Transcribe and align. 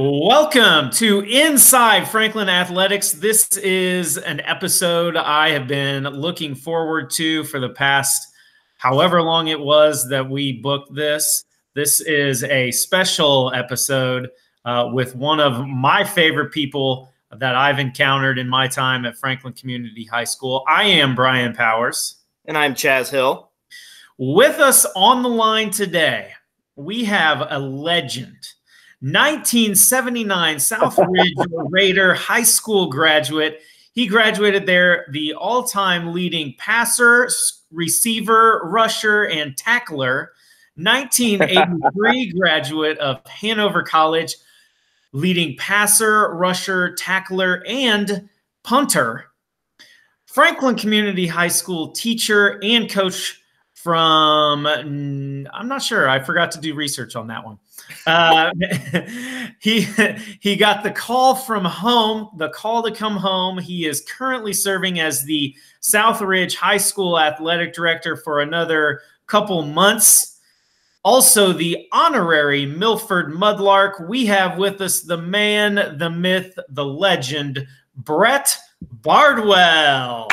Welcome 0.00 0.90
to 0.90 1.22
Inside 1.22 2.06
Franklin 2.06 2.48
Athletics. 2.48 3.10
This 3.10 3.56
is 3.56 4.16
an 4.16 4.38
episode 4.42 5.16
I 5.16 5.50
have 5.50 5.66
been 5.66 6.04
looking 6.04 6.54
forward 6.54 7.10
to 7.14 7.42
for 7.42 7.58
the 7.58 7.70
past 7.70 8.32
however 8.76 9.20
long 9.20 9.48
it 9.48 9.58
was 9.58 10.08
that 10.08 10.30
we 10.30 10.52
booked 10.52 10.94
this. 10.94 11.42
This 11.74 12.00
is 12.00 12.44
a 12.44 12.70
special 12.70 13.52
episode 13.52 14.30
uh, 14.64 14.88
with 14.92 15.16
one 15.16 15.40
of 15.40 15.66
my 15.66 16.04
favorite 16.04 16.52
people 16.52 17.12
that 17.32 17.56
I've 17.56 17.80
encountered 17.80 18.38
in 18.38 18.48
my 18.48 18.68
time 18.68 19.04
at 19.04 19.18
Franklin 19.18 19.52
Community 19.54 20.04
High 20.04 20.22
School. 20.22 20.62
I 20.68 20.84
am 20.84 21.16
Brian 21.16 21.56
Powers. 21.56 22.18
And 22.44 22.56
I'm 22.56 22.74
Chaz 22.74 23.10
Hill. 23.10 23.50
With 24.16 24.60
us 24.60 24.86
on 24.94 25.24
the 25.24 25.28
line 25.28 25.70
today, 25.70 26.34
we 26.76 27.04
have 27.06 27.48
a 27.50 27.58
legend 27.58 28.36
1979 29.00 30.56
Southridge 30.56 31.46
Raider 31.70 32.14
high 32.14 32.42
school 32.42 32.88
graduate. 32.88 33.60
He 33.92 34.06
graduated 34.06 34.66
there 34.66 35.06
the 35.12 35.34
all 35.34 35.62
time 35.64 36.12
leading 36.12 36.54
passer, 36.58 37.28
receiver, 37.70 38.62
rusher, 38.64 39.24
and 39.24 39.56
tackler. 39.56 40.32
1983 40.76 42.32
graduate 42.32 42.98
of 42.98 43.24
Hanover 43.26 43.82
College, 43.82 44.36
leading 45.12 45.56
passer, 45.56 46.34
rusher, 46.34 46.94
tackler, 46.94 47.64
and 47.66 48.28
punter. 48.62 49.26
Franklin 50.26 50.76
Community 50.76 51.26
High 51.26 51.48
School 51.48 51.90
teacher 51.90 52.60
and 52.62 52.88
coach 52.88 53.40
from, 53.74 54.66
I'm 54.66 55.68
not 55.68 55.82
sure, 55.82 56.08
I 56.08 56.20
forgot 56.20 56.52
to 56.52 56.60
do 56.60 56.74
research 56.74 57.16
on 57.16 57.26
that 57.28 57.44
one. 57.44 57.58
Uh, 58.06 58.52
he 59.60 59.86
he 60.40 60.56
got 60.56 60.82
the 60.82 60.90
call 60.90 61.34
from 61.34 61.64
home, 61.64 62.28
the 62.36 62.50
call 62.50 62.82
to 62.82 62.90
come 62.90 63.16
home. 63.16 63.58
He 63.58 63.86
is 63.86 64.04
currently 64.08 64.52
serving 64.52 65.00
as 65.00 65.24
the 65.24 65.54
Southridge 65.80 66.54
High 66.54 66.76
School 66.76 67.18
athletic 67.18 67.72
director 67.72 68.16
for 68.16 68.40
another 68.40 69.02
couple 69.26 69.62
months. 69.62 70.40
Also, 71.04 71.52
the 71.52 71.86
honorary 71.92 72.66
Milford 72.66 73.32
Mudlark. 73.32 74.06
We 74.08 74.26
have 74.26 74.58
with 74.58 74.80
us 74.80 75.00
the 75.00 75.16
man, 75.16 75.96
the 75.96 76.10
myth, 76.10 76.58
the 76.68 76.84
legend, 76.84 77.66
Brett 77.96 78.56
Bardwell. 78.82 80.28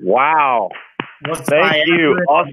Wow. 0.00 0.70
What's 1.26 1.48
Thank 1.48 1.86
you. 1.86 2.18
Awesome 2.28 2.52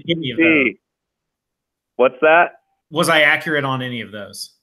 What's 2.00 2.16
that? 2.22 2.52
Was 2.90 3.10
I 3.10 3.20
accurate 3.20 3.62
on 3.62 3.82
any 3.82 4.00
of 4.00 4.10
those? 4.10 4.54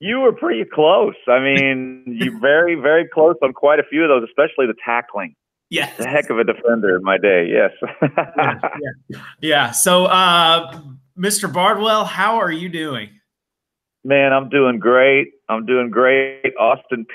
You 0.00 0.18
were 0.18 0.32
pretty 0.32 0.64
close. 0.64 1.14
I 1.28 1.38
mean, 1.38 2.02
you 2.08 2.40
very, 2.40 2.74
very 2.74 3.06
close 3.06 3.36
on 3.40 3.52
quite 3.52 3.78
a 3.78 3.84
few 3.84 4.02
of 4.02 4.08
those, 4.08 4.28
especially 4.28 4.66
the 4.66 4.74
tackling. 4.84 5.36
Yeah, 5.70 5.88
a 6.00 6.08
heck 6.08 6.28
of 6.28 6.40
a 6.40 6.44
defender 6.44 6.96
in 6.96 7.04
my 7.04 7.18
day. 7.18 7.48
Yes. 7.48 7.70
yeah, 8.02 8.58
yeah, 9.08 9.18
yeah. 9.40 9.70
So, 9.70 10.06
uh, 10.06 10.80
Mr. 11.16 11.50
Bardwell, 11.50 12.04
how 12.04 12.40
are 12.40 12.50
you 12.50 12.68
doing? 12.68 13.10
Man, 14.02 14.32
I'm 14.32 14.48
doing 14.48 14.80
great. 14.80 15.28
I'm 15.48 15.64
doing 15.64 15.88
great. 15.88 16.52
Austin 16.58 17.06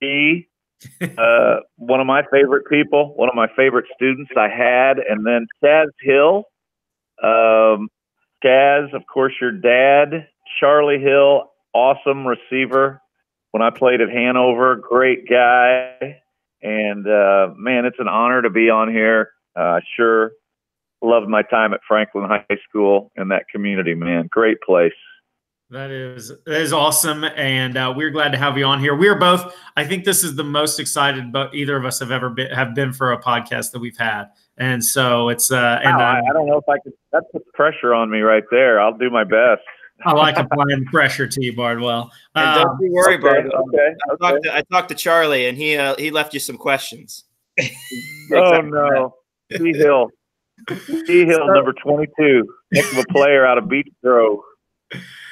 P. 0.00 0.48
uh, 1.18 1.56
one 1.78 1.98
of 1.98 2.06
my 2.06 2.22
favorite 2.30 2.68
people, 2.70 3.12
one 3.16 3.28
of 3.28 3.34
my 3.34 3.48
favorite 3.56 3.86
students 3.96 4.30
I 4.36 4.48
had, 4.48 4.98
and 4.98 5.26
then 5.26 5.48
Chaz 5.60 5.88
Hill. 6.00 6.44
Um, 7.24 7.88
Chaz, 8.44 8.94
of 8.94 9.02
course, 9.12 9.32
your 9.40 9.52
dad, 9.52 10.28
Charlie 10.60 11.00
Hill, 11.00 11.50
awesome 11.74 12.26
receiver. 12.26 13.00
When 13.50 13.62
I 13.62 13.70
played 13.70 14.00
at 14.00 14.10
Hanover, 14.10 14.76
great 14.76 15.28
guy. 15.28 16.20
And 16.62 17.06
uh, 17.06 17.54
man, 17.56 17.84
it's 17.84 17.98
an 17.98 18.08
honor 18.08 18.42
to 18.42 18.50
be 18.50 18.70
on 18.70 18.90
here. 18.90 19.30
Uh, 19.54 19.80
sure 19.96 20.32
loved 21.02 21.28
my 21.28 21.42
time 21.42 21.72
at 21.72 21.80
Franklin 21.86 22.28
High 22.28 22.56
School 22.68 23.12
in 23.16 23.28
that 23.28 23.48
community, 23.48 23.94
man. 23.94 24.28
Great 24.30 24.60
place. 24.60 24.92
That 25.70 25.90
is 25.90 26.32
that 26.46 26.60
is 26.60 26.72
awesome, 26.72 27.24
and 27.24 27.76
uh, 27.76 27.92
we're 27.96 28.10
glad 28.10 28.30
to 28.30 28.38
have 28.38 28.56
you 28.56 28.64
on 28.64 28.78
here. 28.78 28.94
We're 28.94 29.18
both. 29.18 29.52
I 29.76 29.84
think 29.84 30.04
this 30.04 30.22
is 30.22 30.36
the 30.36 30.44
most 30.44 30.78
excited, 30.78 31.32
but 31.32 31.52
either 31.56 31.76
of 31.76 31.84
us 31.84 31.98
have 31.98 32.12
ever 32.12 32.30
been 32.30 32.52
have 32.52 32.72
been 32.72 32.92
for 32.92 33.10
a 33.10 33.20
podcast 33.20 33.72
that 33.72 33.80
we've 33.80 33.96
had, 33.96 34.26
and 34.58 34.84
so 34.84 35.28
it's. 35.28 35.50
Uh, 35.50 35.80
and 35.82 35.96
I, 35.96 36.20
I 36.20 36.32
don't 36.32 36.46
know 36.46 36.58
if 36.58 36.68
I 36.68 36.78
could. 36.78 36.92
That 37.12 37.24
puts 37.32 37.46
pressure 37.54 37.94
on 37.94 38.10
me 38.10 38.20
right 38.20 38.44
there. 38.50 38.80
I'll 38.80 38.96
do 38.96 39.10
my 39.10 39.24
best. 39.24 39.62
I 40.04 40.12
like 40.12 40.36
applying 40.36 40.84
pressure 40.86 41.26
to 41.26 41.44
you, 41.44 41.54
Bardwell. 41.56 42.10
And 42.34 42.54
don't 42.54 42.68
um, 42.68 42.78
you 42.80 42.92
worry, 42.92 43.14
okay, 43.14 43.22
Bardwell. 43.22 43.64
Okay, 43.68 43.94
I, 44.10 44.16
talked 44.16 44.42
to, 44.44 44.56
I 44.56 44.62
talked 44.70 44.88
to 44.90 44.94
Charlie, 44.94 45.46
and 45.46 45.56
he 45.56 45.76
uh, 45.76 45.94
he 45.96 46.10
left 46.10 46.34
you 46.34 46.40
some 46.40 46.58
questions. 46.58 47.24
oh 47.60 48.60
no, 48.60 49.14
T 49.50 49.72
Hill, 49.72 50.10
T 50.68 51.24
Hill, 51.24 51.38
so, 51.38 51.46
number 51.46 51.72
twenty-two, 51.72 52.46
next 52.72 52.92
of 52.92 52.98
a 52.98 53.04
player 53.12 53.46
out 53.46 53.56
of 53.56 53.68
Beech 53.68 53.88
Grove. 54.02 54.40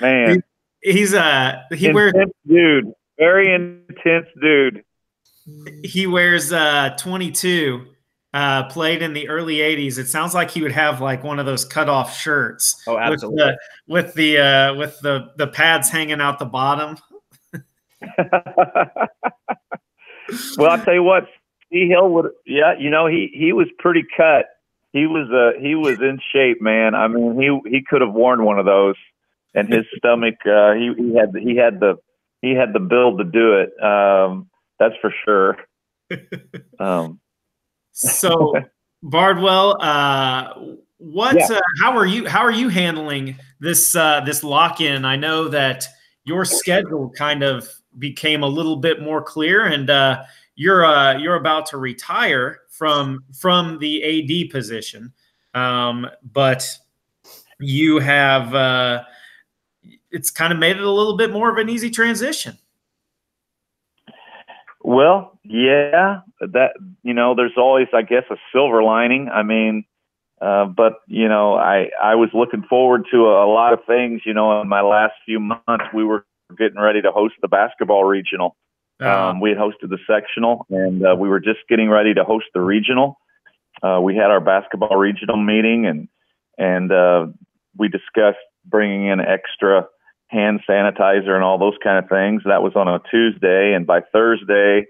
Man, 0.00 0.42
he, 0.82 0.92
he's 0.92 1.12
uh 1.12 1.60
he 1.70 1.88
intense 1.88 1.94
wears 1.94 2.12
dude, 2.46 2.92
very 3.18 3.54
intense 3.54 4.26
dude. 4.40 4.82
He 5.84 6.06
wears 6.06 6.54
uh 6.54 6.96
22. 6.98 7.93
Uh, 8.34 8.64
played 8.64 9.00
in 9.00 9.12
the 9.12 9.28
early 9.28 9.58
80s 9.58 9.96
it 9.96 10.08
sounds 10.08 10.34
like 10.34 10.50
he 10.50 10.60
would 10.60 10.72
have 10.72 11.00
like 11.00 11.22
one 11.22 11.38
of 11.38 11.46
those 11.46 11.64
cut 11.64 11.88
off 11.88 12.18
shirts 12.18 12.82
oh 12.88 12.98
absolutely 12.98 13.52
with 13.86 14.12
the 14.14 14.14
with 14.14 14.14
the, 14.14 14.38
uh, 14.38 14.74
with 14.74 14.98
the 15.02 15.30
the 15.36 15.46
pads 15.46 15.88
hanging 15.88 16.20
out 16.20 16.40
the 16.40 16.44
bottom 16.44 16.98
well 20.58 20.70
i'll 20.70 20.84
tell 20.84 20.94
you 20.94 21.02
what 21.04 21.28
Steve 21.66 21.90
hill 21.90 22.08
would 22.10 22.32
yeah 22.44 22.74
you 22.76 22.90
know 22.90 23.06
he 23.06 23.30
he 23.32 23.52
was 23.52 23.68
pretty 23.78 24.04
cut 24.16 24.46
he 24.92 25.06
was 25.06 25.30
uh 25.30 25.56
he 25.62 25.76
was 25.76 26.00
in 26.00 26.18
shape 26.32 26.60
man 26.60 26.96
i 26.96 27.06
mean 27.06 27.40
he 27.40 27.70
he 27.70 27.84
could 27.88 28.00
have 28.00 28.12
worn 28.12 28.44
one 28.44 28.58
of 28.58 28.64
those 28.64 28.96
and 29.54 29.72
his 29.72 29.84
stomach 29.96 30.34
uh, 30.44 30.74
he 30.74 30.92
he 30.96 31.14
had 31.14 31.32
he 31.40 31.56
had 31.56 31.78
the 31.78 31.96
he 32.44 32.54
had 32.54 32.72
the 32.74 32.80
build 32.80 33.18
to 33.18 33.24
do 33.24 33.54
it. 33.54 33.82
Um, 33.82 34.50
that's 34.78 34.94
for 35.00 35.12
sure. 35.24 35.56
Um, 36.78 37.18
so 37.94 38.54
Bardwell, 39.02 39.76
uh, 39.80 40.54
what? 40.98 41.36
Yeah. 41.36 41.56
Uh, 41.56 41.60
how 41.80 41.96
are 41.96 42.06
you? 42.06 42.26
How 42.26 42.40
are 42.40 42.50
you 42.50 42.68
handling 42.68 43.36
this 43.60 43.94
uh, 43.94 44.20
this 44.20 44.42
lock 44.42 44.80
in? 44.80 45.04
I 45.04 45.16
know 45.16 45.48
that 45.48 45.86
your 46.24 46.44
schedule 46.44 47.10
kind 47.10 47.42
of 47.42 47.68
became 47.98 48.42
a 48.42 48.48
little 48.48 48.76
bit 48.76 49.00
more 49.00 49.22
clear, 49.22 49.66
and 49.66 49.90
uh, 49.90 50.24
you're 50.54 50.84
uh, 50.84 51.18
you're 51.18 51.36
about 51.36 51.66
to 51.66 51.78
retire 51.78 52.60
from 52.68 53.24
from 53.38 53.78
the 53.78 54.02
AD 54.02 54.50
position, 54.50 55.12
um, 55.54 56.08
but 56.32 56.66
you 57.60 57.98
have 57.98 58.54
uh, 58.54 59.04
it's 60.10 60.30
kind 60.30 60.52
of 60.52 60.58
made 60.58 60.76
it 60.76 60.82
a 60.82 60.90
little 60.90 61.16
bit 61.16 61.30
more 61.30 61.50
of 61.50 61.58
an 61.58 61.68
easy 61.68 61.90
transition. 61.90 62.58
Well, 64.84 65.38
yeah, 65.44 66.20
that 66.40 66.72
you 67.02 67.14
know, 67.14 67.34
there's 67.34 67.56
always, 67.56 67.88
I 67.94 68.02
guess, 68.02 68.24
a 68.30 68.36
silver 68.52 68.82
lining. 68.82 69.30
I 69.32 69.42
mean, 69.42 69.86
uh, 70.42 70.66
but 70.66 71.00
you 71.08 71.26
know, 71.26 71.54
I 71.54 71.88
I 72.02 72.16
was 72.16 72.28
looking 72.34 72.64
forward 72.68 73.06
to 73.10 73.28
a, 73.28 73.46
a 73.46 73.50
lot 73.50 73.72
of 73.72 73.78
things. 73.86 74.20
You 74.26 74.34
know, 74.34 74.60
in 74.60 74.68
my 74.68 74.82
last 74.82 75.14
few 75.24 75.40
months, 75.40 75.86
we 75.94 76.04
were 76.04 76.26
getting 76.58 76.78
ready 76.78 77.00
to 77.00 77.10
host 77.10 77.34
the 77.40 77.48
basketball 77.48 78.04
regional. 78.04 78.56
Uh-huh. 79.00 79.30
Um, 79.30 79.40
we 79.40 79.48
had 79.48 79.58
hosted 79.58 79.88
the 79.88 79.98
sectional, 80.06 80.66
and 80.68 81.04
uh, 81.04 81.16
we 81.18 81.30
were 81.30 81.40
just 81.40 81.60
getting 81.66 81.88
ready 81.88 82.12
to 82.12 82.22
host 82.22 82.46
the 82.52 82.60
regional. 82.60 83.18
Uh, 83.82 84.00
we 84.02 84.14
had 84.14 84.30
our 84.30 84.40
basketball 84.40 84.98
regional 84.98 85.38
meeting, 85.38 85.86
and 85.86 86.08
and 86.58 86.92
uh, 86.92 87.26
we 87.74 87.88
discussed 87.88 88.36
bringing 88.66 89.06
in 89.06 89.20
extra 89.20 89.86
hand 90.34 90.60
sanitizer 90.68 91.30
and 91.30 91.44
all 91.44 91.58
those 91.58 91.78
kind 91.82 92.02
of 92.02 92.10
things. 92.10 92.42
That 92.44 92.62
was 92.62 92.74
on 92.74 92.88
a 92.88 93.00
Tuesday, 93.10 93.72
and 93.72 93.86
by 93.86 94.00
Thursday, 94.12 94.86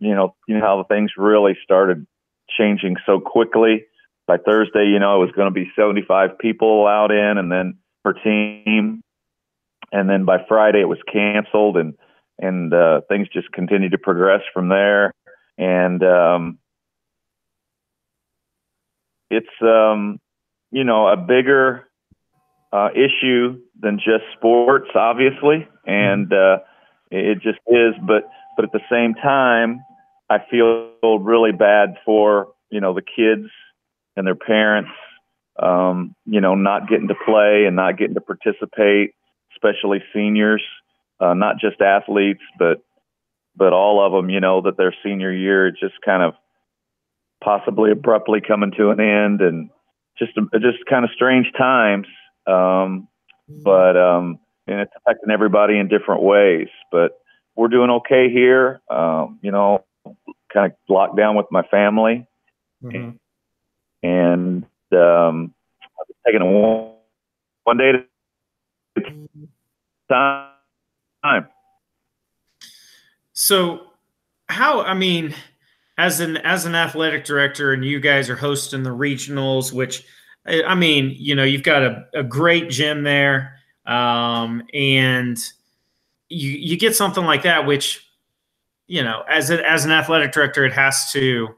you 0.00 0.14
know, 0.14 0.34
you 0.48 0.58
know 0.58 0.64
how 0.64 0.84
things 0.84 1.12
really 1.16 1.56
started 1.62 2.06
changing 2.48 2.96
so 3.04 3.20
quickly. 3.20 3.84
By 4.26 4.38
Thursday, 4.38 4.86
you 4.86 4.98
know, 4.98 5.22
it 5.22 5.26
was 5.26 5.34
going 5.36 5.46
to 5.46 5.54
be 5.54 5.70
75 5.76 6.38
people 6.38 6.82
allowed 6.82 7.12
in, 7.12 7.38
and 7.38 7.52
then 7.52 7.78
per 8.02 8.14
team, 8.14 9.02
and 9.92 10.10
then 10.10 10.24
by 10.24 10.38
Friday 10.48 10.80
it 10.80 10.88
was 10.88 10.98
canceled, 11.12 11.76
and 11.76 11.94
and 12.38 12.72
uh, 12.72 13.02
things 13.08 13.28
just 13.32 13.52
continued 13.52 13.92
to 13.92 13.98
progress 13.98 14.42
from 14.52 14.68
there. 14.68 15.12
And 15.58 16.02
um, 16.02 16.58
it's 19.30 19.46
um, 19.62 20.18
you 20.70 20.84
know 20.84 21.08
a 21.08 21.16
bigger 21.16 21.85
uh, 22.72 22.88
issue 22.94 23.60
than 23.80 23.98
just 23.98 24.24
sports, 24.36 24.88
obviously, 24.94 25.66
and 25.86 26.32
uh, 26.32 26.58
it 27.10 27.40
just 27.40 27.58
is. 27.66 27.94
But 28.06 28.28
but 28.56 28.64
at 28.64 28.72
the 28.72 28.80
same 28.90 29.14
time, 29.14 29.84
I 30.28 30.38
feel 30.50 31.18
really 31.20 31.52
bad 31.52 31.96
for 32.04 32.48
you 32.70 32.80
know 32.80 32.94
the 32.94 33.02
kids 33.02 33.48
and 34.16 34.26
their 34.26 34.34
parents, 34.34 34.90
um, 35.62 36.14
you 36.24 36.40
know, 36.40 36.54
not 36.54 36.88
getting 36.88 37.08
to 37.08 37.14
play 37.24 37.64
and 37.66 37.76
not 37.76 37.98
getting 37.98 38.14
to 38.14 38.20
participate. 38.20 39.12
especially 39.54 40.02
seniors, 40.12 40.62
uh, 41.20 41.34
not 41.34 41.58
just 41.58 41.80
athletes, 41.80 42.42
but 42.58 42.82
but 43.56 43.72
all 43.72 44.04
of 44.04 44.12
them. 44.12 44.30
You 44.30 44.40
know 44.40 44.62
that 44.62 44.76
their 44.76 44.94
senior 45.04 45.32
year 45.32 45.70
just 45.70 45.94
kind 46.04 46.22
of 46.22 46.34
possibly 47.42 47.90
abruptly 47.90 48.40
coming 48.46 48.72
to 48.76 48.90
an 48.90 49.00
end, 49.00 49.40
and 49.40 49.70
just 50.18 50.34
just 50.34 50.84
kind 50.88 51.04
of 51.04 51.10
strange 51.14 51.46
times. 51.56 52.06
Um, 52.46 53.08
but 53.48 53.96
um, 53.96 54.38
and 54.66 54.80
it's 54.80 54.92
affecting 54.96 55.30
everybody 55.30 55.78
in 55.78 55.88
different 55.88 56.22
ways. 56.22 56.68
But 56.90 57.12
we're 57.54 57.68
doing 57.68 57.90
okay 57.90 58.30
here. 58.30 58.80
Um, 58.90 59.38
you 59.42 59.50
know, 59.50 59.84
kind 60.52 60.72
of 60.72 60.78
locked 60.88 61.16
down 61.16 61.36
with 61.36 61.46
my 61.50 61.62
family, 61.62 62.26
mm-hmm. 62.82 63.16
and 64.02 64.66
um, 64.92 65.54
taking 66.26 66.42
it 66.42 66.44
one, 66.44 66.92
one 67.64 67.76
day 67.78 67.90
at 67.90 69.02
a 70.08 70.46
time. 71.22 71.48
So, 73.32 73.80
how? 74.48 74.82
I 74.82 74.94
mean, 74.94 75.34
as 75.98 76.20
an 76.20 76.36
as 76.38 76.64
an 76.64 76.74
athletic 76.74 77.24
director, 77.24 77.72
and 77.72 77.84
you 77.84 78.00
guys 78.00 78.28
are 78.30 78.36
hosting 78.36 78.82
the 78.82 78.90
regionals, 78.90 79.72
which 79.72 80.04
I 80.46 80.74
mean, 80.74 81.14
you 81.16 81.34
know, 81.34 81.44
you've 81.44 81.62
got 81.62 81.82
a, 81.82 82.06
a 82.14 82.22
great 82.22 82.70
gym 82.70 83.02
there, 83.02 83.58
um, 83.84 84.62
and 84.72 85.38
you 86.28 86.50
you 86.50 86.76
get 86.76 86.94
something 86.94 87.24
like 87.24 87.42
that, 87.42 87.66
which 87.66 88.06
you 88.86 89.02
know, 89.02 89.22
as 89.28 89.50
a, 89.50 89.68
as 89.68 89.84
an 89.84 89.90
athletic 89.90 90.32
director, 90.32 90.64
it 90.64 90.72
has 90.72 91.10
to 91.12 91.48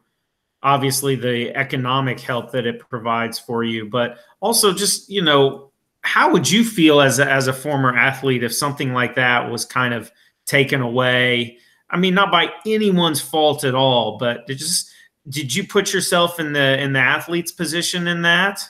obviously 0.63 1.15
the 1.15 1.55
economic 1.55 2.19
help 2.19 2.51
that 2.53 2.67
it 2.67 2.81
provides 2.89 3.39
for 3.39 3.63
you, 3.63 3.89
but 3.89 4.19
also 4.41 4.73
just 4.73 5.11
you 5.11 5.23
know, 5.23 5.71
how 6.01 6.33
would 6.33 6.51
you 6.51 6.65
feel 6.65 7.01
as 7.01 7.19
a, 7.19 7.31
as 7.31 7.47
a 7.47 7.53
former 7.53 7.95
athlete 7.95 8.43
if 8.43 8.55
something 8.55 8.93
like 8.95 9.15
that 9.17 9.51
was 9.51 9.65
kind 9.65 9.93
of 9.93 10.11
taken 10.47 10.81
away? 10.81 11.59
I 11.91 11.99
mean, 11.99 12.15
not 12.15 12.31
by 12.31 12.51
anyone's 12.67 13.21
fault 13.21 13.65
at 13.65 13.75
all, 13.75 14.19
but 14.19 14.47
just 14.49 14.91
did 15.29 15.55
you 15.55 15.67
put 15.67 15.93
yourself 15.93 16.41
in 16.41 16.53
the 16.53 16.81
in 16.83 16.95
the 16.95 17.01
athlete's 17.01 17.53
position 17.53 18.09
in 18.09 18.23
that? 18.23 18.67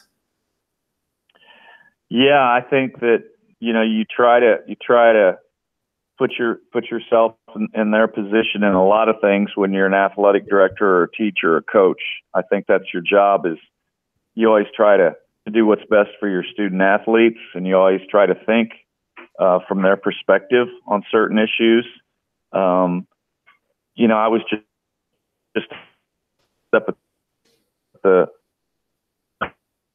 Yeah, 2.10 2.40
I 2.40 2.60
think 2.68 3.00
that 3.00 3.24
you 3.60 3.72
know 3.72 3.82
you 3.82 4.04
try 4.04 4.40
to 4.40 4.58
you 4.66 4.76
try 4.80 5.12
to 5.12 5.38
put 6.18 6.32
your 6.38 6.58
put 6.72 6.90
yourself 6.90 7.34
in, 7.54 7.68
in, 7.74 7.90
their 7.90 8.08
position 8.08 8.62
in 8.62 8.72
a 8.74 8.86
lot 8.86 9.08
of 9.08 9.16
things 9.20 9.50
when 9.54 9.72
you're 9.72 9.86
an 9.86 9.94
athletic 9.94 10.48
director 10.48 10.86
or 10.86 11.02
a 11.04 11.10
teacher 11.10 11.54
or 11.54 11.56
a 11.58 11.62
coach. 11.62 12.00
I 12.34 12.42
think 12.42 12.64
that's 12.66 12.92
your 12.92 13.02
job 13.02 13.46
is 13.46 13.58
you 14.34 14.48
always 14.48 14.66
try 14.74 14.96
to, 14.96 15.14
to 15.46 15.52
do 15.52 15.66
what's 15.66 15.84
best 15.90 16.10
for 16.18 16.28
your 16.28 16.44
student 16.44 16.82
athletes 16.82 17.38
and 17.54 17.66
you 17.66 17.76
always 17.76 18.00
try 18.10 18.26
to 18.26 18.34
think 18.46 18.70
uh, 19.38 19.60
from 19.68 19.82
their 19.82 19.96
perspective 19.96 20.66
on 20.86 21.02
certain 21.10 21.38
issues. 21.38 21.86
Um, 22.52 23.06
you 23.94 24.08
know, 24.08 24.16
I 24.16 24.28
was 24.28 24.42
just 24.48 24.62
just 25.56 25.68
up 26.74 26.84
at 26.88 26.96
the 28.02 28.26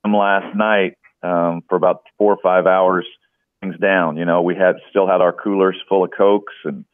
last 0.05 0.55
night 0.55 0.95
um, 1.23 1.63
for 1.67 1.75
about 1.75 2.03
four 2.17 2.33
or 2.33 2.39
five 2.43 2.67
hours 2.67 3.05
things 3.63 3.79
down. 3.79 4.17
You 4.17 4.25
know, 4.25 4.41
we 4.41 4.55
had 4.55 4.75
still 4.89 5.07
had 5.07 5.21
our 5.21 5.33
coolers 5.33 5.77
full 5.87 6.03
of 6.03 6.11
cokes 6.15 6.53
and 6.65 6.85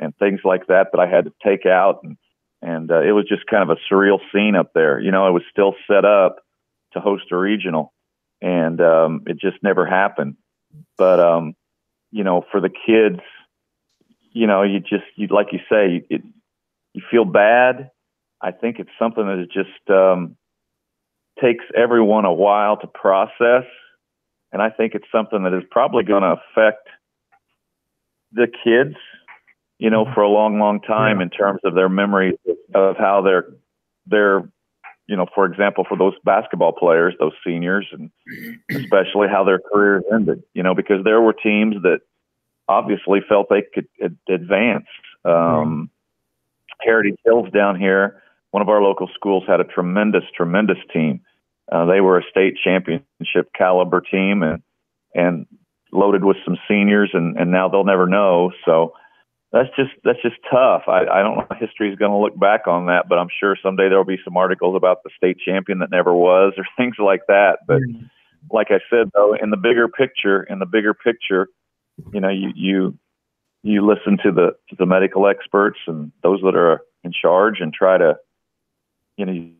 and 0.00 0.16
things 0.16 0.40
like 0.42 0.66
that 0.66 0.88
that 0.92 0.98
I 0.98 1.06
had 1.06 1.26
to 1.26 1.32
take 1.44 1.66
out, 1.66 2.00
and 2.02 2.16
and 2.62 2.90
uh, 2.90 3.02
it 3.02 3.12
was 3.12 3.26
just 3.28 3.46
kind 3.46 3.62
of 3.62 3.70
a 3.70 3.94
surreal 3.94 4.18
scene 4.32 4.56
up 4.56 4.72
there. 4.74 4.98
You 4.98 5.10
know, 5.10 5.28
it 5.28 5.32
was 5.32 5.42
still 5.50 5.74
set 5.86 6.04
up 6.04 6.38
to 6.92 7.00
host 7.00 7.24
a 7.30 7.36
regional, 7.36 7.92
and 8.40 8.80
um, 8.80 9.22
it 9.26 9.38
just 9.38 9.62
never 9.62 9.86
happened. 9.86 10.36
But 10.96 11.20
um, 11.20 11.54
you 12.10 12.24
know, 12.24 12.44
for 12.50 12.60
the 12.60 12.70
kids, 12.70 13.20
you 14.32 14.46
know, 14.46 14.62
you 14.62 14.80
just 14.80 15.04
you 15.16 15.28
like 15.28 15.52
you 15.52 15.60
say, 15.70 16.04
it, 16.10 16.22
you 16.92 17.02
feel 17.10 17.24
bad. 17.24 17.90
I 18.40 18.50
think 18.50 18.78
it's 18.78 18.90
something 18.98 19.24
that 19.24 19.40
is 19.40 19.48
just 19.48 19.90
um, 19.90 20.36
takes 21.40 21.64
everyone 21.76 22.24
a 22.24 22.32
while 22.32 22.76
to 22.78 22.86
process 22.86 23.64
and 24.54 24.62
I 24.62 24.70
think 24.70 24.94
it's 24.94 25.04
something 25.10 25.42
that 25.42 25.52
is 25.52 25.64
probably 25.68 26.04
going 26.04 26.22
to 26.22 26.36
affect 26.36 26.88
the 28.30 28.46
kids, 28.46 28.94
you 29.78 29.90
know, 29.90 30.06
for 30.14 30.22
a 30.22 30.28
long, 30.28 30.60
long 30.60 30.80
time 30.80 31.18
yeah. 31.18 31.24
in 31.24 31.30
terms 31.30 31.60
of 31.64 31.74
their 31.74 31.88
memories 31.88 32.38
of 32.72 32.96
how 32.96 33.20
they're, 33.20 33.48
they're, 34.06 34.48
you 35.08 35.16
know, 35.16 35.26
for 35.34 35.44
example, 35.44 35.84
for 35.88 35.98
those 35.98 36.14
basketball 36.24 36.70
players, 36.70 37.14
those 37.18 37.32
seniors, 37.44 37.88
and 37.90 38.12
especially 38.70 39.26
how 39.28 39.42
their 39.42 39.58
careers 39.58 40.04
ended, 40.12 40.44
you 40.54 40.62
know, 40.62 40.72
because 40.74 41.02
there 41.02 41.20
were 41.20 41.32
teams 41.32 41.74
that 41.82 42.02
obviously 42.68 43.22
felt 43.28 43.48
they 43.50 43.64
could 43.74 43.88
advance. 44.28 44.86
Um, 45.24 45.90
Heritage 46.80 47.18
Hills 47.24 47.48
down 47.52 47.78
here, 47.78 48.22
one 48.54 48.62
of 48.62 48.68
our 48.68 48.80
local 48.80 49.08
schools 49.14 49.42
had 49.46 49.58
a 49.60 49.64
tremendous, 49.64 50.22
tremendous 50.36 50.78
team 50.92 51.20
uh, 51.70 51.86
they 51.86 52.00
were 52.00 52.18
a 52.18 52.22
state 52.30 52.56
championship 52.62 53.52
caliber 53.56 54.00
team 54.00 54.42
and 54.42 54.62
and 55.14 55.46
loaded 55.92 56.24
with 56.24 56.36
some 56.44 56.56
seniors, 56.68 57.10
and 57.14 57.36
and 57.38 57.50
now 57.50 57.68
they'll 57.68 57.84
never 57.84 58.06
know. 58.06 58.52
So 58.64 58.92
that's 59.52 59.70
just 59.76 59.92
that's 60.02 60.20
just 60.22 60.36
tough. 60.50 60.82
I, 60.88 61.06
I 61.10 61.22
don't 61.22 61.36
know 61.36 61.46
how 61.48 61.56
history 61.56 61.90
is 61.90 61.98
going 61.98 62.10
to 62.10 62.18
look 62.18 62.38
back 62.38 62.66
on 62.66 62.86
that, 62.86 63.08
but 63.08 63.18
I'm 63.18 63.28
sure 63.40 63.56
someday 63.62 63.88
there 63.88 63.98
will 63.98 64.04
be 64.04 64.20
some 64.24 64.36
articles 64.36 64.76
about 64.76 65.02
the 65.04 65.10
state 65.16 65.38
champion 65.44 65.78
that 65.78 65.90
never 65.90 66.12
was, 66.12 66.52
or 66.58 66.64
things 66.76 66.96
like 66.98 67.22
that. 67.28 67.60
But 67.66 67.78
mm-hmm. 67.78 68.06
like 68.50 68.68
I 68.70 68.80
said, 68.90 69.10
though, 69.14 69.34
in 69.34 69.50
the 69.50 69.56
bigger 69.56 69.88
picture, 69.88 70.42
in 70.42 70.58
the 70.58 70.66
bigger 70.66 70.92
picture, 70.92 71.48
you 72.12 72.20
know, 72.20 72.30
you 72.30 72.50
you 72.54 72.98
you 73.62 73.86
listen 73.86 74.18
to 74.22 74.32
the 74.32 74.50
to 74.68 74.76
the 74.78 74.86
medical 74.86 75.26
experts 75.26 75.78
and 75.86 76.12
those 76.22 76.40
that 76.42 76.56
are 76.56 76.82
in 77.04 77.12
charge, 77.12 77.60
and 77.60 77.72
try 77.72 77.96
to, 77.96 78.16
you 79.16 79.26
know, 79.26 79.50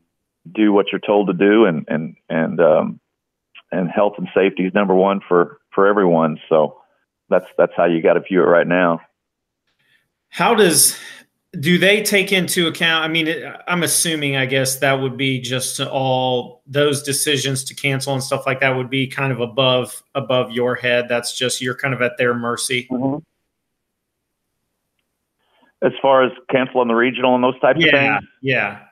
do 0.52 0.72
what 0.72 0.86
you're 0.92 1.00
told 1.00 1.28
to 1.28 1.32
do 1.32 1.64
and 1.64 1.86
and 1.88 2.16
and 2.28 2.60
um 2.60 3.00
and 3.72 3.90
health 3.90 4.14
and 4.18 4.28
safety 4.34 4.64
is 4.64 4.74
number 4.74 4.94
one 4.94 5.20
for 5.26 5.58
for 5.74 5.86
everyone. 5.86 6.38
So 6.48 6.80
that's 7.28 7.46
that's 7.56 7.72
how 7.76 7.84
you 7.84 8.02
got 8.02 8.14
to 8.14 8.20
view 8.20 8.42
it 8.42 8.46
right 8.46 8.66
now. 8.66 9.00
How 10.28 10.54
does 10.54 10.98
do 11.60 11.78
they 11.78 12.02
take 12.02 12.32
into 12.32 12.66
account 12.66 13.04
i 13.04 13.08
mean 13.08 13.28
i'm 13.68 13.82
assuming 13.82 14.36
i 14.36 14.44
guess 14.44 14.76
that 14.80 14.94
would 14.94 15.16
be 15.16 15.40
just 15.40 15.80
all 15.80 16.62
those 16.66 17.02
decisions 17.02 17.62
to 17.62 17.74
cancel 17.74 18.12
and 18.12 18.22
stuff 18.22 18.44
like 18.46 18.60
that 18.60 18.70
would 18.70 18.90
be 18.90 19.06
kind 19.06 19.32
of 19.32 19.40
above 19.40 20.02
above 20.14 20.50
your 20.50 20.74
head. 20.74 21.06
That's 21.08 21.36
just 21.36 21.60
you're 21.60 21.76
kind 21.76 21.94
of 21.94 22.02
at 22.02 22.16
their 22.18 22.34
mercy. 22.34 22.88
Mm-hmm. 22.90 23.18
as 25.86 25.92
far 26.00 26.24
as 26.24 26.32
canceling 26.50 26.88
the 26.88 26.94
regional 26.94 27.34
and 27.34 27.44
those 27.44 27.58
types 27.60 27.78
yeah, 27.80 27.86
of 27.86 28.20
things? 28.20 28.30
yeah 28.42 28.83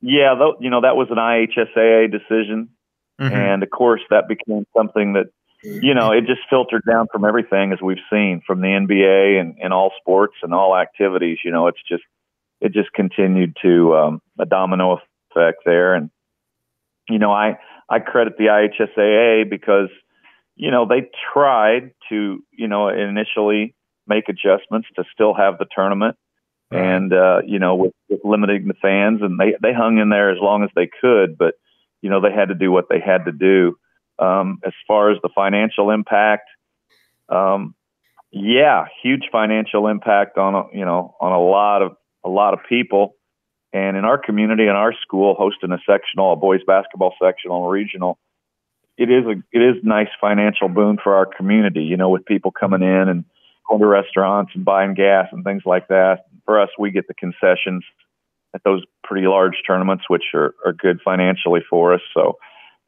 yeah, 0.00 0.34
th- 0.34 0.56
you 0.60 0.70
know 0.70 0.80
that 0.80 0.96
was 0.96 1.08
an 1.10 1.16
IHSAA 1.16 2.10
decision, 2.10 2.70
mm-hmm. 3.20 3.34
and 3.34 3.62
of 3.62 3.70
course 3.70 4.00
that 4.10 4.28
became 4.28 4.66
something 4.76 5.12
that 5.14 5.26
you 5.62 5.94
know 5.94 6.12
it 6.12 6.26
just 6.26 6.40
filtered 6.48 6.82
down 6.88 7.06
from 7.12 7.24
everything 7.24 7.72
as 7.72 7.80
we've 7.82 7.98
seen 8.10 8.40
from 8.46 8.60
the 8.60 8.68
NBA 8.68 9.40
and, 9.40 9.56
and 9.62 9.72
all 9.72 9.92
sports 10.00 10.34
and 10.42 10.54
all 10.54 10.76
activities. 10.76 11.38
You 11.44 11.50
know, 11.50 11.66
it's 11.66 11.82
just 11.86 12.02
it 12.60 12.72
just 12.72 12.92
continued 12.92 13.56
to 13.62 13.94
um, 13.94 14.22
a 14.38 14.46
domino 14.46 14.98
effect 15.30 15.58
there, 15.66 15.94
and 15.94 16.10
you 17.08 17.18
know 17.18 17.32
I 17.32 17.58
I 17.88 17.98
credit 17.98 18.38
the 18.38 18.46
IHSAA 18.46 19.50
because 19.50 19.90
you 20.56 20.70
know 20.70 20.86
they 20.86 21.10
tried 21.32 21.92
to 22.08 22.42
you 22.52 22.68
know 22.68 22.88
initially 22.88 23.74
make 24.06 24.30
adjustments 24.30 24.88
to 24.96 25.04
still 25.12 25.34
have 25.34 25.58
the 25.58 25.66
tournament 25.74 26.16
and 26.70 27.12
uh, 27.12 27.40
you 27.46 27.58
know, 27.58 27.74
with, 27.74 27.92
with 28.08 28.20
limiting 28.24 28.68
the 28.68 28.74
fans, 28.74 29.20
and 29.22 29.38
they 29.38 29.54
they 29.60 29.72
hung 29.72 29.98
in 29.98 30.08
there 30.08 30.30
as 30.30 30.38
long 30.40 30.62
as 30.62 30.70
they 30.74 30.88
could, 31.00 31.36
but 31.36 31.54
you 32.00 32.10
know, 32.10 32.20
they 32.20 32.32
had 32.32 32.48
to 32.48 32.54
do 32.54 32.70
what 32.70 32.88
they 32.88 33.00
had 33.00 33.24
to 33.26 33.32
do. 33.32 33.76
Um, 34.18 34.60
as 34.64 34.72
far 34.86 35.10
as 35.10 35.18
the 35.22 35.30
financial 35.34 35.90
impact, 35.90 36.48
um, 37.28 37.74
yeah, 38.30 38.84
huge 39.02 39.28
financial 39.32 39.88
impact 39.88 40.38
on 40.38 40.54
a, 40.54 40.76
you 40.76 40.84
know 40.84 41.16
on 41.20 41.32
a 41.32 41.40
lot 41.40 41.82
of 41.82 41.96
a 42.24 42.28
lot 42.28 42.54
of 42.54 42.60
people, 42.68 43.16
and 43.72 43.96
in 43.96 44.04
our 44.04 44.18
community, 44.18 44.64
in 44.64 44.70
our 44.70 44.94
school, 45.02 45.34
hosting 45.36 45.72
a 45.72 45.78
sectional, 45.88 46.34
a 46.34 46.36
boys 46.36 46.60
basketball 46.66 47.14
sectional, 47.20 47.68
regional, 47.68 48.18
it 48.96 49.10
is 49.10 49.24
a 49.24 49.42
it 49.52 49.62
is 49.62 49.82
nice 49.82 50.10
financial 50.20 50.68
boon 50.68 50.98
for 51.02 51.16
our 51.16 51.26
community. 51.26 51.82
You 51.82 51.96
know, 51.96 52.10
with 52.10 52.24
people 52.26 52.52
coming 52.52 52.82
in 52.82 53.08
and 53.08 53.24
going 53.68 53.80
to 53.80 53.86
restaurants 53.86 54.52
and 54.54 54.64
buying 54.64 54.94
gas 54.94 55.28
and 55.32 55.42
things 55.42 55.62
like 55.66 55.88
that 55.88 56.26
for 56.44 56.60
us, 56.60 56.68
we 56.78 56.90
get 56.90 57.06
the 57.08 57.14
concessions 57.14 57.84
at 58.54 58.62
those 58.64 58.82
pretty 59.04 59.26
large 59.26 59.62
tournaments, 59.66 60.04
which 60.08 60.24
are, 60.34 60.54
are 60.64 60.72
good 60.72 61.00
financially 61.04 61.60
for 61.68 61.94
us. 61.94 62.00
So 62.14 62.36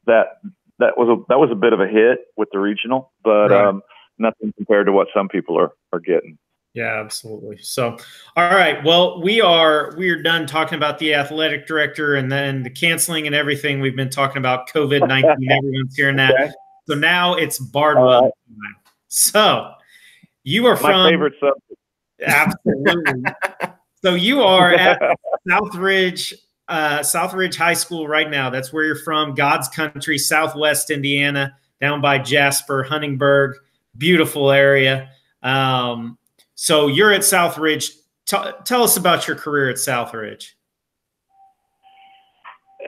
that 0.05 0.39
that 0.79 0.97
was 0.97 1.09
a 1.09 1.23
that 1.29 1.39
was 1.39 1.49
a 1.51 1.55
bit 1.55 1.73
of 1.73 1.79
a 1.79 1.87
hit 1.87 2.25
with 2.37 2.49
the 2.51 2.59
regional, 2.59 3.11
but 3.23 3.49
right. 3.49 3.65
um, 3.65 3.81
nothing 4.17 4.53
compared 4.57 4.87
to 4.87 4.91
what 4.91 5.07
some 5.13 5.27
people 5.27 5.57
are 5.57 5.71
are 5.91 5.99
getting. 5.99 6.37
Yeah, 6.73 6.99
absolutely. 6.99 7.57
So, 7.61 7.97
all 8.35 8.49
right. 8.49 8.83
Well, 8.83 9.21
we 9.21 9.41
are 9.41 9.93
we 9.95 10.09
are 10.09 10.21
done 10.21 10.47
talking 10.47 10.75
about 10.75 10.97
the 10.97 11.13
athletic 11.13 11.67
director 11.67 12.15
and 12.15 12.31
then 12.31 12.63
the 12.63 12.69
canceling 12.71 13.27
and 13.27 13.35
everything. 13.35 13.79
We've 13.79 13.95
been 13.95 14.09
talking 14.09 14.37
about 14.37 14.67
COVID 14.69 15.07
nineteen. 15.07 15.51
Everyone's 15.51 15.95
hearing 15.95 16.15
that. 16.15 16.33
Okay. 16.33 16.51
So 16.87 16.95
now 16.95 17.35
it's 17.35 17.59
Bardwell. 17.59 18.31
So 19.07 19.71
you 20.43 20.65
are 20.65 20.73
my 20.75 20.79
from 20.79 21.09
favorite 21.09 21.33
subject. 21.39 21.79
Absolutely. 22.25 23.23
so 24.03 24.15
you 24.15 24.41
are 24.41 24.73
at 24.73 24.99
Southridge, 25.49 26.33
uh, 26.67 26.99
Southridge 26.99 27.55
High 27.55 27.73
School 27.73 28.07
right 28.07 28.29
now. 28.29 28.49
That's 28.49 28.71
where 28.71 28.85
you're 28.85 28.95
from. 28.95 29.35
God's 29.35 29.67
country, 29.69 30.17
Southwest 30.17 30.89
Indiana, 30.89 31.55
down 31.81 32.01
by 32.01 32.19
Jasper, 32.19 32.83
Huntingburg. 32.83 33.55
Beautiful 33.97 34.51
area. 34.51 35.09
Um, 35.43 36.17
so 36.55 36.87
you're 36.87 37.11
at 37.11 37.21
Southridge. 37.21 37.91
T- 38.25 38.37
tell 38.65 38.83
us 38.83 38.97
about 38.97 39.27
your 39.27 39.35
career 39.35 39.69
at 39.69 39.75
Southridge. 39.75 40.51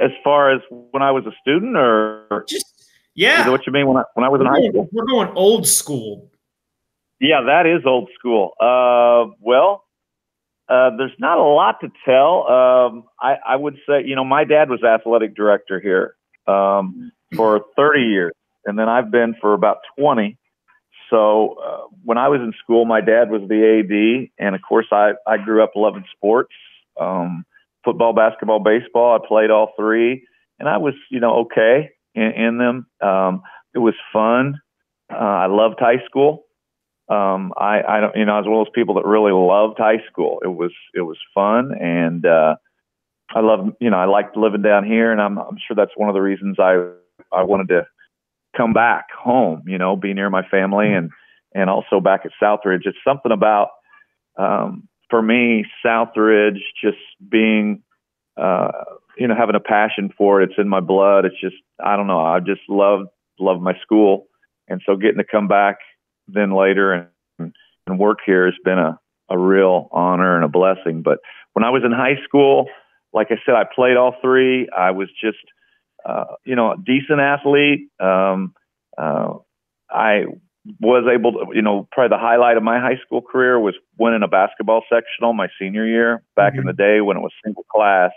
As 0.02 0.12
far 0.24 0.52
as 0.52 0.62
when 0.70 1.04
I 1.04 1.12
was 1.12 1.26
a 1.26 1.32
student, 1.42 1.78
or 1.78 2.46
just 2.50 2.76
yeah, 3.14 3.48
what 3.50 3.66
you 3.66 3.72
mean 3.72 3.88
when 3.88 3.98
I 3.98 4.04
when 4.16 4.26
I 4.26 4.30
was 4.30 4.42
in 4.42 4.48
high 4.48 4.68
school? 4.68 4.90
We're 4.92 5.06
going 5.06 5.30
old 5.36 5.68
school. 5.68 6.30
Yeah, 7.20 7.42
that 7.48 7.66
is 7.66 7.86
old 7.86 8.10
school. 8.18 8.52
Uh, 8.60 9.34
well, 9.40 9.84
uh, 10.68 10.92
there's 10.98 11.14
not 11.20 11.38
a 11.38 11.44
lot 11.44 11.80
to 11.82 11.90
tell. 12.06 12.48
Um, 12.48 13.04
I, 13.20 13.36
I 13.48 13.56
would 13.56 13.76
say, 13.88 14.04
you 14.06 14.16
know, 14.16 14.26
my 14.26 14.44
dad 14.44 14.70
was 14.70 14.84
athletic 14.84 15.36
director 15.36 15.80
here 15.80 16.16
um, 16.54 17.12
for 17.36 17.66
30 17.78 18.02
years, 18.02 18.34
and 18.66 18.78
then 18.78 18.90
I've 18.90 19.12
been 19.12 19.36
for 19.40 19.54
about 19.54 19.78
20. 19.98 20.38
So 21.10 21.56
uh, 21.64 21.88
when 22.04 22.18
I 22.18 22.30
was 22.30 22.42
in 22.42 22.52
school, 22.64 22.86
my 22.86 23.00
dad 23.00 23.30
was 23.30 23.42
the 23.48 23.80
AD, 23.80 24.44
and 24.44 24.56
of 24.56 24.62
course, 24.68 24.88
I 24.92 25.12
I 25.28 25.38
grew 25.38 25.64
up 25.64 25.74
loving 25.76 26.04
sports, 26.16 26.54
um, 27.00 27.46
football, 27.84 28.12
basketball, 28.12 28.60
baseball. 28.60 29.16
I 29.16 29.26
played 29.26 29.52
all 29.52 29.74
three, 29.78 30.28
and 30.60 30.68
I 30.68 30.78
was, 30.78 30.96
you 31.12 31.20
know, 31.20 31.42
okay 31.42 31.92
in, 32.16 32.24
in 32.24 32.58
them. 32.58 32.88
Um, 33.08 33.44
it 33.76 33.80
was 33.80 33.94
fun. 34.12 34.56
Uh, 35.14 35.18
I 35.18 35.46
loved 35.46 35.80
high 35.80 36.04
school 36.08 36.45
um, 37.08 37.54
I, 37.58 37.82
I 37.88 38.00
don't, 38.00 38.16
you 38.16 38.26
know, 38.26 38.34
I 38.34 38.40
was 38.40 38.48
one 38.48 38.60
of 38.60 38.66
those 38.66 38.74
people 38.74 38.96
that 38.96 39.06
really 39.06 39.32
loved 39.32 39.78
high 39.78 40.02
school. 40.10 40.40
It 40.44 40.48
was, 40.48 40.72
it 40.94 41.02
was 41.02 41.18
fun. 41.34 41.72
And, 41.80 42.26
uh, 42.26 42.56
I 43.34 43.42
love, 43.42 43.70
you 43.80 43.90
know, 43.90 43.98
I 43.98 44.06
liked 44.06 44.38
living 44.38 44.62
down 44.62 44.86
here 44.86 45.12
and 45.12 45.22
I'm, 45.22 45.38
I'm 45.38 45.58
sure 45.68 45.76
that's 45.76 45.96
one 45.96 46.10
of 46.10 46.16
the 46.16 46.22
reasons 46.22 46.58
I, 46.60 46.90
I 47.32 47.44
wanted 47.44 47.70
to 47.70 47.88
come 48.56 48.74
back 48.74 49.08
home, 49.12 49.64
you 49.68 49.78
know, 49.78 49.96
be 49.96 50.14
near 50.14 50.30
my 50.30 50.48
family 50.48 50.94
and, 50.94 51.12
and 51.54 51.70
also 51.70 52.00
back 52.00 52.22
at 52.26 52.32
Southridge. 52.42 52.86
It's 52.86 52.98
something 53.06 53.32
about, 53.32 53.70
um, 54.38 54.88
for 55.10 55.22
me, 55.22 55.66
Southridge 55.86 56.60
just 56.84 56.98
being, 57.30 57.84
uh, 58.38 58.72
you 59.18 59.28
know, 59.28 59.36
having 59.36 59.56
a 59.56 59.60
passion 59.60 60.12
for 60.18 60.42
it. 60.42 60.50
It's 60.50 60.60
in 60.60 60.70
my 60.70 60.80
blood. 60.80 61.26
It's 61.26 61.40
just, 61.40 61.56
I 61.84 61.96
don't 61.96 62.08
know. 62.08 62.20
I 62.20 62.40
just 62.40 62.62
love, 62.68 63.08
love 63.40 63.62
my 63.62 63.78
school. 63.82 64.28
And 64.68 64.82
so 64.86 64.96
getting 64.96 65.20
to 65.20 65.24
come 65.24 65.48
back 65.48 65.78
then 66.28 66.52
later 66.52 67.10
and, 67.40 67.54
and 67.88 68.00
work 68.00 68.20
here 68.26 68.46
has 68.46 68.56
been 68.64 68.80
a, 68.80 69.00
a 69.30 69.38
real 69.38 69.90
honor 69.92 70.36
and 70.36 70.46
a 70.46 70.50
blessing. 70.50 71.02
But 71.02 71.20
when 71.54 71.64
I 71.64 71.70
was 71.70 71.84
in 71.86 71.92
high 71.92 72.22
school, 72.24 72.68
like 73.14 73.28
I 73.32 73.36
said, 73.46 73.56
I 73.56 73.64
played 73.64 73.98
all 73.98 74.16
three. 74.22 74.68
I 74.70 74.92
was 74.92 75.10
just, 75.22 75.38
uh, 76.06 76.36
you 76.44 76.56
know, 76.56 76.72
a 76.72 76.78
decent 76.78 77.20
athlete. 77.20 77.90
Um, 78.00 78.54
uh, 78.98 79.36
I 79.90 80.26
was 80.80 81.06
able 81.12 81.32
to, 81.34 81.46
you 81.54 81.62
know, 81.62 81.88
probably 81.92 82.16
the 82.16 82.22
highlight 82.22 82.58
of 82.58 82.64
my 82.64 82.80
high 82.80 83.00
school 83.06 83.22
career 83.22 83.60
was 83.60 83.76
winning 83.98 84.24
a 84.24 84.28
basketball 84.28 84.84
sectional 84.92 85.34
my 85.34 85.48
senior 85.60 85.86
year 85.86 86.24
back 86.36 86.54
mm-hmm. 86.54 86.62
in 86.62 86.66
the 86.66 86.74
day 86.74 87.02
when 87.02 87.18
it 87.18 87.22
was 87.22 87.32
single 87.44 87.66
class. 87.72 88.12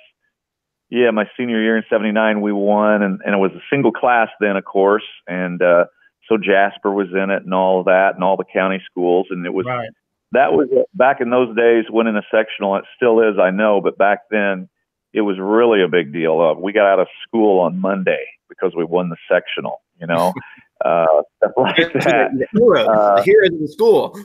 Yeah, 0.90 1.10
my 1.10 1.26
senior 1.36 1.62
year 1.62 1.76
in 1.76 1.84
'79, 1.90 2.40
we 2.40 2.50
won, 2.50 3.02
and, 3.02 3.20
and 3.24 3.34
it 3.34 3.38
was 3.38 3.52
a 3.52 3.60
single 3.70 3.92
class 3.92 4.28
then, 4.40 4.56
of 4.56 4.64
course. 4.64 5.04
And 5.26 5.60
uh, 5.60 5.84
so 6.28 6.36
Jasper 6.36 6.92
was 6.92 7.08
in 7.12 7.30
it 7.30 7.44
and 7.44 7.54
all 7.54 7.80
of 7.80 7.86
that 7.86 8.12
and 8.14 8.22
all 8.22 8.36
the 8.36 8.44
county 8.44 8.80
schools. 8.90 9.26
And 9.30 9.44
it 9.46 9.52
was 9.52 9.66
right. 9.66 9.88
that 10.32 10.52
was 10.52 10.68
back 10.94 11.20
in 11.20 11.30
those 11.30 11.54
days 11.56 11.84
winning 11.88 12.16
a 12.16 12.22
sectional 12.30 12.76
it 12.76 12.84
still 12.96 13.20
is 13.20 13.38
I 13.40 13.50
know 13.50 13.80
but 13.80 13.96
back 13.96 14.20
then 14.30 14.68
it 15.14 15.22
was 15.22 15.36
really 15.40 15.82
a 15.82 15.88
big 15.88 16.12
deal. 16.12 16.40
Of 16.40 16.58
we 16.58 16.72
got 16.72 16.86
out 16.86 17.00
of 17.00 17.08
school 17.26 17.60
on 17.60 17.80
Monday 17.80 18.24
because 18.48 18.72
we 18.76 18.84
won 18.84 19.08
the 19.08 19.16
sectional 19.30 19.80
you 19.98 20.06
know? 20.06 20.32
Uh 20.84 21.06
stuff 21.38 21.50
like 21.56 21.92
that. 21.92 22.30
the 22.38 22.46
hero, 22.52 22.86
uh, 22.86 23.16
the 23.16 23.22
hero 23.24 23.46
of 23.46 23.58
the 23.58 23.66
school. 23.66 24.16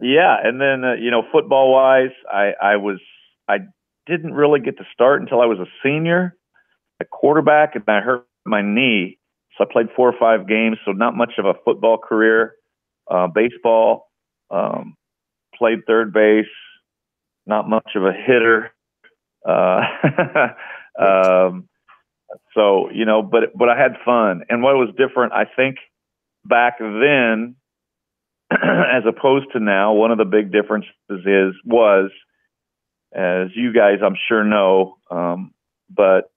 Yeah 0.00 0.34
and 0.42 0.60
then 0.60 0.82
uh, 0.82 0.94
you 0.94 1.12
know 1.12 1.22
football 1.30 1.72
wise 1.72 2.10
I 2.28 2.54
I 2.60 2.74
was 2.74 2.98
I 3.46 3.58
didn't 4.08 4.34
really 4.34 4.58
get 4.58 4.78
to 4.78 4.84
start 4.92 5.22
until 5.22 5.40
I 5.40 5.46
was 5.46 5.60
a 5.60 5.66
senior 5.80 6.34
a 6.98 7.04
quarterback 7.04 7.76
and 7.76 7.84
I 7.86 8.00
hurt 8.00 8.26
my 8.44 8.62
knee 8.62 9.17
so 9.58 9.64
I 9.64 9.72
played 9.72 9.88
four 9.96 10.08
or 10.08 10.18
five 10.18 10.48
games, 10.48 10.78
so 10.84 10.92
not 10.92 11.16
much 11.16 11.32
of 11.38 11.44
a 11.44 11.54
football 11.64 11.98
career. 11.98 12.54
Uh, 13.10 13.26
baseball, 13.26 14.08
um, 14.50 14.94
played 15.54 15.80
third 15.86 16.12
base, 16.12 16.46
not 17.46 17.68
much 17.68 17.90
of 17.96 18.04
a 18.04 18.12
hitter. 18.12 18.72
Uh, 19.46 19.80
um, 21.02 21.68
so 22.54 22.90
you 22.90 23.04
know, 23.04 23.22
but 23.22 23.56
but 23.56 23.68
I 23.68 23.76
had 23.76 23.96
fun, 24.04 24.42
and 24.48 24.62
what 24.62 24.74
was 24.76 24.90
different, 24.96 25.32
I 25.32 25.44
think, 25.56 25.76
back 26.44 26.78
then, 26.78 27.56
as 28.50 29.04
opposed 29.08 29.46
to 29.52 29.60
now, 29.60 29.94
one 29.94 30.10
of 30.10 30.18
the 30.18 30.24
big 30.24 30.52
differences 30.52 30.92
is 31.10 31.54
was, 31.64 32.10
as 33.14 33.48
you 33.54 33.72
guys 33.72 33.98
I'm 34.04 34.16
sure 34.28 34.44
know, 34.44 34.98
um, 35.10 35.52
but 35.90 36.30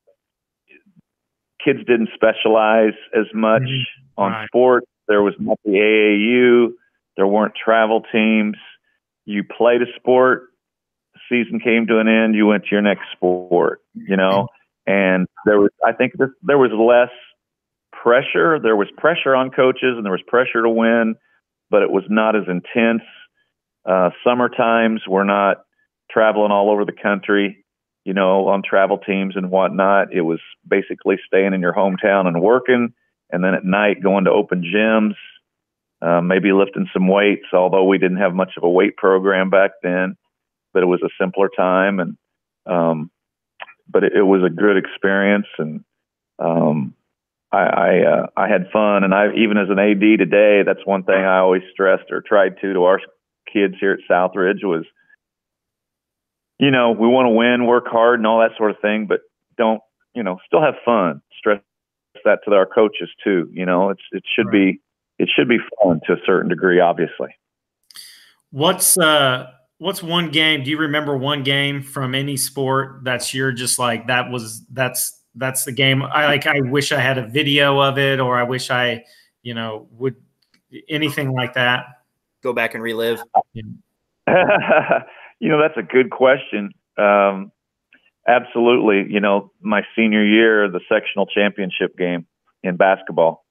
kids 1.64 1.80
didn't 1.80 2.10
specialize 2.14 2.98
as 3.14 3.26
much 3.34 3.64
mm-hmm. 3.64 4.22
on 4.22 4.32
right. 4.32 4.48
sports. 4.48 4.88
There 5.08 5.22
was 5.22 5.34
not 5.40 5.60
the 5.66 5.72
AAU. 5.72 6.74
There 7.18 7.28
weren't 7.28 7.54
travel 7.56 8.04
teams. 8.12 8.56
You 9.26 9.44
played 9.44 9.82
a 9.82 9.86
sport. 9.98 10.50
The 11.14 11.20
season 11.30 11.60
came 11.60 11.88
to 11.88 12.00
an 12.00 12.08
end. 12.08 12.36
You 12.36 12.48
went 12.48 12.64
to 12.66 12.70
your 12.72 12.82
next 12.82 13.04
sport. 13.12 13.82
You 13.94 14.18
know, 14.18 14.48
and 14.88 15.28
there 15.46 15.60
was. 15.60 15.72
I 15.86 15.94
think 15.94 16.14
this, 16.18 16.30
there 16.44 16.58
was 16.58 16.72
less 16.72 17.14
pressure. 17.92 18.60
There 18.60 18.76
was 18.76 18.88
pressure 18.98 19.36
on 19.36 19.52
coaches, 19.52 19.96
and 19.96 20.06
there 20.06 20.12
was 20.12 20.24
pressure 20.28 20.62
to 20.62 20.70
win, 20.70 21.16
but 21.70 21.84
it 21.84 21.92
was 21.92 22.04
not 22.10 22.36
as 22.36 22.44
intense. 22.48 23.04
Uh, 23.86 24.12
summer 24.24 24.50
times, 24.50 25.02
we're 25.08 25.24
not 25.24 25.58
traveling 26.10 26.52
all 26.52 26.70
over 26.70 26.86
the 26.86 26.94
country 26.94 27.61
you 28.04 28.14
know, 28.14 28.48
on 28.48 28.64
travel 28.64 28.98
teams 28.98 29.36
and 29.36 29.52
whatnot. 29.52 30.14
It 30.14 30.22
was 30.22 30.40
basically 30.68 31.18
staying 31.28 31.54
in 31.54 31.62
your 31.62 31.74
hometown 31.74 32.28
and 32.28 32.42
working, 32.42 32.94
and 33.32 33.44
then 33.44 33.54
at 33.54 33.66
night 33.66 34.02
going 34.02 34.26
to 34.26 34.32
open 34.32 34.64
gyms, 34.64 35.16
uh, 36.02 36.22
maybe 36.22 36.52
lifting 36.52 36.88
some 36.94 37.08
weights. 37.08 37.48
Although 37.54 37.86
we 37.86 37.98
didn't 37.98 38.18
have 38.18 38.34
much 38.34 38.54
of 38.58 38.64
a 38.64 38.70
weight 38.70 38.98
program 38.98 39.50
back 39.50 39.72
then, 39.84 40.18
but 40.74 40.84
it 40.84 40.88
was 40.88 41.02
a 41.04 41.10
simpler 41.20 41.50
time, 41.56 42.00
and 42.00 42.18
um, 42.66 43.12
but 43.88 44.04
it, 44.04 44.14
it 44.16 44.24
was 44.24 44.44
a 44.44 44.50
good 44.50 44.78
experience, 44.78 45.48
and 45.60 45.84
um, 46.40 46.96
I 47.52 47.58
I, 47.58 48.00
uh, 48.00 48.28
I 48.36 48.48
had 48.48 48.72
fun, 48.74 49.04
and 49.04 49.14
I 49.14 49.34
even 49.36 49.58
as 49.58 49.70
an 49.70 49.80
AD 49.80 50.00
today, 50.18 50.64
that's 50.66 50.86
one 50.86 51.04
thing 51.04 51.16
I 51.16 51.40
always 51.40 51.64
stressed 51.72 52.12
or 52.12 52.22
tried 52.22 52.60
to 52.62 52.74
to 52.74 52.84
our 52.86 53.00
kids 53.52 53.76
here 53.80 53.92
at 53.92 54.00
Southridge 54.10 54.64
was 54.64 54.86
you 56.62 56.70
know, 56.70 56.92
we 56.92 57.08
want 57.08 57.26
to 57.26 57.32
win, 57.32 57.66
work 57.66 57.88
hard, 57.88 58.20
and 58.20 58.28
all 58.28 58.40
that 58.40 58.52
sort 58.56 58.70
of 58.70 58.80
thing, 58.80 59.08
but 59.08 59.22
don't, 59.58 59.82
you 60.14 60.22
know, 60.22 60.38
still 60.46 60.62
have 60.62 60.76
fun. 60.86 61.20
Stress 61.38 61.60
that 62.24 62.40
to 62.46 62.54
our 62.54 62.68
coaches 62.68 63.10
too. 63.24 63.50
You 63.52 63.66
know, 63.66 63.90
it's 63.90 64.04
it 64.12 64.24
should 64.36 64.46
right. 64.46 64.78
be 64.78 64.82
it 65.18 65.28
should 65.36 65.50
be 65.50 65.58
fun 65.84 66.02
to 66.06 66.14
a 66.14 66.18
certain 66.24 66.50
degree, 66.50 66.80
obviously. 66.80 67.36
What's 68.52 68.96
uh 69.00 69.48
what's 69.80 70.04
one 70.04 70.30
game? 70.30 70.64
Do 70.64 70.70
you 70.70 70.78
remember 70.78 71.18
one 71.18 71.42
game 71.42 71.82
from 71.82 72.14
any 72.14 72.38
sport 72.38 73.00
that's 73.04 73.34
you're 73.34 73.52
just 73.52 73.80
like 73.80 74.06
that 74.06 74.30
was 74.30 74.64
that's 74.72 75.20
that's 75.34 75.66
the 75.66 75.72
game 75.72 76.04
I 76.04 76.28
like 76.28 76.46
I 76.46 76.62
wish 76.62 76.92
I 76.92 77.00
had 77.00 77.18
a 77.18 77.26
video 77.26 77.80
of 77.80 77.98
it 77.98 78.20
or 78.20 78.38
I 78.38 78.44
wish 78.44 78.70
I, 78.70 79.04
you 79.42 79.56
know, 79.56 79.88
would 79.94 80.16
anything 80.88 81.32
like 81.32 81.56
that. 81.56 81.86
Go 82.44 82.54
back 82.54 82.76
and 82.76 82.84
relive. 82.84 83.20
You 85.42 85.50
know, 85.50 85.60
that's 85.60 85.76
a 85.76 85.82
good 85.82 86.12
question. 86.12 86.70
Um, 87.00 87.52
absolutely. 88.28 89.12
You 89.12 89.20
know, 89.20 89.52
my 89.60 89.82
senior 89.96 90.24
year, 90.24 90.70
the 90.70 90.82
sectional 90.88 91.26
championship 91.26 91.98
game 91.98 92.28
in 92.62 92.78
basketball 92.78 93.44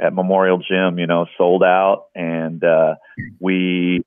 at 0.00 0.14
Memorial 0.14 0.58
Gym, 0.58 1.00
you 1.00 1.08
know, 1.08 1.26
sold 1.36 1.64
out, 1.64 2.04
and 2.14 2.62
uh, 2.62 2.94
we 3.40 4.04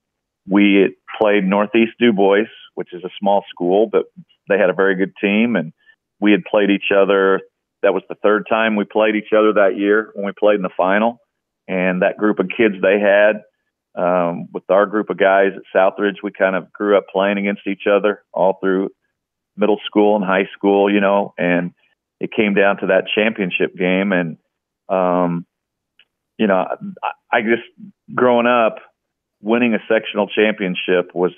we 0.47 0.95
played 1.19 1.43
Northeast 1.43 1.91
Dubois, 1.99 2.47
which 2.75 2.93
is 2.93 3.03
a 3.03 3.09
small 3.19 3.43
school, 3.49 3.89
but 3.91 4.05
they 4.47 4.57
had 4.57 4.69
a 4.69 4.73
very 4.73 4.95
good 4.95 5.11
team, 5.19 5.57
and 5.57 5.73
we 6.21 6.31
had 6.31 6.45
played 6.49 6.69
each 6.69 6.89
other. 6.95 7.41
That 7.83 7.93
was 7.93 8.03
the 8.07 8.15
third 8.15 8.45
time 8.49 8.77
we 8.77 8.85
played 8.85 9.17
each 9.17 9.33
other 9.37 9.51
that 9.53 9.77
year 9.77 10.11
when 10.15 10.25
we 10.25 10.31
played 10.31 10.55
in 10.55 10.61
the 10.61 10.69
final, 10.77 11.19
and 11.67 12.01
that 12.01 12.17
group 12.17 12.39
of 12.39 12.47
kids 12.55 12.75
they 12.81 12.97
had 12.97 13.41
um, 13.95 14.47
with 14.53 14.63
our 14.69 14.85
group 14.85 15.09
of 15.09 15.17
guys 15.17 15.51
at 15.55 15.63
Southridge, 15.73 16.21
we 16.21 16.31
kind 16.31 16.55
of 16.55 16.71
grew 16.73 16.97
up 16.97 17.05
playing 17.11 17.37
against 17.37 17.65
each 17.67 17.83
other 17.89 18.23
all 18.33 18.57
through 18.61 18.89
middle 19.57 19.79
school 19.85 20.15
and 20.15 20.25
high 20.25 20.47
school, 20.53 20.91
you 20.91 20.99
know, 20.99 21.33
and 21.37 21.71
it 22.19 22.31
came 22.31 22.53
down 22.53 22.77
to 22.77 22.87
that 22.87 23.05
championship 23.13 23.75
game. 23.75 24.11
And, 24.11 24.37
um, 24.89 25.45
you 26.37 26.47
know, 26.47 26.65
I, 27.03 27.37
I 27.37 27.41
just 27.41 27.63
growing 28.13 28.47
up, 28.47 28.79
winning 29.41 29.73
a 29.73 29.79
sectional 29.87 30.27
championship 30.27 31.11
was 31.13 31.31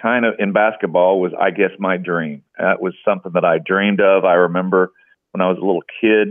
kind 0.00 0.24
of 0.24 0.34
in 0.38 0.52
basketball 0.52 1.20
was, 1.20 1.32
I 1.38 1.50
guess, 1.50 1.70
my 1.78 1.96
dream. 1.96 2.42
That 2.58 2.80
was 2.80 2.94
something 3.04 3.32
that 3.34 3.44
I 3.44 3.58
dreamed 3.58 4.00
of. 4.00 4.24
I 4.24 4.34
remember 4.34 4.92
when 5.32 5.40
I 5.40 5.48
was 5.48 5.58
a 5.58 5.64
little 5.64 5.82
kid 6.00 6.28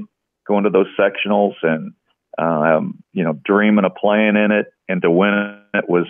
going 0.47 0.63
to 0.63 0.69
those 0.69 0.87
sectionals 0.97 1.55
and, 1.61 1.93
um, 2.37 3.03
you 3.13 3.23
know, 3.23 3.33
dreaming 3.45 3.85
of 3.85 3.95
playing 3.95 4.35
in 4.35 4.51
it 4.51 4.67
and 4.87 5.01
to 5.01 5.11
win 5.11 5.62
it 5.73 5.89
was, 5.89 6.07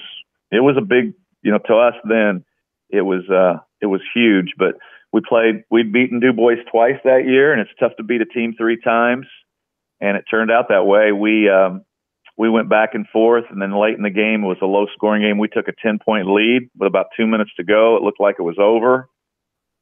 it 0.51 0.61
was 0.61 0.75
a 0.77 0.81
big, 0.81 1.13
you 1.41 1.51
know, 1.51 1.59
to 1.67 1.75
us 1.75 1.95
then 2.07 2.43
it 2.89 3.01
was, 3.01 3.27
uh, 3.29 3.59
it 3.81 3.87
was 3.87 4.01
huge, 4.13 4.53
but 4.57 4.75
we 5.11 5.21
played, 5.27 5.63
we'd 5.69 5.91
beaten 5.91 6.19
Dubois 6.19 6.63
twice 6.71 6.99
that 7.03 7.25
year 7.25 7.51
and 7.51 7.61
it's 7.61 7.79
tough 7.79 7.95
to 7.97 8.03
beat 8.03 8.21
a 8.21 8.25
team 8.25 8.53
three 8.57 8.79
times. 8.79 9.27
And 10.01 10.17
it 10.17 10.25
turned 10.29 10.51
out 10.51 10.67
that 10.69 10.85
way. 10.85 11.11
We, 11.11 11.49
um, 11.49 11.85
we 12.37 12.49
went 12.49 12.69
back 12.69 12.89
and 12.93 13.07
forth, 13.07 13.45
and 13.49 13.61
then 13.61 13.79
late 13.79 13.95
in 13.95 14.03
the 14.03 14.09
game, 14.09 14.43
it 14.43 14.47
was 14.47 14.57
a 14.61 14.65
low 14.65 14.87
scoring 14.93 15.21
game. 15.21 15.37
We 15.37 15.47
took 15.47 15.67
a 15.67 15.73
10 15.81 15.99
point 16.03 16.27
lead 16.27 16.69
with 16.77 16.87
about 16.87 17.07
two 17.15 17.27
minutes 17.27 17.51
to 17.57 17.63
go. 17.63 17.95
It 17.95 18.03
looked 18.03 18.19
like 18.19 18.35
it 18.39 18.43
was 18.43 18.57
over. 18.59 19.07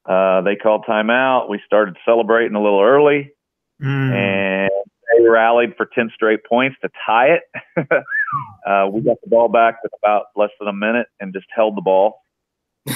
Uh, 0.05 0.41
they 0.41 0.55
called 0.55 0.85
timeout. 0.87 1.49
We 1.49 1.61
started 1.65 1.95
celebrating 2.05 2.55
a 2.55 2.61
little 2.61 2.81
early, 2.81 3.31
mm. 3.81 4.11
and 4.13 4.71
they 5.17 5.27
rallied 5.27 5.75
for 5.77 5.87
10 5.93 6.11
straight 6.13 6.39
points 6.47 6.77
to 6.81 6.89
tie 7.05 7.35
it. 7.35 7.41
uh, 8.67 8.87
we 8.91 9.01
got 9.01 9.17
the 9.23 9.29
ball 9.29 9.49
back 9.49 9.75
with 9.83 9.91
about 10.03 10.25
less 10.35 10.49
than 10.59 10.67
a 10.67 10.73
minute 10.73 11.07
and 11.19 11.33
just 11.33 11.47
held 11.53 11.75
the 11.77 11.81
ball. 11.81 12.21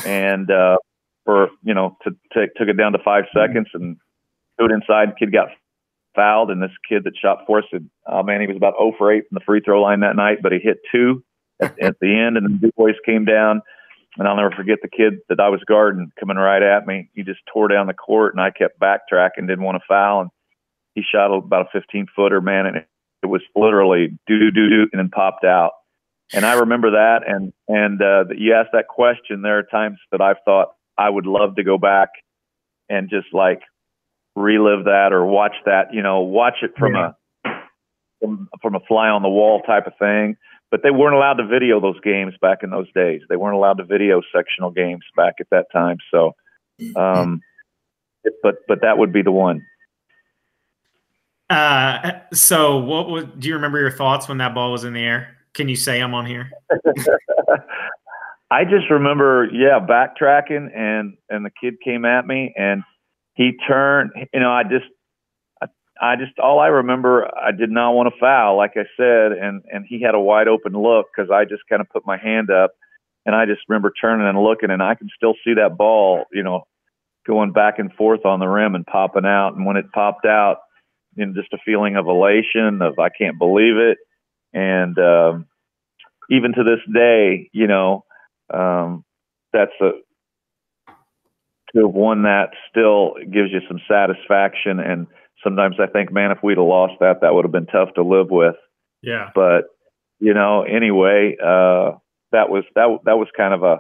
And 0.06 0.50
uh, 0.50 0.78
for, 1.26 1.50
you 1.64 1.74
know, 1.74 1.98
to, 2.04 2.12
to, 2.34 2.48
took 2.56 2.68
it 2.68 2.78
down 2.78 2.94
to 2.94 3.00
five 3.04 3.26
seconds 3.36 3.68
and 3.74 3.98
threw 4.58 4.68
it 4.68 4.72
inside. 4.72 5.18
Kid 5.20 5.32
got 5.32 5.50
fouled, 6.16 6.50
and 6.50 6.62
this 6.62 6.72
kid 6.88 7.04
that 7.04 7.14
shot 7.22 7.40
for 7.46 7.60
us, 7.60 7.66
had, 7.72 7.88
oh 8.08 8.24
man, 8.24 8.42
he 8.42 8.48
was 8.48 8.56
about 8.56 8.76
0 8.80 8.94
for 8.98 9.12
8 9.12 9.24
from 9.28 9.36
the 9.36 9.46
free 9.46 9.62
throw 9.64 9.82
line 9.82 10.00
that 10.00 10.16
night, 10.16 10.40
but 10.42 10.52
he 10.52 10.60
hit 10.60 10.78
two 10.92 11.24
at, 11.62 11.78
at 11.82 11.96
the 12.00 12.08
end, 12.08 12.38
and 12.38 12.46
then 12.46 12.58
Dubois 12.58 12.94
came 13.06 13.26
down. 13.26 13.62
And 14.18 14.30
I'll 14.30 14.38
never 14.38 14.52
forget 14.52 14.78
the 14.82 14.88
kid 14.88 15.16
that 15.28 15.42
I 15.42 15.50
was 15.50 15.60
guarding 15.68 16.10
coming 16.18 16.38
right 16.38 16.64
at 16.64 16.88
me. 16.88 17.10
He 17.14 17.24
just 17.24 17.42
tore 17.52 17.68
down 17.68 17.88
the 17.88 17.94
court, 17.94 18.34
and 18.34 18.42
I 18.42 18.50
kept 18.50 18.80
backtracking, 18.80 19.46
didn't 19.46 19.64
want 19.64 19.76
to 19.76 19.84
foul, 19.90 20.22
and 20.22 20.30
he 20.96 21.04
shot 21.04 21.36
about 21.36 21.68
a 21.68 21.80
15 21.80 22.08
footer, 22.16 22.42
man, 22.42 22.66
and 22.66 22.78
it, 22.78 22.88
it 23.24 23.28
was 23.28 23.42
literally 23.56 24.18
do 24.28 24.40
do 24.40 24.52
do 24.52 24.70
do, 24.70 24.90
and 24.92 25.00
then 25.00 25.10
popped 25.10 25.46
out. 25.46 25.72
And 26.34 26.46
I 26.46 26.54
remember 26.54 26.92
that, 26.92 27.20
and 27.28 27.54
and 27.68 28.02
uh, 28.02 28.34
you 28.36 28.54
asked 28.56 28.72
that 28.74 28.88
question. 28.88 29.44
There 29.44 29.60
are 29.60 29.64
times 29.64 30.00
that 30.12 30.22
I've 30.22 30.38
thought 30.44 30.70
I 30.98 31.10
would 31.10 31.28
love 31.28 31.58
to 31.58 31.64
go 31.64 31.78
back 31.78 32.10
and 32.90 33.10
just 33.10 33.28
like 33.34 33.62
relive 34.36 34.86
that 34.86 35.10
or 35.12 35.26
watch 35.26 35.56
that, 35.66 35.94
you 35.94 36.02
know, 36.02 36.22
watch 36.22 36.58
it 36.62 36.72
from 36.78 36.94
yeah. 36.94 37.12
a 37.46 37.50
from, 38.22 38.50
from 38.62 38.76
a 38.76 38.80
fly 38.88 39.10
on 39.10 39.22
the 39.22 39.30
wall 39.30 39.62
type 39.62 39.88
of 39.88 39.94
thing. 40.00 40.38
But 40.72 40.82
they 40.84 40.92
weren't 40.92 41.16
allowed 41.16 41.36
to 41.36 41.48
video 41.48 41.80
those 41.80 42.00
games 42.02 42.34
back 42.42 42.60
in 42.64 42.70
those 42.70 42.92
days. 42.94 43.22
They 43.30 43.36
weren't 43.36 43.56
allowed 43.56 43.78
to 43.78 43.86
video 43.86 44.22
sectional 44.36 44.72
games 44.72 45.04
back 45.16 45.36
at 45.40 45.48
that 45.52 45.68
time. 45.72 45.98
So, 46.12 46.34
um, 46.96 47.42
but 48.42 48.56
but 48.68 48.82
that 48.82 48.98
would 48.98 49.14
be 49.14 49.22
the 49.22 49.32
one. 49.32 49.62
Uh, 51.50 52.12
so 52.34 52.78
what 52.78 53.10
was? 53.10 53.26
Do 53.38 53.48
you 53.48 53.56
remember 53.56 53.80
your 53.80 53.92
thoughts 53.92 54.28
when 54.28 54.38
that 54.40 54.54
ball 54.54 54.72
was 54.72 54.84
in 54.84 54.94
the 54.94 55.04
air? 55.04 55.38
Can 55.54 55.70
you 55.70 55.76
say 55.76 56.02
I'm 56.02 56.14
on 56.14 56.26
here? 56.26 56.50
I 58.52 58.64
just 58.64 58.90
remember, 58.90 59.48
yeah, 59.52 59.80
backtracking, 59.80 60.76
and 60.76 61.18
and 61.30 61.46
the 61.46 61.52
kid 61.62 61.76
came 61.84 62.06
at 62.06 62.26
me, 62.26 62.54
and 62.58 62.84
he 63.36 63.52
turned, 63.68 64.12
you 64.34 64.40
know, 64.40 64.52
I 64.52 64.64
just, 64.64 64.86
I, 65.62 65.68
I 66.02 66.16
just, 66.16 66.40
all 66.40 66.60
I 66.60 66.68
remember, 66.68 67.30
I 67.38 67.52
did 67.52 67.70
not 67.70 67.92
want 67.92 68.12
to 68.12 68.20
foul, 68.20 68.58
like 68.58 68.72
I 68.76 68.86
said, 68.98 69.34
and, 69.34 69.62
and 69.72 69.86
he 69.88 70.02
had 70.02 70.16
a 70.16 70.20
wide 70.20 70.48
open 70.48 70.74
look 70.74 71.08
because 71.16 71.30
I 71.30 71.44
just 71.44 71.64
kind 71.70 71.82
of 71.82 71.90
put 71.90 72.06
my 72.06 72.18
hand 72.18 72.50
up 72.50 72.72
and 73.26 73.36
I 73.36 73.46
just 73.46 73.62
remember 73.68 73.92
turning 74.00 74.28
and 74.28 74.42
looking 74.42 74.72
and 74.72 74.82
I 74.82 74.96
can 74.96 75.10
still 75.16 75.36
see 75.44 75.54
that 75.56 75.78
ball, 75.78 76.24
you 76.32 76.44
know, 76.44 76.66
going 77.28 77.52
back 77.52 77.78
and 77.78 77.92
forth 77.94 78.26
on 78.26 78.40
the 78.40 78.48
rim 78.48 78.74
and 78.74 78.86
popping 78.86 79.26
out. 79.26 79.56
And 79.56 79.66
when 79.66 79.78
it 79.78 79.92
popped 79.92 80.26
out, 80.26 80.60
you 81.16 81.26
know, 81.26 81.34
just 81.34 81.54
a 81.54 81.58
feeling 81.66 81.96
of 81.96 82.08
elation 82.08 82.82
of, 82.82 83.00
I 83.00 83.10
can't 83.10 83.38
believe 83.40 83.78
it. 83.78 83.98
And, 84.54 84.98
um, 85.00 85.48
even 86.30 86.54
to 86.54 86.64
this 86.64 86.80
day, 86.94 87.50
you 87.54 87.68
know, 87.68 88.04
um, 88.54 89.04
that's 89.54 89.72
a, 89.82 89.92
to 91.74 91.86
have 91.86 91.94
won 91.94 92.24
that 92.24 92.52
still 92.70 93.16
gives 93.20 93.52
you 93.52 93.60
some 93.68 93.80
satisfaction. 93.88 94.80
And 94.80 95.08
sometimes 95.44 95.76
I 95.80 95.88
think, 95.88 96.12
man, 96.12 96.32
if 96.32 96.40
we'd 96.42 96.58
have 96.58 96.66
lost 96.66 96.94
that, 97.00 97.22
that 97.22 97.34
would 97.34 97.46
have 97.46 97.52
been 97.52 97.68
tough 97.68 97.94
to 97.96 98.04
live 98.04 98.30
with. 98.30 98.56
Yeah. 99.02 99.30
But 99.36 99.66
you 100.20 100.34
know, 100.34 100.64
anyway, 100.64 101.36
uh, 101.42 101.98
that 102.32 102.50
was 102.50 102.64
that 102.76 103.00
that 103.06 103.18
was 103.18 103.28
kind 103.36 103.54
of 103.54 103.64
a 103.64 103.80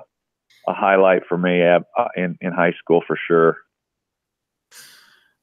a 0.67 0.73
highlight 0.73 1.23
for 1.27 1.37
me 1.37 1.63
uh, 1.65 1.79
in 2.15 2.37
in 2.41 2.51
high 2.51 2.73
school 2.77 3.01
for 3.07 3.17
sure. 3.27 3.57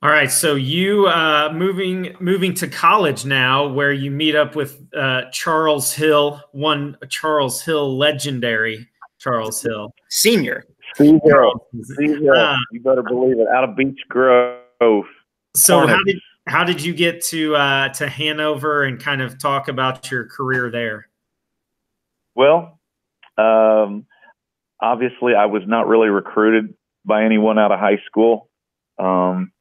All 0.03 0.11
right, 0.11 0.33
so 0.33 0.57
you 0.57 1.07
uh, 1.07 1.53
moving 1.55 2.17
moving 2.19 2.55
to 2.55 2.67
college 2.67 3.25
now, 3.25 3.69
where 3.69 3.93
you 3.93 4.11
meet 4.11 4.35
up 4.35 4.57
with 4.57 4.85
uh, 4.97 5.31
Charles 5.31 5.93
Hill, 5.93 6.41
one 6.51 6.97
Charles 7.09 7.63
Hill 7.63 7.97
legendary 7.97 8.89
Charles 9.21 9.63
Hill, 9.63 9.95
senior. 10.11 10.65
Steve 10.95 11.21
Hill. 11.25 11.69
Steve 11.83 12.19
Hill. 12.19 12.35
Uh, 12.35 12.57
you 12.73 12.81
better 12.81 13.05
believe 13.05 13.39
it. 13.39 13.47
Out 13.55 13.63
of 13.63 13.77
Beech 13.77 14.01
Grove. 14.09 15.05
So 15.55 15.79
Hornets. 15.79 15.93
how 15.93 16.03
did 16.05 16.19
how 16.49 16.65
did 16.65 16.83
you 16.83 16.93
get 16.93 17.23
to 17.27 17.55
uh, 17.55 17.89
to 17.91 18.09
Hanover 18.09 18.83
and 18.83 19.01
kind 19.01 19.23
of 19.23 19.39
talk 19.39 19.69
about 19.69 20.11
your 20.11 20.25
career 20.25 20.69
there? 20.69 21.09
Well, 22.35 22.81
um, 23.39 24.07
obviously, 24.81 25.35
I 25.37 25.47
was 25.47 25.63
not 25.65 25.87
really 25.87 26.09
recruited 26.09 26.75
by 27.05 27.23
anyone 27.23 27.57
out 27.57 27.71
of 27.71 27.79
high 27.79 28.01
school. 28.09 28.49
Um, 28.99 29.53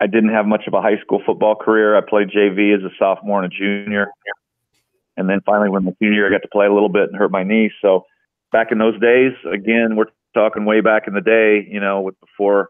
I 0.00 0.06
didn't 0.06 0.30
have 0.30 0.46
much 0.46 0.66
of 0.66 0.74
a 0.74 0.82
high 0.82 1.00
school 1.00 1.22
football 1.24 1.54
career. 1.54 1.96
I 1.96 2.02
played 2.06 2.28
JV 2.28 2.76
as 2.76 2.82
a 2.82 2.94
sophomore 2.98 3.42
and 3.42 3.52
a 3.52 3.56
junior, 3.56 4.08
and 5.16 5.28
then 5.28 5.40
finally, 5.46 5.70
when 5.70 5.84
the 5.84 5.96
senior 5.98 6.14
year, 6.14 6.26
I 6.28 6.30
got 6.30 6.42
to 6.42 6.48
play 6.48 6.66
a 6.66 6.72
little 6.72 6.90
bit 6.90 7.04
and 7.04 7.16
hurt 7.16 7.30
my 7.30 7.42
knee. 7.42 7.70
So 7.80 8.04
back 8.52 8.70
in 8.70 8.78
those 8.78 9.00
days, 9.00 9.32
again, 9.50 9.96
we're 9.96 10.06
talking 10.34 10.64
way 10.64 10.80
back 10.80 11.08
in 11.08 11.14
the 11.14 11.22
day, 11.22 11.66
you 11.68 11.80
know, 11.80 12.02
with 12.02 12.20
before 12.20 12.68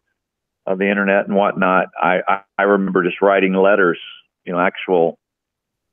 uh, 0.67 0.77
the 0.77 0.89
internet 0.89 1.27
and 1.27 1.35
whatnot. 1.35 1.89
I, 2.01 2.21
I, 2.29 2.41
I 2.59 2.63
remember 2.63 3.03
just 3.03 3.21
writing 3.21 3.55
letters, 3.55 3.99
you 4.45 4.53
know, 4.53 4.61
actual 4.61 5.19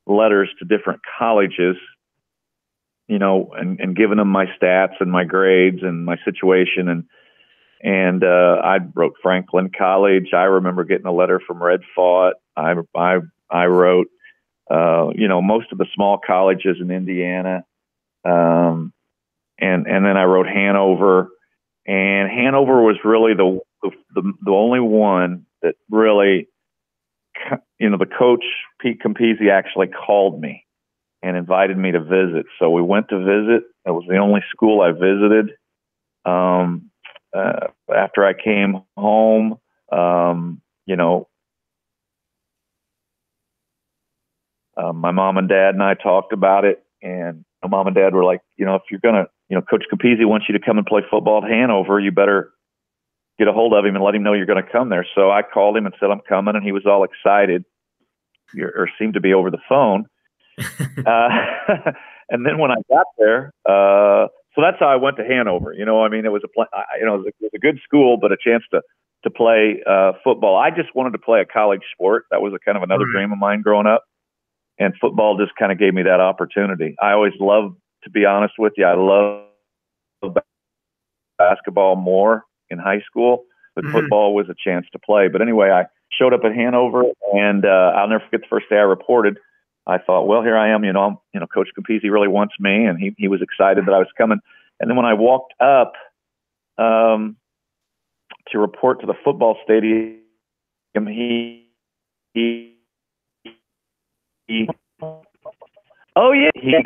letters 0.06 0.50
to 0.60 0.66
different 0.66 1.02
colleges, 1.18 1.78
you 3.08 3.18
know, 3.18 3.52
and, 3.58 3.80
and 3.80 3.96
giving 3.96 4.18
them 4.18 4.30
my 4.30 4.46
stats 4.46 4.96
and 5.00 5.12
my 5.12 5.24
grades 5.24 5.82
and 5.82 6.06
my 6.06 6.18
situation. 6.24 6.90
And, 6.90 7.06
and, 7.84 8.24
uh, 8.24 8.62
I 8.64 8.80
wrote 8.96 9.16
Franklin 9.22 9.70
College. 9.78 10.30
I 10.34 10.44
remember 10.44 10.84
getting 10.86 11.06
a 11.06 11.12
letter 11.12 11.40
from 11.46 11.62
Red 11.62 11.82
Faught. 11.96 12.34
I, 12.56 12.74
I, 12.96 13.18
I 13.50 13.66
wrote, 13.66 14.08
uh, 14.72 15.10
you 15.14 15.28
know, 15.28 15.42
most 15.42 15.72
of 15.72 15.78
the 15.78 15.88
small 15.94 16.20
colleges 16.26 16.78
in 16.80 16.90
Indiana. 16.90 17.66
Um, 18.26 18.94
and 19.60 19.86
and 19.88 20.06
then 20.06 20.18
I 20.18 20.24
wrote 20.24 20.48
Hanover, 20.48 21.30
and 21.86 22.30
Hanover 22.32 22.82
was 22.82 22.98
really 23.04 23.34
the 23.34 23.60
the, 24.14 24.34
the 24.44 24.52
only 24.52 24.80
one 24.80 25.46
that 25.62 25.76
really, 25.90 26.48
you 27.80 27.90
know, 27.90 27.98
the 27.98 28.06
coach 28.06 28.44
Pete 28.80 29.02
Campisi 29.02 29.52
actually 29.52 29.88
called 29.88 30.40
me 30.40 30.66
and 31.22 31.38
invited 31.38 31.78
me 31.78 31.92
to 31.92 32.02
visit. 32.02 32.46
So 32.60 32.70
we 32.70 32.82
went 32.82 33.10
to 33.10 33.20
visit. 33.20 33.64
It 33.86 33.92
was 33.92 34.06
the 34.08 34.18
only 34.18 34.42
school 34.50 34.82
I 34.82 34.92
visited. 34.92 35.52
Um, 36.26 36.90
uh, 37.36 37.68
after 37.96 38.26
I 38.26 38.34
came 38.34 38.82
home, 38.98 39.58
um, 39.92 40.62
you 40.86 40.96
know, 40.96 41.28
uh, 44.76 44.94
my 44.94 45.12
mom 45.12 45.38
and 45.38 45.48
dad 45.48 45.76
and 45.76 45.84
I 45.84 45.94
talked 45.94 46.34
about 46.34 46.66
it, 46.66 46.84
and 47.02 47.46
my 47.62 47.70
mom 47.70 47.88
and 47.88 47.96
dad 47.96 48.14
were 48.14 48.24
like, 48.24 48.42
you 48.58 48.66
know, 48.66 48.76
if 48.76 48.84
you're 48.90 49.00
gonna 49.00 49.28
you 49.54 49.60
know, 49.60 49.62
Coach 49.62 49.84
Campisi 49.94 50.26
wants 50.26 50.48
you 50.50 50.58
to 50.58 50.66
come 50.66 50.80
and 50.80 50.88
play 50.88 51.02
football 51.12 51.44
at 51.44 51.50
Hanover. 51.50 52.00
You 52.00 52.12
better 52.12 52.52
get 53.38 53.48
a 53.48 53.54
hold 53.54 53.74
of 53.74 53.86
him 53.86 53.96
and 53.96 54.04
let 54.04 54.16
him 54.16 54.24
know 54.24 54.34
you're 54.34 54.48
going 54.48 54.64
to 54.64 54.72
come 54.72 54.90
there. 54.90 55.06
So 55.14 55.30
I 55.30 55.44
called 55.44 55.78
him 55.78 55.86
and 55.86 55.94
said 56.00 56.10
I'm 56.10 56.22
coming, 56.28 56.56
and 56.56 56.64
he 56.64 56.72
was 56.72 56.88
all 56.88 57.04
excited, 57.04 57.64
or 58.58 58.90
seemed 58.98 59.14
to 59.14 59.22
be 59.22 59.32
over 59.32 59.52
the 59.52 59.60
phone. 59.70 60.06
uh, 61.06 61.30
and 62.30 62.46
then 62.46 62.58
when 62.58 62.72
I 62.72 62.78
got 62.90 63.06
there, 63.20 63.52
uh, 63.70 64.28
so 64.56 64.62
that's 64.62 64.78
how 64.80 64.88
I 64.88 64.98
went 64.98 65.18
to 65.18 65.24
Hanover. 65.24 65.74
You 65.74 65.86
know, 65.86 66.04
I 66.04 66.10
mean, 66.10 66.26
it 66.26 66.32
was 66.32 66.44
a 66.44 66.50
you 67.00 67.06
know, 67.06 67.16
it 67.16 67.18
was, 67.18 67.26
a, 67.26 67.30
it 67.30 67.36
was 67.42 67.52
a 67.56 67.60
good 67.60 67.80
school, 67.84 68.18
but 68.18 68.32
a 68.32 68.38
chance 68.38 68.64
to 68.72 68.82
to 69.24 69.30
play 69.30 69.82
uh, 69.88 70.14
football. 70.24 70.58
I 70.58 70.70
just 70.70 70.94
wanted 70.94 71.12
to 71.12 71.20
play 71.20 71.40
a 71.40 71.46
college 71.46 71.82
sport. 71.94 72.26
That 72.32 72.42
was 72.42 72.54
a 72.54 72.60
kind 72.60 72.78
of 72.78 72.84
another 72.84 73.06
dream 73.12 73.32
of 73.32 73.38
mine 73.38 73.62
growing 73.62 73.88
up, 73.88 74.04
and 74.78 74.94
football 75.00 75.38
just 75.38 75.56
kind 75.58 75.72
of 75.72 75.80
gave 75.80 75.94
me 75.94 76.04
that 76.04 76.20
opportunity. 76.20 76.96
I 77.02 77.12
always 77.12 77.34
loved 77.40 77.78
to 78.04 78.10
be 78.10 78.26
honest 78.26 78.56
with 78.60 78.74
you. 78.78 78.86
I 78.86 78.96
love 78.96 80.36
basketball 81.38 81.96
more 81.96 82.44
in 82.70 82.80
high 82.80 83.02
school, 83.06 83.46
but 83.76 83.84
mm-hmm. 83.84 83.94
football 83.94 84.36
was 84.36 84.48
a 84.50 84.56
chance 84.64 84.86
to 84.92 85.00
play. 85.00 85.28
But 85.30 85.42
anyway, 85.42 85.70
I 85.70 85.86
showed 86.12 86.34
up 86.34 86.42
at 86.44 86.54
Hanover, 86.54 87.04
and 87.34 87.66
uh, 87.66 87.94
I'll 87.96 88.08
never 88.08 88.24
forget 88.26 88.42
the 88.42 88.48
first 88.50 88.70
day 88.70 88.76
I 88.76 88.82
reported. 88.82 89.38
I 89.86 89.98
thought, 89.98 90.28
well, 90.28 90.42
here 90.42 90.58
I 90.58 90.70
am. 90.70 90.84
You 90.84 90.94
know, 90.94 91.02
I'm, 91.02 91.18
you 91.34 91.40
know, 91.40 91.48
Coach 91.48 91.70
Campisi 91.78 92.10
really 92.10 92.28
wants 92.28 92.56
me, 92.60 92.86
and 92.86 92.98
he 93.00 93.14
he 93.18 93.28
was 93.28 93.42
excited 93.42 93.86
that 93.86 93.94
I 93.94 94.00
was 94.00 94.08
coming. 94.18 94.40
And 94.80 94.90
then 94.90 94.96
when 94.96 95.06
I 95.06 95.14
walked 95.14 95.54
up 95.60 95.94
um, 96.78 97.36
to 98.52 98.60
report 98.60 99.02
to 99.02 99.08
the 99.08 99.14
football 99.24 99.58
stadium, 99.64 100.20
he 100.96 101.70
he 102.34 102.76
he. 104.48 104.70
Oh 106.16 106.32
yeah, 106.32 106.52
yeah. 106.62 106.82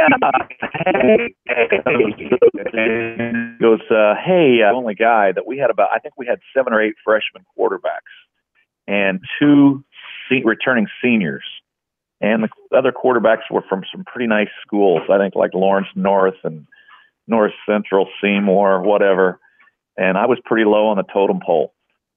goes, 3.60 3.82
uh, 3.92 4.16
hey, 4.26 4.62
uh, 4.64 4.74
only 4.74 4.96
guy 4.96 5.34
that 5.34 5.46
we 5.46 5.58
had 5.58 5.70
about. 5.70 5.90
I 5.94 6.00
think 6.00 6.16
we 6.18 6.26
had 6.26 6.40
seven 6.56 6.74
or 6.74 6.82
eight 6.82 6.96
freshman 7.04 7.44
quarterbacks 7.58 8.00
and 8.88 9.20
two 9.40 9.84
se- 10.30 10.44
returning 10.46 10.88
seniors 11.04 11.44
and 12.22 12.44
the 12.44 12.78
other 12.78 12.92
quarterbacks 12.92 13.50
were 13.52 13.64
from 13.70 13.84
some 13.92 14.04
pretty 14.06 14.28
nice 14.28 14.50
schools. 14.66 15.02
I 15.12 15.18
think 15.18 15.36
like 15.36 15.54
Lawrence 15.54 15.88
North 15.96 16.36
and 16.44 16.68
North 17.28 17.54
Central, 17.68 18.08
Seymour, 18.22 18.82
whatever. 18.82 19.40
And 19.98 20.18
I 20.18 20.26
was 20.28 20.40
pretty 20.46 20.66
low 20.66 20.88
on 20.88 20.98
the 20.98 21.04
totem 21.04 21.40
pole, 21.46 21.74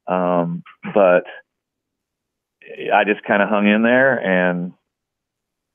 um, 0.06 0.62
but 0.94 1.24
I 2.92 3.04
just 3.04 3.24
kind 3.24 3.42
of 3.42 3.48
hung 3.48 3.66
in 3.66 3.82
there 3.82 4.16
and 4.18 4.72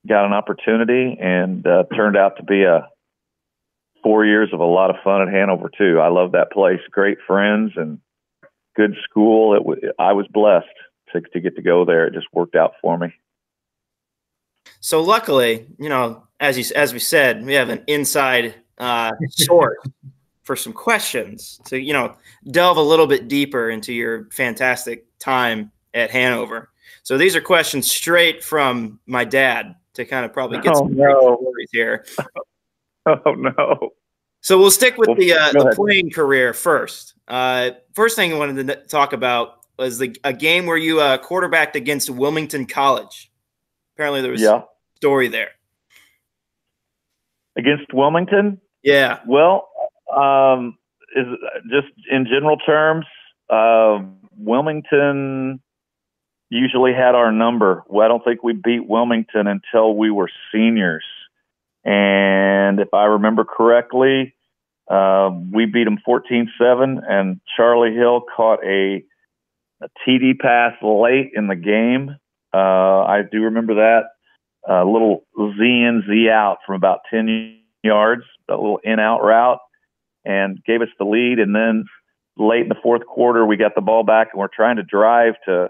got 0.07 0.25
an 0.25 0.33
opportunity, 0.33 1.17
and 1.19 1.65
uh, 1.65 1.83
turned 1.95 2.15
out 2.15 2.38
to 2.38 2.43
be 2.43 2.63
a 2.63 2.89
four 4.03 4.23
years 4.23 4.49
of 4.53 4.59
a 4.59 4.65
lot 4.65 4.91
of 4.91 4.97
fun 5.03 5.23
at 5.23 5.33
Hanover 5.33 5.69
too. 5.75 5.99
I 5.99 6.09
love 6.09 6.33
that 6.33 6.51
place, 6.51 6.79
great 6.91 7.17
friends, 7.25 7.71
and 7.75 7.99
good 8.75 8.95
school. 9.03 9.55
It 9.55 9.59
w- 9.59 9.93
I 9.97 10.13
was 10.13 10.27
blessed 10.31 10.67
to 11.11 11.21
to 11.33 11.39
get 11.39 11.55
to 11.55 11.63
go 11.63 11.85
there. 11.85 12.05
It 12.05 12.13
just 12.13 12.27
worked 12.31 12.55
out 12.55 12.73
for 12.81 12.97
me. 12.97 13.15
So 14.86 15.02
luckily, 15.02 15.65
you 15.80 15.89
know, 15.89 16.28
as 16.39 16.60
you 16.60 16.76
as 16.76 16.93
we 16.93 17.00
said, 17.00 17.43
we 17.43 17.56
have 17.56 17.69
an 17.69 17.84
inside 17.88 18.54
uh, 18.78 19.13
source 19.32 19.80
for 20.43 20.56
some 20.56 20.74
questions 20.74 21.60
to 21.65 21.80
you 21.80 21.91
know 21.91 22.13
delve 22.52 22.78
a 22.78 22.84
little 22.84 23.08
bit 23.08 23.28
deeper 23.28 23.71
into 23.71 23.93
your 23.93 24.26
fantastic 24.26 25.08
time 25.17 25.71
at 25.95 26.12
Hanover. 26.12 26.69
So 27.02 27.17
these 27.17 27.36
are 27.36 27.41
questions 27.41 27.89
straight 27.91 28.43
from 28.43 29.00
my 29.08 29.26
dad 29.26 29.74
to 29.95 30.06
kind 30.06 30.24
of 30.24 30.32
probably 30.32 30.60
get 30.60 30.76
oh, 30.76 30.78
some 30.82 30.93
no. 30.93 31.36
stories 31.41 31.69
here. 31.71 32.06
oh 33.08 33.34
no! 33.34 33.89
So 34.41 34.60
we'll 34.60 34.69
stick 34.69 35.00
with 35.00 35.08
well, 35.08 35.17
the 35.17 35.34
uh, 35.34 35.52
the 35.52 35.74
playing 35.76 36.12
career 36.12 36.54
first. 36.54 37.15
Uh, 37.28 37.71
first 37.95 38.15
thing 38.15 38.32
I 38.32 38.38
wanted 38.38 38.67
to 38.67 38.76
talk 38.86 39.13
about 39.13 39.65
was 39.80 39.98
the 39.98 40.15
a 40.24 40.32
game 40.32 40.67
where 40.67 40.78
you 40.78 41.02
uh, 41.02 41.17
quarterbacked 41.17 41.76
against 41.76 42.12
Wilmington 42.12 42.67
College. 42.67 43.32
Apparently, 43.95 44.21
there 44.21 44.32
was 44.32 44.41
yeah 44.41 44.62
story 44.95 45.27
there? 45.27 45.51
Against 47.58 47.93
Wilmington? 47.93 48.60
Yeah. 48.84 49.19
Well, 49.27 49.69
um, 50.15 50.77
is 51.15 51.25
just 51.71 51.88
in 52.12 52.25
general 52.25 52.58
terms, 52.58 53.05
uh, 53.49 53.99
Wilmington 54.38 55.62
usually 56.49 56.93
had 56.93 57.15
our 57.15 57.31
number. 57.31 57.84
Well, 57.88 58.05
I 58.05 58.10
don't 58.10 58.23
think 58.23 58.43
we 58.43 58.53
beat 58.53 58.88
Wilmington 58.88 59.47
until 59.47 59.95
we 59.95 60.12
were 60.12 60.29
seniors. 60.53 61.05
And 61.84 62.79
if 62.79 62.93
I 62.93 63.05
remember 63.05 63.45
correctly, 63.45 64.36
uh, 64.89 65.31
we 65.51 65.65
beat 65.65 65.86
them 65.86 65.99
14 66.03 66.51
7, 66.60 67.01
and 67.08 67.39
Charlie 67.55 67.95
Hill 67.95 68.23
caught 68.36 68.63
a, 68.63 69.03
a 69.81 69.88
TD 70.05 70.39
pass 70.39 70.73
late 70.81 71.31
in 71.36 71.47
the 71.47 71.55
game. 71.55 72.15
Uh, 72.53 73.03
I 73.03 73.21
do 73.29 73.43
remember 73.43 73.75
that 73.75 74.14
a 74.67 74.84
little 74.86 75.23
Z 75.38 75.60
in, 75.60 76.04
Z 76.08 76.30
out 76.30 76.58
from 76.65 76.75
about 76.75 76.99
10 77.12 77.60
yards, 77.84 78.23
a 78.49 78.54
little 78.54 78.80
in 78.84 78.99
out 78.99 79.19
route, 79.19 79.60
and 80.23 80.63
gave 80.65 80.82
us 80.82 80.89
the 80.97 81.06
lead. 81.06 81.39
And 81.39 81.56
then 81.56 81.86
late 82.38 82.63
in 82.63 82.69
the 82.69 82.75
fourth 82.82 83.06
quarter, 83.06 83.45
we 83.45 83.58
got 83.58 83.75
the 83.75 83.82
ball 83.82 84.04
back 84.04 84.30
and 84.32 84.39
we're 84.39 84.47
trying 84.47 84.78
to 84.78 84.84
drive 84.84 85.36
to 85.45 85.69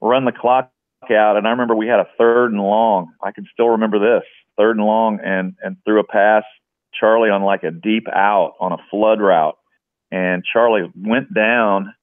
run 0.00 0.24
the 0.24 0.32
clock 0.32 0.70
out. 1.10 1.36
And 1.36 1.46
I 1.46 1.50
remember 1.50 1.74
we 1.74 1.88
had 1.88 2.00
a 2.00 2.08
third 2.16 2.52
and 2.52 2.60
long. 2.60 3.12
I 3.22 3.32
can 3.32 3.46
still 3.52 3.68
remember 3.68 3.98
this 3.98 4.26
third 4.56 4.76
and 4.76 4.86
long 4.86 5.18
and, 5.24 5.54
and 5.62 5.76
threw 5.84 6.00
a 6.00 6.04
pass, 6.04 6.44
Charlie 6.98 7.30
on 7.30 7.42
like 7.42 7.62
a 7.62 7.70
deep 7.70 8.06
out 8.12 8.54
on 8.60 8.72
a 8.72 8.78
flood 8.90 9.20
route. 9.20 9.56
And 10.12 10.44
Charlie 10.44 10.90
went 10.96 11.32
down, 11.32 11.94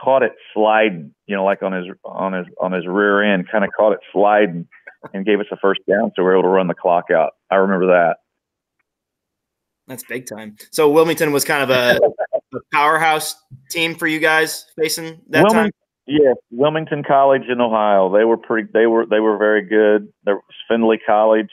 caught 0.00 0.22
it 0.22 0.32
sliding, 0.54 1.14
you 1.26 1.36
know, 1.36 1.44
like 1.44 1.62
on 1.62 1.72
his, 1.72 1.86
on 2.04 2.32
his, 2.32 2.46
on 2.60 2.72
his 2.72 2.86
rear 2.86 3.22
end, 3.22 3.48
kind 3.50 3.64
of 3.64 3.70
caught 3.76 3.92
it 3.92 4.00
sliding 4.12 4.68
and 5.12 5.24
gave 5.24 5.40
us 5.40 5.46
a 5.52 5.56
first 5.56 5.80
down, 5.88 6.12
so 6.16 6.22
we 6.22 6.24
were 6.24 6.34
able 6.34 6.42
to 6.42 6.48
run 6.48 6.66
the 6.66 6.74
clock 6.74 7.10
out. 7.10 7.32
I 7.50 7.56
remember 7.56 7.86
that. 7.86 8.16
That's 9.86 10.02
big 10.04 10.26
time. 10.26 10.56
So 10.72 10.90
Wilmington 10.90 11.32
was 11.32 11.44
kind 11.44 11.62
of 11.62 11.70
a, 11.70 11.98
a 12.54 12.58
powerhouse 12.72 13.36
team 13.70 13.94
for 13.94 14.06
you 14.06 14.18
guys 14.18 14.66
facing 14.76 15.20
that 15.28 15.44
Wilmington, 15.44 15.54
time. 15.54 15.70
Yeah, 16.06 16.34
Wilmington 16.50 17.02
College 17.04 17.44
in 17.48 17.60
Ohio. 17.60 18.12
They 18.16 18.24
were 18.24 18.36
pretty. 18.36 18.68
They 18.72 18.86
were 18.86 19.06
they 19.06 19.20
were 19.20 19.38
very 19.38 19.64
good. 19.64 20.12
There 20.24 20.36
was 20.36 20.44
Findlay 20.68 20.98
College. 21.04 21.50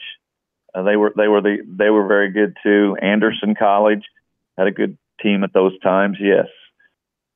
Uh, 0.74 0.82
they 0.82 0.96
were 0.96 1.12
they 1.16 1.28
were 1.28 1.40
the 1.40 1.58
they 1.66 1.90
were 1.90 2.06
very 2.06 2.32
good 2.32 2.56
too. 2.62 2.96
Anderson 3.00 3.54
College 3.56 4.02
had 4.58 4.66
a 4.66 4.72
good 4.72 4.98
team 5.20 5.44
at 5.44 5.52
those 5.52 5.78
times. 5.80 6.18
Yes, 6.20 6.46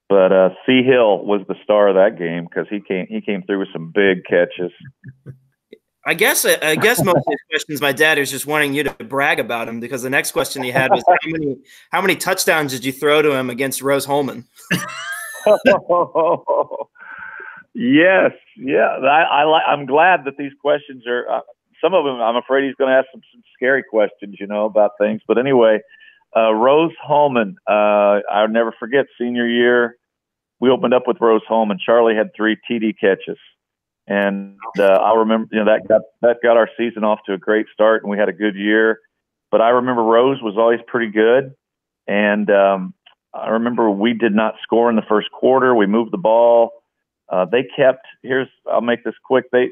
but 0.09 0.33
uh, 0.33 0.51
C 0.66 0.83
Hill 0.83 1.25
was 1.25 1.42
the 1.49 1.57
star 1.62 1.88
of 1.88 1.97
that 1.97 2.18
game 2.18 2.44
because 2.44 2.66
he 2.71 2.81
came 2.81 3.07
he 3.09 3.21
came 3.21 3.42
through 3.42 3.61
with 3.61 3.73
some 3.73 3.92
big 3.92 4.25
catches. 4.25 4.73
I 6.09 6.14
guess 6.14 6.47
I 6.47 6.75
guess 6.75 7.05
most 7.05 7.18
of 7.18 7.25
these 7.29 7.38
questions, 7.51 7.81
my 7.83 7.92
dad 7.92 8.16
is 8.18 8.31
just 8.31 8.47
wanting 8.47 8.73
you 8.73 8.83
to 8.83 8.90
brag 9.05 9.38
about 9.38 9.68
him 9.68 9.79
because 9.79 10.01
the 10.01 10.09
next 10.09 10.33
question 10.33 10.62
he 10.62 10.71
had 10.71 10.90
was 10.90 11.05
how 11.07 11.16
many 11.27 11.57
how 11.90 12.01
many 12.01 12.16
touchdowns 12.16 12.73
did 12.73 12.83
you 12.83 12.92
throw 12.92 13.21
to 13.21 13.33
him 13.33 13.51
against 13.51 13.83
Rose 13.83 14.07
Hulman? 14.07 14.47
yes, 17.75 18.33
yeah, 18.57 18.88
I, 19.03 19.42
I 19.44 19.62
I'm 19.71 19.85
glad 19.85 20.25
that 20.25 20.38
these 20.38 20.53
questions 20.62 21.07
are. 21.07 21.29
Uh, 21.31 21.40
some 21.85 21.92
of 21.92 22.07
them, 22.07 22.23
I'm 22.23 22.37
afraid 22.37 22.64
he's 22.64 22.75
going 22.75 22.90
to 22.90 22.97
ask 22.97 23.07
some, 23.12 23.21
some 23.33 23.42
scary 23.55 23.85
questions, 23.88 24.37
you 24.40 24.49
know, 24.49 24.64
about 24.64 24.92
things. 24.99 25.21
But 25.29 25.38
anyway, 25.38 25.81
uh, 26.35 26.53
Rose 26.53 26.90
Hulman, 27.01 27.55
uh, 27.68 28.21
I'll 28.33 28.49
never 28.49 28.75
forget 28.81 29.07
senior 29.21 29.47
year. 29.47 29.97
We 30.59 30.71
opened 30.71 30.92
up 30.94 31.05
with 31.07 31.18
Rose 31.21 31.42
Hulman. 31.47 31.79
Charlie 31.79 32.16
had 32.16 32.31
three 32.35 32.57
TD 32.68 32.94
catches 32.99 33.38
and 34.09 34.57
uh, 34.79 34.85
I 34.85 35.16
remember, 35.16 35.49
you 35.53 35.59
know, 35.59 35.66
that 35.66 35.87
got 35.87 36.01
that 36.23 36.37
got 36.42 36.57
our 36.57 36.71
season 36.79 37.05
off 37.05 37.21
to 37.27 37.35
a 37.35 37.38
great 37.38 37.66
start, 37.73 38.03
and 38.03 38.11
we 38.11 38.16
had 38.16 38.31
a 38.31 38.33
good 38.33 38.57
year. 38.57 39.01
But 39.51 39.61
I 39.61 39.68
remember 39.68 40.03
Rose 40.03 40.40
was 40.42 40.55
always 40.57 40.81
pretty 40.87 41.12
good, 41.12 41.55
and 42.07 42.51
um, 42.51 42.94
I 43.35 43.51
remember 43.51 43.90
we 43.90 44.14
did 44.14 44.35
not 44.35 44.55
score 44.62 44.88
in 44.88 44.97
the 44.97 45.05
first 45.07 45.31
quarter. 45.31 45.75
We 45.75 45.87
moved 45.87 46.12
the 46.12 46.18
ball. 46.18 46.71
Uh, 47.29 47.44
they 47.44 47.66
kept. 47.77 48.07
Here's 48.23 48.49
I'll 48.71 48.81
make 48.81 49.05
this 49.05 49.14
quick. 49.23 49.44
They 49.53 49.68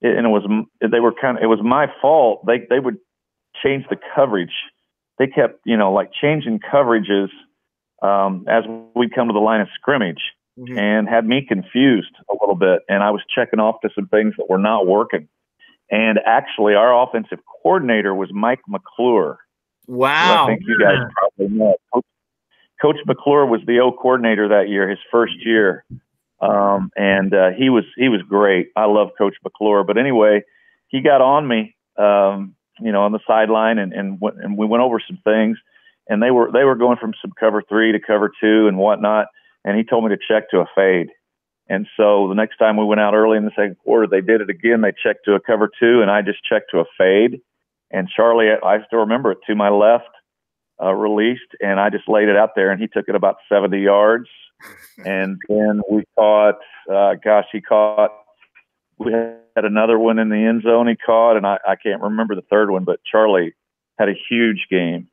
and 0.00 0.26
it 0.26 0.30
was 0.30 0.44
they 0.80 1.00
were 1.00 1.12
kind 1.12 1.36
of 1.36 1.42
it 1.42 1.48
was 1.48 1.60
my 1.60 1.86
fault. 2.00 2.46
They 2.46 2.64
they 2.70 2.78
would 2.78 2.98
change 3.64 3.84
the 3.90 3.96
coverage. 4.14 4.54
They 5.18 5.26
kept 5.26 5.58
you 5.66 5.76
know 5.76 5.92
like 5.92 6.10
changing 6.12 6.60
coverages 6.60 7.30
um, 8.00 8.44
as 8.48 8.62
we 8.94 9.08
come 9.08 9.26
to 9.26 9.34
the 9.34 9.40
line 9.40 9.60
of 9.60 9.68
scrimmage 9.74 10.22
mm-hmm. 10.62 10.78
and 10.78 11.08
had 11.08 11.26
me 11.26 11.44
confused 11.46 12.14
a 12.30 12.34
little 12.40 12.54
bit. 12.54 12.82
And 12.88 13.02
I 13.02 13.10
was 13.10 13.22
checking 13.34 13.60
off 13.60 13.80
to 13.82 13.90
some 13.94 14.06
things 14.06 14.34
that 14.38 14.48
were 14.48 14.58
not 14.58 14.86
working. 14.86 15.28
And 15.90 16.18
actually, 16.24 16.74
our 16.74 17.02
offensive 17.02 17.38
coordinator 17.62 18.14
was 18.14 18.30
Mike 18.32 18.60
McClure. 18.66 19.38
Wow. 19.86 20.44
I 20.44 20.46
think 20.46 20.62
you 20.66 20.78
guys 20.80 20.98
probably 21.12 21.56
know. 21.56 21.76
Coach, 21.92 22.04
Coach 22.80 22.96
McClure 23.06 23.46
was 23.46 23.60
the 23.66 23.80
O 23.80 23.92
coordinator 23.92 24.48
that 24.48 24.68
year, 24.68 24.88
his 24.88 24.98
first 25.10 25.34
year. 25.44 25.84
Um, 26.40 26.90
and 26.96 27.32
uh, 27.34 27.50
he 27.56 27.68
was 27.68 27.84
he 27.96 28.08
was 28.08 28.20
great. 28.28 28.68
I 28.74 28.86
love 28.86 29.10
Coach 29.18 29.34
McClure. 29.44 29.84
But 29.84 29.98
anyway, 29.98 30.42
he 30.88 31.00
got 31.00 31.20
on 31.20 31.46
me, 31.46 31.76
um, 31.96 32.56
you 32.80 32.90
know, 32.90 33.02
on 33.02 33.12
the 33.12 33.20
sideline, 33.26 33.78
and 33.78 33.92
and, 33.92 34.18
w- 34.18 34.42
and 34.42 34.58
we 34.58 34.66
went 34.66 34.82
over 34.82 35.00
some 35.06 35.18
things, 35.22 35.58
and 36.08 36.20
they 36.20 36.32
were 36.32 36.50
they 36.50 36.64
were 36.64 36.74
going 36.74 36.96
from 36.96 37.12
some 37.22 37.32
cover 37.38 37.62
three 37.68 37.92
to 37.92 38.00
cover 38.00 38.32
two 38.40 38.66
and 38.66 38.76
whatnot 38.76 39.26
and 39.64 39.76
he 39.76 39.84
told 39.84 40.04
me 40.04 40.10
to 40.10 40.18
check 40.28 40.50
to 40.50 40.60
a 40.60 40.66
fade. 40.74 41.08
And 41.68 41.86
so 41.96 42.28
the 42.28 42.34
next 42.34 42.58
time 42.58 42.76
we 42.76 42.84
went 42.84 43.00
out 43.00 43.14
early 43.14 43.38
in 43.38 43.44
the 43.44 43.52
second 43.56 43.76
quarter, 43.78 44.06
they 44.06 44.20
did 44.20 44.40
it 44.40 44.50
again. 44.50 44.80
They 44.80 44.92
checked 44.92 45.24
to 45.26 45.34
a 45.34 45.40
cover 45.40 45.70
two, 45.80 46.02
and 46.02 46.10
I 46.10 46.22
just 46.22 46.44
checked 46.44 46.70
to 46.72 46.80
a 46.80 46.84
fade. 46.98 47.40
And 47.90 48.08
Charlie, 48.08 48.48
I 48.62 48.84
still 48.86 49.00
remember 49.00 49.32
it 49.32 49.38
to 49.46 49.54
my 49.54 49.68
left, 49.68 50.08
uh, 50.82 50.92
released, 50.92 51.54
and 51.60 51.78
I 51.78 51.90
just 51.90 52.08
laid 52.08 52.28
it 52.28 52.36
out 52.36 52.50
there, 52.56 52.70
and 52.70 52.80
he 52.80 52.88
took 52.88 53.08
it 53.08 53.14
about 53.14 53.36
70 53.50 53.80
yards. 53.80 54.28
and 55.04 55.38
then 55.48 55.82
we 55.90 56.04
caught, 56.16 56.58
uh, 56.90 57.14
gosh, 57.22 57.46
he 57.52 57.60
caught. 57.60 58.10
We 58.98 59.12
had 59.12 59.64
another 59.64 59.98
one 59.98 60.18
in 60.18 60.28
the 60.28 60.36
end 60.36 60.62
zone 60.62 60.88
he 60.88 60.96
caught, 60.96 61.36
and 61.36 61.46
I, 61.46 61.58
I 61.66 61.76
can't 61.76 62.02
remember 62.02 62.34
the 62.34 62.44
third 62.50 62.70
one, 62.70 62.84
but 62.84 63.00
Charlie 63.04 63.54
had 63.98 64.08
a 64.08 64.14
huge 64.28 64.66
game, 64.70 65.08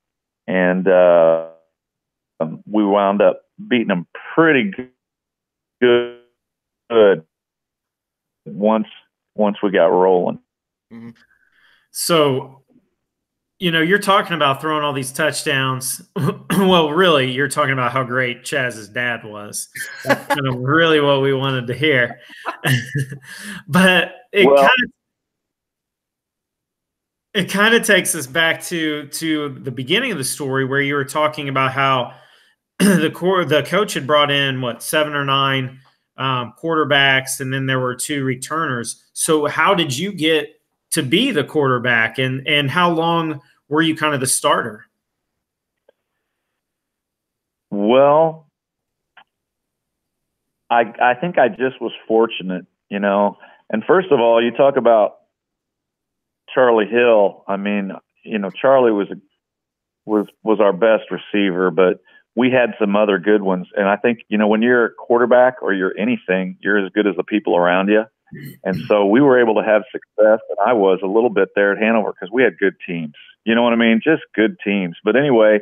and 0.47 0.87
uh, 0.87 1.47
um, 2.39 2.63
we 2.69 2.85
wound 2.85 3.21
up 3.21 3.41
beating 3.67 3.87
them 3.87 4.07
pretty 4.35 4.71
good, 5.81 6.19
good 6.89 7.23
once 8.45 8.87
once 9.35 9.57
we 9.61 9.71
got 9.71 9.87
rolling. 9.87 10.39
Mm-hmm. 10.91 11.11
So, 11.91 12.63
you 13.59 13.71
know, 13.71 13.81
you're 13.81 13.99
talking 13.99 14.33
about 14.33 14.61
throwing 14.61 14.83
all 14.83 14.93
these 14.93 15.11
touchdowns. 15.11 16.01
well, 16.51 16.91
really, 16.91 17.31
you're 17.31 17.47
talking 17.47 17.73
about 17.73 17.91
how 17.91 18.03
great 18.03 18.43
Chaz's 18.43 18.89
dad 18.89 19.23
was. 19.23 19.67
That's 20.05 20.25
kind 20.27 20.47
of 20.47 20.55
really 20.59 20.99
what 20.99 21.21
we 21.21 21.33
wanted 21.33 21.67
to 21.67 21.73
hear. 21.73 22.19
but 23.67 24.13
it 24.31 24.45
well, 24.45 24.57
kind 24.57 24.83
of 24.85 24.91
it 27.33 27.49
kind 27.49 27.75
of 27.75 27.85
takes 27.85 28.15
us 28.15 28.27
back 28.27 28.61
to 28.63 29.07
to 29.07 29.49
the 29.49 29.71
beginning 29.71 30.11
of 30.11 30.17
the 30.17 30.23
story 30.23 30.65
where 30.65 30.81
you 30.81 30.95
were 30.95 31.05
talking 31.05 31.49
about 31.49 31.71
how 31.71 32.13
the 32.79 33.11
core 33.13 33.45
the 33.45 33.63
coach 33.63 33.93
had 33.93 34.07
brought 34.07 34.31
in 34.31 34.61
what 34.61 34.81
seven 34.81 35.13
or 35.13 35.25
nine 35.25 35.79
um, 36.17 36.53
quarterbacks 36.61 37.39
and 37.39 37.53
then 37.53 37.65
there 37.65 37.79
were 37.79 37.95
two 37.95 38.23
returners. 38.23 39.03
So 39.13 39.45
how 39.47 39.73
did 39.73 39.97
you 39.97 40.11
get 40.11 40.61
to 40.91 41.03
be 41.03 41.31
the 41.31 41.43
quarterback 41.43 42.17
and 42.17 42.47
and 42.47 42.69
how 42.69 42.91
long 42.91 43.41
were 43.67 43.81
you 43.81 43.95
kind 43.95 44.13
of 44.13 44.19
the 44.19 44.27
starter? 44.27 44.85
Well 47.71 48.47
i 50.71 50.93
i 51.01 51.15
think 51.15 51.39
i 51.39 51.47
just 51.49 51.81
was 51.81 51.91
fortunate 52.07 52.65
you 52.89 52.99
know. 52.99 53.37
And 53.69 53.83
first 53.85 54.11
of 54.11 54.19
all 54.19 54.43
you 54.43 54.51
talk 54.51 54.75
about 54.77 55.17
Charlie 56.53 56.87
Hill, 56.87 57.43
I 57.47 57.57
mean, 57.57 57.91
you 58.23 58.39
know, 58.39 58.49
Charlie 58.49 58.91
was 58.91 59.09
a, 59.11 59.15
was 60.05 60.27
was 60.43 60.59
our 60.59 60.73
best 60.73 61.03
receiver, 61.11 61.69
but 61.71 62.01
we 62.35 62.51
had 62.51 62.75
some 62.79 62.95
other 62.95 63.19
good 63.19 63.41
ones. 63.41 63.67
And 63.75 63.87
I 63.87 63.97
think, 63.97 64.19
you 64.29 64.37
know, 64.37 64.47
when 64.47 64.61
you're 64.61 64.85
a 64.85 64.93
quarterback 64.93 65.61
or 65.61 65.73
you're 65.73 65.97
anything, 65.97 66.57
you're 66.61 66.83
as 66.83 66.91
good 66.93 67.07
as 67.07 67.15
the 67.15 67.23
people 67.23 67.55
around 67.55 67.89
you. 67.89 68.03
And 68.63 68.75
so 68.87 69.07
we 69.07 69.21
were 69.21 69.41
able 69.41 69.55
to 69.55 69.63
have 69.63 69.83
success, 69.91 70.39
and 70.49 70.57
I 70.63 70.73
was 70.73 70.99
a 71.03 71.07
little 71.07 71.31
bit 71.31 71.49
there 71.55 71.71
at 71.71 71.79
Hanover 71.79 72.13
because 72.13 72.31
we 72.31 72.43
had 72.43 72.59
good 72.59 72.75
teams. 72.85 73.15
You 73.43 73.55
know 73.55 73.63
what 73.63 73.73
I 73.73 73.75
mean? 73.75 74.01
Just 74.03 74.21
good 74.35 74.57
teams. 74.63 74.97
But 75.03 75.15
anyway, 75.15 75.61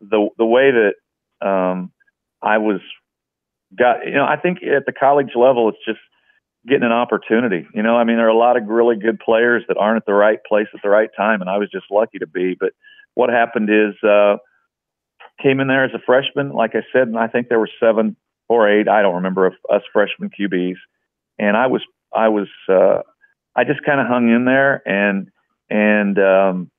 the 0.00 0.28
the 0.36 0.44
way 0.44 0.72
that 0.72 1.46
um, 1.46 1.92
I 2.42 2.58
was 2.58 2.80
got, 3.78 4.04
you 4.04 4.14
know, 4.14 4.24
I 4.24 4.36
think 4.36 4.58
at 4.64 4.86
the 4.86 4.92
college 4.92 5.30
level, 5.36 5.68
it's 5.68 5.84
just 5.86 6.00
getting 6.66 6.84
an 6.84 6.92
opportunity. 6.92 7.68
You 7.72 7.82
know, 7.82 7.96
I 7.96 8.02
mean, 8.04 8.16
there 8.16 8.26
are 8.26 8.30
a 8.30 8.36
lot 8.36 8.56
of 8.56 8.66
really 8.66 8.96
good 8.96 9.20
players 9.20 9.62
that 9.68 9.76
aren't 9.76 9.98
at 9.98 10.06
the 10.06 10.14
right 10.14 10.40
place 10.48 10.66
at 10.74 10.80
the 10.82 10.88
right 10.88 11.10
time, 11.16 11.40
and 11.40 11.48
I 11.48 11.58
was 11.58 11.70
just 11.70 11.86
lucky 11.90 12.18
to 12.18 12.26
be. 12.26 12.56
But 12.58 12.72
what 13.14 13.30
happened 13.30 13.70
is, 13.70 13.94
uh, 14.02 14.38
came 15.42 15.60
in 15.60 15.68
there 15.68 15.84
as 15.84 15.94
a 15.94 16.02
freshman, 16.04 16.50
like 16.50 16.74
I 16.74 16.82
said, 16.92 17.08
and 17.08 17.18
I 17.18 17.28
think 17.28 17.48
there 17.48 17.60
were 17.60 17.70
seven 17.80 18.16
or 18.48 18.68
eight, 18.68 18.88
I 18.88 19.02
don't 19.02 19.16
remember, 19.16 19.46
of 19.46 19.54
us 19.70 19.82
freshman 19.92 20.30
QBs, 20.30 20.76
and 21.38 21.56
I 21.56 21.66
was, 21.66 21.82
I 22.14 22.28
was, 22.28 22.48
uh, 22.68 23.02
I 23.54 23.64
just 23.64 23.84
kind 23.84 24.00
of 24.00 24.06
hung 24.06 24.30
in 24.30 24.44
there, 24.44 24.86
and 24.88 25.28
and 25.70 26.18
um, 26.18 26.70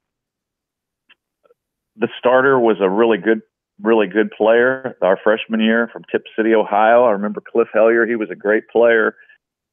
the 1.95 2.09
starter 2.17 2.59
was 2.59 2.77
a 2.81 2.89
really 2.89 3.17
good 3.17 3.41
really 3.81 4.07
good 4.07 4.29
player 4.31 4.97
our 5.01 5.17
freshman 5.23 5.61
year 5.61 5.89
from 5.93 6.03
Tipp 6.11 6.23
City, 6.35 6.53
Ohio. 6.53 7.05
I 7.05 7.11
remember 7.11 7.41
Cliff 7.41 7.69
Hellier. 7.73 8.05
He 8.05 8.17
was 8.17 8.29
a 8.29 8.35
great 8.35 8.67
player 8.67 9.15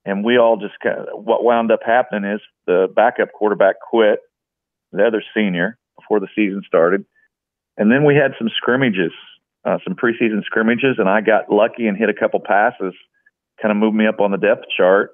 and 0.07 0.25
we 0.25 0.39
all 0.39 0.57
just 0.57 0.75
kind 0.81 1.01
of, 1.01 1.25
what 1.25 1.43
wound 1.45 1.73
up 1.73 1.81
happening 1.85 2.31
is 2.31 2.41
the 2.67 2.87
backup 2.95 3.33
quarterback 3.33 3.77
quit, 3.81 4.21
the 4.93 5.05
other 5.05 5.23
senior 5.35 5.77
before 5.99 6.21
the 6.21 6.29
season 6.35 6.63
started, 6.67 7.05
and 7.77 7.91
then 7.91 8.05
we 8.05 8.15
had 8.15 8.33
some 8.39 8.49
scrimmages, 8.57 9.13
uh, 9.65 9.79
some 9.85 9.95
preseason 9.95 10.45
scrimmages, 10.45 10.97
and 10.99 11.09
I 11.09 11.21
got 11.21 11.51
lucky 11.51 11.87
and 11.87 11.97
hit 11.97 12.09
a 12.09 12.15
couple 12.15 12.41
passes, 12.41 12.95
kind 13.61 13.73
of 13.73 13.77
moved 13.77 13.97
me 13.97 14.07
up 14.07 14.21
on 14.21 14.31
the 14.31 14.39
depth 14.39 14.65
chart. 14.77 15.11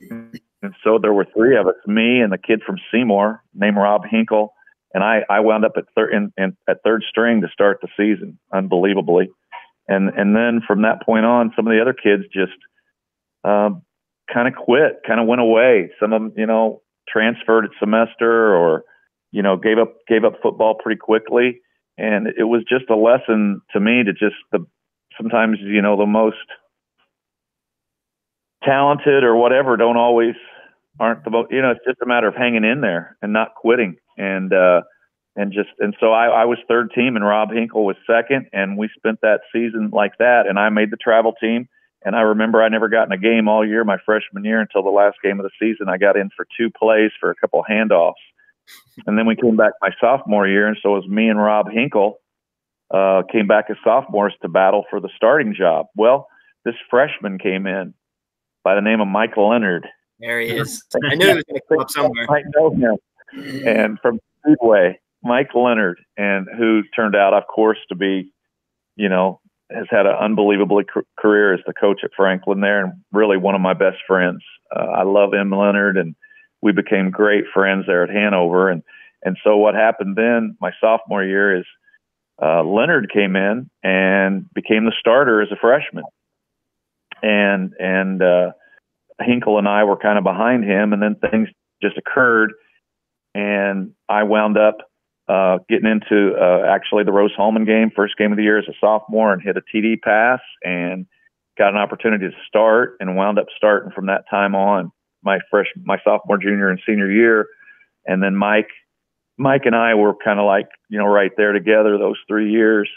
And 0.00 0.74
so 0.84 0.98
there 1.00 1.12
were 1.12 1.26
three 1.36 1.56
of 1.56 1.66
us, 1.66 1.74
me 1.86 2.20
and 2.20 2.32
the 2.32 2.38
kid 2.38 2.62
from 2.66 2.76
Seymour 2.92 3.42
named 3.54 3.76
Rob 3.76 4.02
Hinkle, 4.08 4.54
and 4.94 5.04
I, 5.04 5.20
I 5.28 5.40
wound 5.40 5.64
up 5.64 5.72
at 5.76 5.84
third 5.94 6.12
in, 6.12 6.32
in, 6.36 6.56
at 6.68 6.82
third 6.82 7.04
string 7.08 7.42
to 7.42 7.48
start 7.48 7.80
the 7.82 7.88
season, 7.96 8.38
unbelievably. 8.52 9.30
And 9.86 10.08
and 10.10 10.34
then 10.34 10.60
from 10.66 10.82
that 10.82 11.02
point 11.02 11.24
on, 11.24 11.52
some 11.56 11.66
of 11.66 11.72
the 11.72 11.80
other 11.80 11.94
kids 11.94 12.24
just 12.32 12.56
um, 13.44 13.82
kind 14.32 14.48
of 14.48 14.54
quit, 14.54 15.00
kind 15.06 15.20
of 15.20 15.26
went 15.26 15.40
away. 15.40 15.90
Some 16.00 16.12
of 16.12 16.22
them, 16.22 16.32
you 16.36 16.46
know, 16.46 16.82
transferred 17.08 17.64
at 17.64 17.70
semester 17.78 18.54
or, 18.54 18.84
you 19.30 19.42
know, 19.42 19.56
gave 19.56 19.78
up 19.78 19.94
gave 20.06 20.24
up 20.24 20.34
football 20.42 20.74
pretty 20.74 20.98
quickly. 20.98 21.60
And 21.98 22.28
it 22.28 22.44
was 22.44 22.62
just 22.68 22.88
a 22.90 22.96
lesson 22.96 23.60
to 23.72 23.80
me 23.80 24.04
to 24.04 24.12
just 24.12 24.36
the 24.52 24.64
sometimes, 25.16 25.58
you 25.60 25.82
know, 25.82 25.96
the 25.96 26.06
most 26.06 26.36
talented 28.64 29.24
or 29.24 29.36
whatever 29.36 29.76
don't 29.76 29.96
always 29.96 30.34
aren't 31.00 31.24
the 31.24 31.30
most 31.30 31.50
you 31.50 31.60
know, 31.60 31.70
it's 31.70 31.84
just 31.84 32.00
a 32.02 32.06
matter 32.06 32.28
of 32.28 32.34
hanging 32.34 32.64
in 32.64 32.80
there 32.80 33.16
and 33.20 33.32
not 33.32 33.54
quitting. 33.56 33.96
And 34.16 34.52
uh 34.52 34.82
and 35.36 35.52
just 35.52 35.70
and 35.78 35.94
so 36.00 36.12
I, 36.12 36.26
I 36.26 36.44
was 36.44 36.58
third 36.68 36.92
team 36.94 37.16
and 37.16 37.24
Rob 37.24 37.50
Hinkle 37.52 37.84
was 37.84 37.96
second 38.06 38.46
and 38.52 38.78
we 38.78 38.88
spent 38.96 39.20
that 39.22 39.40
season 39.52 39.90
like 39.92 40.12
that 40.18 40.46
and 40.48 40.58
I 40.58 40.68
made 40.68 40.90
the 40.90 40.96
travel 40.96 41.34
team 41.40 41.68
and 42.04 42.14
I 42.14 42.20
remember 42.20 42.62
I 42.62 42.68
never 42.68 42.88
got 42.88 43.06
in 43.06 43.12
a 43.12 43.18
game 43.18 43.48
all 43.48 43.66
year 43.66 43.84
my 43.84 43.98
freshman 44.04 44.44
year 44.44 44.60
until 44.60 44.82
the 44.82 44.90
last 44.90 45.16
game 45.22 45.40
of 45.40 45.44
the 45.44 45.50
season. 45.60 45.88
I 45.88 45.98
got 45.98 46.16
in 46.16 46.30
for 46.36 46.46
two 46.56 46.70
plays 46.70 47.10
for 47.18 47.30
a 47.30 47.34
couple 47.34 47.60
of 47.60 47.66
handoffs. 47.66 48.14
And 49.06 49.18
then 49.18 49.26
we 49.26 49.36
came 49.36 49.56
back 49.56 49.72
my 49.80 49.90
sophomore 50.00 50.46
year, 50.46 50.66
and 50.66 50.76
so 50.82 50.96
it 50.96 51.00
was 51.00 51.08
me 51.08 51.28
and 51.28 51.38
Rob 51.38 51.70
Hinkle 51.70 52.18
uh, 52.92 53.22
came 53.30 53.46
back 53.46 53.66
as 53.70 53.76
sophomores 53.84 54.34
to 54.42 54.48
battle 54.48 54.84
for 54.90 55.00
the 55.00 55.10
starting 55.16 55.54
job. 55.54 55.86
Well, 55.96 56.28
this 56.64 56.74
freshman 56.90 57.38
came 57.38 57.66
in 57.66 57.94
by 58.64 58.74
the 58.74 58.80
name 58.80 59.00
of 59.00 59.08
Mike 59.08 59.36
Leonard. 59.36 59.86
There 60.18 60.40
he 60.40 60.48
is. 60.48 60.82
I 61.10 61.14
knew 61.14 61.28
he 61.28 61.34
was 61.34 61.44
going 61.44 61.60
to 61.60 61.66
come 61.68 61.78
up 61.80 61.90
somewhere. 61.90 62.26
I 62.30 62.42
know 62.54 62.70
him. 62.70 62.96
And 63.66 63.98
from 64.00 64.18
Speedway, 64.40 64.98
Mike 65.22 65.54
Leonard, 65.54 66.00
and 66.16 66.46
who 66.56 66.82
turned 66.94 67.14
out, 67.14 67.34
of 67.34 67.44
course, 67.46 67.78
to 67.88 67.94
be, 67.94 68.32
you 68.96 69.08
know, 69.08 69.40
has 69.70 69.86
had 69.90 70.06
an 70.06 70.14
unbelievable 70.18 70.80
career 71.18 71.52
as 71.52 71.60
the 71.66 71.74
coach 71.74 72.00
at 72.02 72.10
Franklin 72.16 72.60
there, 72.60 72.84
and 72.84 72.94
really 73.12 73.36
one 73.36 73.54
of 73.54 73.60
my 73.60 73.74
best 73.74 73.98
friends. 74.06 74.42
Uh, 74.74 74.84
I 74.84 75.02
love 75.02 75.34
him, 75.34 75.50
Leonard, 75.50 75.98
and 75.98 76.14
we 76.62 76.72
became 76.72 77.10
great 77.10 77.44
friends 77.52 77.84
there 77.86 78.02
at 78.02 78.10
Hanover. 78.10 78.70
And 78.70 78.82
and 79.22 79.36
so 79.42 79.56
what 79.56 79.74
happened 79.74 80.16
then, 80.16 80.56
my 80.60 80.70
sophomore 80.80 81.24
year, 81.24 81.58
is 81.58 81.64
uh, 82.40 82.62
Leonard 82.62 83.10
came 83.12 83.34
in 83.34 83.68
and 83.82 84.46
became 84.54 84.84
the 84.84 84.94
starter 84.98 85.42
as 85.42 85.48
a 85.50 85.56
freshman, 85.56 86.04
and 87.22 87.72
and 87.78 88.22
uh, 88.22 88.52
Hinkle 89.20 89.58
and 89.58 89.68
I 89.68 89.84
were 89.84 89.96
kind 89.96 90.18
of 90.18 90.24
behind 90.24 90.64
him, 90.64 90.92
and 90.92 91.02
then 91.02 91.16
things 91.16 91.48
just 91.82 91.98
occurred, 91.98 92.52
and 93.34 93.92
I 94.08 94.22
wound 94.22 94.56
up 94.56 94.76
uh, 95.28 95.58
getting 95.68 95.90
into 95.90 96.34
uh, 96.36 96.64
actually 96.68 97.04
the 97.04 97.12
Rose 97.12 97.32
Hulman 97.36 97.64
game, 97.64 97.90
first 97.94 98.16
game 98.16 98.30
of 98.30 98.36
the 98.36 98.44
year 98.44 98.58
as 98.58 98.68
a 98.68 98.74
sophomore, 98.80 99.32
and 99.32 99.42
hit 99.42 99.56
a 99.56 99.62
TD 99.74 100.00
pass 100.00 100.40
and 100.62 101.06
got 101.58 101.70
an 101.70 101.76
opportunity 101.76 102.28
to 102.28 102.36
start 102.46 102.96
and 103.00 103.16
wound 103.16 103.38
up 103.38 103.46
starting 103.56 103.90
from 103.90 104.06
that 104.06 104.24
time 104.30 104.54
on 104.54 104.92
my 105.22 105.38
fresh 105.50 105.66
my 105.84 105.98
sophomore, 106.04 106.38
junior, 106.38 106.68
and 106.68 106.80
senior 106.86 107.10
year. 107.10 107.46
And 108.06 108.22
then 108.22 108.34
Mike, 108.36 108.68
Mike 109.36 109.62
and 109.64 109.76
I 109.76 109.94
were 109.94 110.14
kind 110.24 110.38
of 110.38 110.46
like 110.46 110.68
you 110.88 110.98
know 110.98 111.06
right 111.06 111.32
there 111.36 111.52
together 111.52 111.98
those 111.98 112.18
three 112.28 112.50
years. 112.50 112.88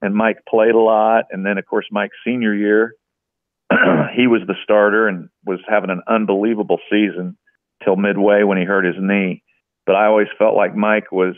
And 0.00 0.16
Mike 0.16 0.38
played 0.48 0.74
a 0.74 0.80
lot, 0.80 1.26
and 1.30 1.46
then 1.46 1.58
of 1.58 1.66
course 1.66 1.86
Mike's 1.92 2.16
senior 2.26 2.54
year, 2.54 2.94
he 4.16 4.26
was 4.26 4.42
the 4.46 4.56
starter 4.62 5.06
and 5.06 5.28
was 5.46 5.60
having 5.68 5.90
an 5.90 6.02
unbelievable 6.08 6.78
season 6.90 7.36
till 7.84 7.96
midway 7.96 8.42
when 8.42 8.58
he 8.58 8.64
hurt 8.64 8.84
his 8.84 8.96
knee. 8.98 9.42
But 9.86 9.96
I 9.96 10.06
always 10.06 10.28
felt 10.38 10.56
like 10.56 10.76
Mike 10.76 11.12
was 11.12 11.36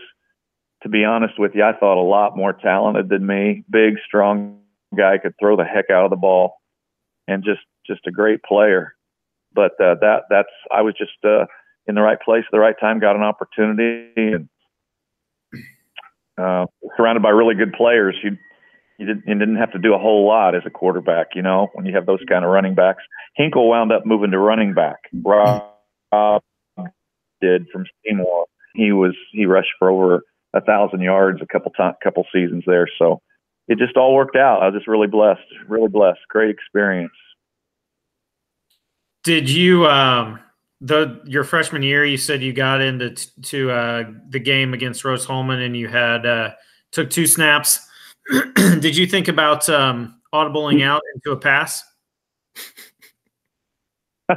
to 0.85 0.89
be 0.91 1.05
honest 1.05 1.39
with 1.39 1.53
you, 1.55 1.65
I 1.65 1.73
thought 1.73 2.01
a 2.01 2.07
lot 2.07 2.37
more 2.37 2.53
talented 2.53 3.09
than 3.09 3.27
me. 3.27 3.65
Big, 3.71 3.95
strong 4.07 4.59
guy, 4.97 5.17
could 5.19 5.35
throw 5.41 5.57
the 5.57 5.65
heck 5.65 5.91
out 5.91 6.05
of 6.05 6.11
the 6.11 6.17
ball, 6.17 6.57
and 7.27 7.43
just 7.43 7.63
just 7.87 8.07
a 8.07 8.13
great 8.13 8.43
player. 8.43 8.95
But 9.55 9.73
uh, 9.81 9.97
that 10.01 10.23
that's 10.31 10.49
I 10.71 10.83
was 10.83 10.95
just 10.99 11.13
uh, 11.25 11.47
in 11.87 11.95
the 11.95 12.03
right 12.03 12.21
place 12.21 12.45
at 12.47 12.53
the 12.53 12.59
right 12.59 12.75
time, 12.81 13.01
got 13.01 13.17
an 13.17 13.23
opportunity, 13.23 14.11
and 14.17 14.49
uh, 16.39 16.67
surrounded 16.97 17.23
by 17.23 17.31
really 17.31 17.55
good 17.55 17.73
players. 17.73 18.17
You 18.23 18.37
you 18.99 19.07
didn't, 19.07 19.25
you 19.27 19.35
didn't 19.35 19.57
have 19.57 19.73
to 19.73 19.79
do 19.79 19.95
a 19.95 19.99
whole 19.99 20.27
lot 20.27 20.55
as 20.55 20.63
a 20.67 20.71
quarterback, 20.71 21.29
you 21.35 21.43
know, 21.43 21.69
when 21.75 21.85
you 21.85 21.95
have 21.95 22.07
those 22.07 22.21
kind 22.29 22.45
of 22.45 22.51
running 22.51 22.75
backs. 22.75 23.03
Hinkle 23.37 23.69
wound 23.69 23.93
up 23.93 24.07
moving 24.07 24.31
to 24.31 24.39
running 24.39 24.75
back. 24.75 24.99
Rob 25.13 26.43
did 27.41 27.67
from 27.73 27.85
Seymour. 28.05 28.47
He 28.75 28.93
was 28.93 29.15
he 29.33 29.47
rushed 29.47 29.73
for 29.79 29.91
over 29.91 30.23
a 30.55 30.61
thousand 30.61 31.01
yards 31.03 31.41
a 31.43 31.47
couple 31.47 31.71
time, 31.73 31.95
couple 32.03 32.25
seasons 32.33 32.65
there. 32.67 32.89
So 32.99 33.21
it 33.69 33.79
just 33.79 33.97
all 33.97 34.15
worked 34.15 34.37
out. 34.37 34.63
I 34.63 34.67
was 34.67 34.75
just 34.75 34.89
really 34.89 35.09
blessed, 35.09 35.41
really 35.69 35.89
blessed. 35.89 36.21
Great 36.29 36.51
experience. 36.51 37.13
Did 39.25 39.51
you 39.51 39.87
um 39.87 40.39
the 40.81 41.21
your 41.25 41.45
freshman 41.45 41.83
year? 41.83 42.05
You 42.05 42.17
said 42.17 42.43
you 42.43 42.53
got 42.53 42.81
into 42.81 43.11
t- 43.11 43.31
to 43.43 43.71
uh, 43.71 44.05
the 44.29 44.39
game 44.39 44.75
against 44.75 45.05
Rose 45.05 45.25
Hulman, 45.25 45.61
and 45.61 45.77
you 45.77 45.89
had 45.89 46.27
uh, 46.27 46.51
took 46.93 47.11
two 47.11 47.27
snaps. 47.27 47.81
Did 48.55 48.97
you 48.97 49.07
think 49.07 49.29
about 49.29 49.69
um, 49.69 50.21
audibling 50.33 50.85
out 50.85 51.03
into 51.15 51.33
a 51.33 51.37
pass? 51.37 51.83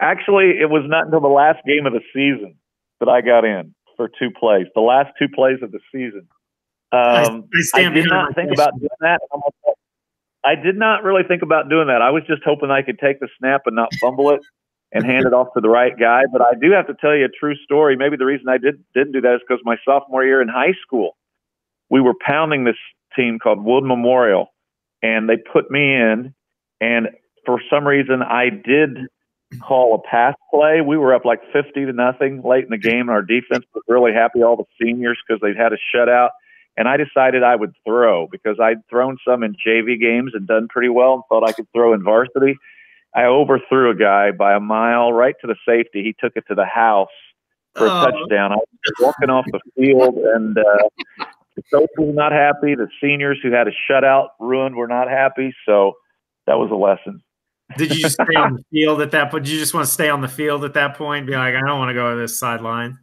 Actually, 0.00 0.60
it 0.60 0.70
was 0.70 0.84
not 0.86 1.06
until 1.06 1.20
the 1.20 1.28
last 1.28 1.58
game 1.66 1.86
of 1.86 1.92
the 1.92 2.02
season 2.14 2.54
that 3.00 3.08
I 3.08 3.20
got 3.20 3.44
in 3.44 3.74
for 3.96 4.08
two 4.08 4.30
plays. 4.30 4.66
The 4.74 4.80
last 4.80 5.10
two 5.18 5.28
plays 5.28 5.58
of 5.62 5.72
the 5.72 5.80
season. 5.92 6.28
Um, 6.90 7.48
I, 7.74 7.82
I, 7.82 7.86
I 7.86 7.88
did 7.90 8.06
not 8.08 8.34
think 8.34 8.52
about 8.52 8.78
doing 8.78 8.88
that. 9.00 9.20
I 10.44 10.54
did 10.54 10.76
not 10.76 11.02
really 11.02 11.22
think 11.26 11.42
about 11.42 11.68
doing 11.68 11.88
that. 11.88 12.02
I 12.02 12.10
was 12.10 12.22
just 12.26 12.42
hoping 12.44 12.70
I 12.70 12.82
could 12.82 12.98
take 12.98 13.20
the 13.20 13.28
snap 13.38 13.62
and 13.66 13.76
not 13.76 13.88
fumble 14.00 14.30
it 14.30 14.40
and 14.92 15.04
hand 15.04 15.26
it 15.26 15.34
off 15.34 15.48
to 15.54 15.60
the 15.60 15.68
right 15.68 15.98
guy. 15.98 16.22
But 16.32 16.42
I 16.42 16.52
do 16.60 16.70
have 16.72 16.86
to 16.86 16.94
tell 16.94 17.14
you 17.14 17.24
a 17.24 17.28
true 17.28 17.56
story. 17.64 17.96
Maybe 17.96 18.16
the 18.16 18.24
reason 18.24 18.48
I 18.48 18.58
did 18.58 18.82
didn't 18.94 19.12
do 19.12 19.20
that 19.22 19.34
is 19.34 19.40
because 19.46 19.60
my 19.64 19.76
sophomore 19.84 20.24
year 20.24 20.40
in 20.40 20.48
high 20.48 20.74
school, 20.82 21.16
we 21.90 22.00
were 22.00 22.14
pounding 22.24 22.64
this 22.64 22.76
team 23.16 23.38
called 23.38 23.64
Wood 23.64 23.84
Memorial, 23.84 24.52
and 25.02 25.28
they 25.28 25.36
put 25.36 25.70
me 25.70 25.94
in, 25.94 26.34
and 26.80 27.08
for 27.44 27.60
some 27.70 27.86
reason 27.86 28.22
I 28.22 28.50
did 28.50 29.08
call 29.60 29.94
a 29.94 30.08
pass 30.08 30.34
play. 30.50 30.80
We 30.86 30.96
were 30.98 31.14
up 31.14 31.24
like 31.24 31.40
fifty 31.52 31.84
to 31.84 31.92
nothing 31.92 32.42
late 32.44 32.64
in 32.64 32.70
the 32.70 32.78
game, 32.78 33.00
and 33.00 33.10
our 33.10 33.22
defense 33.22 33.64
was 33.74 33.82
really 33.88 34.12
happy. 34.12 34.42
All 34.42 34.56
the 34.56 34.64
seniors 34.80 35.18
because 35.26 35.40
they'd 35.40 35.56
had 35.56 35.72
a 35.72 35.78
shutout 35.94 36.30
and 36.78 36.86
I 36.88 36.96
decided 36.96 37.42
I 37.42 37.56
would 37.56 37.74
throw 37.84 38.28
because 38.30 38.58
I'd 38.60 38.86
thrown 38.88 39.18
some 39.26 39.42
in 39.42 39.54
JV 39.54 40.00
games 40.00 40.30
and 40.32 40.46
done 40.46 40.68
pretty 40.68 40.88
well 40.88 41.14
and 41.14 41.22
thought 41.28 41.46
I 41.46 41.52
could 41.52 41.66
throw 41.72 41.92
in 41.92 42.04
varsity. 42.04 42.56
I 43.16 43.24
overthrew 43.24 43.90
a 43.90 43.96
guy 43.96 44.30
by 44.30 44.54
a 44.54 44.60
mile 44.60 45.12
right 45.12 45.34
to 45.40 45.48
the 45.48 45.56
safety. 45.66 46.04
He 46.04 46.14
took 46.20 46.34
it 46.36 46.44
to 46.46 46.54
the 46.54 46.64
house 46.64 47.08
for 47.74 47.86
a 47.86 47.90
oh. 47.90 48.04
touchdown. 48.04 48.52
I 48.52 48.56
was 48.56 48.94
walking 49.00 49.28
off 49.28 49.44
the 49.50 49.60
field, 49.76 50.18
and 50.18 50.56
uh, 50.56 50.88
the 51.56 51.62
coach 51.72 51.90
was 51.98 52.14
not 52.14 52.30
happy. 52.30 52.76
The 52.76 52.86
seniors 53.02 53.38
who 53.42 53.50
had 53.50 53.66
a 53.66 53.72
shutout 53.90 54.28
ruined 54.38 54.76
were 54.76 54.88
not 54.88 55.10
happy. 55.10 55.52
So 55.66 55.94
that 56.46 56.58
was 56.58 56.70
a 56.70 56.76
lesson. 56.76 57.20
Did 57.76 57.90
you 57.90 58.02
just 58.02 58.14
stay 58.14 58.36
on 58.36 58.54
the 58.54 58.64
field 58.70 59.00
at 59.00 59.10
that 59.10 59.32
point? 59.32 59.44
Did 59.44 59.52
you 59.52 59.58
just 59.58 59.74
want 59.74 59.86
to 59.86 59.92
stay 59.92 60.08
on 60.08 60.20
the 60.20 60.28
field 60.28 60.64
at 60.64 60.74
that 60.74 60.96
point? 60.96 61.26
Be 61.26 61.32
like, 61.32 61.54
I 61.56 61.60
don't 61.60 61.78
want 61.78 61.90
to 61.90 61.94
go 61.94 62.14
to 62.14 62.20
this 62.20 62.38
sideline. 62.38 62.98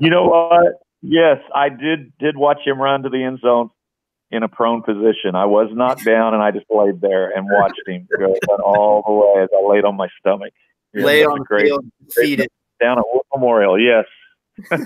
You 0.00 0.10
know 0.10 0.24
what? 0.24 0.85
Yes, 1.02 1.38
I 1.54 1.68
did 1.68 2.12
did 2.18 2.36
watch 2.36 2.58
him 2.64 2.80
run 2.80 3.02
to 3.02 3.08
the 3.08 3.22
end 3.22 3.40
zone 3.40 3.70
in 4.30 4.42
a 4.42 4.48
prone 4.48 4.82
position. 4.82 5.34
I 5.34 5.46
was 5.46 5.68
not 5.72 6.02
down, 6.04 6.34
and 6.34 6.42
I 6.42 6.50
just 6.50 6.66
laid 6.70 7.00
there 7.00 7.30
and 7.30 7.46
watched 7.48 7.80
him 7.86 8.06
go 8.18 8.34
all 8.64 9.02
the 9.06 9.12
way 9.12 9.44
as 9.44 9.48
I 9.56 9.68
laid 9.68 9.84
on 9.84 9.96
my 9.96 10.08
stomach. 10.18 10.52
Lay 10.94 11.24
on 11.24 11.40
the 11.40 11.44
great, 11.44 11.66
field, 11.66 11.84
feed 12.10 12.48
down 12.80 12.98
at 12.98 13.04
Wood 13.12 13.22
Memorial. 13.34 13.78
Yes. 13.78 14.06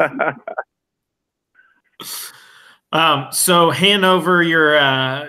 um. 2.93 3.29
So 3.31 3.71
Hanover, 3.71 4.43
your 4.43 4.77
uh, 4.77 5.29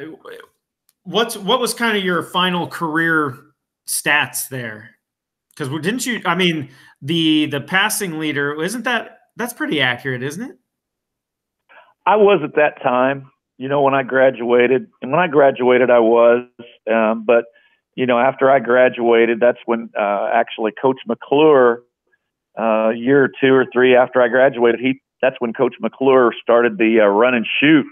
what's 1.03 1.37
what 1.37 1.59
was 1.59 1.73
kind 1.73 1.97
of 1.97 2.03
your 2.03 2.23
final 2.23 2.67
career 2.67 3.37
stats 3.87 4.49
there? 4.49 4.95
Because 5.55 5.69
didn't 5.81 6.05
you? 6.05 6.21
I 6.25 6.35
mean, 6.35 6.69
the 7.01 7.45
the 7.45 7.61
passing 7.61 8.19
leader 8.19 8.61
isn't 8.61 8.83
that 8.83 9.19
that's 9.35 9.53
pretty 9.53 9.81
accurate, 9.81 10.23
isn't 10.23 10.49
it? 10.49 10.57
I 12.05 12.15
was 12.15 12.41
at 12.43 12.55
that 12.55 12.81
time, 12.81 13.31
you 13.57 13.67
know, 13.67 13.81
when 13.81 13.93
I 13.93 14.03
graduated. 14.03 14.87
And 15.01 15.11
when 15.11 15.19
I 15.19 15.27
graduated, 15.27 15.89
I 15.89 15.99
was. 15.99 16.47
Um, 16.91 17.25
but, 17.25 17.45
you 17.95 18.05
know, 18.05 18.19
after 18.19 18.49
I 18.49 18.59
graduated, 18.59 19.39
that's 19.39 19.59
when 19.65 19.89
uh, 19.97 20.29
actually 20.33 20.71
Coach 20.81 20.99
McClure, 21.05 21.83
uh, 22.59 22.89
a 22.89 22.95
year 22.95 23.23
or 23.23 23.29
two 23.39 23.53
or 23.53 23.65
three 23.71 23.95
after 23.95 24.21
I 24.21 24.27
graduated, 24.27 24.81
he 24.81 25.01
that's 25.21 25.35
when 25.39 25.53
Coach 25.53 25.75
McClure 25.79 26.33
started 26.41 26.77
the 26.77 27.01
uh, 27.01 27.05
run 27.05 27.35
and 27.35 27.45
shoot. 27.59 27.85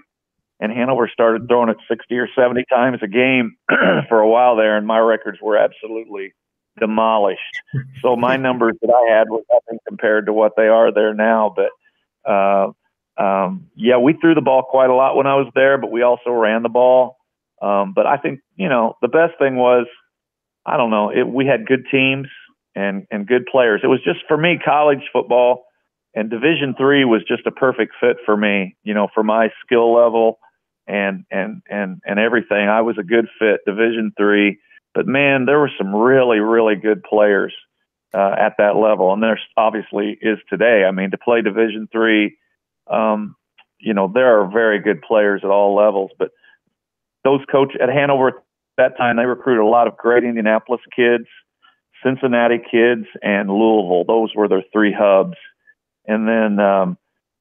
And 0.59 0.71
Hanover 0.73 1.09
started 1.13 1.47
throwing 1.47 1.69
it 1.69 1.77
60 1.87 2.17
or 2.17 2.27
70 2.35 2.65
times 2.69 2.99
a 3.01 3.07
game 3.07 3.55
for 4.09 4.19
a 4.19 4.27
while 4.27 4.57
there. 4.57 4.75
And 4.75 4.85
my 4.85 4.99
records 4.99 5.37
were 5.41 5.55
absolutely 5.55 6.33
demolished. 6.79 7.39
So 8.01 8.17
my 8.17 8.35
numbers 8.37 8.73
that 8.81 8.91
I 8.91 9.15
had 9.15 9.29
were 9.29 9.43
nothing 9.51 9.79
compared 9.87 10.25
to 10.25 10.33
what 10.33 10.53
they 10.57 10.67
are 10.67 10.91
there 10.91 11.13
now. 11.13 11.55
But, 11.55 12.29
uh, 12.29 12.71
um, 13.19 13.69
yeah, 13.75 13.97
we 13.97 14.13
threw 14.13 14.33
the 14.33 14.41
ball 14.41 14.63
quite 14.63 14.89
a 14.89 14.95
lot 14.95 15.15
when 15.15 15.27
I 15.27 15.35
was 15.35 15.51
there, 15.53 15.77
but 15.77 15.91
we 15.91 16.01
also 16.01 16.31
ran 16.31 16.63
the 16.63 16.69
ball. 16.69 17.17
Um, 17.61 17.93
but 17.93 18.05
I 18.05 18.17
think 18.17 18.39
you 18.55 18.69
know 18.69 18.95
the 19.01 19.09
best 19.09 19.33
thing 19.37 19.55
was, 19.55 19.87
I 20.65 20.77
don't 20.77 20.91
know, 20.91 21.09
it, 21.09 21.27
we 21.27 21.45
had 21.45 21.67
good 21.67 21.85
teams 21.91 22.27
and 22.75 23.05
and 23.11 23.27
good 23.27 23.45
players. 23.45 23.81
It 23.83 23.87
was 23.87 24.01
just 24.03 24.19
for 24.27 24.37
me, 24.37 24.59
college 24.63 25.03
football 25.11 25.65
and 26.15 26.29
Division 26.29 26.75
three 26.77 27.05
was 27.05 27.21
just 27.27 27.45
a 27.45 27.51
perfect 27.51 27.93
fit 27.99 28.17
for 28.25 28.35
me. 28.35 28.75
You 28.83 28.93
know, 28.93 29.07
for 29.13 29.23
my 29.23 29.49
skill 29.65 29.93
level 29.93 30.39
and 30.87 31.25
and 31.31 31.61
and 31.69 32.01
and 32.05 32.19
everything, 32.19 32.67
I 32.67 32.81
was 32.81 32.97
a 32.97 33.03
good 33.03 33.27
fit. 33.37 33.61
Division 33.65 34.13
three, 34.17 34.59
but 34.93 35.07
man, 35.07 35.45
there 35.45 35.59
were 35.59 35.71
some 35.77 35.95
really 35.95 36.39
really 36.39 36.75
good 36.75 37.03
players 37.03 37.53
uh, 38.13 38.35
at 38.39 38.55
that 38.57 38.75
level, 38.75 39.13
and 39.13 39.21
there 39.21 39.39
obviously 39.55 40.17
is 40.21 40.39
today. 40.49 40.83
I 40.87 40.91
mean, 40.91 41.11
to 41.11 41.17
play 41.17 41.41
Division 41.41 41.87
three 41.91 42.37
um, 42.89 43.35
you 43.79 43.93
know, 43.93 44.11
there 44.13 44.41
are 44.41 44.51
very 44.51 44.79
good 44.79 45.01
players 45.01 45.41
at 45.43 45.49
all 45.49 45.75
levels, 45.75 46.11
but 46.17 46.31
those 47.23 47.41
coach 47.51 47.73
at 47.81 47.89
Hanover 47.89 48.29
at 48.29 48.33
that 48.77 48.97
time, 48.97 49.17
they 49.17 49.25
recruited 49.25 49.63
a 49.63 49.67
lot 49.67 49.87
of 49.87 49.97
great 49.97 50.23
Indianapolis 50.23 50.81
kids, 50.95 51.25
Cincinnati 52.03 52.59
kids, 52.59 53.05
and 53.21 53.49
Louisville. 53.49 54.05
Those 54.07 54.33
were 54.35 54.47
their 54.47 54.63
three 54.71 54.93
hubs. 54.97 55.35
And 56.07 56.27
then, 56.27 56.59
um, 56.59 56.97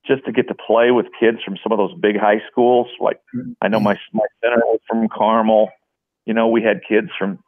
just 0.07 0.25
to 0.25 0.33
get 0.33 0.49
to 0.49 0.55
play 0.55 0.91
with 0.91 1.07
kids 1.21 1.39
from 1.45 1.57
some 1.63 1.73
of 1.73 1.79
those 1.79 1.95
big 2.01 2.17
high 2.19 2.41
schools, 2.51 2.89
like 2.99 3.21
I 3.61 3.69
know 3.69 3.79
my 3.79 3.99
my 4.13 4.25
center 4.43 4.63
was 4.65 4.81
from 4.89 5.09
Carmel. 5.09 5.71
You 6.25 6.35
know, 6.35 6.49
we 6.49 6.63
had 6.63 6.81
kids 6.89 7.09
from 7.19 7.39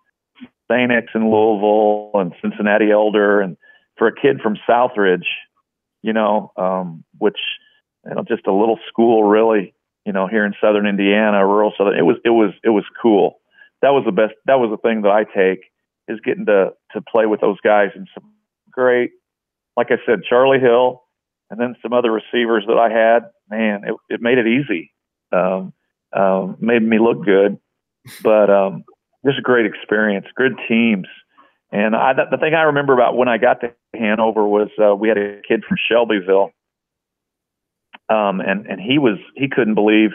St. 0.71 0.93
and 0.93 1.31
Louisville 1.31 2.13
and 2.15 2.33
Cincinnati 2.43 2.91
Elder, 2.91 3.41
and 3.41 3.57
for 3.97 4.09
a 4.09 4.15
kid 4.15 4.41
from 4.41 4.57
Southridge, 4.69 5.27
you 6.03 6.13
know, 6.13 6.53
um, 6.57 7.05
which 7.19 7.39
you 8.07 8.15
know, 8.15 8.25
just 8.27 8.47
a 8.47 8.53
little 8.53 8.79
school 8.89 9.25
really, 9.25 9.75
you 10.05 10.13
know, 10.13 10.27
here 10.27 10.45
in 10.45 10.55
southern 10.61 10.87
Indiana, 10.87 11.47
rural 11.47 11.73
southern. 11.77 11.99
It 11.99 12.03
was 12.03 12.17
it 12.25 12.31
was 12.31 12.53
it 12.65 12.71
was 12.71 12.85
cool. 13.01 13.41
That 13.83 13.91
was 13.91 14.05
the 14.05 14.13
best. 14.13 14.35
That 14.47 14.59
was 14.59 14.71
the 14.71 14.89
thing 14.89 15.03
that 15.03 15.11
I 15.11 15.25
take 15.25 15.65
is 16.09 16.21
getting 16.25 16.47
to 16.47 16.73
to 16.93 17.01
play 17.01 17.27
with 17.27 17.41
those 17.41 17.61
guys 17.63 17.91
and 17.95 18.09
some 18.15 18.31
great, 18.71 19.11
like 19.77 19.89
I 19.91 19.97
said, 20.07 20.21
Charlie 20.29 20.61
Hill, 20.61 21.03
and 21.51 21.61
then 21.61 21.77
some 21.83 21.93
other 21.93 22.11
receivers 22.11 22.65
that 22.67 22.79
I 22.79 22.91
had. 22.91 23.31
Man, 23.51 23.85
it 23.85 23.95
it 24.09 24.21
made 24.21 24.39
it 24.39 24.47
easy. 24.47 24.93
Um, 25.33 25.73
um, 26.13 26.57
made 26.61 26.83
me 26.83 26.99
look 26.99 27.25
good, 27.25 27.59
but 28.23 28.51
um, 28.51 28.85
just 29.25 29.39
a 29.39 29.43
great 29.43 29.67
experience. 29.67 30.27
Good 30.35 30.59
teams. 30.69 31.07
And 31.73 31.95
I, 31.95 32.15
the 32.15 32.37
thing 32.37 32.55
I 32.55 32.63
remember 32.63 32.95
about 32.95 33.17
when 33.17 33.29
I 33.29 33.39
got 33.39 33.61
to 33.61 33.73
Hanover 33.95 34.45
was 34.45 34.71
uh, 34.83 34.95
we 34.95 35.09
had 35.09 35.19
a 35.19 35.41
kid 35.47 35.63
from 35.69 35.77
Shelbyville 35.89 36.51
um, 38.11 38.41
and 38.41 38.67
and 38.67 38.81
he 38.81 38.99
was 38.99 39.19
he 39.37 39.49
couldn't 39.49 39.75
believe. 39.75 40.11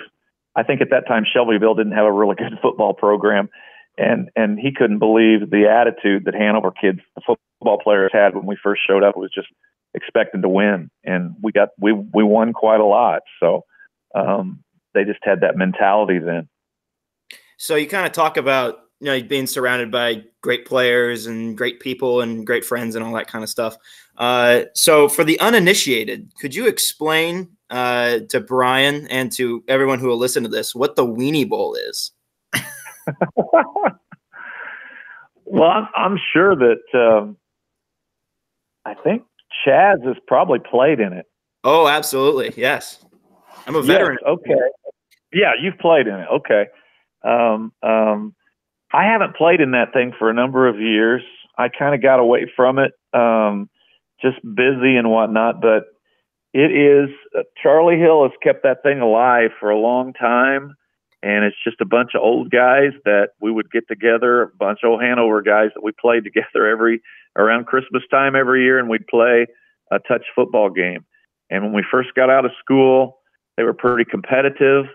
I 0.55 0.63
think 0.63 0.81
at 0.81 0.89
that 0.91 1.07
time 1.07 1.25
Shelbyville 1.25 1.75
didn't 1.75 1.93
have 1.93 2.05
a 2.05 2.11
really 2.11 2.35
good 2.37 2.59
football 2.61 2.93
program, 2.93 3.49
and 3.97 4.29
and 4.35 4.59
he 4.59 4.71
couldn't 4.71 4.99
believe 4.99 5.49
the 5.49 5.67
attitude 5.69 6.25
that 6.25 6.35
Hanover 6.35 6.71
kids, 6.71 6.99
the 7.15 7.21
football 7.25 7.79
players, 7.81 8.11
had 8.13 8.35
when 8.35 8.45
we 8.45 8.57
first 8.61 8.81
showed 8.87 9.03
up. 9.03 9.15
It 9.15 9.19
was 9.19 9.31
just 9.33 9.47
expecting 9.93 10.41
to 10.41 10.49
win, 10.49 10.91
and 11.03 11.35
we 11.41 11.51
got 11.51 11.69
we 11.79 11.93
we 11.93 12.23
won 12.23 12.53
quite 12.53 12.81
a 12.81 12.85
lot. 12.85 13.21
So 13.39 13.63
um, 14.13 14.63
they 14.93 15.05
just 15.05 15.19
had 15.23 15.41
that 15.41 15.55
mentality 15.57 16.19
then. 16.19 16.49
So 17.57 17.75
you 17.75 17.87
kind 17.87 18.05
of 18.05 18.11
talk 18.11 18.35
about 18.35 18.79
you 19.05 19.11
know 19.11 19.21
being 19.21 19.45
surrounded 19.45 19.91
by 19.91 20.23
great 20.41 20.65
players 20.65 21.27
and 21.27 21.55
great 21.55 21.79
people 21.79 22.21
and 22.21 22.43
great 22.45 22.65
friends 22.65 22.95
and 22.95 23.05
all 23.05 23.13
that 23.13 23.27
kind 23.27 23.43
of 23.43 23.49
stuff. 23.49 23.77
Uh, 24.17 24.63
so 24.73 25.07
for 25.07 25.23
the 25.23 25.39
uninitiated, 25.39 26.31
could 26.39 26.55
you 26.55 26.67
explain 26.67 27.49
uh, 27.69 28.21
to 28.29 28.39
Brian 28.39 29.05
and 29.07 29.31
to 29.33 29.63
everyone 29.67 29.99
who 29.99 30.07
will 30.07 30.17
listen 30.17 30.41
to 30.41 30.49
this 30.49 30.73
what 30.73 30.95
the 30.95 31.05
Weenie 31.05 31.47
Bowl 31.47 31.75
is? 31.75 32.13
well, 35.45 35.69
I'm, 35.69 35.87
I'm, 35.95 36.19
sure 36.33 36.55
that 36.55 36.81
um, 36.95 37.37
I 38.85 38.95
think 38.95 39.21
Chaz 39.65 40.03
has 40.03 40.15
probably 40.25 40.59
played 40.59 40.99
in 40.99 41.13
it. 41.13 41.27
Oh, 41.63 41.87
absolutely. 41.87 42.53
Yes. 42.57 43.05
I'm 43.67 43.75
a 43.75 43.83
veteran. 43.83 44.17
Yes, 44.25 44.31
okay. 44.31 44.61
Yeah, 45.31 45.51
you've 45.61 45.77
played 45.77 46.07
in 46.07 46.15
it. 46.15 46.27
Okay. 46.31 46.65
Um, 47.23 47.71
um, 47.83 48.33
I 48.93 49.05
haven't 49.05 49.35
played 49.35 49.61
in 49.61 49.71
that 49.71 49.93
thing 49.93 50.13
for 50.17 50.29
a 50.29 50.33
number 50.33 50.67
of 50.67 50.79
years. 50.79 51.21
I 51.57 51.69
kind 51.69 51.95
of 51.95 52.01
got 52.01 52.19
away 52.19 52.51
from 52.55 52.79
it, 52.79 52.93
um, 53.13 53.69
just 54.21 54.37
busy 54.43 54.95
and 54.95 55.09
whatnot. 55.09 55.61
But 55.61 55.85
it 56.53 56.71
is 56.71 57.09
uh, 57.37 57.43
Charlie 57.61 57.99
Hill 57.99 58.23
has 58.23 58.31
kept 58.41 58.63
that 58.63 58.83
thing 58.83 58.99
alive 58.99 59.51
for 59.59 59.69
a 59.69 59.79
long 59.79 60.13
time, 60.13 60.75
and 61.23 61.43
it's 61.43 61.57
just 61.63 61.81
a 61.81 61.85
bunch 61.85 62.11
of 62.15 62.21
old 62.21 62.51
guys 62.51 62.91
that 63.05 63.29
we 63.41 63.51
would 63.51 63.71
get 63.71 63.87
together, 63.87 64.43
a 64.43 64.47
bunch 64.55 64.79
of 64.83 64.91
old 64.91 65.01
Hanover 65.01 65.41
guys 65.41 65.69
that 65.75 65.83
we 65.83 65.91
played 65.99 66.23
together 66.23 66.67
every 66.67 67.01
around 67.35 67.65
Christmas 67.65 68.03
time 68.09 68.35
every 68.35 68.63
year, 68.63 68.79
and 68.79 68.89
we'd 68.89 69.07
play 69.07 69.47
a 69.91 69.99
touch 69.99 70.23
football 70.35 70.69
game. 70.69 71.05
And 71.49 71.63
when 71.63 71.73
we 71.73 71.83
first 71.91 72.09
got 72.15 72.29
out 72.29 72.45
of 72.45 72.51
school, 72.63 73.19
they 73.57 73.63
were 73.63 73.73
pretty 73.73 74.09
competitive 74.09 74.85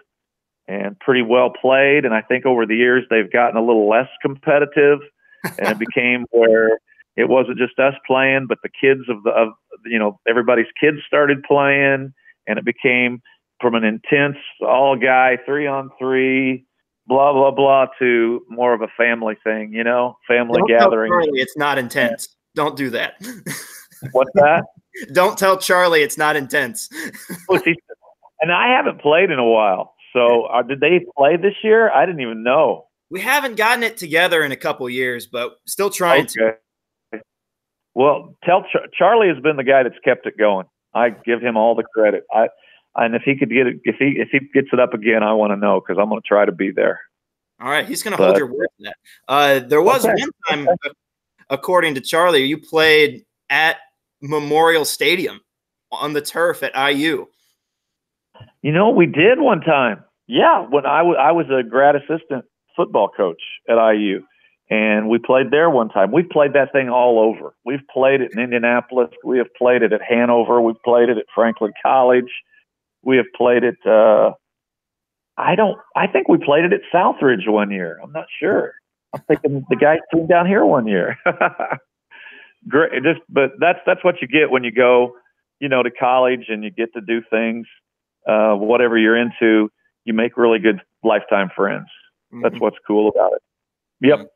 and 0.71 0.99
pretty 1.01 1.23
well 1.23 1.51
played. 1.51 2.05
And 2.05 2.15
I 2.15 2.23
think 2.23 2.47
over 2.47 2.65
the 2.65 2.77
years 2.77 3.05
they've 3.11 3.31
gotten 3.31 3.57
a 3.57 3.65
little 3.65 3.89
less 3.89 4.09
competitive, 4.23 5.01
and 5.59 5.69
it 5.69 5.79
became 5.79 6.27
where 6.31 6.79
it 7.17 7.29
wasn't 7.29 7.59
just 7.59 7.79
us 7.79 7.95
playing, 8.07 8.47
but 8.49 8.59
the 8.63 8.69
kids 8.69 9.03
of 9.09 9.23
the 9.25 9.31
of 9.31 9.49
you 9.85 9.99
know 9.99 10.21
everybody's 10.29 10.71
kids 10.81 10.99
started 11.07 11.43
playing, 11.43 12.13
and 12.47 12.59
it 12.59 12.65
became 12.65 13.21
from 13.61 13.75
an 13.75 13.85
intense 13.85 14.37
all 14.63 14.97
guy 14.97 15.39
three 15.45 15.67
on 15.67 15.91
three, 15.99 16.65
blah 17.07 17.33
blah 17.33 17.51
blah, 17.51 17.87
to 17.99 18.43
more 18.49 18.73
of 18.73 18.81
a 18.81 18.89
family 18.97 19.37
thing. 19.43 19.73
You 19.73 19.83
know, 19.83 20.17
family 20.29 20.61
Don't 20.61 20.69
gathering. 20.69 21.11
Charlie 21.11 21.41
it's 21.41 21.57
not 21.57 21.79
intense. 21.79 22.29
Don't 22.55 22.77
do 22.77 22.91
that. 22.91 23.15
What's 24.13 24.33
that? 24.35 24.65
Don't 25.13 25.37
tell 25.37 25.59
Charlie 25.59 26.03
it's 26.03 26.17
not 26.19 26.37
intense. 26.37 26.89
and 27.49 28.53
I 28.53 28.69
haven't 28.69 29.01
played 29.01 29.31
in 29.31 29.39
a 29.39 29.45
while. 29.45 29.95
So 30.13 30.45
uh, 30.45 30.63
did 30.63 30.81
they 30.81 31.05
play 31.17 31.37
this 31.37 31.55
year? 31.63 31.91
I 31.91 32.07
didn't 32.07 32.21
even 32.21 32.43
know. 32.43 32.87
We 33.11 33.21
haven't 33.21 33.57
gotten 33.57 33.83
it 33.83 33.97
together 33.97 34.43
in 34.43 34.53
a 34.53 34.57
couple 34.57 34.89
years, 34.89 35.27
but 35.27 35.57
still 35.67 35.91
trying 35.91 36.25
okay. 36.25 36.57
to. 37.13 37.21
Well, 37.95 38.37
tell 38.45 38.65
Char- 38.73 38.87
Charlie 38.97 39.29
has 39.29 39.43
been 39.43 39.57
the 39.57 39.65
guy 39.65 39.83
that's 39.83 39.99
kept 40.05 40.27
it 40.27 40.39
going. 40.39 40.67
I 40.95 41.11
give 41.11 41.41
him 41.41 41.57
all 41.57 41.75
the 41.75 41.83
credit. 41.83 42.25
I 42.33 42.49
and 42.97 43.15
if 43.15 43.23
he 43.23 43.37
could 43.37 43.51
get 43.51 43.67
it, 43.67 43.81
if 43.85 43.97
he 43.99 44.17
if 44.19 44.29
he 44.31 44.41
gets 44.53 44.69
it 44.73 44.81
up 44.81 44.95
again, 44.95 45.23
I 45.23 45.33
want 45.33 45.53
to 45.53 45.57
know 45.57 45.81
because 45.81 46.01
I'm 46.01 46.09
going 46.09 46.21
to 46.21 46.27
try 46.27 46.45
to 46.45 46.53
be 46.53 46.71
there. 46.71 47.01
All 47.61 47.69
right, 47.69 47.87
he's 47.87 48.03
going 48.03 48.17
to 48.17 48.23
hold 48.23 48.37
your 48.37 48.47
word 48.47 48.69
to 48.79 48.85
that. 48.85 48.97
Uh, 49.29 49.59
there 49.61 49.83
was 49.83 50.05
okay. 50.05 50.15
one 50.49 50.67
time, 50.67 50.77
according 51.51 51.95
to 51.97 52.01
Charlie, 52.01 52.45
you 52.45 52.59
played 52.59 53.25
at 53.51 53.77
Memorial 54.23 54.85
Stadium 54.85 55.41
on 55.93 56.13
the 56.15 56.23
turf 56.23 56.63
at 56.63 56.75
IU. 56.75 57.27
You 58.63 58.73
know, 58.73 58.91
we 58.91 59.07
did 59.07 59.41
one 59.41 59.61
time. 59.61 60.05
Yeah, 60.27 60.61
when 60.69 60.87
I, 60.87 60.99
w- 60.99 61.17
I 61.17 61.33
was 61.33 61.47
a 61.51 61.69
grad 61.69 61.97
assistant 61.97 62.45
football 62.77 63.09
coach 63.09 63.43
at 63.69 63.75
IU, 63.75 64.23
and 64.71 65.09
we 65.09 65.19
played 65.19 65.51
there 65.51 65.69
one 65.69 65.89
time. 65.89 66.13
We've 66.13 66.29
played 66.29 66.53
that 66.53 66.73
thing 66.73 66.89
all 66.89 67.19
over. 67.19 67.55
We've 67.65 67.87
played 67.93 68.21
it 68.21 68.33
in 68.33 68.39
Indianapolis. 68.41 69.11
We 69.25 69.39
have 69.39 69.53
played 69.59 69.83
it 69.83 69.93
at 69.93 70.01
Hanover. 70.09 70.61
We've 70.61 70.81
played 70.85 71.09
it 71.09 71.19
at 71.19 71.27
Franklin 71.35 71.73
College. 71.83 72.31
We 73.03 73.17
have 73.17 73.27
played 73.37 73.65
it. 73.65 73.77
Uh, 73.85 74.33
I 75.37 75.55
don't. 75.57 75.79
I 75.97 76.07
think 76.07 76.29
we 76.29 76.39
played 76.39 76.65
it 76.65 76.73
at 76.73 76.83
Southridge 76.95 77.49
one 77.49 77.71
year. 77.71 77.99
I'm 78.03 78.13
not 78.13 78.27
sure. 78.39 78.75
I'm 79.13 79.23
thinking 79.23 79.65
the 79.69 79.77
guy 79.77 79.99
came 80.15 80.27
down 80.27 80.47
here 80.47 80.65
one 80.65 80.87
year. 80.87 81.17
Great. 82.69 83.03
Just, 83.03 83.21
but 83.29 83.53
that's 83.59 83.81
that's 83.87 84.05
what 84.05 84.17
you 84.21 84.29
get 84.29 84.51
when 84.51 84.65
you 84.65 84.71
go, 84.71 85.17
you 85.61 85.69
know, 85.69 85.83
to 85.83 85.91
college 85.91 86.45
and 86.49 86.63
you 86.63 86.71
get 86.71 86.93
to 86.93 87.01
do 87.01 87.23
things, 87.31 87.67
uh, 88.27 88.55
whatever 88.55 88.99
you're 88.99 89.17
into. 89.17 89.71
You 90.05 90.15
make 90.15 90.37
really 90.37 90.59
good 90.59 90.81
lifetime 91.05 91.51
friends. 91.55 91.87
Mm-hmm. 92.33 92.43
That's 92.43 92.59
what's 92.61 92.77
cool 92.87 93.09
about 93.09 93.33
it. 93.33 93.43
Yep. 94.01 94.19
Mm-hmm. 94.19 94.27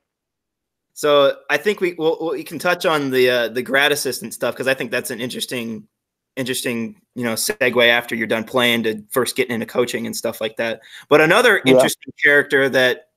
So 0.95 1.37
I 1.51 1.57
think 1.57 1.80
we 1.80 1.95
well, 1.99 2.30
we 2.32 2.45
can 2.45 2.59
touch 2.59 2.87
on 2.87 3.11
the 3.11 3.28
uh, 3.28 3.49
the 3.49 3.62
grad 3.62 3.91
assistant 3.91 4.32
stuff 4.32 4.55
because 4.55 4.68
I 4.68 4.74
think 4.74 4.91
that's 4.91 5.11
an 5.11 5.20
interesting 5.20 5.89
interesting 6.37 7.01
you 7.14 7.24
know 7.24 7.35
segue 7.35 7.89
after 7.89 8.14
you're 8.14 8.26
done 8.26 8.45
playing 8.45 8.82
to 8.85 9.03
first 9.11 9.37
getting 9.37 9.55
into 9.55 9.66
coaching 9.66 10.07
and 10.07 10.16
stuff 10.16 10.41
like 10.41 10.57
that. 10.57 10.80
But 11.09 11.20
another 11.20 11.61
yeah. 11.64 11.74
interesting 11.74 12.12
character 12.22 12.68
that 12.68 13.09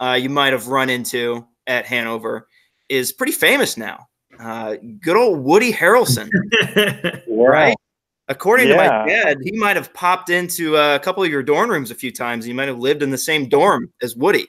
uh, 0.00 0.18
you 0.20 0.28
might 0.28 0.52
have 0.52 0.68
run 0.68 0.90
into 0.90 1.46
at 1.66 1.86
Hanover 1.86 2.46
is 2.90 3.12
pretty 3.12 3.32
famous 3.32 3.78
now. 3.78 4.08
Uh, 4.38 4.76
good 5.00 5.16
old 5.16 5.42
Woody 5.42 5.72
Harrelson, 5.72 6.28
right? 7.28 7.76
According 8.28 8.68
yeah. 8.68 8.72
to 8.72 8.88
my 8.88 9.06
dad, 9.06 9.38
he 9.42 9.52
might 9.52 9.76
have 9.76 9.92
popped 9.92 10.30
into 10.30 10.76
a 10.76 10.98
couple 10.98 11.22
of 11.22 11.30
your 11.30 11.42
dorm 11.42 11.70
rooms 11.70 11.90
a 11.90 11.94
few 11.94 12.10
times. 12.10 12.44
He 12.44 12.52
might 12.52 12.68
have 12.68 12.78
lived 12.78 13.02
in 13.02 13.10
the 13.10 13.18
same 13.18 13.48
dorm 13.48 13.92
as 14.02 14.16
Woody. 14.16 14.48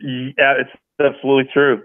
Yeah, 0.00 0.54
it's 0.58 0.70
absolutely 1.00 1.50
true. 1.52 1.82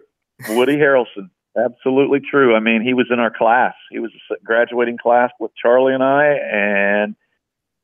Woody 0.50 0.76
Harrelson, 0.76 1.30
absolutely 1.58 2.20
true. 2.20 2.56
I 2.56 2.60
mean, 2.60 2.82
he 2.82 2.94
was 2.94 3.08
in 3.12 3.20
our 3.20 3.32
class. 3.32 3.74
He 3.92 4.00
was 4.00 4.12
a 4.32 4.36
graduating 4.44 4.98
class 4.98 5.32
with 5.40 5.52
Charlie 5.56 5.94
and 5.94 6.04
I. 6.04 6.38
And 6.52 7.16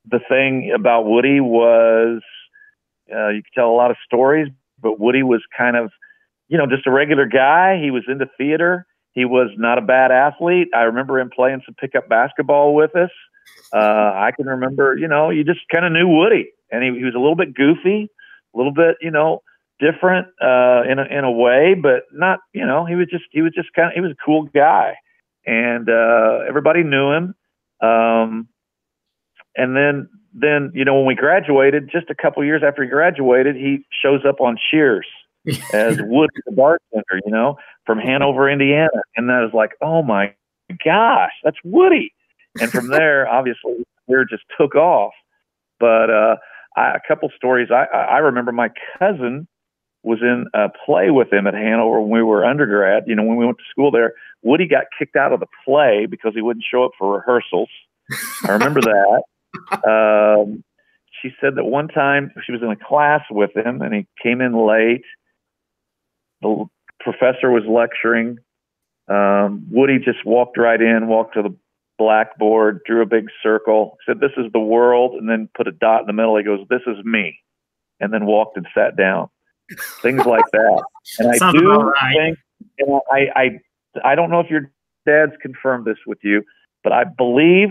the 0.09 0.19
thing 0.27 0.73
about 0.75 1.05
Woody 1.05 1.39
was, 1.39 2.21
uh, 3.13 3.29
you 3.29 3.43
could 3.43 3.53
tell 3.53 3.69
a 3.69 3.77
lot 3.77 3.91
of 3.91 3.97
stories, 4.05 4.49
but 4.81 4.99
Woody 4.99 5.23
was 5.23 5.41
kind 5.57 5.77
of 5.77 5.91
you 6.47 6.57
know, 6.57 6.67
just 6.67 6.88
a 6.88 6.91
regular 6.91 7.25
guy. 7.25 7.79
He 7.81 7.91
was 7.91 8.03
into 8.07 8.27
theater. 8.38 8.86
He 9.16 9.26
was 9.26 9.49
not 9.57 9.78
a 9.78 9.82
bad 9.82 10.11
athlete. 10.11 10.68
I 10.76 10.82
remember 10.82 11.20
him 11.20 11.32
playing 11.34 11.61
some 11.66 11.74
pickup 11.76 12.09
basketball 12.09 12.76
with 12.76 12.95
us. 12.95 13.09
Uh, 13.74 13.78
I 13.78 14.32
can 14.36 14.45
remember, 14.45 14.95
you 14.97 15.07
know, 15.07 15.30
you 15.30 15.43
just 15.43 15.61
kind 15.74 15.86
of 15.86 15.91
knew 15.93 16.07
Woody, 16.07 16.51
and 16.72 16.84
he, 16.84 16.99
he 16.99 17.05
was 17.05 17.16
a 17.16 17.20
little 17.20 17.36
bit 17.36 17.55
goofy, 17.55 18.09
a 18.53 18.57
little 18.57 18.74
bit, 18.74 18.97
you 19.01 19.11
know, 19.11 19.41
different 19.80 20.28
uh, 20.41 20.84
in 20.89 20.99
a, 20.99 21.05
in 21.09 21.24
a 21.24 21.32
way, 21.32 21.76
but 21.82 22.03
not, 22.11 22.39
you 22.53 22.66
know, 22.66 22.86
he 22.86 22.95
was 22.95 23.07
just 23.09 23.24
he 23.32 23.41
was 23.41 23.53
just 23.53 23.70
kind 23.74 23.88
of 23.88 23.93
he 23.93 24.01
was 24.01 24.11
a 24.11 24.26
cool 24.26 24.43
guy, 24.43 24.95
and 25.45 25.89
uh, 25.89 26.39
everybody 26.47 26.84
knew 26.84 27.11
him. 27.11 27.36
Um, 27.82 28.49
and 29.55 29.76
then 29.76 30.09
then 30.34 30.72
you 30.74 30.84
know 30.84 30.95
when 30.95 31.05
we 31.05 31.16
graduated, 31.16 31.89
just 31.89 32.09
a 32.09 32.16
couple 32.16 32.43
years 32.43 32.61
after 32.66 32.84
he 32.84 32.89
graduated, 32.89 33.55
he 33.55 33.86
shows 34.01 34.22
up 34.28 34.41
on 34.41 34.57
Cheers 34.72 35.07
as 35.74 35.97
Woody 36.01 36.34
the 36.45 36.51
bartender, 36.53 37.22
you 37.26 37.32
know, 37.32 37.57
from 37.86 37.99
Hanover, 37.99 38.49
Indiana. 38.49 39.01
And 39.15 39.29
that 39.29 39.41
was 39.41 39.51
like, 39.53 39.71
oh 39.81 40.01
my 40.01 40.33
gosh, 40.83 41.31
that's 41.43 41.57
Woody. 41.63 42.13
And 42.59 42.71
from 42.71 42.88
there, 42.89 43.27
obviously, 43.27 43.86
there 44.07 44.25
just 44.25 44.43
took 44.59 44.75
off. 44.75 45.13
But 45.79 46.09
uh, 46.09 46.36
I, 46.75 46.95
a 46.95 46.99
couple 47.07 47.29
stories. 47.36 47.69
I, 47.71 47.86
I 47.95 48.17
remember 48.19 48.51
my 48.51 48.69
cousin 48.97 49.47
was 50.03 50.19
in 50.21 50.45
a 50.53 50.69
play 50.86 51.09
with 51.09 51.33
him 51.33 51.47
at 51.47 51.55
Hanover 51.55 51.99
when 51.99 52.11
we 52.11 52.23
were 52.23 52.45
undergrad. 52.45 53.03
You 53.07 53.15
know, 53.15 53.23
when 53.23 53.38
we 53.38 53.45
went 53.45 53.57
to 53.57 53.63
school 53.69 53.91
there, 53.91 54.13
Woody 54.43 54.67
got 54.67 54.86
kicked 54.97 55.15
out 55.15 55.33
of 55.33 55.39
the 55.39 55.47
play 55.65 56.05
because 56.09 56.33
he 56.36 56.41
wouldn't 56.41 56.65
show 56.69 56.86
up 56.86 56.91
for 56.97 57.17
rehearsals. 57.17 57.69
I 58.47 58.51
remember 58.51 58.81
that. 58.81 59.23
Um, 59.83 60.63
she 61.21 61.29
said 61.41 61.55
that 61.55 61.63
one 61.63 61.88
time 61.88 62.31
she 62.45 62.51
was 62.51 62.61
in 62.61 62.69
a 62.69 62.75
class 62.75 63.21
with 63.31 63.55
him 63.55 63.81
and 63.81 63.93
he 63.93 64.05
came 64.21 64.41
in 64.41 64.53
late 64.53 65.01
the 66.41 66.65
professor 67.06 67.51
was 67.51 67.64
lecturing. 67.70 68.39
Um, 69.08 69.68
Woody 69.70 69.99
just 69.99 70.26
walked 70.26 70.58
right 70.58 70.82
in, 70.82 71.08
walked 71.08 71.36
to 71.36 71.43
the 71.43 71.56
blackboard, 71.97 72.82
drew 72.86 73.01
a 73.01 73.06
big 73.06 73.28
circle, 73.41 73.97
said, 74.06 74.20
This 74.20 74.32
is 74.38 74.51
the 74.51 74.60
world, 74.60 75.14
and 75.14 75.30
then 75.30 75.47
put 75.56 75.68
a 75.68 75.72
dot 75.72 76.01
in 76.01 76.08
the 76.08 76.14
middle. 76.14 76.36
He 76.36 76.43
goes, 76.43 76.66
This 76.70 76.82
is 76.88 76.97
me. 77.06 77.38
And 78.01 78.12
then 78.12 78.26
walked 78.26 78.58
and 78.58 78.68
sat 78.76 78.97
down. 78.97 79.30
Things 80.01 80.26
like 80.26 80.45
that. 80.51 80.84
And 81.20 81.30
I 81.32 81.51
do 81.51 81.70
right. 81.70 82.16
think, 82.18 82.38
and 82.80 82.99
I, 83.12 83.28
I, 83.36 84.12
I 84.12 84.16
don't 84.16 84.32
know 84.32 84.39
if 84.39 84.49
your 84.49 84.72
dad's 85.06 85.34
confirmed 85.39 85.86
this 85.86 85.99
with 86.08 86.18
you, 86.24 86.41
but 86.84 86.91
I 86.91 87.03
believe, 87.03 87.70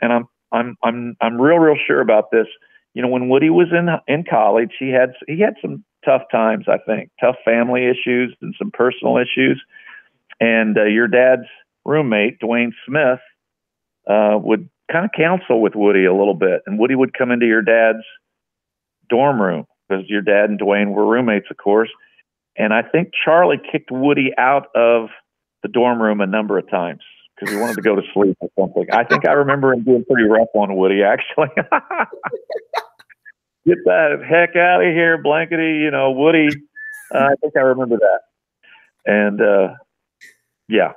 and 0.00 0.12
I'm, 0.12 0.26
I'm, 0.50 0.76
I'm, 0.82 1.16
I'm 1.20 1.40
real, 1.40 1.58
real 1.58 1.76
sure 1.86 2.00
about 2.00 2.32
this. 2.32 2.48
You 2.94 3.02
know, 3.02 3.08
when 3.08 3.28
Woody 3.28 3.50
was 3.50 3.68
in 3.70 3.88
in 4.12 4.24
college, 4.28 4.72
he 4.80 4.90
had 4.90 5.12
he 5.28 5.38
had 5.38 5.54
some 5.62 5.84
tough 6.04 6.22
times, 6.30 6.66
I 6.68 6.78
think, 6.78 7.10
tough 7.20 7.36
family 7.44 7.86
issues 7.86 8.34
and 8.40 8.54
some 8.58 8.70
personal 8.70 9.16
issues. 9.18 9.62
And 10.40 10.76
uh, 10.76 10.84
your 10.84 11.08
dad's 11.08 11.46
roommate, 11.84 12.40
Dwayne 12.40 12.72
Smith, 12.86 13.20
uh, 14.08 14.38
would 14.38 14.68
kind 14.90 15.04
of 15.04 15.10
counsel 15.16 15.60
with 15.60 15.74
Woody 15.74 16.04
a 16.04 16.14
little 16.14 16.34
bit. 16.34 16.62
And 16.66 16.78
Woody 16.78 16.94
would 16.94 17.16
come 17.16 17.30
into 17.30 17.46
your 17.46 17.62
dad's 17.62 18.04
dorm 19.08 19.40
room 19.40 19.66
because 19.88 20.04
your 20.08 20.22
dad 20.22 20.50
and 20.50 20.60
Dwayne 20.60 20.92
were 20.92 21.06
roommates, 21.06 21.46
of 21.50 21.56
course. 21.56 21.90
And 22.56 22.74
I 22.74 22.82
think 22.82 23.10
Charlie 23.24 23.60
kicked 23.70 23.90
Woody 23.90 24.32
out 24.36 24.66
of 24.74 25.08
the 25.62 25.68
dorm 25.68 26.02
room 26.02 26.20
a 26.20 26.26
number 26.26 26.58
of 26.58 26.68
times 26.68 27.00
because 27.34 27.54
he 27.54 27.60
wanted 27.60 27.76
to 27.76 27.82
go 27.82 27.94
to 27.94 28.02
sleep 28.12 28.36
or 28.40 28.50
something. 28.58 28.86
I 28.92 29.04
think 29.04 29.26
I 29.26 29.32
remember 29.32 29.72
him 29.72 29.84
being 29.84 30.04
pretty 30.04 30.28
rough 30.28 30.48
on 30.54 30.74
Woody, 30.76 31.02
actually. 31.02 31.48
get 33.66 33.78
that 33.84 34.24
heck 34.28 34.56
out 34.56 34.82
of 34.82 34.92
here, 34.92 35.18
blankety, 35.18 35.78
you 35.78 35.90
know, 35.90 36.10
Woody. 36.10 36.48
Uh, 37.14 37.18
I 37.18 37.34
think 37.40 37.56
I 37.56 37.60
remember 37.60 37.96
that. 37.98 38.20
And 39.04 39.40
uh, 39.40 39.74
yeah, 40.68 40.92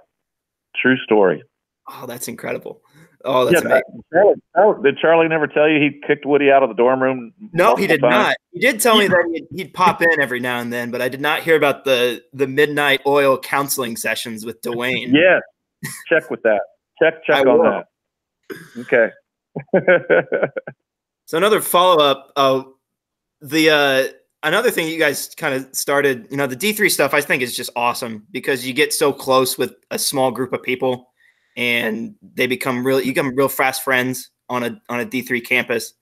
true 0.75 0.97
story. 1.03 1.43
Oh, 1.87 2.05
that's 2.07 2.27
incredible. 2.27 2.81
Oh, 3.23 3.45
that's 3.45 3.63
yeah, 3.63 3.79
amazing. 4.13 4.41
Charlie, 4.55 4.83
did 4.83 4.97
Charlie 4.99 5.27
never 5.27 5.47
tell 5.47 5.67
you 5.67 5.79
he 5.79 5.99
kicked 6.05 6.25
Woody 6.27 6.51
out 6.51 6.61
of 6.61 6.69
the 6.69 6.75
dorm 6.75 7.01
room? 7.01 7.33
No, 7.53 7.75
he 7.75 7.87
did 7.87 8.01
times? 8.01 8.11
not. 8.11 8.35
He 8.51 8.59
did 8.59 8.79
tell 8.79 8.97
me 8.97 9.07
that 9.07 9.29
he'd, 9.33 9.47
he'd, 9.51 9.73
pop 9.73 10.01
in 10.01 10.21
every 10.21 10.39
now 10.39 10.59
and 10.59 10.71
then, 10.71 10.91
but 10.91 11.01
I 11.01 11.09
did 11.09 11.21
not 11.21 11.41
hear 11.41 11.55
about 11.55 11.85
the 11.85 12.23
the 12.33 12.47
midnight 12.47 13.01
oil 13.07 13.39
counseling 13.39 13.97
sessions 13.97 14.45
with 14.45 14.61
Dwayne. 14.61 15.11
yeah, 15.11 15.39
check 16.07 16.29
with 16.29 16.43
that. 16.43 16.61
Check 17.01 17.25
check 17.25 17.47
I 17.47 17.49
on 17.49 17.57
will. 17.57 17.63
that. 17.63 19.11
Okay. 19.73 20.49
So 21.25 21.37
another 21.37 21.61
follow 21.61 22.03
up. 22.03 22.31
Uh, 22.35 22.63
the 23.41 23.69
uh, 23.69 24.13
another 24.43 24.71
thing 24.71 24.87
you 24.87 24.99
guys 24.99 25.33
kind 25.35 25.53
of 25.53 25.67
started, 25.75 26.27
you 26.29 26.37
know, 26.37 26.47
the 26.47 26.55
D 26.55 26.71
three 26.73 26.89
stuff. 26.89 27.13
I 27.13 27.21
think 27.21 27.41
is 27.41 27.55
just 27.55 27.69
awesome 27.75 28.25
because 28.31 28.65
you 28.65 28.73
get 28.73 28.93
so 28.93 29.11
close 29.11 29.57
with 29.57 29.75
a 29.91 29.99
small 29.99 30.31
group 30.31 30.53
of 30.53 30.63
people, 30.63 31.11
and 31.57 32.15
they 32.21 32.47
become 32.47 32.85
real. 32.85 32.99
You 32.99 33.11
become 33.11 33.35
real 33.35 33.49
fast 33.49 33.83
friends 33.83 34.29
on 34.49 34.63
a 34.63 34.81
on 34.89 34.99
a 34.99 35.05
D 35.05 35.21
three 35.21 35.41
campus. 35.41 35.93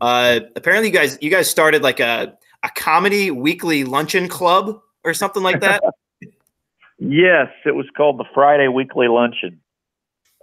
Uh, 0.00 0.40
apparently, 0.56 0.88
you 0.88 0.94
guys 0.94 1.18
you 1.20 1.30
guys 1.30 1.48
started 1.48 1.82
like 1.82 2.00
a 2.00 2.36
a 2.62 2.70
comedy 2.74 3.30
weekly 3.30 3.84
luncheon 3.84 4.28
club 4.28 4.80
or 5.04 5.14
something 5.14 5.42
like 5.42 5.60
that. 5.60 5.82
Yes, 6.98 7.48
it 7.66 7.74
was 7.74 7.86
called 7.96 8.18
the 8.18 8.24
Friday 8.32 8.68
Weekly 8.68 9.08
Luncheon. 9.08 9.60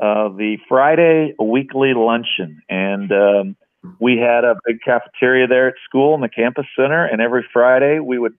Uh, 0.01 0.29
the 0.29 0.57
Friday 0.67 1.33
Weekly 1.39 1.93
Luncheon, 1.93 2.61
and 2.69 3.11
um, 3.11 3.55
we 3.99 4.17
had 4.17 4.43
a 4.43 4.55
big 4.65 4.77
cafeteria 4.83 5.47
there 5.47 5.67
at 5.67 5.75
school 5.85 6.13
in 6.15 6.21
the 6.21 6.29
campus 6.29 6.65
center, 6.75 7.05
and 7.05 7.21
every 7.21 7.45
Friday 7.51 7.99
we 7.99 8.19
would 8.19 8.33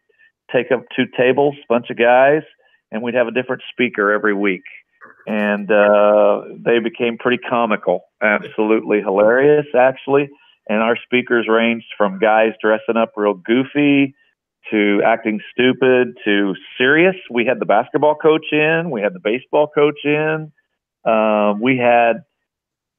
take 0.52 0.70
up 0.70 0.84
two 0.94 1.04
tables, 1.16 1.54
bunch 1.68 1.90
of 1.90 1.98
guys, 1.98 2.42
and 2.90 3.02
we'd 3.02 3.14
have 3.14 3.26
a 3.26 3.32
different 3.32 3.62
speaker 3.70 4.12
every 4.12 4.34
week. 4.34 4.64
And 5.26 5.70
uh, 5.70 6.42
they 6.64 6.78
became 6.78 7.18
pretty 7.18 7.38
comical, 7.38 8.04
absolutely 8.20 9.00
hilarious, 9.00 9.66
actually. 9.76 10.28
And 10.68 10.80
our 10.80 10.96
speakers 11.04 11.46
ranged 11.48 11.86
from 11.96 12.18
guys 12.18 12.52
dressing 12.60 12.96
up 12.96 13.12
real 13.16 13.34
goofy 13.34 14.14
to 14.70 15.02
acting 15.04 15.40
stupid 15.52 16.16
to 16.24 16.54
serious. 16.78 17.16
We 17.30 17.44
had 17.46 17.58
the 17.58 17.66
basketball 17.66 18.14
coach 18.14 18.46
in, 18.52 18.90
we 18.90 19.00
had 19.00 19.12
the 19.12 19.20
baseball 19.20 19.66
coach 19.66 19.98
in, 20.04 20.52
uh, 21.04 21.54
we 21.60 21.78
had, 21.78 22.24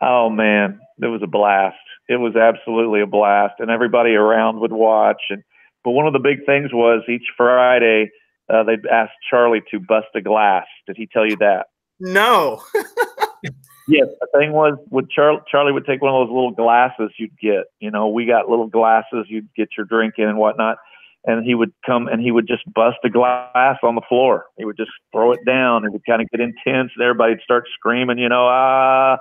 oh 0.02 0.30
man, 0.30 0.80
it 1.02 1.08
was 1.08 1.22
a 1.24 1.28
blast. 1.28 1.78
It 2.10 2.20
was 2.20 2.36
absolutely 2.36 3.02
a 3.02 3.08
blast, 3.08 3.56
and 3.60 3.70
everybody 3.70 4.12
around 4.12 4.60
would 4.60 4.74
watch. 4.74 5.22
And 5.30 5.44
but 5.84 5.92
one 5.92 6.08
of 6.08 6.14
the 6.14 6.20
big 6.20 6.46
things 6.46 6.74
was 6.74 7.04
each 7.10 7.28
Friday 7.36 8.10
uh, 8.50 8.64
they'd 8.64 8.86
ask 8.88 9.12
Charlie 9.30 9.62
to 9.72 9.80
bust 9.80 10.08
a 10.16 10.22
glass. 10.22 10.66
Did 10.88 10.98
he 10.98 11.08
tell 11.08 11.26
you 11.26 11.38
that? 11.38 11.68
No. 12.00 12.62
yes, 13.88 14.08
the 14.20 14.28
thing 14.38 14.52
was, 14.52 14.78
would 14.90 15.10
Char- 15.10 15.44
Charlie 15.50 15.72
would 15.72 15.86
take 15.86 16.02
one 16.02 16.14
of 16.14 16.28
those 16.28 16.34
little 16.34 16.52
glasses 16.52 17.12
you'd 17.18 17.38
get. 17.40 17.66
You 17.80 17.92
know, 17.92 18.08
we 18.10 18.26
got 18.26 18.50
little 18.50 18.68
glasses 18.68 19.26
you'd 19.28 19.50
get 19.56 19.70
your 19.78 19.86
drink 19.86 20.16
in 20.18 20.28
and 20.28 20.38
whatnot. 20.38 20.78
And 21.26 21.46
he 21.46 21.56
would 21.56 21.72
come 21.86 22.10
and 22.10 22.22
he 22.22 22.32
would 22.32 22.48
just 22.48 22.64
bust 22.74 22.98
a 23.06 23.10
glass 23.10 23.78
on 23.82 23.96
the 23.96 24.02
floor. 24.10 24.48
He 24.58 24.66
would 24.66 24.76
just 24.76 24.92
throw 25.14 25.32
it 25.32 25.40
down. 25.46 25.86
It 25.86 25.94
would 25.94 26.06
kind 26.06 26.22
of 26.22 26.30
get 26.30 26.42
intense, 26.42 26.92
and 26.94 27.02
everybody'd 27.02 27.40
start 27.42 27.64
screaming, 27.74 28.18
you 28.18 28.28
know, 28.28 28.46
ah. 28.50 29.18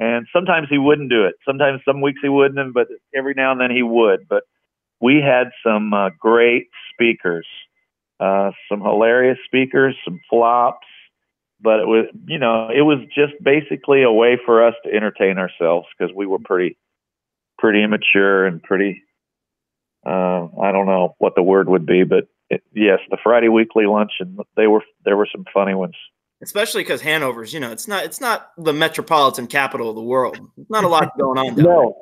And 0.00 0.26
sometimes 0.32 0.68
he 0.70 0.78
wouldn't 0.78 1.10
do 1.10 1.26
it. 1.26 1.34
Sometimes 1.46 1.82
some 1.84 2.00
weeks 2.00 2.20
he 2.22 2.28
wouldn't, 2.28 2.74
but 2.74 2.88
every 3.14 3.34
now 3.34 3.52
and 3.52 3.60
then 3.60 3.70
he 3.70 3.82
would. 3.82 4.26
But 4.28 4.44
we 5.00 5.16
had 5.16 5.50
some 5.64 5.92
uh, 5.92 6.10
great 6.18 6.68
speakers, 6.92 7.46
uh, 8.18 8.50
some 8.68 8.80
hilarious 8.80 9.38
speakers, 9.46 9.94
some 10.04 10.18
flops, 10.28 10.86
but 11.60 11.80
it 11.80 11.86
was 11.86 12.06
you 12.26 12.38
know 12.38 12.68
it 12.70 12.82
was 12.82 12.98
just 13.14 13.32
basically 13.42 14.02
a 14.02 14.10
way 14.10 14.38
for 14.44 14.66
us 14.66 14.74
to 14.84 14.92
entertain 14.92 15.38
ourselves 15.38 15.86
because 15.96 16.14
we 16.14 16.26
were 16.26 16.38
pretty 16.38 16.76
pretty 17.58 17.82
immature 17.82 18.46
and 18.46 18.62
pretty 18.62 19.02
uh, 20.06 20.48
I 20.62 20.72
don't 20.72 20.86
know 20.86 21.14
what 21.18 21.34
the 21.34 21.42
word 21.42 21.68
would 21.68 21.84
be, 21.84 22.04
but 22.04 22.28
it, 22.48 22.62
yes, 22.74 23.00
the 23.10 23.18
Friday 23.22 23.48
weekly 23.48 23.84
lunch 23.86 24.12
and 24.20 24.38
they 24.56 24.66
were 24.66 24.82
there 25.04 25.16
were 25.16 25.28
some 25.30 25.44
funny 25.52 25.74
ones. 25.74 25.94
Especially 26.42 26.82
because 26.82 27.02
Hanover's, 27.02 27.52
you 27.52 27.60
know, 27.60 27.70
it's 27.70 27.86
not 27.86 28.04
it's 28.04 28.20
not 28.20 28.52
the 28.56 28.72
metropolitan 28.72 29.46
capital 29.46 29.90
of 29.90 29.96
the 29.96 30.02
world. 30.02 30.40
There's 30.56 30.70
not 30.70 30.84
a 30.84 30.88
lot 30.88 31.12
going 31.18 31.38
on. 31.38 31.54
no, 31.56 31.94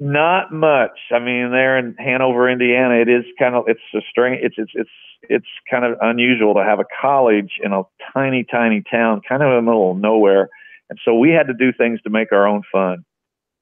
not 0.00 0.52
much. 0.52 0.98
I 1.12 1.18
mean, 1.18 1.50
there 1.50 1.78
in 1.78 1.94
Hanover, 1.98 2.50
Indiana, 2.50 2.94
it 2.94 3.08
is 3.08 3.24
kind 3.38 3.54
of 3.54 3.64
it's 3.68 3.80
a 3.94 4.00
strange. 4.10 4.40
It's 4.42 4.56
it's 4.58 4.72
it's 4.74 4.90
it's 5.22 5.46
kind 5.70 5.84
of 5.84 5.98
unusual 6.00 6.54
to 6.54 6.64
have 6.64 6.80
a 6.80 6.86
college 7.00 7.60
in 7.62 7.72
a 7.72 7.82
tiny, 8.12 8.44
tiny 8.50 8.82
town, 8.90 9.20
kind 9.28 9.42
of 9.42 9.50
in 9.50 9.56
the 9.56 9.62
middle 9.62 9.92
of 9.92 9.98
nowhere. 9.98 10.48
And 10.88 10.98
so 11.04 11.14
we 11.14 11.30
had 11.30 11.46
to 11.46 11.54
do 11.54 11.72
things 11.72 12.00
to 12.02 12.10
make 12.10 12.32
our 12.32 12.46
own 12.46 12.62
fun. 12.72 13.04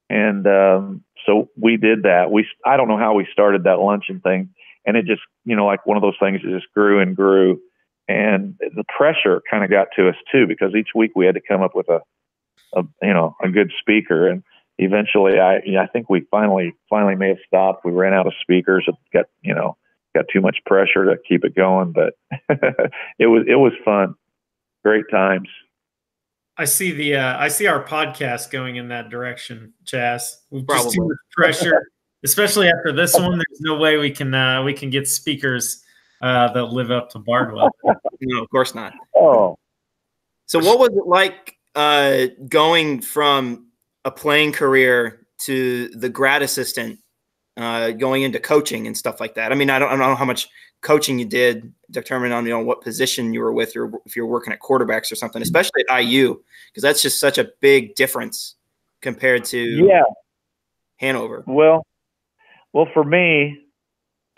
And 0.09 0.47
um, 0.47 1.05
so 1.27 1.51
we 1.61 1.77
did 1.77 2.05
that. 2.05 2.31
We 2.31 2.47
I 2.65 2.77
don't 2.77 2.89
know 2.89 2.97
how 2.97 3.15
we 3.15 3.27
started 3.33 3.65
that 3.65 3.81
luncheon 3.81 4.21
thing, 4.21 4.51
and 4.87 4.97
it 4.97 5.05
just 5.05 5.23
you 5.45 5.55
know 5.55 5.67
like 5.67 5.87
one 5.87 5.97
of 5.97 6.03
those 6.03 6.17
things 6.19 6.41
that 6.43 6.51
just 6.51 6.73
grew 6.75 7.01
and 7.01 7.15
grew. 7.15 7.61
And 8.09 8.55
the 8.59 8.85
pressure 8.97 9.43
kind 9.51 9.65
of 9.65 9.71
got 9.71 9.89
to 9.97 10.09
us 10.09 10.17
too 10.33 10.47
because 10.47 10.75
each 10.75 10.89
week 10.95 11.13
we 11.15 11.27
had 11.27 11.35
to 11.35 11.41
come 11.41 11.63
up 11.63 11.75
with 11.75 11.89
a, 11.89 12.01
a 12.75 12.83
you 13.03 13.13
know 13.13 13.37
a 13.43 13.49
good 13.49 13.71
speaker 13.79 14.29
and 14.29 14.43
eventually 14.79 15.39
I 15.39 15.57
I 15.79 15.87
think 15.93 16.09
we 16.09 16.25
finally 16.31 16.75
finally 16.89 17.17
may 17.17 17.29
have 17.29 17.39
stopped. 17.47 17.85
We 17.85 17.93
ran 17.93 18.15
out 18.15 18.27
of 18.27 18.33
speakers. 18.41 18.85
It 18.89 18.95
got 19.13 19.27
you 19.43 19.55
know 19.55 19.77
got 20.15 20.27
too 20.33 20.41
much 20.41 20.59
pressure 20.67 21.05
to 21.05 21.17
keep 21.29 21.45
it 21.45 21.55
going, 21.55 21.93
but 21.93 22.15
it 23.19 23.27
was 23.27 23.45
it 23.47 23.57
was 23.57 23.73
fun. 23.85 24.15
Great 24.85 25.05
times. 25.11 25.49
I 26.57 26.65
see 26.65 26.93
the 26.93 27.17
uh, 27.17 27.39
I 27.39 27.49
see 27.49 27.67
our 27.67 27.85
podcast 27.85 28.51
going 28.51 28.77
in 28.77 28.89
that 28.89 29.11
direction, 29.11 29.75
Chaz. 29.85 30.37
We've 30.51 30.67
just 30.67 30.93
too 30.93 31.07
much 31.07 31.19
pressure, 31.33 31.89
especially 32.25 32.69
after 32.69 32.93
this 32.93 33.15
one. 33.15 33.33
There's 33.33 33.61
no 33.61 33.77
way 33.77 33.97
we 33.97 34.11
can 34.11 34.35
uh, 34.35 34.63
we 34.63 34.73
can 34.73 34.91
get 34.91 35.07
speakers 35.07 35.85
uh, 36.21 36.53
that 36.53 36.67
live 36.67 36.91
up 36.91 37.11
to 37.11 37.19
Bardwell. 37.19 37.71
no, 38.21 38.43
of 38.43 38.51
course 38.51 38.75
not. 38.75 38.93
Oh. 39.17 39.57
So, 40.47 40.59
what 40.59 40.79
was 40.79 40.91
it 40.91 41.07
like 41.07 41.57
uh, 41.75 42.27
going 42.49 43.01
from 43.01 43.69
a 44.05 44.11
playing 44.11 44.53
career 44.53 45.27
to 45.39 45.89
the 45.89 46.09
grad 46.09 46.43
assistant, 46.43 46.99
uh, 47.57 47.91
going 47.93 48.23
into 48.23 48.41
coaching 48.41 48.87
and 48.87 48.97
stuff 48.97 49.21
like 49.21 49.35
that. 49.35 49.53
I 49.53 49.55
mean, 49.55 49.71
I 49.71 49.79
don't, 49.79 49.89
I 49.89 49.97
don't 49.97 50.11
know 50.11 50.15
how 50.17 50.25
much 50.25 50.49
coaching 50.81 51.19
you 51.19 51.25
did 51.25 51.73
determine 51.91 52.31
on 52.31 52.45
you 52.45 52.53
know 52.53 52.61
what 52.61 52.81
position 52.83 53.33
you 53.33 53.41
were 53.41 53.53
with 53.53 53.75
or 53.77 53.91
if 54.07 54.15
you're 54.15 54.27
working 54.27 54.53
at 54.53 54.61
quarterbacks 54.61 55.11
or 55.11 55.17
something, 55.17 55.43
especially 55.43 55.85
at 55.89 56.01
IU, 56.01 56.41
because 56.71 56.83
that's 56.83 57.03
just 57.03 57.21
such 57.21 57.39
a 57.39 57.49
big 57.61 57.95
difference 57.95 58.57
compared 59.01 59.45
to 59.45 59.59
yeah 59.59 60.03
Hanover. 60.97 61.45
Well, 61.47 61.87
well, 62.73 62.89
for 62.93 63.05
me, 63.05 63.59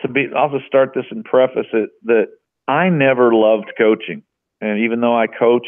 to 0.01 0.07
be, 0.07 0.27
I'll 0.35 0.49
just 0.49 0.67
start 0.67 0.91
this 0.95 1.05
and 1.11 1.23
preface 1.23 1.67
it 1.73 1.89
that 2.03 2.27
I 2.67 2.89
never 2.89 3.33
loved 3.33 3.71
coaching, 3.77 4.23
and 4.59 4.79
even 4.79 5.01
though 5.01 5.17
I 5.17 5.27
coached 5.27 5.67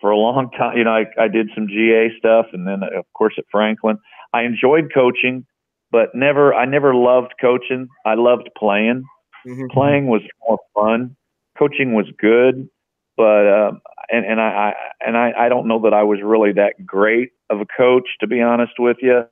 for 0.00 0.10
a 0.10 0.16
long 0.16 0.50
time. 0.50 0.76
You 0.76 0.84
know, 0.84 0.90
I, 0.90 1.04
I 1.18 1.28
did 1.28 1.50
some 1.54 1.68
GA 1.68 2.10
stuff, 2.18 2.46
and 2.52 2.66
then 2.66 2.82
of 2.82 3.04
course 3.14 3.34
at 3.38 3.44
Franklin, 3.50 3.98
I 4.32 4.42
enjoyed 4.42 4.92
coaching, 4.92 5.44
but 5.90 6.14
never 6.14 6.54
I 6.54 6.66
never 6.66 6.94
loved 6.94 7.34
coaching. 7.40 7.88
I 8.04 8.14
loved 8.14 8.50
playing. 8.56 9.04
Mm-hmm. 9.46 9.66
Playing 9.72 10.06
was 10.06 10.22
more 10.46 10.58
fun. 10.74 11.16
Coaching 11.58 11.94
was 11.94 12.06
good, 12.20 12.68
but 13.16 13.46
um, 13.48 13.80
and 14.08 14.24
and 14.24 14.40
I, 14.40 14.44
I 14.44 14.74
and 15.06 15.16
I, 15.16 15.32
I 15.38 15.48
don't 15.48 15.66
know 15.66 15.82
that 15.82 15.94
I 15.94 16.02
was 16.02 16.20
really 16.22 16.52
that 16.52 16.86
great 16.86 17.30
of 17.50 17.60
a 17.60 17.66
coach 17.66 18.08
to 18.20 18.26
be 18.26 18.40
honest 18.40 18.74
with 18.78 18.98
you. 19.00 19.24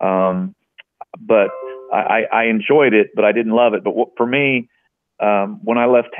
Um, 0.00 0.54
but 1.18 1.48
I, 1.92 2.22
I 2.32 2.44
enjoyed 2.44 2.94
it, 2.94 3.08
but 3.14 3.24
I 3.24 3.32
didn't 3.32 3.52
love 3.52 3.74
it. 3.74 3.82
But 3.84 3.94
what, 3.94 4.08
for 4.16 4.26
me, 4.26 4.68
um, 5.20 5.60
when 5.62 5.78
I 5.78 5.86
left 5.86 6.10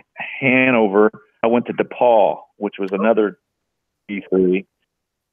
Hanover, 0.40 1.10
I 1.42 1.46
went 1.46 1.66
to 1.66 1.72
DePauw, 1.72 2.40
which 2.56 2.74
was 2.78 2.90
another 2.92 3.38
D3, 4.10 4.66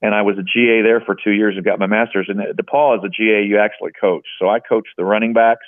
and 0.02 0.14
I 0.14 0.22
was 0.22 0.36
a 0.38 0.42
GA 0.42 0.82
there 0.82 1.00
for 1.00 1.14
two 1.14 1.32
years 1.32 1.56
and 1.56 1.64
got 1.64 1.78
my 1.78 1.86
master's. 1.86 2.28
And 2.28 2.40
DePauw, 2.40 2.98
as 2.98 3.04
a 3.04 3.08
GA, 3.08 3.44
you 3.44 3.58
actually 3.58 3.92
coach. 3.98 4.26
So 4.38 4.48
I 4.48 4.60
coached 4.60 4.90
the 4.96 5.04
running 5.04 5.32
backs, 5.32 5.66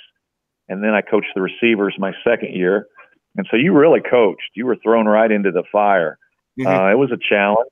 and 0.67 0.83
then 0.83 0.93
I 0.93 1.01
coached 1.01 1.29
the 1.35 1.41
receivers 1.41 1.95
my 1.97 2.13
second 2.23 2.53
year. 2.53 2.87
And 3.35 3.47
so 3.49 3.57
you 3.57 3.73
really 3.73 4.01
coached. 4.01 4.51
You 4.53 4.65
were 4.65 4.77
thrown 4.81 5.07
right 5.07 5.31
into 5.31 5.51
the 5.51 5.63
fire. 5.71 6.17
Mm-hmm. 6.59 6.67
Uh, 6.67 6.91
it 6.91 6.97
was 6.97 7.11
a 7.11 7.17
challenge, 7.17 7.69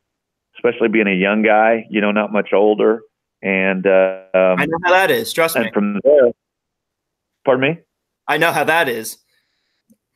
especially 0.57 0.87
being 0.87 1.07
a 1.07 1.15
young 1.15 1.41
guy. 1.41 1.85
You 1.89 2.01
know, 2.01 2.11
not 2.11 2.31
much 2.31 2.49
older. 2.53 3.01
And 3.41 3.85
uh, 3.85 4.23
um, 4.33 4.59
I 4.59 4.65
know 4.65 4.77
how 4.83 4.91
that 4.91 5.11
is. 5.11 5.31
Trust 5.31 5.55
and 5.55 5.65
me. 5.65 5.71
From 5.71 5.99
there, 6.03 6.31
pardon 7.47 7.61
me. 7.61 7.79
I 8.27 8.37
know 8.37 8.51
how 8.51 8.65
that 8.65 8.89
is. 8.89 9.17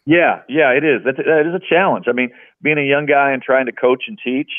Yeah, 0.06 0.42
yeah, 0.50 0.72
it 0.72 0.84
is. 0.84 1.02
That 1.06 1.18
is 1.18 1.56
a 1.56 1.62
challenge. 1.74 2.06
I 2.10 2.12
mean, 2.12 2.32
being 2.62 2.78
a 2.78 2.84
young 2.84 3.06
guy 3.06 3.32
and 3.32 3.42
trying 3.42 3.68
to 3.68 3.72
coach 3.72 4.04
and 4.08 4.20
teach, 4.22 4.52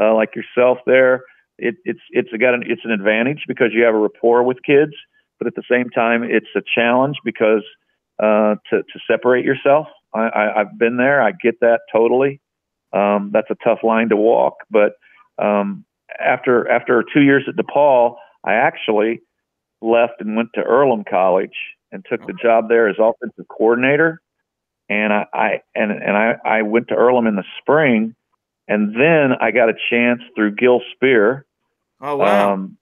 uh, 0.00 0.12
like 0.14 0.30
yourself 0.34 0.78
there, 0.84 1.22
it, 1.58 1.76
it's 1.84 2.00
it's 2.10 2.30
got 2.32 2.54
an 2.54 2.64
it's 2.66 2.80
an 2.84 2.90
advantage 2.90 3.44
because 3.46 3.68
you 3.72 3.84
have 3.84 3.94
a 3.94 3.98
rapport 3.98 4.42
with 4.42 4.56
kids, 4.66 4.94
but 5.38 5.46
at 5.46 5.54
the 5.54 5.62
same 5.70 5.90
time, 5.90 6.24
it's 6.24 6.48
a 6.56 6.62
challenge 6.74 7.18
because 7.24 7.62
uh, 8.18 8.56
to 8.70 8.82
to 8.82 8.98
separate 9.08 9.44
yourself. 9.44 9.86
I, 10.12 10.22
I, 10.22 10.60
I've 10.60 10.76
been 10.76 10.96
there. 10.96 11.22
I 11.22 11.30
get 11.30 11.60
that 11.60 11.82
totally. 11.92 12.40
Um, 12.92 13.30
that's 13.32 13.50
a 13.50 13.56
tough 13.62 13.78
line 13.84 14.08
to 14.08 14.16
walk, 14.16 14.56
but 14.70 14.94
um, 15.38 15.84
after 16.18 16.68
after 16.68 17.04
two 17.14 17.22
years 17.22 17.44
at 17.46 17.54
DePauw, 17.54 18.16
I 18.44 18.54
actually 18.54 19.20
left 19.80 20.14
and 20.20 20.34
went 20.34 20.48
to 20.54 20.62
Earlham 20.62 21.04
College 21.08 21.54
and 21.92 22.04
took 22.08 22.26
the 22.26 22.32
job 22.32 22.68
there 22.68 22.88
as 22.88 22.96
offensive 22.98 23.46
coordinator. 23.48 24.20
And 24.88 25.12
I, 25.12 25.26
I 25.32 25.62
and 25.74 25.92
and 25.92 26.16
I, 26.16 26.34
I 26.44 26.62
went 26.62 26.88
to 26.88 26.94
Earlham 26.94 27.26
in 27.26 27.36
the 27.36 27.44
spring 27.60 28.16
and 28.68 28.94
then 28.94 29.32
I 29.40 29.50
got 29.50 29.68
a 29.68 29.74
chance 29.90 30.22
through 30.34 30.54
Gil 30.54 30.80
Spear. 30.94 31.44
Oh 32.00 32.16
wow! 32.16 32.54
Um, 32.54 32.76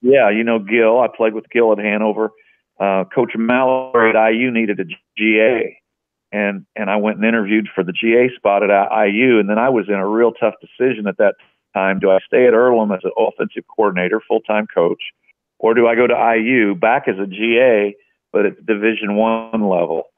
yeah, 0.00 0.30
you 0.30 0.44
know 0.44 0.58
Gil. 0.58 1.00
I 1.00 1.08
played 1.14 1.34
with 1.34 1.48
Gil 1.50 1.72
at 1.72 1.78
Hanover. 1.78 2.30
Uh, 2.78 3.04
Coach 3.04 3.32
Mallory 3.36 4.10
at 4.10 4.30
IU 4.30 4.50
needed 4.50 4.80
a 4.80 4.84
GA, 5.18 5.78
and 6.32 6.66
and 6.76 6.90
I 6.90 6.96
went 6.96 7.18
and 7.18 7.26
interviewed 7.26 7.68
for 7.74 7.84
the 7.84 7.92
GA 7.92 8.34
spot 8.36 8.62
at 8.62 8.70
IU. 8.70 9.38
And 9.38 9.48
then 9.48 9.58
I 9.58 9.68
was 9.68 9.86
in 9.88 9.94
a 9.94 10.08
real 10.08 10.32
tough 10.32 10.54
decision 10.60 11.06
at 11.06 11.18
that 11.18 11.34
time: 11.74 11.98
do 11.98 12.10
I 12.10 12.18
stay 12.26 12.46
at 12.46 12.54
Earlham 12.54 12.92
as 12.92 13.00
an 13.04 13.12
offensive 13.18 13.64
coordinator, 13.74 14.20
full 14.26 14.40
time 14.40 14.66
coach, 14.72 15.02
or 15.58 15.74
do 15.74 15.86
I 15.86 15.94
go 15.94 16.06
to 16.06 16.36
IU 16.36 16.74
back 16.74 17.08
as 17.08 17.18
a 17.18 17.26
GA, 17.26 17.94
but 18.34 18.44
at 18.44 18.66
Division 18.66 19.16
One 19.16 19.68
level? 19.68 20.08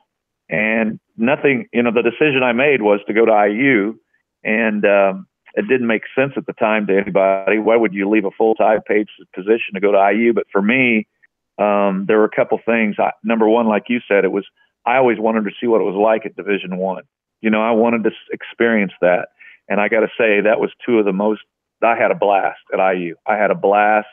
And 0.48 0.98
nothing, 1.16 1.68
you 1.72 1.82
know, 1.82 1.92
the 1.92 2.02
decision 2.02 2.42
I 2.42 2.52
made 2.52 2.82
was 2.82 3.00
to 3.06 3.12
go 3.12 3.24
to 3.24 3.46
IU 3.48 3.98
and 4.42 4.84
um, 4.84 5.26
it 5.54 5.66
didn't 5.68 5.86
make 5.86 6.02
sense 6.14 6.32
at 6.36 6.46
the 6.46 6.52
time 6.52 6.86
to 6.86 6.96
anybody. 6.96 7.58
Why 7.58 7.76
would 7.76 7.92
you 7.92 8.08
leave 8.08 8.24
a 8.24 8.30
full 8.30 8.54
time 8.54 8.80
paid 8.86 9.08
position 9.34 9.74
to 9.74 9.80
go 9.80 9.92
to 9.92 10.12
IU? 10.12 10.32
But 10.32 10.46
for 10.52 10.62
me, 10.62 11.06
um, 11.58 12.04
there 12.06 12.18
were 12.18 12.24
a 12.24 12.36
couple 12.36 12.58
things. 12.64 12.96
I, 12.98 13.10
number 13.24 13.48
one, 13.48 13.66
like 13.66 13.84
you 13.88 14.00
said, 14.06 14.24
it 14.24 14.32
was 14.32 14.46
I 14.84 14.98
always 14.98 15.18
wanted 15.18 15.44
to 15.44 15.50
see 15.60 15.66
what 15.66 15.80
it 15.80 15.84
was 15.84 15.96
like 15.96 16.26
at 16.26 16.36
Division 16.36 16.76
One. 16.76 17.02
You 17.40 17.50
know, 17.50 17.62
I 17.62 17.72
wanted 17.72 18.04
to 18.04 18.10
experience 18.30 18.92
that, 19.00 19.28
and 19.68 19.80
I 19.80 19.88
got 19.88 20.00
to 20.00 20.08
say 20.18 20.42
that 20.42 20.60
was 20.60 20.70
two 20.84 20.98
of 20.98 21.04
the 21.04 21.12
most. 21.12 21.40
I 21.82 21.96
had 21.96 22.10
a 22.10 22.14
blast 22.14 22.60
at 22.72 22.78
IU. 22.78 23.16
I 23.26 23.36
had 23.36 23.50
a 23.50 23.54
blast. 23.54 24.06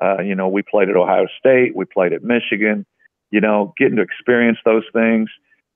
Uh, 0.00 0.20
you 0.20 0.34
know, 0.34 0.48
we 0.48 0.62
played 0.62 0.88
at 0.88 0.96
Ohio 0.96 1.26
State, 1.38 1.76
we 1.76 1.84
played 1.84 2.12
at 2.12 2.22
Michigan. 2.22 2.84
You 3.32 3.40
know, 3.40 3.74
getting 3.76 3.96
to 3.96 4.02
experience 4.02 4.58
those 4.64 4.84
things 4.92 5.28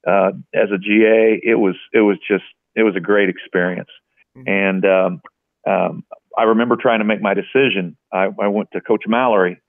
uh, 0.07 0.31
as 0.55 0.69
a 0.73 0.79
GA, 0.79 1.41
it 1.43 1.57
was 1.57 1.75
it 1.93 2.01
was 2.01 2.19
just 2.29 2.45
it 2.77 2.85
was 2.85 2.95
a 2.97 3.01
great 3.01 3.29
experience. 3.29 3.89
Mm-hmm. 4.37 4.49
And 4.49 4.85
um, 4.87 5.23
um, 5.67 6.05
I 6.39 6.45
remember 6.45 6.77
trying 6.77 7.01
to 7.01 7.05
make 7.05 7.21
my 7.21 7.35
decision. 7.35 7.97
I, 8.13 8.29
I 8.41 8.47
went 8.49 8.71
to 8.73 8.81
Coach 8.81 9.05
Mallory 9.09 9.61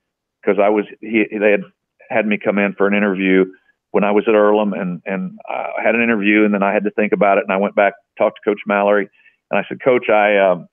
because 0.41 0.59
I 0.61 0.69
was 0.69 0.85
he 1.01 1.23
they 1.31 1.51
had 1.51 1.63
had 2.09 2.27
me 2.27 2.37
come 2.37 2.59
in 2.59 2.73
for 2.73 2.87
an 2.87 2.93
interview 2.93 3.45
when 3.91 4.03
I 4.03 4.11
was 4.11 4.25
at 4.27 4.35
Earlham 4.35 4.73
and 4.73 5.01
and 5.05 5.39
I 5.49 5.81
had 5.83 5.95
an 5.95 6.03
interview 6.03 6.45
and 6.45 6.53
then 6.53 6.63
I 6.63 6.73
had 6.73 6.83
to 6.83 6.91
think 6.91 7.13
about 7.13 7.39
it 7.39 7.43
and 7.43 7.51
I 7.51 7.57
went 7.57 7.75
back 7.75 7.93
talked 8.17 8.39
to 8.43 8.49
Coach 8.49 8.61
Mallory 8.67 9.09
and 9.49 9.59
I 9.59 9.63
said, 9.67 9.81
Coach, 9.83 10.09
I 10.09 10.37
um, 10.37 10.67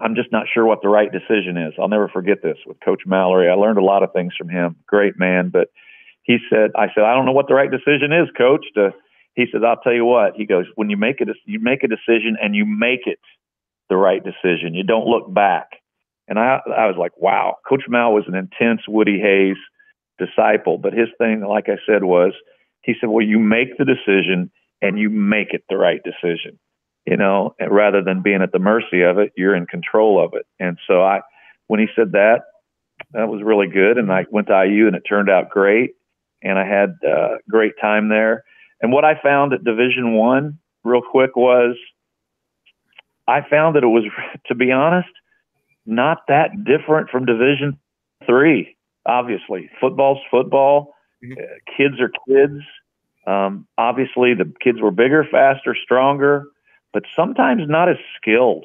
I'm 0.00 0.14
just 0.14 0.32
not 0.32 0.46
sure 0.52 0.66
what 0.66 0.82
the 0.82 0.88
right 0.88 1.10
decision 1.12 1.56
is. 1.56 1.74
I'll 1.78 1.88
never 1.88 2.08
forget 2.08 2.42
this 2.42 2.58
with 2.66 2.78
Coach 2.84 3.02
Mallory. 3.06 3.48
I 3.48 3.54
learned 3.54 3.78
a 3.78 3.84
lot 3.84 4.02
of 4.02 4.12
things 4.12 4.34
from 4.36 4.48
him. 4.48 4.76
Great 4.86 5.18
man, 5.18 5.50
but 5.50 5.68
he 6.22 6.38
said, 6.50 6.70
I 6.76 6.86
said, 6.94 7.04
I 7.04 7.14
don't 7.14 7.26
know 7.26 7.32
what 7.32 7.48
the 7.48 7.54
right 7.54 7.70
decision 7.70 8.12
is, 8.12 8.28
Coach. 8.36 8.64
To 8.74 8.90
he 9.34 9.46
said, 9.50 9.64
I'll 9.64 9.76
tell 9.76 9.94
you 9.94 10.04
what. 10.04 10.34
He 10.36 10.46
goes, 10.46 10.66
when 10.74 10.90
you 10.90 10.96
make 10.96 11.20
it, 11.20 11.28
you 11.46 11.58
make 11.60 11.82
a 11.82 11.88
decision 11.88 12.36
and 12.40 12.54
you 12.54 12.64
make 12.66 13.06
it 13.06 13.20
the 13.88 13.96
right 13.96 14.22
decision. 14.22 14.74
You 14.74 14.84
don't 14.84 15.06
look 15.06 15.32
back. 15.32 15.68
And 16.28 16.38
I, 16.38 16.60
I 16.66 16.86
was 16.86 16.96
like, 16.98 17.12
wow, 17.16 17.56
Coach 17.68 17.84
Mal 17.88 18.12
was 18.12 18.24
an 18.26 18.34
intense 18.34 18.82
Woody 18.88 19.18
Hayes 19.20 19.56
disciple. 20.18 20.78
But 20.78 20.92
his 20.92 21.08
thing, 21.18 21.42
like 21.42 21.68
I 21.68 21.76
said, 21.86 22.04
was 22.04 22.32
he 22.82 22.94
said, 23.00 23.08
well, 23.08 23.24
you 23.24 23.38
make 23.38 23.76
the 23.78 23.84
decision 23.84 24.50
and 24.80 24.98
you 24.98 25.10
make 25.10 25.52
it 25.52 25.64
the 25.68 25.76
right 25.76 26.00
decision, 26.02 26.58
you 27.06 27.16
know, 27.16 27.54
rather 27.70 28.02
than 28.02 28.22
being 28.22 28.42
at 28.42 28.52
the 28.52 28.58
mercy 28.58 29.02
of 29.02 29.18
it, 29.18 29.32
you're 29.36 29.54
in 29.54 29.66
control 29.66 30.22
of 30.22 30.32
it. 30.34 30.46
And 30.58 30.78
so 30.86 31.02
I, 31.02 31.20
when 31.68 31.80
he 31.80 31.86
said 31.96 32.12
that, 32.12 32.42
that 33.12 33.28
was 33.28 33.42
really 33.42 33.68
good. 33.68 33.98
And 33.98 34.12
I 34.12 34.26
went 34.30 34.48
to 34.48 34.64
IU 34.64 34.86
and 34.86 34.96
it 34.96 35.02
turned 35.08 35.30
out 35.30 35.50
great. 35.50 35.92
And 36.42 36.58
I 36.58 36.66
had 36.66 36.96
a 37.04 37.10
uh, 37.10 37.36
great 37.48 37.74
time 37.80 38.08
there. 38.08 38.44
And 38.80 38.92
what 38.92 39.04
I 39.04 39.20
found 39.22 39.52
at 39.52 39.64
Division 39.64 40.14
One, 40.14 40.58
real 40.82 41.02
quick, 41.02 41.36
was 41.36 41.76
I 43.28 43.40
found 43.48 43.76
that 43.76 43.84
it 43.84 43.88
was, 43.88 44.04
to 44.46 44.54
be 44.54 44.72
honest, 44.72 45.08
not 45.86 46.18
that 46.28 46.64
different 46.64 47.10
from 47.10 47.24
Division 47.24 47.78
Three. 48.26 48.76
Obviously, 49.06 49.70
football's 49.80 50.20
football. 50.30 50.94
Mm-hmm. 51.24 51.32
Uh, 51.32 51.76
kids 51.76 52.00
are 52.00 52.10
kids. 52.28 52.62
Um, 53.26 53.66
obviously, 53.78 54.34
the 54.34 54.52
kids 54.60 54.80
were 54.80 54.90
bigger, 54.90 55.24
faster, 55.30 55.76
stronger, 55.80 56.44
but 56.92 57.04
sometimes 57.14 57.62
not 57.68 57.88
as 57.88 57.96
skilled. 58.16 58.64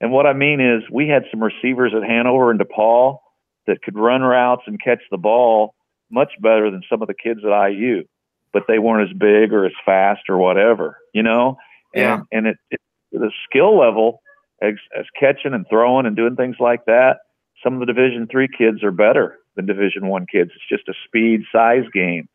And 0.00 0.12
what 0.12 0.26
I 0.26 0.32
mean 0.32 0.60
is, 0.60 0.82
we 0.90 1.08
had 1.08 1.24
some 1.30 1.42
receivers 1.42 1.92
at 1.94 2.02
Hanover 2.02 2.50
and 2.50 2.60
DePauw 2.60 3.18
that 3.66 3.82
could 3.82 3.96
run 3.96 4.22
routes 4.22 4.62
and 4.66 4.82
catch 4.82 5.02
the 5.10 5.16
ball 5.16 5.74
much 6.14 6.32
better 6.40 6.70
than 6.70 6.82
some 6.88 7.02
of 7.02 7.08
the 7.08 7.14
kids 7.14 7.40
at 7.44 7.68
IU, 7.68 8.04
but 8.52 8.62
they 8.68 8.78
weren't 8.78 9.10
as 9.10 9.16
big 9.16 9.52
or 9.52 9.66
as 9.66 9.72
fast 9.84 10.22
or 10.28 10.38
whatever, 10.38 10.96
you 11.12 11.22
know. 11.22 11.58
Yeah. 11.92 12.14
And, 12.14 12.24
and 12.32 12.46
it, 12.46 12.56
it 12.70 12.80
the 13.12 13.30
skill 13.48 13.78
level 13.78 14.20
as, 14.62 14.74
as 14.98 15.06
catching 15.18 15.54
and 15.54 15.66
throwing 15.68 16.06
and 16.06 16.16
doing 16.16 16.36
things 16.36 16.56
like 16.60 16.84
that, 16.86 17.18
some 17.62 17.74
of 17.74 17.80
the 17.80 17.86
Division 17.86 18.26
three 18.30 18.48
kids 18.48 18.82
are 18.82 18.90
better 18.90 19.36
than 19.56 19.66
Division 19.66 20.08
one 20.08 20.26
kids. 20.30 20.50
It's 20.54 20.68
just 20.68 20.88
a 20.88 20.94
speed 21.06 21.42
size 21.52 21.84
game. 21.92 22.28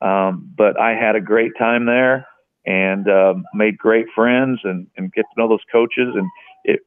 Um, 0.00 0.50
but 0.56 0.78
I 0.78 0.90
had 0.90 1.16
a 1.16 1.20
great 1.20 1.52
time 1.58 1.86
there 1.86 2.26
and 2.66 3.08
um, 3.08 3.44
made 3.54 3.78
great 3.78 4.06
friends 4.14 4.60
and, 4.64 4.86
and 4.96 5.12
get 5.12 5.22
to 5.22 5.40
know 5.40 5.48
those 5.48 5.64
coaches. 5.70 6.14
And 6.14 6.28
it, 6.64 6.80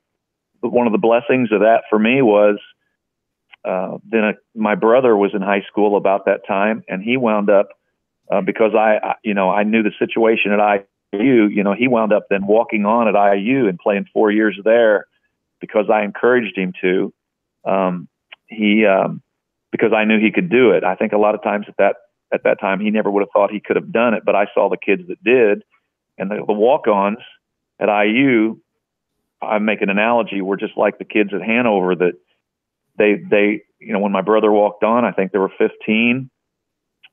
one 0.62 0.88
of 0.88 0.94
the 0.94 1.00
blessings 1.00 1.52
of 1.52 1.62
that 1.62 1.84
for 1.90 2.00
me 2.00 2.22
was 2.22 2.58
uh, 3.68 3.98
then 4.10 4.24
a, 4.24 4.34
my 4.56 4.76
brother 4.76 5.16
was 5.16 5.32
in 5.34 5.42
high 5.42 5.64
school 5.68 5.98
about 5.98 6.26
that 6.26 6.48
time, 6.48 6.84
and 6.88 7.04
he 7.04 7.18
wound 7.18 7.50
up 7.50 7.70
uh, 8.32 8.42
because 8.42 8.74
I, 8.74 8.98
I, 9.04 9.16
you 9.24 9.34
know, 9.34 9.50
I 9.50 9.64
knew 9.64 9.84
the 9.84 9.92
situation 10.00 10.52
at 10.54 10.88
IU. 11.12 11.48
You 11.48 11.64
know, 11.64 11.74
he 11.74 11.90
wound 11.90 12.14
up 12.14 12.28
then 12.30 12.48
walking 12.48 12.86
on 12.86 13.14
at 13.14 13.36
IU 13.36 13.68
and 13.68 13.78
playing 13.78 14.06
four 14.14 14.32
years 14.32 14.58
there 14.64 15.08
because 15.60 15.90
I 15.92 16.04
encouraged 16.04 16.58
him 16.58 16.74
to. 16.82 17.14
Um, 17.66 18.08
he 18.48 18.86
um, 18.86 19.22
because 19.72 19.92
I 19.94 20.06
knew 20.06 20.20
he 20.20 20.32
could 20.32 20.50
do 20.50 20.72
it. 20.72 20.86
I 20.86 20.96
think 20.96 21.12
a 21.12 21.18
lot 21.18 21.36
of 21.36 21.44
times 21.44 21.66
at 21.68 21.76
that 21.78 21.98
at 22.32 22.44
that 22.44 22.62
time 22.62 22.80
he 22.80 22.90
never 22.90 23.12
would 23.12 23.22
have 23.22 23.32
thought 23.34 23.52
he 23.52 23.60
could 23.60 23.76
have 23.76 23.92
done 23.92 24.14
it, 24.14 24.24
but 24.26 24.36
I 24.36 24.48
saw 24.54 24.70
the 24.70 24.78
kids 24.78 25.04
that 25.10 25.22
did, 25.24 25.64
and 26.18 26.32
the, 26.32 26.44
the 26.46 26.54
walk-ons 26.54 27.20
at 27.82 27.90
IU. 27.90 28.60
I 29.42 29.60
make 29.60 29.82
an 29.82 29.90
analogy. 29.90 30.42
We're 30.42 30.56
just 30.56 30.78
like 30.78 30.98
the 30.98 31.06
kids 31.06 31.32
at 31.34 31.42
Hanover 31.42 31.96
that 31.96 32.14
they 32.98 33.16
they 33.30 33.62
you 33.80 33.94
know 33.94 34.00
when 34.00 34.12
my 34.12 34.22
brother 34.22 34.52
walked 34.52 34.84
on, 34.84 35.06
I 35.06 35.12
think 35.12 35.32
there 35.32 35.42
were 35.42 35.52
15. 35.58 36.30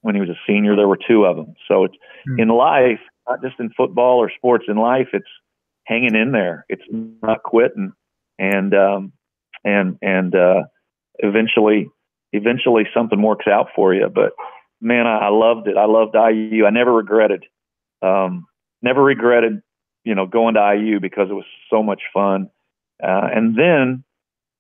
When 0.01 0.15
he 0.15 0.21
was 0.21 0.31
a 0.31 0.39
senior, 0.47 0.77
there 0.77 0.89
were 0.89 0.99
two 0.99 1.25
of 1.25 1.37
them. 1.37 1.55
So 1.67 1.85
it's 1.85 1.95
mm. 2.29 2.41
in 2.41 2.49
life, 2.49 3.01
not 3.27 3.43
just 3.43 3.59
in 3.59 3.71
football 3.71 4.19
or 4.19 4.31
sports. 4.31 4.67
In 4.69 4.77
life, 4.77 5.09
it's 5.13 5.25
hanging 5.87 6.15
in 6.15 6.33
there. 6.33 6.67
It's 6.69 6.83
not 6.91 7.43
quitting, 7.43 7.93
and 8.39 8.75
um, 8.75 9.13
and 9.65 9.97
and 10.03 10.35
uh, 10.35 10.65
eventually, 11.19 11.89
eventually 12.33 12.85
something 12.95 13.23
works 13.23 13.47
out 13.47 13.69
for 13.75 13.95
you. 13.95 14.09
But 14.15 14.33
man, 14.81 15.07
I, 15.07 15.27
I 15.27 15.29
loved 15.29 15.69
it. 15.69 15.77
I 15.77 15.87
loved 15.87 16.15
IU. 16.15 16.67
I 16.67 16.71
never 16.71 16.93
regretted, 16.93 17.45
um, 18.03 18.47
never 18.83 19.03
regretted, 19.03 19.63
you 20.05 20.15
know, 20.15 20.27
going 20.27 20.55
to 20.55 20.75
IU 20.77 21.01
because 21.01 21.29
it 21.31 21.35
was 21.35 21.47
so 21.71 21.83
much 21.83 22.03
fun. 22.13 22.51
Uh, 23.03 23.29
and 23.35 23.57
then 23.57 24.05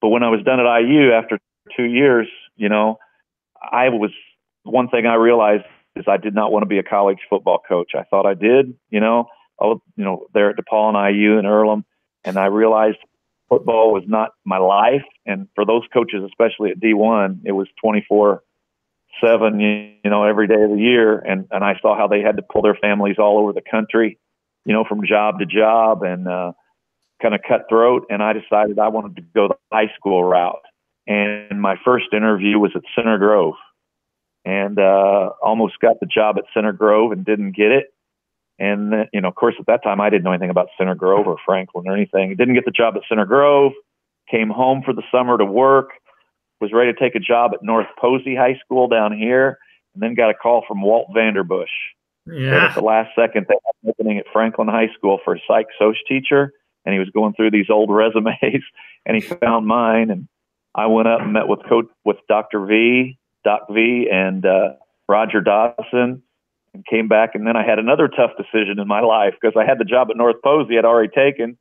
but 0.04 0.10
when 0.10 0.22
I 0.22 0.28
was 0.28 0.42
done 0.44 0.60
at 0.60 0.80
IU 0.82 1.12
after 1.12 1.38
two 1.74 1.84
years, 1.84 2.28
you 2.56 2.68
know, 2.68 2.98
I 3.58 3.88
was 3.88 4.10
one 4.62 4.90
thing 4.90 5.06
I 5.06 5.14
realized 5.14 5.64
is 5.96 6.04
I 6.06 6.18
did 6.18 6.34
not 6.34 6.52
want 6.52 6.60
to 6.62 6.66
be 6.66 6.76
a 6.76 6.82
college 6.82 7.20
football 7.30 7.62
coach. 7.66 7.92
I 7.94 8.02
thought 8.02 8.26
I 8.26 8.34
did, 8.34 8.74
you 8.90 9.00
know, 9.00 9.28
oh, 9.58 9.80
you 9.96 10.04
know, 10.04 10.26
there 10.34 10.50
at 10.50 10.56
DePauw 10.56 10.94
and 10.94 11.16
IU 11.16 11.38
and 11.38 11.46
Earlham, 11.46 11.86
and 12.22 12.36
I 12.36 12.48
realized 12.48 12.98
football 13.48 13.94
was 13.94 14.02
not 14.06 14.32
my 14.44 14.58
life. 14.58 15.06
And 15.24 15.48
for 15.54 15.64
those 15.64 15.84
coaches, 15.90 16.22
especially 16.26 16.70
at 16.70 16.80
D1, 16.80 17.40
it 17.46 17.52
was 17.52 17.68
24 17.82 18.42
seven, 19.24 19.58
you 19.58 20.10
know, 20.10 20.24
every 20.24 20.48
day 20.48 20.62
of 20.62 20.68
the 20.68 20.82
year. 20.82 21.18
And, 21.18 21.46
and 21.50 21.64
I 21.64 21.78
saw 21.80 21.96
how 21.96 22.08
they 22.08 22.20
had 22.20 22.36
to 22.36 22.42
pull 22.42 22.60
their 22.60 22.76
families 22.78 23.16
all 23.18 23.38
over 23.38 23.54
the 23.54 23.62
country, 23.62 24.18
you 24.66 24.74
know, 24.74 24.84
from 24.86 25.06
job 25.06 25.38
to 25.38 25.46
job. 25.46 26.02
And, 26.02 26.28
uh, 26.28 26.52
kind 27.20 27.34
of 27.34 27.40
cutthroat, 27.46 28.06
and 28.10 28.22
I 28.22 28.32
decided 28.32 28.78
I 28.78 28.88
wanted 28.88 29.16
to 29.16 29.22
go 29.34 29.48
the 29.48 29.56
high 29.72 29.92
school 29.96 30.24
route. 30.24 30.62
And 31.06 31.60
my 31.60 31.76
first 31.84 32.06
interview 32.12 32.58
was 32.58 32.72
at 32.74 32.82
Center 32.94 33.18
Grove, 33.18 33.54
and 34.44 34.78
uh, 34.78 35.30
almost 35.42 35.78
got 35.80 36.00
the 36.00 36.06
job 36.06 36.36
at 36.38 36.44
Center 36.54 36.72
Grove 36.72 37.12
and 37.12 37.24
didn't 37.24 37.56
get 37.56 37.72
it. 37.72 37.92
And 38.58 39.08
you 39.12 39.20
know, 39.20 39.28
of 39.28 39.34
course, 39.34 39.54
at 39.58 39.66
that 39.66 39.82
time 39.82 40.00
I 40.00 40.10
didn't 40.10 40.24
know 40.24 40.32
anything 40.32 40.50
about 40.50 40.68
Center 40.78 40.94
Grove 40.94 41.26
or 41.26 41.36
Franklin 41.44 41.86
or 41.86 41.94
anything. 41.94 42.34
Didn't 42.36 42.54
get 42.54 42.64
the 42.64 42.70
job 42.70 42.94
at 42.96 43.02
Center 43.08 43.26
Grove. 43.26 43.72
Came 44.30 44.48
home 44.48 44.82
for 44.84 44.94
the 44.94 45.02
summer 45.12 45.36
to 45.36 45.44
work. 45.44 45.90
Was 46.60 46.72
ready 46.72 46.92
to 46.92 46.98
take 46.98 47.14
a 47.14 47.20
job 47.20 47.50
at 47.52 47.62
North 47.62 47.88
Posey 48.00 48.34
High 48.34 48.58
School 48.64 48.88
down 48.88 49.16
here, 49.16 49.58
and 49.92 50.02
then 50.02 50.14
got 50.14 50.30
a 50.30 50.34
call 50.34 50.64
from 50.66 50.80
Walt 50.80 51.08
Vanderbush. 51.14 51.66
Yeah. 52.26 52.68
At 52.68 52.74
the 52.74 52.80
last 52.80 53.10
second, 53.14 53.46
they 53.48 53.54
had 53.54 53.90
opening 53.90 54.18
at 54.18 54.24
Franklin 54.32 54.68
High 54.68 54.88
School 54.96 55.18
for 55.24 55.34
a 55.34 55.40
psych 55.46 55.66
soc 55.78 55.96
teacher 56.08 56.52
and 56.84 56.92
he 56.92 56.98
was 56.98 57.10
going 57.10 57.34
through 57.34 57.50
these 57.50 57.70
old 57.70 57.90
resumes 57.92 58.62
and 59.06 59.16
he 59.16 59.20
found 59.20 59.66
mine 59.66 60.10
and 60.10 60.28
I 60.74 60.86
went 60.86 61.08
up 61.08 61.20
and 61.20 61.32
met 61.32 61.46
with 61.46 61.60
coach 61.68 61.86
with 62.04 62.16
Dr. 62.28 62.66
V, 62.66 63.18
Doc 63.44 63.68
V 63.70 64.08
and 64.12 64.44
uh, 64.44 64.72
Roger 65.08 65.40
Dodson 65.40 66.22
and 66.72 66.86
came 66.86 67.08
back 67.08 67.30
and 67.34 67.46
then 67.46 67.56
I 67.56 67.64
had 67.64 67.78
another 67.78 68.08
tough 68.08 68.32
decision 68.36 68.78
in 68.78 68.88
my 68.88 69.00
life 69.00 69.34
because 69.40 69.56
I 69.58 69.64
had 69.64 69.78
the 69.78 69.84
job 69.84 70.08
at 70.10 70.16
North 70.16 70.36
Posey 70.42 70.78
I'd 70.78 70.84
already 70.84 71.12
taken 71.14 71.56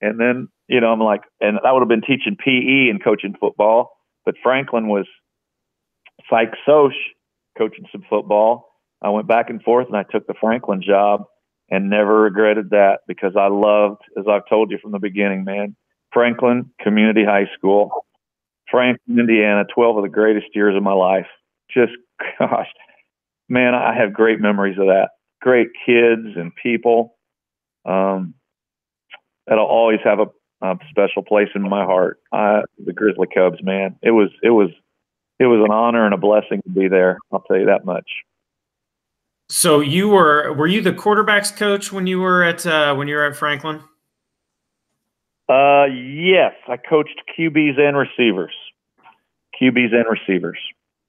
and 0.00 0.20
then 0.20 0.48
you 0.68 0.80
know 0.80 0.92
I'm 0.92 1.00
like 1.00 1.22
and 1.40 1.58
I 1.64 1.72
would 1.72 1.80
have 1.80 1.88
been 1.88 2.02
teaching 2.02 2.36
PE 2.36 2.88
and 2.90 3.02
coaching 3.02 3.34
football 3.38 3.96
but 4.24 4.36
Franklin 4.42 4.88
was 4.88 5.06
psych 6.30 6.54
soc 6.64 6.92
coaching 7.58 7.86
some 7.92 8.04
football 8.08 8.70
I 9.02 9.10
went 9.10 9.26
back 9.28 9.50
and 9.50 9.62
forth 9.62 9.88
and 9.88 9.96
I 9.96 10.04
took 10.04 10.26
the 10.26 10.34
Franklin 10.40 10.82
job 10.82 11.24
and 11.70 11.90
never 11.90 12.22
regretted 12.22 12.70
that 12.70 13.00
because 13.06 13.34
I 13.36 13.48
loved, 13.48 14.02
as 14.18 14.24
I've 14.28 14.48
told 14.48 14.70
you 14.70 14.78
from 14.78 14.92
the 14.92 14.98
beginning, 14.98 15.44
man, 15.44 15.76
Franklin 16.12 16.70
Community 16.80 17.24
High 17.24 17.48
School, 17.56 17.90
Franklin, 18.70 19.18
Indiana, 19.18 19.64
12 19.74 19.98
of 19.98 20.02
the 20.02 20.08
greatest 20.08 20.46
years 20.54 20.76
of 20.76 20.82
my 20.82 20.92
life. 20.92 21.26
Just, 21.70 21.92
gosh, 22.38 22.68
man, 23.48 23.74
I 23.74 23.94
have 23.94 24.12
great 24.12 24.40
memories 24.40 24.78
of 24.78 24.86
that. 24.86 25.10
Great 25.40 25.68
kids 25.86 26.36
and 26.36 26.54
people. 26.54 27.16
Um, 27.84 28.34
that'll 29.46 29.66
always 29.66 30.00
have 30.04 30.20
a, 30.20 30.26
a 30.62 30.78
special 30.90 31.22
place 31.22 31.48
in 31.54 31.62
my 31.62 31.84
heart. 31.84 32.18
Uh, 32.32 32.62
the 32.84 32.92
Grizzly 32.92 33.26
Cubs, 33.32 33.62
man, 33.62 33.96
it 34.02 34.10
was 34.10 34.30
it 34.42 34.50
was 34.50 34.70
it 35.38 35.46
was 35.46 35.62
an 35.64 35.72
honor 35.72 36.04
and 36.04 36.14
a 36.14 36.18
blessing 36.18 36.62
to 36.62 36.70
be 36.70 36.88
there. 36.88 37.18
I'll 37.32 37.40
tell 37.40 37.58
you 37.58 37.66
that 37.66 37.84
much. 37.84 38.08
So 39.54 39.78
you 39.78 40.08
were 40.08 40.52
were 40.54 40.66
you 40.66 40.80
the 40.80 40.92
quarterbacks 40.92 41.56
coach 41.56 41.92
when 41.92 42.08
you 42.08 42.18
were 42.18 42.42
at 42.42 42.66
uh, 42.66 42.92
when 42.96 43.06
you 43.06 43.14
were 43.14 43.24
at 43.24 43.36
Franklin? 43.36 43.76
Uh, 45.48 45.84
yes, 45.84 46.54
I 46.66 46.76
coached 46.76 47.22
QBs 47.38 47.78
and 47.78 47.96
receivers. 47.96 48.52
QBs 49.62 49.94
and 49.94 50.06
receivers. 50.10 50.58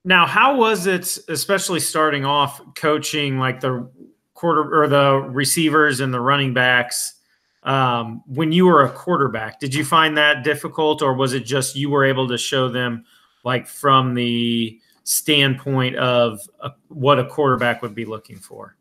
Now, 0.03 0.27
how 0.27 0.57
was 0.57 0.85
it, 0.85 1.17
especially 1.27 1.79
starting 1.79 2.23
off 2.23 2.61
coaching 2.75 3.39
like 3.39 3.61
the 3.61 3.89
quarter 4.35 4.83
or 4.83 4.87
the 4.87 5.27
receivers 5.27 5.99
and 5.99 6.13
the 6.13 6.21
running 6.21 6.53
backs? 6.53 7.15
Um, 7.63 8.21
when 8.27 8.51
you 8.51 8.67
were 8.67 8.83
a 8.83 8.91
quarterback, 8.91 9.59
did 9.59 9.73
you 9.73 9.83
find 9.83 10.19
that 10.19 10.43
difficult, 10.43 11.01
or 11.01 11.15
was 11.15 11.33
it 11.33 11.45
just 11.45 11.75
you 11.75 11.89
were 11.89 12.05
able 12.05 12.27
to 12.27 12.37
show 12.37 12.69
them 12.69 13.05
like 13.43 13.65
from 13.65 14.13
the 14.13 14.79
standpoint 15.05 15.95
of 15.95 16.41
a, 16.61 16.71
what 16.89 17.19
a 17.19 17.25
quarterback 17.25 17.81
would 17.81 17.95
be 17.95 18.05
looking 18.05 18.37
for? 18.37 18.75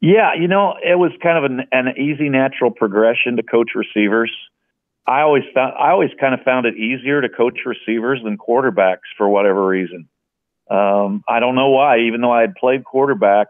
Yeah, 0.00 0.34
you 0.34 0.48
know, 0.48 0.74
it 0.82 0.98
was 0.98 1.12
kind 1.22 1.38
of 1.38 1.50
an, 1.50 1.66
an 1.72 1.96
easy, 1.98 2.28
natural 2.28 2.70
progression 2.70 3.36
to 3.36 3.42
coach 3.42 3.70
receivers. 3.74 4.32
I 5.06 5.22
always 5.22 5.44
found 5.54 5.74
I 5.78 5.90
always 5.90 6.10
kind 6.20 6.34
of 6.34 6.42
found 6.42 6.66
it 6.66 6.76
easier 6.76 7.20
to 7.20 7.28
coach 7.28 7.60
receivers 7.64 8.20
than 8.22 8.36
quarterbacks 8.36 9.08
for 9.16 9.28
whatever 9.28 9.66
reason. 9.66 10.08
Um, 10.70 11.24
I 11.26 11.40
don't 11.40 11.54
know 11.54 11.70
why. 11.70 12.00
Even 12.00 12.20
though 12.20 12.30
I 12.30 12.42
had 12.42 12.54
played 12.54 12.84
quarterback, 12.84 13.46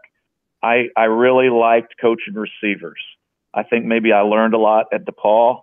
I 0.63 0.85
I 0.95 1.03
really 1.03 1.49
liked 1.49 1.95
coaching 1.99 2.33
receivers. 2.33 2.99
I 3.53 3.63
think 3.63 3.85
maybe 3.85 4.13
I 4.13 4.21
learned 4.21 4.53
a 4.53 4.57
lot 4.57 4.85
at 4.93 5.05
DePauw 5.05 5.61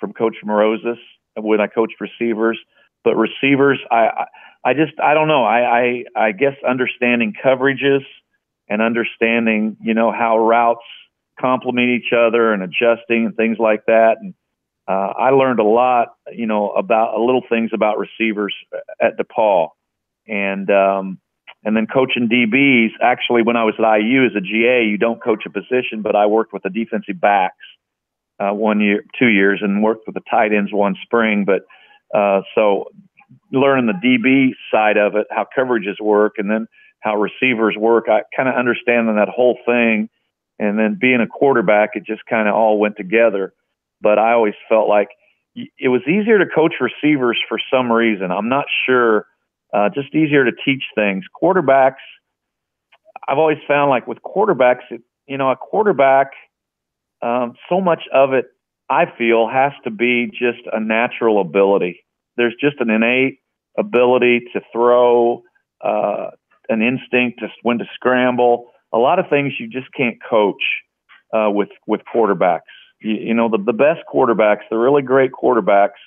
from 0.00 0.12
Coach 0.12 0.36
Mourouzis 0.44 0.98
when 1.36 1.60
I 1.60 1.68
coached 1.68 2.00
receivers. 2.00 2.58
But 3.04 3.14
receivers, 3.14 3.78
I 3.92 4.26
just 4.74 4.98
I 5.00 5.14
don't 5.14 5.28
know. 5.28 5.44
I 5.44 5.80
I, 5.80 6.04
I 6.16 6.32
guess 6.32 6.54
understanding 6.66 7.34
coverages 7.44 8.04
and 8.68 8.82
understanding, 8.82 9.76
you 9.80 9.94
know, 9.94 10.12
how 10.12 10.38
routes 10.38 10.84
complement 11.40 11.88
each 11.88 12.12
other 12.12 12.52
and 12.52 12.62
adjusting 12.62 13.26
and 13.26 13.36
things 13.36 13.58
like 13.58 13.86
that. 13.86 14.16
And 14.20 14.34
uh, 14.86 15.12
I 15.18 15.30
learned 15.30 15.60
a 15.60 15.64
lot, 15.64 16.14
you 16.32 16.46
know, 16.46 16.70
about 16.70 17.14
uh, 17.14 17.20
little 17.20 17.42
things 17.48 17.70
about 17.72 17.98
receivers 17.98 18.54
at 19.00 19.18
DePauw, 19.18 19.68
and 20.26 20.70
um, 20.70 21.18
and 21.64 21.76
then 21.76 21.86
coaching 21.86 22.28
DBs. 22.28 22.90
Actually, 23.02 23.42
when 23.42 23.56
I 23.56 23.64
was 23.64 23.74
at 23.78 24.00
IU 24.00 24.24
as 24.24 24.32
a 24.36 24.40
GA, 24.40 24.84
you 24.84 24.96
don't 24.96 25.22
coach 25.22 25.44
a 25.46 25.50
position, 25.50 26.02
but 26.02 26.16
I 26.16 26.26
worked 26.26 26.52
with 26.52 26.62
the 26.62 26.70
defensive 26.70 27.20
backs 27.20 27.56
uh, 28.40 28.52
one 28.52 28.80
year, 28.80 29.04
two 29.18 29.28
years, 29.28 29.60
and 29.62 29.82
worked 29.82 30.06
with 30.06 30.14
the 30.14 30.22
tight 30.30 30.54
ends 30.54 30.72
one 30.72 30.96
spring. 31.02 31.44
But 31.44 31.66
uh, 32.18 32.42
so 32.54 32.90
learning 33.52 33.86
the 33.86 33.92
DB 33.92 34.50
side 34.72 34.96
of 34.96 35.14
it, 35.16 35.26
how 35.30 35.46
coverages 35.56 36.00
work, 36.00 36.34
and 36.38 36.50
then 36.50 36.66
how 37.00 37.16
receivers 37.16 37.76
work. 37.78 38.06
I 38.08 38.22
kind 38.34 38.48
of 38.48 38.54
understanding 38.54 39.16
that 39.16 39.28
whole 39.28 39.58
thing, 39.66 40.08
and 40.58 40.78
then 40.78 40.98
being 41.00 41.20
a 41.20 41.26
quarterback, 41.26 41.90
it 41.94 42.04
just 42.04 42.22
kind 42.26 42.48
of 42.48 42.54
all 42.54 42.78
went 42.78 42.96
together. 42.96 43.54
But 44.00 44.18
I 44.18 44.32
always 44.32 44.54
felt 44.68 44.88
like 44.88 45.08
it 45.54 45.88
was 45.88 46.02
easier 46.02 46.38
to 46.38 46.46
coach 46.46 46.74
receivers 46.80 47.38
for 47.48 47.58
some 47.72 47.90
reason. 47.90 48.30
I'm 48.30 48.48
not 48.48 48.66
sure. 48.86 49.26
Uh, 49.72 49.90
just 49.90 50.14
easier 50.14 50.44
to 50.44 50.52
teach 50.64 50.84
things. 50.94 51.24
Quarterbacks, 51.42 52.00
I've 53.28 53.38
always 53.38 53.58
found 53.66 53.90
like 53.90 54.06
with 54.06 54.18
quarterbacks, 54.22 54.90
it, 54.90 55.02
you 55.26 55.36
know, 55.36 55.50
a 55.50 55.56
quarterback, 55.56 56.28
um, 57.20 57.54
so 57.68 57.80
much 57.80 58.02
of 58.12 58.32
it 58.32 58.46
I 58.90 59.04
feel 59.18 59.48
has 59.48 59.72
to 59.84 59.90
be 59.90 60.30
just 60.30 60.66
a 60.72 60.80
natural 60.80 61.40
ability. 61.40 62.04
There's 62.38 62.54
just 62.60 62.76
an 62.80 62.88
innate 62.90 63.40
ability 63.76 64.44
to 64.54 64.60
throw, 64.72 65.42
uh, 65.84 66.30
an 66.68 66.82
instinct 66.82 67.40
to 67.40 67.48
when 67.62 67.78
to 67.78 67.84
scramble. 67.94 68.70
A 68.92 68.98
lot 68.98 69.18
of 69.18 69.28
things 69.28 69.54
you 69.58 69.68
just 69.68 69.92
can't 69.94 70.16
coach 70.28 70.62
uh, 71.34 71.50
with 71.50 71.70
with 71.86 72.00
quarterbacks. 72.14 72.60
You, 73.00 73.14
you 73.14 73.34
know, 73.34 73.48
the 73.48 73.58
the 73.58 73.72
best 73.72 74.00
quarterbacks, 74.12 74.62
the 74.70 74.78
really 74.78 75.02
great 75.02 75.32
quarterbacks, 75.32 76.00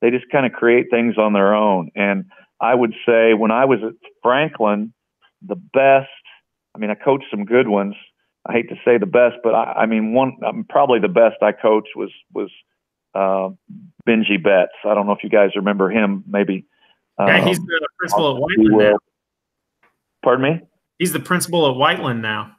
they 0.00 0.10
just 0.10 0.30
kind 0.30 0.46
of 0.46 0.52
create 0.52 0.86
things 0.90 1.16
on 1.18 1.32
their 1.32 1.54
own. 1.54 1.90
And 1.94 2.24
I 2.60 2.74
would 2.74 2.94
say 3.06 3.34
when 3.34 3.50
I 3.50 3.64
was 3.64 3.80
at 3.84 3.94
Franklin, 4.22 4.92
the 5.42 5.56
best. 5.56 6.08
I 6.74 6.78
mean, 6.80 6.90
I 6.90 6.94
coached 6.94 7.26
some 7.30 7.44
good 7.44 7.68
ones. 7.68 7.94
I 8.46 8.52
hate 8.52 8.68
to 8.68 8.76
say 8.84 8.98
the 8.98 9.06
best, 9.06 9.36
but 9.42 9.54
I, 9.54 9.82
I 9.82 9.86
mean, 9.86 10.12
one 10.12 10.36
um, 10.46 10.66
probably 10.68 10.98
the 10.98 11.08
best 11.08 11.36
I 11.40 11.52
coached 11.52 11.90
was 11.96 12.10
was 12.32 12.50
uh, 13.14 13.50
Benji 14.06 14.42
Betts. 14.42 14.72
I 14.84 14.94
don't 14.94 15.06
know 15.06 15.12
if 15.12 15.22
you 15.22 15.30
guys 15.30 15.50
remember 15.56 15.90
him. 15.90 16.24
Maybe. 16.26 16.66
Yeah, 17.18 17.40
um, 17.40 17.46
he's 17.46 17.58
the 17.58 17.88
principal 17.98 18.36
at 18.36 18.42
Whiteland 18.42 18.78
now. 18.78 18.98
Pardon 20.24 20.42
me. 20.42 20.60
He's 20.98 21.12
the 21.12 21.20
principal 21.20 21.70
at 21.70 21.76
Whiteland 21.76 22.22
now. 22.22 22.52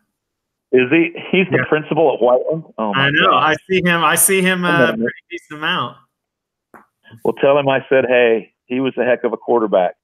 Is 0.71 0.89
he? 0.91 1.11
He's 1.31 1.47
the 1.51 1.57
yeah. 1.57 1.69
principal 1.69 2.13
at 2.13 2.21
Whiteland. 2.21 2.63
Oh 2.77 2.93
I 2.93 3.09
know. 3.09 3.31
God. 3.31 3.51
I 3.51 3.55
see 3.69 3.81
him. 3.83 4.03
I 4.03 4.15
see 4.15 4.41
him 4.41 4.65
uh, 4.65 4.87
pretty 4.87 5.11
decent 5.29 5.59
amount. 5.59 5.97
Well, 7.23 7.33
tell 7.39 7.57
him 7.57 7.69
I 7.69 7.85
said, 7.87 8.05
hey, 8.07 8.53
he 8.65 8.79
was 8.79 8.93
a 8.97 9.05
heck 9.05 9.23
of 9.23 9.31
a 9.31 9.37
quarterback. 9.37 9.95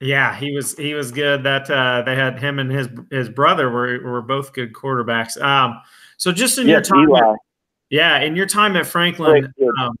Yeah, 0.00 0.34
he 0.36 0.54
was. 0.54 0.76
He 0.76 0.94
was 0.94 1.12
good. 1.12 1.42
That 1.42 1.70
uh, 1.70 2.02
they 2.02 2.14
had 2.14 2.38
him 2.38 2.58
and 2.58 2.70
his 2.70 2.88
his 3.10 3.28
brother 3.28 3.68
were 3.68 4.00
were 4.02 4.22
both 4.22 4.52
good 4.52 4.72
quarterbacks. 4.72 5.40
Um, 5.40 5.80
so 6.16 6.32
just 6.32 6.58
in 6.58 6.68
yes, 6.68 6.88
your 6.88 7.06
time, 7.06 7.14
at, 7.16 7.36
yeah, 7.90 8.20
in 8.20 8.36
your 8.36 8.46
time 8.46 8.76
at 8.76 8.86
Franklin, 8.86 9.52
um, 9.78 9.96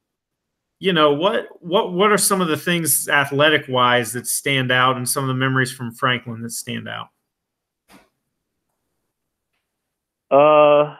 you 0.78 0.92
know 0.92 1.12
what 1.12 1.46
what 1.60 1.92
what 1.92 2.10
are 2.10 2.18
some 2.18 2.40
of 2.40 2.48
the 2.48 2.56
things 2.56 3.08
athletic 3.08 3.66
wise 3.68 4.12
that 4.12 4.26
stand 4.26 4.70
out, 4.72 4.96
and 4.96 5.08
some 5.08 5.24
of 5.24 5.28
the 5.28 5.34
memories 5.34 5.72
from 5.72 5.92
Franklin 5.92 6.40
that 6.42 6.52
stand 6.52 6.88
out? 6.88 7.08
Uh, 10.30 10.94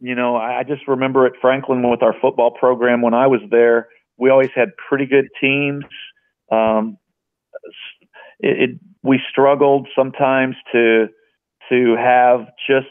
you 0.00 0.14
know, 0.14 0.36
I 0.36 0.64
just 0.64 0.88
remember 0.88 1.26
at 1.26 1.32
Franklin 1.40 1.88
with 1.88 2.02
our 2.02 2.14
football 2.20 2.50
program 2.50 3.02
when 3.02 3.14
I 3.14 3.26
was 3.26 3.40
there, 3.50 3.88
we 4.16 4.30
always 4.30 4.50
had 4.54 4.70
pretty 4.88 5.06
good 5.06 5.28
teams. 5.40 5.84
Um, 6.50 6.98
it, 8.40 8.70
it, 8.70 8.80
we 9.02 9.20
struggled 9.30 9.88
sometimes 9.94 10.56
to 10.72 11.08
to 11.68 11.96
have 11.96 12.46
just 12.68 12.88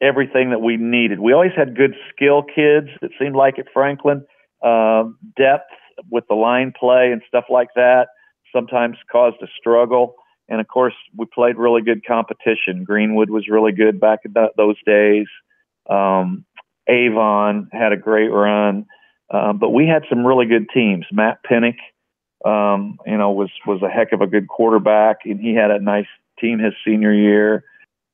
everything 0.00 0.50
that 0.50 0.60
we 0.60 0.76
needed. 0.76 1.20
We 1.20 1.32
always 1.32 1.52
had 1.56 1.76
good 1.76 1.94
skill 2.14 2.42
kids. 2.42 2.88
It 3.02 3.12
seemed 3.18 3.36
like 3.36 3.58
at 3.58 3.66
Franklin, 3.72 4.24
uh, 4.62 5.04
depth 5.36 5.70
with 6.10 6.24
the 6.28 6.34
line 6.34 6.72
play 6.78 7.10
and 7.12 7.22
stuff 7.28 7.44
like 7.48 7.68
that 7.74 8.08
sometimes 8.56 8.96
caused 9.10 9.36
a 9.42 9.46
struggle. 9.58 10.14
And 10.48 10.60
of 10.60 10.68
course, 10.68 10.94
we 11.16 11.26
played 11.26 11.56
really 11.56 11.82
good 11.82 12.04
competition. 12.06 12.84
Greenwood 12.84 13.30
was 13.30 13.48
really 13.48 13.72
good 13.72 14.00
back 14.00 14.20
in 14.24 14.32
th- 14.34 14.52
those 14.56 14.76
days. 14.86 15.26
Um, 15.90 16.44
Avon 16.88 17.68
had 17.72 17.92
a 17.92 17.96
great 17.96 18.28
run, 18.28 18.86
um, 19.30 19.58
but 19.58 19.70
we 19.70 19.86
had 19.86 20.04
some 20.08 20.24
really 20.24 20.46
good 20.46 20.66
teams. 20.72 21.04
Matt 21.10 21.40
Pennick, 21.44 21.78
um, 22.44 22.98
you 23.06 23.18
know, 23.18 23.32
was 23.32 23.50
was 23.66 23.82
a 23.82 23.88
heck 23.88 24.12
of 24.12 24.20
a 24.20 24.26
good 24.26 24.46
quarterback, 24.46 25.18
and 25.24 25.40
he 25.40 25.52
had 25.54 25.72
a 25.72 25.80
nice 25.80 26.06
team 26.40 26.60
his 26.60 26.74
senior 26.84 27.12
year. 27.12 27.64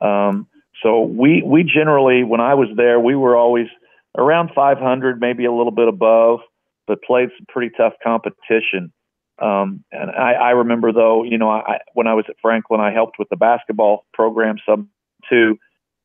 Um, 0.00 0.46
so 0.82 1.02
we 1.02 1.42
we 1.42 1.62
generally, 1.62 2.24
when 2.24 2.40
I 2.40 2.54
was 2.54 2.68
there, 2.76 2.98
we 2.98 3.14
were 3.14 3.36
always 3.36 3.68
around 4.16 4.50
500, 4.54 5.20
maybe 5.20 5.44
a 5.44 5.52
little 5.52 5.72
bit 5.72 5.88
above, 5.88 6.40
but 6.86 7.02
played 7.02 7.30
some 7.38 7.46
pretty 7.48 7.74
tough 7.76 7.94
competition. 8.02 8.92
Um, 9.38 9.84
and 9.90 10.10
I, 10.10 10.34
I 10.34 10.50
remember 10.50 10.92
though, 10.92 11.24
you 11.24 11.38
know, 11.38 11.50
I, 11.50 11.78
when 11.94 12.06
I 12.06 12.14
was 12.14 12.26
at 12.28 12.36
Franklin, 12.40 12.80
I 12.80 12.92
helped 12.92 13.18
with 13.18 13.28
the 13.28 13.36
basketball 13.36 14.04
program 14.12 14.56
some 14.68 14.90
too, 15.28 15.58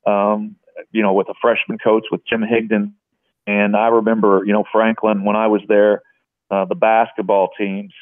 um, 0.06 0.56
you 0.92 1.02
know, 1.02 1.14
with 1.14 1.28
a 1.30 1.34
freshman 1.42 1.78
coach 1.78 2.06
with 2.12 2.26
Jim 2.26 2.42
Higdon. 2.42 2.94
And 3.46 3.76
I 3.76 3.88
remember, 3.88 4.44
you 4.46 4.54
know, 4.54 4.64
Franklin, 4.72 5.24
when 5.24 5.36
I 5.36 5.48
was 5.48 5.62
there, 5.68 6.02
uh, 6.50 6.66
the 6.66 6.76
basketball 6.76 7.50
teams 7.58 7.94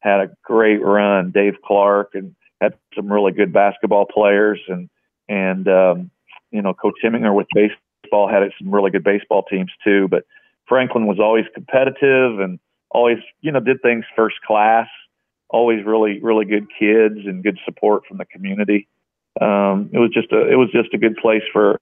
had 0.00 0.20
a 0.20 0.30
great 0.44 0.82
run. 0.82 1.30
Dave 1.30 1.54
Clark 1.64 2.10
and 2.14 2.34
had 2.60 2.74
some 2.94 3.10
really 3.10 3.32
good 3.32 3.52
basketball 3.52 4.06
players 4.06 4.60
and, 4.68 4.88
and, 5.28 5.68
um, 5.68 6.10
you 6.52 6.62
know, 6.62 6.74
Coach 6.74 6.96
Heminger 7.02 7.34
with 7.34 7.48
baseball 7.54 8.28
had 8.28 8.42
some 8.58 8.70
really 8.70 8.90
good 8.90 9.04
baseball 9.04 9.42
teams 9.42 9.70
too. 9.82 10.06
But 10.08 10.24
Franklin 10.68 11.06
was 11.06 11.18
always 11.18 11.46
competitive 11.54 12.38
and, 12.38 12.58
always, 12.90 13.18
you 13.40 13.50
know, 13.50 13.58
did 13.58 13.80
things 13.82 14.04
first 14.14 14.36
class. 14.46 14.86
Always 15.48 15.84
really, 15.84 16.20
really 16.20 16.44
good 16.44 16.66
kids 16.78 17.26
and 17.26 17.42
good 17.42 17.58
support 17.64 18.04
from 18.06 18.18
the 18.18 18.24
community. 18.24 18.88
Um, 19.40 19.90
it 19.92 19.98
was 19.98 20.10
just 20.12 20.32
a, 20.32 20.50
it 20.50 20.56
was 20.56 20.70
just 20.72 20.94
a 20.94 20.98
good 20.98 21.16
place 21.16 21.42
for 21.52 21.78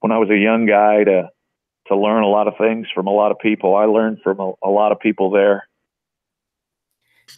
when 0.00 0.12
I 0.12 0.18
was 0.18 0.30
a 0.30 0.36
young 0.36 0.66
guy 0.66 1.04
to 1.04 1.30
to 1.88 1.96
learn 1.96 2.22
a 2.22 2.28
lot 2.28 2.48
of 2.48 2.54
things 2.58 2.86
from 2.94 3.06
a 3.06 3.10
lot 3.10 3.30
of 3.30 3.38
people. 3.38 3.76
I 3.76 3.84
learned 3.84 4.18
from 4.22 4.40
a, 4.40 4.52
a 4.62 4.68
lot 4.68 4.92
of 4.92 5.00
people 5.00 5.30
there. 5.30 5.66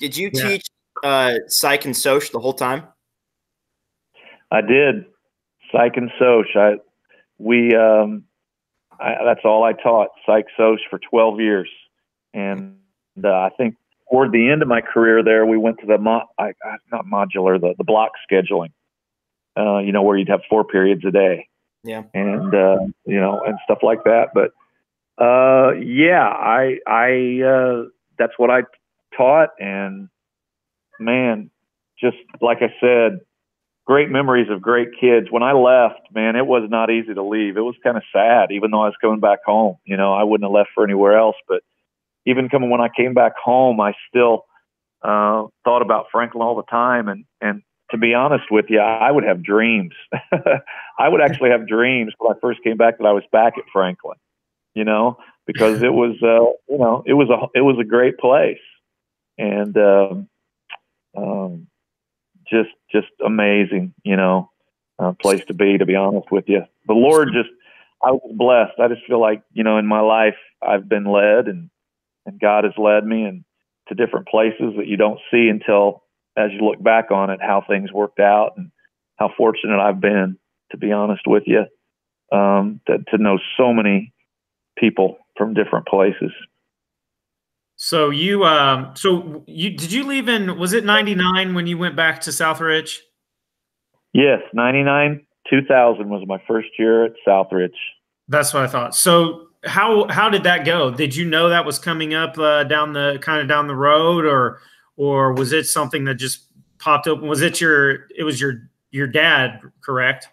Did 0.01 0.16
you 0.16 0.31
yeah. 0.33 0.49
teach 0.49 0.66
uh, 1.05 1.35
psych 1.47 1.85
and 1.85 1.97
soch 1.97 2.31
the 2.33 2.41
whole 2.41 2.53
time? 2.53 2.85
I 4.51 4.61
did 4.61 5.05
psych 5.73 5.97
and 5.97 6.11
soch. 6.18 6.57
I 6.57 6.75
we 7.39 7.75
um, 7.75 8.25
I, 9.01 9.14
that's 9.25 9.41
all 9.45 9.64
I 9.64 9.73
taught, 9.73 10.09
psych 10.27 10.47
soc 10.57 10.79
for 10.91 10.99
12 10.99 11.41
years. 11.41 11.68
And 12.35 12.77
uh, 13.23 13.29
I 13.29 13.51
think 13.57 13.77
toward 14.11 14.33
the 14.33 14.51
end 14.51 14.62
of 14.62 14.68
my 14.68 14.83
career 14.83 15.23
there, 15.25 15.47
we 15.47 15.57
went 15.57 15.79
to 15.81 15.87
the 15.87 15.99
mo- 15.99 16.27
I, 16.39 16.53
I, 16.62 16.77
not 16.93 17.07
modular, 17.07 17.61
the, 17.61 17.75
the 17.79 17.85
block 17.85 18.12
scheduling. 18.31 18.73
Uh, 19.57 19.79
you 19.79 19.93
know, 19.93 20.03
where 20.03 20.16
you'd 20.16 20.29
have 20.29 20.43
four 20.49 20.64
periods 20.64 21.05
a 21.05 21.11
day. 21.11 21.49
Yeah. 21.83 22.05
And 22.14 22.55
uh, 22.55 22.79
you 23.05 23.18
know, 23.18 23.43
and 23.45 23.59
stuff 23.64 23.79
like 23.83 24.05
that. 24.05 24.29
But 24.33 24.53
uh, 25.23 25.73
yeah, 25.73 26.25
I 26.25 26.79
I 26.87 27.43
uh, 27.43 27.85
that's 28.18 28.35
what 28.37 28.51
I 28.51 28.62
taught, 29.16 29.51
and 29.59 30.09
man, 31.01 31.51
just 31.99 32.18
like 32.41 32.59
I 32.61 32.73
said, 32.81 33.21
great 33.91 34.09
memories 34.09 34.47
of 34.49 34.62
great 34.62 34.91
kids. 35.01 35.26
When 35.32 35.43
I 35.43 35.51
left, 35.51 35.99
man, 36.14 36.36
it 36.36 36.47
was 36.47 36.62
not 36.70 36.91
easy 36.91 37.12
to 37.12 37.24
leave. 37.24 37.57
It 37.57 37.62
was 37.62 37.74
kind 37.82 37.97
of 37.97 38.05
sad, 38.12 38.53
even 38.53 38.70
though 38.70 38.82
I 38.82 38.86
was 38.86 38.95
going 39.03 39.18
back 39.18 39.41
home. 39.45 39.78
You 39.84 39.97
know, 39.97 40.14
I 40.14 40.22
wouldn't 40.22 40.47
have 40.47 40.55
left 40.55 40.70
for 40.76 40.84
anywhere 40.84 41.18
else. 41.18 41.34
But 41.49 41.62
even 42.24 42.49
coming 42.49 42.70
when 42.70 42.80
I 42.80 42.88
came 42.97 43.14
back 43.14 43.32
home, 43.36 43.80
I 43.80 43.95
still 44.09 44.45
uh, 45.03 45.47
thought 45.64 45.82
about 45.82 46.07
Franklin 46.12 46.41
all 46.41 46.55
the 46.55 46.70
time. 46.70 47.09
And 47.09 47.24
and 47.41 47.62
to 47.91 47.99
be 47.99 48.14
honest 48.14 48.45
with 48.49 48.66
you, 48.68 48.78
I 48.78 49.11
would 49.11 49.24
have 49.24 49.43
dreams. 49.43 49.95
I 50.97 51.09
would 51.09 51.20
actually 51.20 51.51
have 51.51 51.66
dreams 51.66 52.12
when 52.18 52.32
I 52.32 52.38
first 52.41 52.62
came 52.62 52.76
back 52.76 52.99
that 52.99 53.07
I 53.09 53.12
was 53.12 53.24
back 53.32 53.55
at 53.59 53.64
Franklin. 53.72 54.18
You 54.72 54.84
know, 54.84 55.18
because 55.49 55.82
it 55.82 55.93
was 55.93 56.14
uh, 56.22 56.53
you 56.72 56.78
know 56.78 57.03
it 57.07 57.14
was 57.14 57.28
a 57.28 57.59
it 57.59 57.62
was 57.62 57.76
a 57.80 57.84
great 57.84 58.18
place, 58.18 58.62
and 59.36 59.76
um, 59.76 60.28
um, 61.16 61.66
just 62.51 62.71
just 62.91 63.09
amazing, 63.25 63.95
you 64.05 64.17
know, 64.17 64.51
uh, 64.99 65.13
place 65.13 65.45
to 65.47 65.55
be. 65.55 65.79
To 65.79 65.87
be 65.87 65.95
honest 65.95 66.31
with 66.31 66.45
you, 66.49 66.63
the 66.87 66.95
Lord 66.95 67.29
just 67.33 67.51
I 68.03 68.13
was 68.13 68.33
blessed. 68.35 68.81
I 68.81 68.93
just 68.93 69.07
feel 69.07 69.21
like 69.21 69.43
you 69.53 69.65
know 69.65 69.79
in 69.79 69.87
my 69.87 70.01
life 70.01 70.37
I've 70.63 70.89
been 70.89 71.05
led 71.05 71.47
and 71.47 71.71
and 72.27 72.41
God 72.41 72.65
has 72.65 72.75
led 72.77 73.05
me 73.05 73.25
and 73.25 73.45
to 73.89 73.95
different 73.95 74.29
places 74.29 74.75
that 74.77 74.87
you 74.87 74.97
don't 74.97 75.19
see 75.31 75.49
until 75.49 76.03
as 76.37 76.51
you 76.53 76.61
look 76.61 76.83
back 76.83 77.11
on 77.11 77.31
it 77.31 77.41
how 77.43 77.63
things 77.67 77.93
worked 77.93 78.21
out 78.21 78.53
and 78.57 78.71
how 79.17 79.31
fortunate 79.37 79.81
I've 79.81 80.01
been. 80.01 80.37
To 80.71 80.77
be 80.77 80.93
honest 80.93 81.23
with 81.27 81.43
you, 81.47 81.65
um, 82.31 82.81
to, 82.87 82.99
to 83.11 83.19
know 83.19 83.41
so 83.57 83.73
many 83.73 84.13
people 84.79 85.19
from 85.37 85.53
different 85.53 85.89
places. 85.89 86.31
So 87.83 88.11
you, 88.11 88.45
um, 88.45 88.93
so 88.95 89.43
you 89.47 89.70
did 89.70 89.91
you 89.91 90.07
leave 90.07 90.28
in? 90.28 90.59
Was 90.59 90.74
it 90.74 90.85
'99 90.85 91.55
when 91.55 91.66
you 91.66 91.78
went 91.78 91.97
back 91.97 92.20
to 92.20 92.31
Southridge? 92.31 92.99
Yes, 94.12 94.41
'99, 94.53 95.24
2000 95.49 96.11
was 96.11 96.22
my 96.26 96.37
first 96.47 96.68
year 96.78 97.07
at 97.07 97.12
Southridge. 97.26 97.70
That's 98.28 98.53
what 98.53 98.64
I 98.64 98.66
thought. 98.66 98.95
So 98.95 99.47
how 99.64 100.07
how 100.09 100.28
did 100.28 100.43
that 100.43 100.66
go? 100.66 100.91
Did 100.91 101.16
you 101.16 101.24
know 101.24 101.49
that 101.49 101.64
was 101.64 101.78
coming 101.78 102.12
up 102.12 102.37
uh, 102.37 102.64
down 102.64 102.93
the 102.93 103.18
kind 103.22 103.41
of 103.41 103.49
down 103.49 103.66
the 103.66 103.74
road, 103.74 104.26
or 104.26 104.61
or 104.99 105.33
was 105.33 105.55
it 105.55 105.64
something 105.64 106.05
that 106.05 106.16
just 106.16 106.49
popped 106.78 107.09
open? 107.09 107.28
Was 107.28 107.41
it 107.41 107.62
your 107.62 108.09
it 108.14 108.24
was 108.24 108.39
your 108.39 108.68
your 108.91 109.07
dad, 109.07 109.59
correct? 109.83 110.28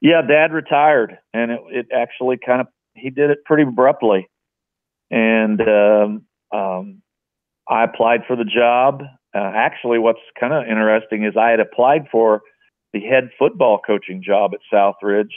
Yeah, 0.00 0.22
dad 0.22 0.52
retired, 0.52 1.18
and 1.32 1.52
it 1.52 1.60
it 1.70 1.86
actually 1.94 2.36
kind 2.44 2.60
of 2.60 2.66
he 2.94 3.10
did 3.10 3.30
it 3.30 3.44
pretty 3.44 3.62
abruptly 3.62 4.28
and 5.10 5.60
um, 5.60 6.22
um, 6.52 7.02
I 7.68 7.84
applied 7.84 8.20
for 8.26 8.36
the 8.36 8.44
job. 8.44 9.02
Uh, 9.34 9.52
actually, 9.54 9.98
what's 9.98 10.20
kind 10.38 10.52
of 10.52 10.64
interesting 10.64 11.24
is 11.24 11.34
I 11.36 11.50
had 11.50 11.60
applied 11.60 12.06
for 12.10 12.42
the 12.92 13.00
head 13.00 13.30
football 13.38 13.80
coaching 13.84 14.22
job 14.24 14.52
at 14.54 14.60
Southridge 14.72 15.34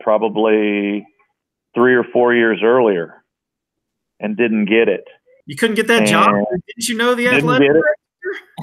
probably 0.00 1.06
three 1.74 1.94
or 1.94 2.04
four 2.12 2.34
years 2.34 2.60
earlier 2.64 3.22
and 4.18 4.36
didn't 4.36 4.64
get 4.64 4.88
it. 4.88 5.04
You 5.46 5.56
couldn't 5.56 5.76
get 5.76 5.88
that 5.88 6.00
and 6.00 6.08
job? 6.08 6.30
Didn't 6.66 6.88
you 6.88 6.96
know 6.96 7.14
the 7.14 7.28
athletic 7.28 7.70
um, 7.70 7.82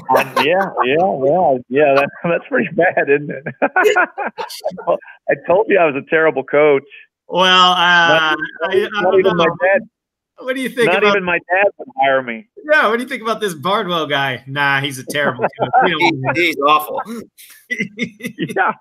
yeah, 0.45 0.69
yeah, 0.85 1.17
yeah, 1.25 1.57
yeah. 1.69 1.93
That, 1.95 2.09
that's 2.23 2.47
pretty 2.49 2.69
bad, 2.73 3.09
isn't 3.09 3.29
it? 3.29 3.43
I 5.29 5.33
told 5.47 5.65
you 5.67 5.77
I 5.79 5.85
was 5.85 5.95
a 5.95 6.09
terrible 6.09 6.43
coach. 6.43 6.83
Well, 7.27 7.71
uh, 7.71 7.75
not, 7.75 8.37
I, 8.63 8.87
I, 8.95 9.01
not 9.01 9.19
even 9.19 9.35
my 9.35 9.45
dad. 9.45 9.81
What 10.39 10.55
do 10.55 10.61
you 10.61 10.69
think? 10.69 10.87
Not 10.87 10.99
about, 10.99 11.15
even 11.15 11.23
my 11.23 11.39
dad 11.39 11.67
would 11.77 11.87
hire 11.99 12.21
me. 12.21 12.47
Yeah, 12.71 12.87
what 12.89 12.97
do 12.97 13.03
you 13.03 13.09
think 13.09 13.21
about 13.23 13.41
this 13.41 13.53
Bardwell 13.53 14.05
guy? 14.05 14.43
Nah, 14.45 14.81
he's 14.81 14.99
a 14.99 15.05
terrible. 15.05 15.45
he's 16.35 16.57
awful. 16.59 17.01
yeah. 17.97 18.73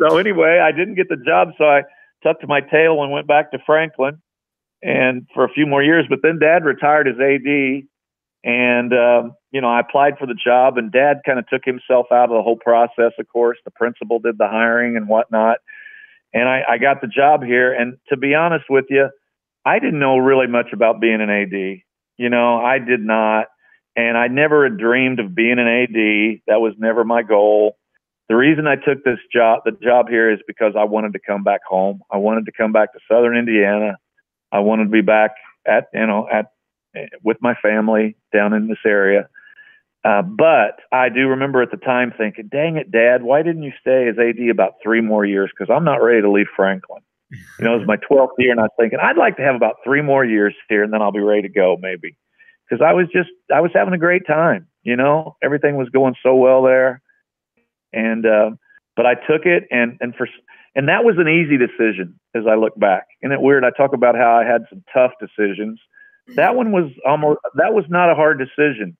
So 0.00 0.18
anyway, 0.18 0.60
I 0.62 0.70
didn't 0.70 0.94
get 0.94 1.08
the 1.08 1.16
job, 1.16 1.48
so 1.58 1.64
I 1.64 1.82
tucked 2.22 2.46
my 2.46 2.60
tail 2.60 3.02
and 3.02 3.10
went 3.10 3.26
back 3.26 3.50
to 3.50 3.58
Franklin, 3.66 4.22
and 4.82 5.26
for 5.34 5.44
a 5.44 5.48
few 5.48 5.66
more 5.66 5.82
years. 5.82 6.06
But 6.08 6.20
then 6.22 6.38
Dad 6.38 6.64
retired 6.64 7.08
as 7.08 7.16
AD, 7.16 7.82
and 8.44 8.92
um, 8.92 9.32
you 9.50 9.60
know 9.60 9.68
I 9.68 9.80
applied 9.80 10.16
for 10.16 10.26
the 10.26 10.36
job, 10.36 10.78
and 10.78 10.92
Dad 10.92 11.22
kind 11.26 11.40
of 11.40 11.48
took 11.48 11.64
himself 11.64 12.06
out 12.12 12.30
of 12.30 12.36
the 12.36 12.42
whole 12.42 12.58
process. 12.58 13.12
Of 13.18 13.26
course, 13.28 13.58
the 13.64 13.72
principal 13.72 14.20
did 14.20 14.38
the 14.38 14.46
hiring 14.46 14.96
and 14.96 15.08
whatnot, 15.08 15.58
and 16.32 16.48
I, 16.48 16.62
I 16.68 16.78
got 16.78 17.00
the 17.00 17.08
job 17.08 17.42
here. 17.42 17.72
And 17.72 17.96
to 18.10 18.16
be 18.16 18.34
honest 18.34 18.66
with 18.70 18.84
you 18.90 19.08
I 19.68 19.80
didn't 19.80 19.98
know 19.98 20.16
really 20.16 20.46
much 20.46 20.68
about 20.72 20.98
being 20.98 21.20
an 21.20 21.28
AD. 21.28 21.82
You 22.16 22.30
know, 22.30 22.56
I 22.56 22.78
did 22.78 23.00
not. 23.00 23.48
And 23.96 24.16
I 24.16 24.28
never 24.28 24.64
had 24.64 24.78
dreamed 24.78 25.20
of 25.20 25.34
being 25.34 25.58
an 25.58 25.68
AD. 25.68 26.40
That 26.46 26.62
was 26.62 26.72
never 26.78 27.04
my 27.04 27.22
goal. 27.22 27.76
The 28.30 28.36
reason 28.36 28.66
I 28.66 28.76
took 28.76 29.04
this 29.04 29.18
job, 29.32 29.60
the 29.66 29.72
job 29.72 30.08
here, 30.08 30.30
is 30.32 30.38
because 30.46 30.72
I 30.78 30.84
wanted 30.84 31.12
to 31.14 31.18
come 31.18 31.44
back 31.44 31.60
home. 31.68 32.00
I 32.10 32.16
wanted 32.16 32.46
to 32.46 32.52
come 32.52 32.72
back 32.72 32.92
to 32.94 32.98
Southern 33.10 33.36
Indiana. 33.36 33.96
I 34.52 34.60
wanted 34.60 34.84
to 34.84 34.90
be 34.90 35.02
back 35.02 35.32
at, 35.66 35.88
you 35.92 36.06
know, 36.06 36.26
at 36.32 36.46
with 37.22 37.36
my 37.42 37.54
family 37.54 38.16
down 38.32 38.54
in 38.54 38.68
this 38.68 38.78
area. 38.86 39.28
Uh, 40.04 40.22
but 40.22 40.80
I 40.92 41.10
do 41.10 41.28
remember 41.28 41.60
at 41.60 41.70
the 41.70 41.76
time 41.76 42.12
thinking, 42.16 42.48
"Dang 42.48 42.76
it, 42.76 42.90
Dad, 42.90 43.22
why 43.22 43.42
didn't 43.42 43.64
you 43.64 43.72
stay 43.80 44.08
as 44.08 44.18
AD 44.18 44.48
about 44.48 44.74
three 44.82 45.02
more 45.02 45.24
years? 45.24 45.50
Because 45.50 45.72
I'm 45.74 45.84
not 45.84 46.02
ready 46.02 46.22
to 46.22 46.30
leave 46.30 46.48
Franklin." 46.56 47.02
You 47.30 47.64
know, 47.64 47.74
it 47.74 47.78
was 47.78 47.86
my 47.86 47.96
12th 47.96 48.30
year, 48.38 48.52
and 48.52 48.60
I 48.60 48.64
was 48.64 48.70
thinking 48.78 48.98
I'd 49.00 49.16
like 49.16 49.36
to 49.36 49.42
have 49.42 49.54
about 49.54 49.76
three 49.84 50.00
more 50.00 50.24
years 50.24 50.54
here, 50.68 50.82
and 50.82 50.92
then 50.92 51.02
I'll 51.02 51.12
be 51.12 51.20
ready 51.20 51.42
to 51.42 51.48
go, 51.48 51.76
maybe. 51.80 52.16
Because 52.68 52.82
I 52.84 52.92
was 52.94 53.06
just 53.12 53.30
I 53.54 53.60
was 53.60 53.70
having 53.74 53.94
a 53.94 53.98
great 53.98 54.26
time. 54.26 54.66
You 54.82 54.96
know, 54.96 55.36
everything 55.42 55.76
was 55.76 55.88
going 55.90 56.14
so 56.22 56.34
well 56.36 56.62
there, 56.62 57.02
and 57.92 58.24
uh, 58.24 58.50
but 58.96 59.06
I 59.06 59.14
took 59.14 59.44
it, 59.44 59.64
and 59.70 59.98
and 60.00 60.14
for 60.14 60.28
and 60.74 60.88
that 60.88 61.04
was 61.04 61.16
an 61.18 61.28
easy 61.28 61.58
decision 61.58 62.18
as 62.34 62.44
I 62.48 62.54
look 62.54 62.78
back. 62.78 63.08
Isn't 63.22 63.32
it 63.32 63.40
weird? 63.40 63.64
I 63.64 63.70
talk 63.70 63.92
about 63.92 64.14
how 64.14 64.36
I 64.36 64.44
had 64.44 64.62
some 64.70 64.82
tough 64.92 65.12
decisions. 65.20 65.80
That 66.36 66.54
one 66.54 66.72
was 66.72 66.90
almost 67.06 67.40
that 67.54 67.74
was 67.74 67.84
not 67.88 68.10
a 68.10 68.14
hard 68.14 68.38
decision, 68.38 68.96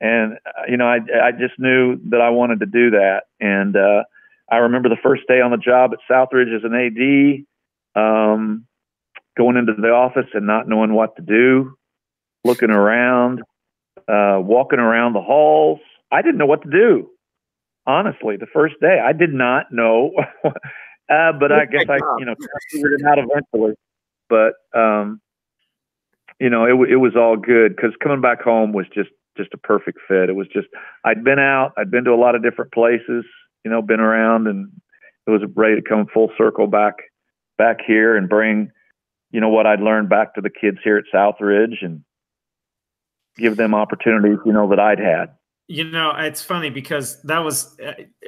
and 0.00 0.34
uh, 0.46 0.62
you 0.68 0.76
know 0.76 0.86
I 0.86 0.98
I 1.22 1.32
just 1.32 1.58
knew 1.58 1.98
that 2.10 2.20
I 2.20 2.30
wanted 2.30 2.60
to 2.60 2.66
do 2.66 2.90
that, 2.90 3.22
and 3.40 3.76
uh, 3.76 4.04
I 4.50 4.56
remember 4.58 4.88
the 4.88 4.96
first 5.02 5.22
day 5.28 5.40
on 5.40 5.50
the 5.50 5.56
job 5.56 5.92
at 5.92 5.98
Southridge 6.10 6.54
as 6.54 6.64
an 6.64 6.74
AD 6.74 7.44
um, 7.94 8.66
going 9.36 9.56
into 9.56 9.72
the 9.80 9.88
office 9.88 10.26
and 10.34 10.46
not 10.46 10.68
knowing 10.68 10.92
what 10.92 11.16
to 11.16 11.22
do, 11.22 11.74
looking 12.44 12.70
around, 12.70 13.40
uh, 14.08 14.38
walking 14.40 14.80
around 14.80 15.14
the 15.14 15.20
halls. 15.20 15.80
I 16.10 16.22
didn't 16.22 16.38
know 16.38 16.46
what 16.46 16.62
to 16.62 16.70
do. 16.70 17.10
Honestly, 17.86 18.36
the 18.36 18.46
first 18.52 18.74
day, 18.80 18.98
I 19.02 19.12
did 19.12 19.32
not 19.32 19.66
know. 19.72 20.12
uh, 20.44 21.32
but 21.38 21.52
I 21.52 21.64
guess 21.64 21.84
I, 21.88 21.98
you 22.18 22.26
know, 22.26 22.34
figured 22.70 23.00
it 23.00 23.06
out 23.06 23.18
eventually. 23.18 23.74
But 24.28 24.54
um, 24.78 25.20
you 26.38 26.50
know, 26.50 26.64
it 26.64 26.90
it 26.90 26.96
was 26.96 27.16
all 27.16 27.36
good 27.36 27.74
because 27.74 27.92
coming 28.02 28.20
back 28.20 28.42
home 28.42 28.72
was 28.72 28.86
just 28.94 29.10
just 29.36 29.54
a 29.54 29.58
perfect 29.58 29.98
fit. 30.06 30.28
It 30.28 30.36
was 30.36 30.48
just 30.52 30.68
I'd 31.04 31.24
been 31.24 31.38
out, 31.38 31.72
I'd 31.78 31.90
been 31.90 32.04
to 32.04 32.12
a 32.12 32.20
lot 32.20 32.34
of 32.34 32.42
different 32.42 32.72
places, 32.72 33.24
you 33.64 33.70
know, 33.70 33.80
been 33.80 34.00
around, 34.00 34.46
and 34.46 34.70
it 35.26 35.30
was 35.30 35.42
ready 35.54 35.76
to 35.76 35.88
come 35.88 36.06
full 36.12 36.30
circle 36.36 36.66
back 36.66 36.94
back 37.58 37.80
here 37.86 38.16
and 38.16 38.28
bring, 38.28 38.70
you 39.30 39.40
know, 39.40 39.48
what 39.48 39.66
I'd 39.66 39.80
learned 39.80 40.08
back 40.08 40.34
to 40.34 40.40
the 40.40 40.50
kids 40.50 40.78
here 40.82 40.96
at 40.96 41.04
Southridge 41.12 41.84
and 41.84 42.02
give 43.36 43.56
them 43.56 43.74
opportunities, 43.74 44.38
you 44.46 44.52
know, 44.52 44.68
that 44.70 44.80
I'd 44.80 44.98
had. 44.98 45.34
You 45.66 45.84
know, 45.84 46.12
it's 46.16 46.42
funny 46.42 46.70
because 46.70 47.20
that 47.24 47.40
was, 47.40 47.76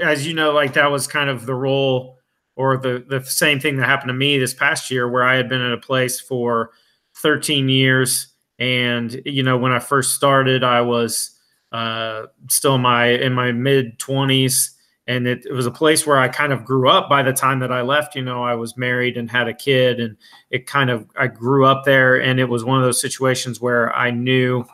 as 0.03 0.27
you 0.27 0.35
know, 0.35 0.53
like 0.53 0.75
that 0.75 0.91
was 0.91 1.07
kind 1.07 1.31
of 1.31 1.47
the 1.47 1.55
role 1.55 2.19
or 2.55 2.77
the 2.77 3.03
the 3.09 3.25
same 3.25 3.59
thing 3.59 3.77
that 3.77 3.87
happened 3.87 4.11
to 4.11 4.15
me 4.15 4.39
this 4.39 4.53
past 4.53 4.91
year, 4.91 5.09
where 5.09 5.25
I 5.25 5.37
had 5.37 5.49
been 5.49 5.63
in 5.63 5.73
a 5.73 5.79
place 5.79 6.21
for 6.21 6.73
13 7.17 7.71
years, 7.71 8.35
and 8.59 9.23
you 9.25 9.43
know, 9.43 9.57
when 9.57 9.73
I 9.73 9.79
first 9.79 10.15
started, 10.15 10.63
I 10.63 10.83
was 10.83 11.31
uh, 11.73 12.27
still 12.51 12.75
in 12.75 12.83
my 12.83 13.07
in 13.07 13.33
my 13.33 13.53
mid 13.53 13.99
20s 13.99 14.73
and 15.11 15.27
it, 15.27 15.45
it, 15.45 15.53
was 15.53 15.67
a 15.67 15.73
place 15.73 16.07
where 16.07 16.19
I 16.19 16.29
kind 16.29 16.53
of 16.53 16.65
grew 16.65 16.89
up 16.89 17.09
by 17.09 17.25
the 17.25 17.33
time 17.33 17.59
that 17.59 17.73
I 17.73 17.83
left. 17.83 18.15
You 18.15 18.23
know, 18.23 18.45
I 18.45 18.55
was 18.55 18.77
married 18.77 19.17
and 19.17 19.29
had 19.29 19.49
a 19.49 19.53
kid, 19.53 19.99
and 19.99 20.17
it 20.51 20.69
kind 20.69 20.89
of 20.89 21.05
I 21.19 21.27
grew 21.27 21.67
up 21.67 21.85
there, 21.85 22.21
and 22.23 22.39
it 22.39 22.45
was 22.45 22.65
one 22.65 22.79
of 22.79 22.85
those 22.85 23.01
situations 23.01 23.61
where 23.61 23.93
I 23.93 24.13
knew, 24.13 24.65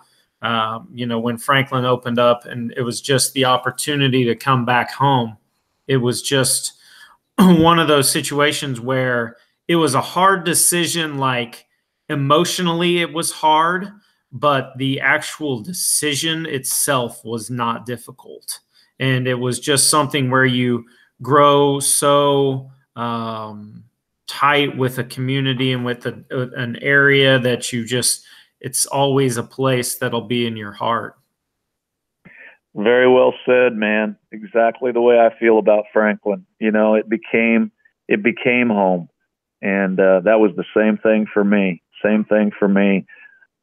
um, 0.42 0.88
you 0.92 1.06
know, 1.06 1.18
when 1.18 1.38
Franklin 1.38 1.86
opened 1.86 2.18
up, 2.18 2.44
and 2.44 2.70
it 2.76 2.82
was 2.82 3.00
just 3.00 3.32
the 3.32 3.46
opportunity 3.46 4.26
to 4.26 4.36
come 4.36 4.66
back 4.66 4.92
home. 4.92 5.38
It 5.86 5.96
was 5.96 6.20
just 6.20 6.74
one 7.38 7.78
of 7.78 7.88
those 7.88 8.10
situations 8.10 8.78
where 8.78 9.38
it 9.68 9.76
was 9.76 9.94
a 9.94 10.02
hard 10.02 10.44
decision. 10.44 11.16
Like 11.16 11.64
emotionally, 12.10 12.98
it 12.98 13.10
was 13.10 13.32
hard, 13.32 13.90
but 14.32 14.76
the 14.76 15.00
actual 15.00 15.60
decision 15.60 16.44
itself 16.44 17.24
was 17.24 17.48
not 17.48 17.86
difficult. 17.86 18.60
And 18.98 19.26
it 19.26 19.34
was 19.34 19.60
just 19.60 19.90
something 19.90 20.30
where 20.30 20.44
you 20.44 20.84
grow 21.22 21.80
so 21.80 22.70
um, 22.94 23.84
tight 24.26 24.76
with 24.76 24.98
a 24.98 25.04
community 25.04 25.72
and 25.72 25.84
with 25.84 26.06
a, 26.06 26.24
an 26.56 26.76
area 26.82 27.38
that 27.38 27.72
you 27.72 27.84
just, 27.84 28.24
it's 28.60 28.86
always 28.86 29.36
a 29.36 29.42
place 29.42 29.96
that'll 29.96 30.22
be 30.22 30.46
in 30.46 30.56
your 30.56 30.72
heart. 30.72 31.16
Very 32.74 33.10
well 33.10 33.32
said, 33.46 33.74
man. 33.74 34.16
Exactly 34.32 34.92
the 34.92 35.00
way 35.00 35.18
I 35.18 35.34
feel 35.38 35.58
about 35.58 35.84
Franklin. 35.94 36.44
You 36.60 36.70
know, 36.70 36.94
it 36.94 37.08
became 37.08 37.72
it 38.06 38.22
became 38.22 38.68
home, 38.68 39.08
and 39.62 39.98
uh, 39.98 40.20
that 40.20 40.40
was 40.40 40.52
the 40.56 40.64
same 40.76 40.98
thing 40.98 41.26
for 41.32 41.42
me. 41.42 41.82
Same 42.04 42.24
thing 42.24 42.50
for 42.56 42.68
me. 42.68 43.06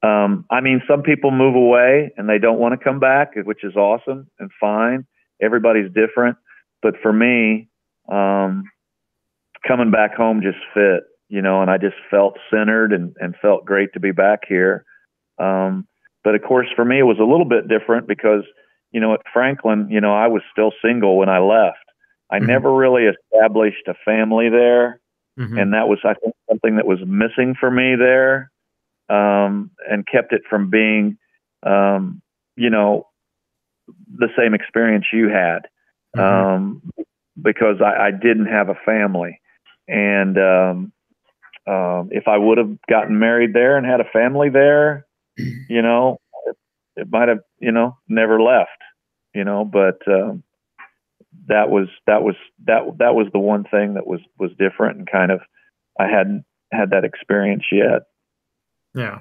Um, 0.02 0.46
I 0.50 0.60
mean, 0.62 0.82
some 0.88 1.02
people 1.02 1.32
move 1.32 1.56
away 1.56 2.12
and 2.18 2.28
they 2.28 2.40
don't 2.40 2.60
want 2.60 2.78
to 2.78 2.84
come 2.84 3.00
back, 3.00 3.36
which 3.36 3.64
is 3.64 3.76
awesome 3.76 4.28
and 4.40 4.50
fine. 4.60 5.06
Everybody's 5.44 5.91
different, 5.94 6.38
but 6.82 6.96
for 7.02 7.12
me, 7.12 7.68
um, 8.12 8.64
coming 9.68 9.91
back 9.91 10.16
home 10.16 10.41
just 10.41 10.60
fit, 10.74 11.04
you 11.30 11.41
know, 11.41 11.62
and 11.62 11.70
I 11.70 11.78
just 11.78 11.96
felt 12.10 12.38
centered 12.50 12.94
and, 12.94 13.16
and 13.20 13.36
felt 13.41 13.66
great 13.66 13.94
to 13.94 14.00
be 14.00 14.12
back 14.12 14.41
here. 14.48 14.86
Um, 15.39 15.88
but 16.24 16.36
of 16.36 16.44
course, 16.44 16.68
for 16.76 16.86
me, 16.86 17.00
it 17.00 17.04
was 17.04 17.20
a 17.20 17.24
little 17.24 17.46
bit 17.46 17.68
different 17.68 18.08
because 18.08 18.44
you 18.94 19.00
know, 19.02 19.14
at 19.14 19.22
Franklin, 19.34 19.88
you 19.89 20.00
know, 20.00 20.14
I 20.14 20.28
was 20.28 20.44
still 20.52 20.72
single 20.82 21.18
when 21.18 21.28
I 21.28 21.39
left. 21.39 21.78
I 22.30 22.38
mm-hmm. 22.38 22.46
never 22.46 22.74
really 22.74 23.06
established 23.06 23.88
a 23.88 23.96
family 24.06 24.50
there. 24.50 25.02
Mm-hmm. 25.38 25.58
And 25.58 25.74
that 25.74 25.88
was, 25.88 25.98
I 26.06 26.14
think, 26.14 26.36
something 26.48 26.76
that 26.78 26.86
was 26.86 27.00
missing 27.06 27.56
for 27.60 27.72
me 27.72 27.96
there 27.96 28.52
um, 29.10 29.72
and 29.89 30.08
kept 30.08 30.32
it 30.32 30.44
from 30.48 30.70
being, 30.70 31.18
um, 31.64 32.22
you 32.56 32.70
know, 32.70 33.08
the 33.88 34.30
same 34.38 34.54
experience 34.54 35.06
you 35.12 35.30
had 35.30 35.68
mm-hmm. 36.16 36.20
um, 36.22 36.92
because 37.42 37.78
I, 37.82 38.08
I 38.08 38.12
didn't 38.12 38.48
have 38.48 38.70
a 38.70 38.76
family. 38.86 39.40
And 39.88 40.38
um, 40.38 40.94
um, 41.68 42.10
if 42.12 42.28
I 42.28 42.38
would 42.38 42.58
have 42.58 42.78
gotten 42.90 43.20
married 43.20 43.54
there 43.54 43.78
and 43.78 43.86
had 43.86 44.02
a 44.02 44.10
family 44.12 44.50
there, 44.50 45.06
you 45.38 45.82
know, 45.82 46.20
it 46.96 47.08
might 47.10 47.30
have, 47.30 47.40
you 47.60 47.72
know, 47.72 47.98
never 48.08 48.42
left, 48.42 48.70
you 49.34 49.44
know, 49.44 49.66
but 49.66 50.00
um, 50.08 50.44
that 51.48 51.70
was 51.70 51.88
that 52.06 52.22
was 52.24 52.36
that 52.66 52.84
that 53.00 53.16
was 53.16 53.28
the 53.34 53.40
one 53.40 53.64
thing 53.64 53.96
that 53.96 54.06
was 54.06 54.20
was 54.38 54.52
different 54.60 55.00
and 55.00 55.12
kind 55.12 55.32
of 55.32 55.42
I 56.00 56.08
hadn't 56.08 56.46
had 56.72 56.92
that 56.92 57.04
experience 57.04 57.64
yet. 57.72 58.04
Yeah. 58.94 59.20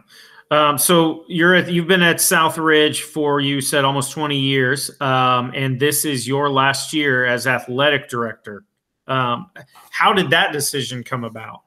Um, 0.53 0.77
so 0.77 1.25
you're 1.29 1.55
at, 1.55 1.71
you've 1.71 1.87
been 1.87 2.03
at 2.03 2.17
Southridge 2.17 3.01
for 3.01 3.41
you 3.41 3.61
said 3.61 3.85
almost 3.85 4.13
20 4.13 4.39
years, 4.39 4.91
um, 5.01 5.51
and 5.55 5.81
this 5.81 6.05
is 6.05 6.29
your 6.29 6.51
last 6.51 6.93
year 6.93 7.25
as 7.25 7.47
athletic 7.47 8.09
director. 8.09 8.65
Um, 9.07 9.51
how 9.91 10.13
did 10.13 10.31
that 10.31 10.53
decision 10.53 11.05
come 11.05 11.25
about? 11.25 11.63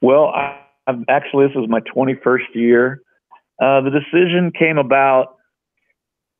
Well, 0.00 0.28
I, 0.28 0.60
I'm 0.86 1.04
actually 1.08 1.48
this 1.48 1.56
is 1.56 1.68
my 1.68 1.80
21st 1.80 2.54
year 2.54 3.02
uh, 3.60 3.80
the 3.82 3.90
decision 3.90 4.50
came 4.50 4.78
about. 4.78 5.36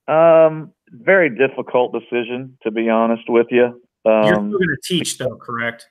Um, 0.09 0.73
very 0.91 1.31
difficult 1.31 1.93
decision, 1.93 2.59
to 2.63 2.71
be 2.71 2.89
honest 2.89 3.25
with 3.29 3.47
you. 3.51 3.65
Um, 4.05 4.25
You're 4.25 4.35
still 4.35 4.51
going 4.51 4.61
to 4.61 4.77
teach, 4.83 5.19
though, 5.19 5.37
correct? 5.37 5.87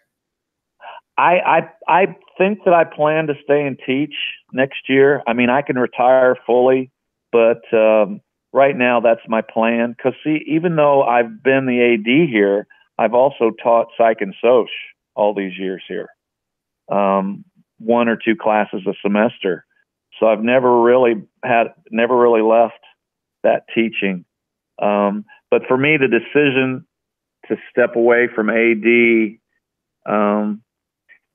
I, 1.17 1.39
I 1.39 1.69
I 1.87 2.15
think 2.37 2.59
that 2.65 2.73
I 2.73 2.83
plan 2.83 3.27
to 3.27 3.33
stay 3.43 3.65
and 3.65 3.77
teach 3.85 4.13
next 4.51 4.89
year. 4.89 5.21
I 5.27 5.33
mean, 5.33 5.49
I 5.49 5.61
can 5.61 5.77
retire 5.77 6.35
fully, 6.45 6.91
but 7.31 7.61
um, 7.73 8.21
right 8.51 8.75
now 8.75 8.99
that's 8.99 9.21
my 9.27 9.41
plan. 9.41 9.95
Because 9.97 10.13
see, 10.23 10.39
even 10.47 10.75
though 10.75 11.03
I've 11.03 11.43
been 11.43 11.65
the 11.65 11.93
AD 11.93 12.29
here, 12.29 12.67
I've 12.97 13.13
also 13.13 13.51
taught 13.61 13.87
psych 13.97 14.17
and 14.21 14.35
soc 14.41 14.67
all 15.15 15.33
these 15.33 15.57
years 15.57 15.83
here, 15.87 16.09
um, 16.91 17.43
one 17.79 18.07
or 18.07 18.17
two 18.17 18.35
classes 18.35 18.81
a 18.87 18.93
semester. 19.01 19.65
So 20.19 20.27
I've 20.27 20.43
never 20.43 20.81
really 20.81 21.23
had, 21.43 21.67
never 21.91 22.17
really 22.17 22.41
left 22.41 22.79
that 23.43 23.63
teaching. 23.73 24.25
Um, 24.81 25.25
but 25.49 25.63
for 25.67 25.77
me, 25.77 25.97
the 25.97 26.07
decision 26.07 26.85
to 27.47 27.57
step 27.71 27.95
away 27.95 28.27
from 28.33 28.49
AD 28.49 29.37
um, 30.05 30.61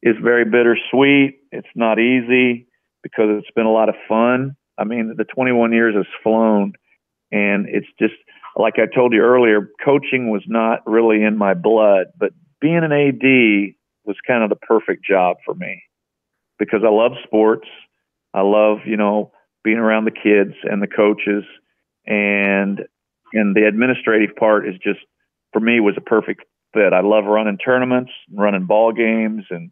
is 0.02 0.16
very 0.22 0.44
bittersweet. 0.44 1.40
It's 1.52 1.68
not 1.74 1.98
easy 1.98 2.68
because 3.02 3.26
it's 3.38 3.50
been 3.54 3.66
a 3.66 3.72
lot 3.72 3.88
of 3.88 3.94
fun. 4.08 4.56
I 4.78 4.84
mean, 4.84 5.14
the 5.16 5.24
21 5.24 5.72
years 5.72 5.94
has 5.96 6.06
flown, 6.22 6.74
and 7.32 7.66
it's 7.68 7.88
just 7.98 8.14
like 8.56 8.74
I 8.78 8.86
told 8.92 9.12
you 9.12 9.20
earlier, 9.20 9.70
coaching 9.84 10.30
was 10.30 10.42
not 10.46 10.80
really 10.86 11.22
in 11.22 11.36
my 11.36 11.54
blood, 11.54 12.06
but 12.18 12.32
being 12.60 12.82
an 12.84 12.92
AD 12.92 13.74
was 14.04 14.16
kind 14.26 14.42
of 14.42 14.50
the 14.50 14.56
perfect 14.56 15.04
job 15.04 15.36
for 15.44 15.54
me 15.54 15.82
because 16.58 16.80
I 16.84 16.90
love 16.90 17.12
sports. 17.24 17.68
I 18.34 18.42
love, 18.42 18.78
you 18.86 18.96
know, 18.96 19.32
being 19.64 19.78
around 19.78 20.04
the 20.04 20.10
kids 20.10 20.54
and 20.64 20.82
the 20.82 20.86
coaches 20.86 21.44
and 22.06 22.80
and 23.32 23.54
the 23.54 23.66
administrative 23.66 24.34
part 24.36 24.66
is 24.66 24.74
just 24.82 25.00
for 25.52 25.60
me 25.60 25.80
was 25.80 25.94
a 25.96 26.00
perfect 26.00 26.44
fit. 26.72 26.92
I 26.92 27.00
love 27.00 27.24
running 27.24 27.58
tournaments, 27.58 28.10
running 28.32 28.64
ball 28.64 28.92
games 28.92 29.44
and 29.50 29.70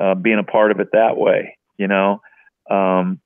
uh, 0.00 0.14
being 0.14 0.38
a 0.38 0.44
part 0.44 0.70
of 0.70 0.80
it 0.80 0.88
that 0.92 1.16
way, 1.16 1.56
you 1.78 1.88
know. 1.88 2.20
Um, 2.70 3.20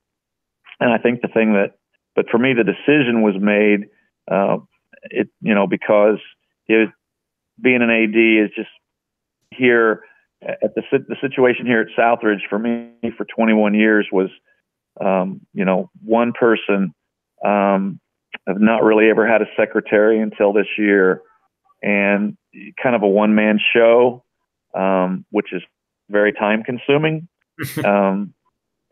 and 0.80 0.92
I 0.92 0.98
think 0.98 1.22
the 1.22 1.28
thing 1.28 1.54
that, 1.54 1.74
but 2.14 2.28
for 2.30 2.38
me, 2.38 2.54
the 2.54 2.64
decision 2.64 3.22
was 3.22 3.34
made, 3.40 3.88
uh, 4.30 4.58
it, 5.04 5.28
you 5.40 5.54
know, 5.54 5.66
because 5.66 6.18
it, 6.66 6.90
being 7.60 7.82
an 7.82 7.90
AD 7.90 8.16
is 8.16 8.50
just 8.54 8.70
here 9.50 10.02
at 10.42 10.74
the 10.74 10.82
the 10.90 11.16
situation 11.20 11.66
here 11.66 11.80
at 11.80 11.88
Southridge 11.98 12.48
for 12.48 12.58
me 12.58 12.92
for 13.16 13.24
21 13.24 13.74
years 13.74 14.06
was 14.12 14.30
um, 15.00 15.40
you 15.54 15.64
know, 15.64 15.90
one 16.04 16.32
person. 16.32 16.94
Um, 17.44 18.00
I've 18.48 18.60
not 18.60 18.82
really 18.82 19.10
ever 19.10 19.26
had 19.26 19.42
a 19.42 19.46
secretary 19.56 20.20
until 20.20 20.52
this 20.52 20.66
year, 20.76 21.22
and 21.82 22.36
kind 22.82 22.96
of 22.96 23.02
a 23.02 23.08
one 23.08 23.34
man 23.34 23.60
show, 23.74 24.24
um, 24.74 25.24
which 25.30 25.52
is 25.52 25.62
very 26.08 26.32
time 26.32 26.62
consuming. 26.62 27.28
um, 27.84 28.34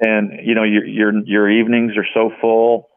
and 0.01 0.33
you 0.45 0.55
know, 0.55 0.64
your 0.64 0.85
your 0.85 1.12
your 1.25 1.51
evenings 1.51 1.93
are 1.97 2.07
so 2.12 2.31
full, 2.41 2.89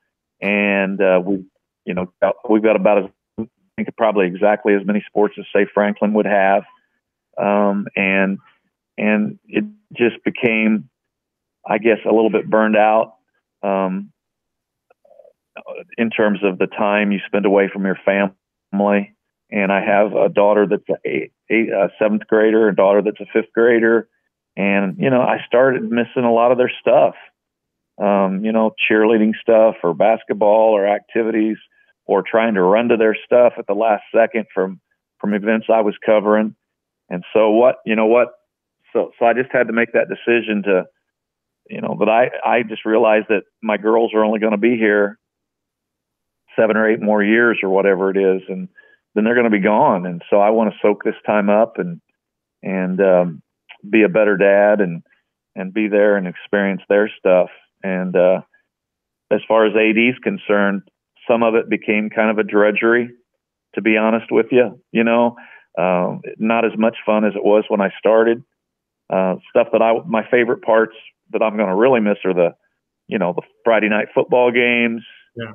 and 0.42 1.02
uh, 1.02 1.22
we, 1.24 1.46
you 1.86 1.94
know, 1.94 2.12
we've 2.50 2.64
got 2.64 2.76
about 2.76 3.04
as 3.04 3.10
I 3.40 3.48
think 3.78 3.96
probably 3.98 4.28
exactly 4.28 4.74
as 4.74 4.86
many 4.86 5.04
sports 5.08 5.36
as 5.40 5.46
say 5.56 5.66
Franklin 5.74 6.14
would 6.14 6.26
have, 6.26 6.64
um, 7.38 7.88
and 7.96 8.40
and 8.98 9.40
it 9.48 9.64
just 9.96 10.24
became 10.26 10.90
I 11.70 11.78
guess, 11.78 12.00
a 12.06 12.12
little 12.14 12.30
bit 12.32 12.50
burned 12.50 12.76
out 12.76 13.16
um, 13.62 14.12
in 15.98 16.10
terms 16.10 16.40
of 16.44 16.58
the 16.58 16.68
time 16.68 17.12
you 17.12 17.20
spend 17.28 17.46
away 17.46 17.70
from 17.72 17.86
your 17.86 17.98
family. 18.06 19.16
And 19.52 19.72
I 19.72 19.82
have 19.84 20.14
a 20.14 20.30
daughter 20.30 20.68
that's 20.68 21.02
a, 21.06 21.32
a, 21.50 21.70
a 21.70 21.90
seventh 21.98 22.28
grader, 22.28 22.70
a 22.70 22.76
daughter 22.76 23.02
that's 23.02 23.20
a 23.20 23.26
fifth 23.34 23.52
grader, 23.54 24.08
and 24.56 24.98
you 25.00 25.10
know 25.10 25.22
I 25.22 25.38
started 25.48 25.84
missing 25.84 26.24
a 26.24 26.34
lot 26.34 26.52
of 26.52 26.58
their 26.58 26.72
stuff. 26.82 27.16
Um, 27.98 28.46
you 28.46 28.54
know, 28.54 28.74
cheerleading 28.90 29.34
stuff 29.42 29.76
or 29.84 29.94
basketball 29.94 30.72
or 30.72 30.88
activities, 30.88 31.58
or 32.06 32.24
trying 32.24 32.54
to 32.54 32.62
run 32.62 32.90
to 32.90 32.98
their 32.98 33.18
stuff 33.26 33.54
at 33.58 33.68
the 33.68 33.74
last 33.74 34.04
second 34.16 34.46
from 34.54 34.80
from 35.20 35.34
events 35.34 35.68
I 35.70 35.82
was 35.82 35.96
covering. 36.06 36.56
And 37.10 37.24
so 37.34 37.50
what 37.50 37.78
you 37.86 37.96
know 37.96 38.06
what 38.06 38.30
so 38.94 39.12
so 39.20 39.26
I 39.26 39.34
just 39.34 39.52
had 39.52 39.68
to 39.68 39.74
make 39.74 39.94
that 39.94 40.08
decision 40.10 40.64
to 40.64 40.86
you 41.70 41.82
know, 41.82 41.96
but 41.98 42.10
I, 42.10 42.32
I 42.44 42.64
just 42.64 42.84
realized 42.84 43.28
that 43.30 43.44
my 43.62 43.78
girls 43.78 44.12
are 44.14 44.24
only 44.24 44.40
going 44.40 44.54
to 44.54 44.58
be 44.58 44.76
here 44.76 45.20
seven 46.58 46.76
or 46.76 46.90
eight 46.90 47.02
more 47.02 47.24
years 47.24 47.60
or 47.62 47.70
whatever 47.70 48.10
it 48.10 48.18
is. 48.18 48.42
And 48.50 48.68
then 49.16 49.24
they're 49.24 49.36
going 49.36 49.50
to 49.50 49.58
be 49.58 49.60
gone. 49.60 50.06
And 50.06 50.22
so 50.30 50.40
I 50.40 50.50
want 50.50 50.72
to 50.72 50.80
soak 50.82 51.04
this 51.04 51.16
time 51.26 51.50
up 51.50 51.78
and, 51.78 52.02
and, 52.64 53.00
um, 53.02 53.42
be 53.90 54.04
a 54.04 54.10
better 54.10 54.38
dad 54.38 54.82
and, 54.82 55.04
and 55.56 55.74
be 55.74 55.88
there 55.88 56.18
and 56.18 56.28
experience 56.28 56.82
their 56.90 57.10
stuff. 57.18 57.50
And, 57.84 58.16
uh, 58.16 58.42
as 59.32 59.42
far 59.48 59.66
as 59.66 59.74
AD 59.76 59.98
is 59.98 60.18
concerned, 60.24 60.82
some 61.30 61.44
of 61.44 61.56
it 61.56 61.70
became 61.70 62.10
kind 62.10 62.32
of 62.32 62.38
a 62.40 62.44
drudgery, 62.44 63.10
to 63.76 63.82
be 63.82 63.98
honest 63.98 64.32
with 64.32 64.48
you, 64.52 64.82
you 64.92 65.04
know, 65.04 65.36
uh, 65.78 66.18
not 66.38 66.66
as 66.66 66.72
much 66.78 66.98
fun 67.06 67.26
as 67.26 67.34
it 67.36 67.44
was 67.44 67.66
when 67.68 67.82
I 67.82 67.92
started. 68.00 68.44
Uh, 69.10 69.36
stuff 69.50 69.68
that 69.72 69.82
I, 69.82 69.94
my 70.08 70.24
favorite 70.30 70.62
parts 70.62 70.96
that 71.32 71.42
I'm 71.42 71.58
going 71.58 71.70
to 71.70 71.76
really 71.76 72.00
miss 72.00 72.18
are 72.26 72.34
the, 72.34 72.50
you 73.08 73.18
know, 73.18 73.34
the 73.34 73.42
Friday 73.64 73.90
night 73.90 74.08
football 74.14 74.52
games, 74.52 75.04
yeah. 75.36 75.54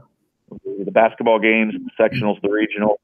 the 0.84 0.90
basketball 0.90 1.38
games, 1.38 1.74
the 1.74 2.02
sectionals, 2.02 2.40
the 2.42 2.50
regional. 2.50 3.00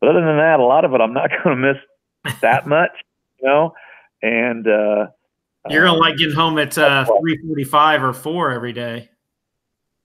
But 0.00 0.10
other 0.10 0.20
than 0.20 0.36
that, 0.36 0.60
a 0.60 0.64
lot 0.64 0.84
of 0.84 0.92
it 0.94 1.00
I'm 1.00 1.12
not 1.12 1.30
going 1.44 1.56
to 1.60 1.74
miss 1.74 2.32
that 2.40 2.66
much, 2.66 2.92
you 3.40 3.48
know. 3.48 3.74
and 4.22 4.66
uh, 4.66 5.06
you're 5.68 5.84
gonna 5.84 5.98
like 5.98 6.16
getting 6.16 6.34
home 6.34 6.58
at 6.58 6.76
uh, 6.78 7.04
three 7.20 7.38
forty-five 7.46 8.02
or 8.02 8.12
four 8.12 8.50
every 8.50 8.72
day. 8.72 9.10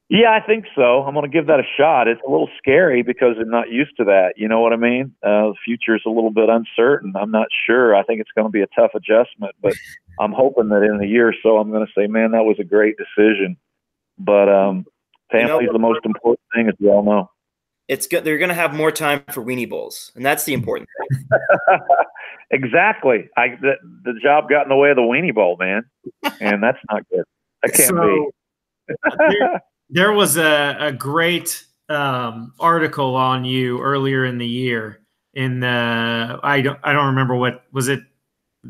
Yeah, 0.09 0.31
I 0.31 0.45
think 0.45 0.65
so. 0.75 1.01
I'm 1.03 1.15
going 1.15 1.29
to 1.29 1.35
give 1.35 1.47
that 1.47 1.59
a 1.59 1.63
shot. 1.75 2.07
It's 2.07 2.21
a 2.27 2.29
little 2.29 2.49
scary 2.59 3.01
because 3.01 3.35
I'm 3.39 3.49
not 3.49 3.71
used 3.71 3.97
to 3.97 4.03
that. 4.03 4.33
You 4.35 4.47
know 4.47 4.61
what 4.61 4.71
I 4.71 4.75
mean? 4.75 5.15
Uh, 5.23 5.49
the 5.49 5.55
future 5.65 5.95
is 5.95 6.03
a 6.05 6.09
little 6.09 6.29
bit 6.29 6.49
uncertain. 6.49 7.13
I'm 7.15 7.31
not 7.31 7.47
sure. 7.65 7.95
I 7.95 8.03
think 8.03 8.21
it's 8.21 8.29
going 8.35 8.45
to 8.45 8.51
be 8.51 8.61
a 8.61 8.67
tough 8.75 8.91
adjustment, 8.93 9.55
but 9.59 9.73
I'm 10.19 10.31
hoping 10.31 10.69
that 10.69 10.83
in 10.83 11.01
a 11.01 11.07
year 11.07 11.29
or 11.29 11.35
so, 11.41 11.57
I'm 11.57 11.71
going 11.71 11.87
to 11.87 11.91
say, 11.97 12.05
man, 12.05 12.31
that 12.31 12.43
was 12.43 12.57
a 12.59 12.63
great 12.63 12.95
decision. 12.97 13.57
But 14.19 14.49
um, 14.49 14.85
family 15.31 15.65
is 15.65 15.71
the 15.71 15.79
most 15.79 16.05
important 16.05 16.45
thing, 16.53 16.67
as 16.67 16.75
we 16.79 16.89
all 16.89 17.03
know. 17.03 17.31
It's 17.87 18.07
good. 18.07 18.23
They're 18.23 18.37
going 18.37 18.49
to 18.49 18.55
have 18.55 18.73
more 18.73 18.91
time 18.91 19.23
for 19.31 19.43
weenie 19.43 19.69
bowls, 19.69 20.11
and 20.15 20.25
that's 20.25 20.45
the 20.45 20.53
important 20.53 20.89
thing. 20.99 21.25
exactly. 22.51 23.29
I 23.35 23.57
the, 23.61 23.73
the 24.03 24.13
job 24.21 24.49
got 24.49 24.63
in 24.63 24.69
the 24.69 24.75
way 24.75 24.89
of 24.89 24.95
the 24.95 25.01
weenie 25.01 25.35
bowl, 25.35 25.57
man, 25.57 25.83
and 26.39 26.63
that's 26.63 26.79
not 26.89 27.07
good. 27.09 27.23
That 27.61 27.73
can't 27.73 27.89
so, 27.89 28.31
be. 28.87 29.47
There 29.89 30.13
was 30.13 30.37
a, 30.37 30.75
a 30.79 30.91
great 30.91 31.63
um, 31.87 32.53
article 32.59 33.15
on 33.15 33.45
you 33.45 33.79
earlier 33.79 34.25
in 34.25 34.39
the 34.39 34.47
year 34.47 35.03
in 35.33 35.59
the 35.59 36.39
I 36.41 36.61
don't 36.61 36.79
I 36.83 36.93
don't 36.93 37.07
remember 37.07 37.35
what 37.35 37.63
was 37.71 37.87
it 37.87 38.01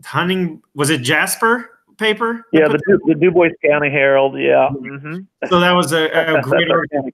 hunting 0.03 0.61
was 0.74 0.89
it 0.89 1.01
Jasper 1.01 1.70
paper? 1.97 2.45
Yeah, 2.51 2.68
the, 2.68 2.99
the 3.05 3.16
Dubois 3.16 3.49
County 3.64 3.89
Herald. 3.89 4.36
Yeah. 4.38 4.70
Mm-hmm. 4.74 5.20
So 5.49 5.59
that 5.59 5.72
was 5.72 5.91
a, 5.91 6.05
a 6.05 6.41
great 6.41 6.70
article. 6.72 7.09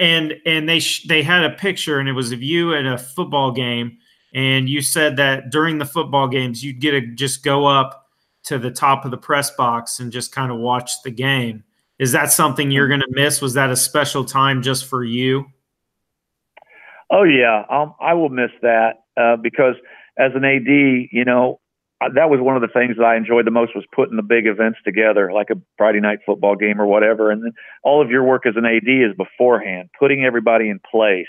And 0.00 0.34
and 0.46 0.68
they 0.68 0.80
sh- 0.80 1.06
they 1.06 1.22
had 1.22 1.44
a 1.44 1.50
picture 1.50 2.00
and 2.00 2.08
it 2.08 2.12
was 2.12 2.32
of 2.32 2.42
you 2.42 2.74
at 2.74 2.86
a 2.86 2.98
football 2.98 3.52
game 3.52 3.98
and 4.32 4.68
you 4.68 4.80
said 4.80 5.16
that 5.16 5.50
during 5.50 5.78
the 5.78 5.84
football 5.84 6.26
games 6.26 6.64
you'd 6.64 6.80
get 6.80 6.92
to 6.92 7.02
just 7.14 7.44
go 7.44 7.66
up 7.66 8.08
to 8.44 8.58
the 8.58 8.70
top 8.70 9.04
of 9.04 9.10
the 9.10 9.18
press 9.18 9.50
box 9.50 10.00
and 10.00 10.10
just 10.10 10.32
kind 10.32 10.50
of 10.50 10.58
watch 10.58 11.02
the 11.02 11.10
game. 11.10 11.62
Is 11.98 12.12
that 12.12 12.32
something 12.32 12.70
you're 12.70 12.88
going 12.88 13.00
to 13.00 13.10
miss? 13.10 13.42
Was 13.42 13.54
that 13.54 13.70
a 13.70 13.76
special 13.76 14.24
time 14.24 14.62
just 14.62 14.86
for 14.86 15.04
you? 15.04 15.44
Oh 17.10 17.24
yeah, 17.24 17.64
I'll, 17.68 17.96
I 18.00 18.14
will 18.14 18.30
miss 18.30 18.50
that 18.62 19.02
uh, 19.16 19.36
because 19.36 19.74
as 20.16 20.32
an 20.34 20.44
AD, 20.44 20.66
you 20.66 21.24
know, 21.26 21.59
that 22.00 22.30
was 22.30 22.40
one 22.40 22.56
of 22.56 22.62
the 22.62 22.68
things 22.68 22.96
that 22.96 23.04
I 23.04 23.16
enjoyed 23.16 23.46
the 23.46 23.50
most 23.50 23.74
was 23.74 23.84
putting 23.94 24.16
the 24.16 24.22
big 24.22 24.46
events 24.46 24.78
together, 24.84 25.32
like 25.32 25.50
a 25.50 25.60
Friday 25.76 26.00
night 26.00 26.20
football 26.24 26.56
game 26.56 26.80
or 26.80 26.86
whatever. 26.86 27.30
And 27.30 27.44
then 27.44 27.52
all 27.84 28.00
of 28.00 28.10
your 28.10 28.24
work 28.24 28.46
as 28.46 28.54
an 28.56 28.64
AD 28.64 28.88
is 28.88 29.14
beforehand, 29.16 29.90
putting 29.98 30.24
everybody 30.24 30.70
in 30.70 30.80
place. 30.90 31.26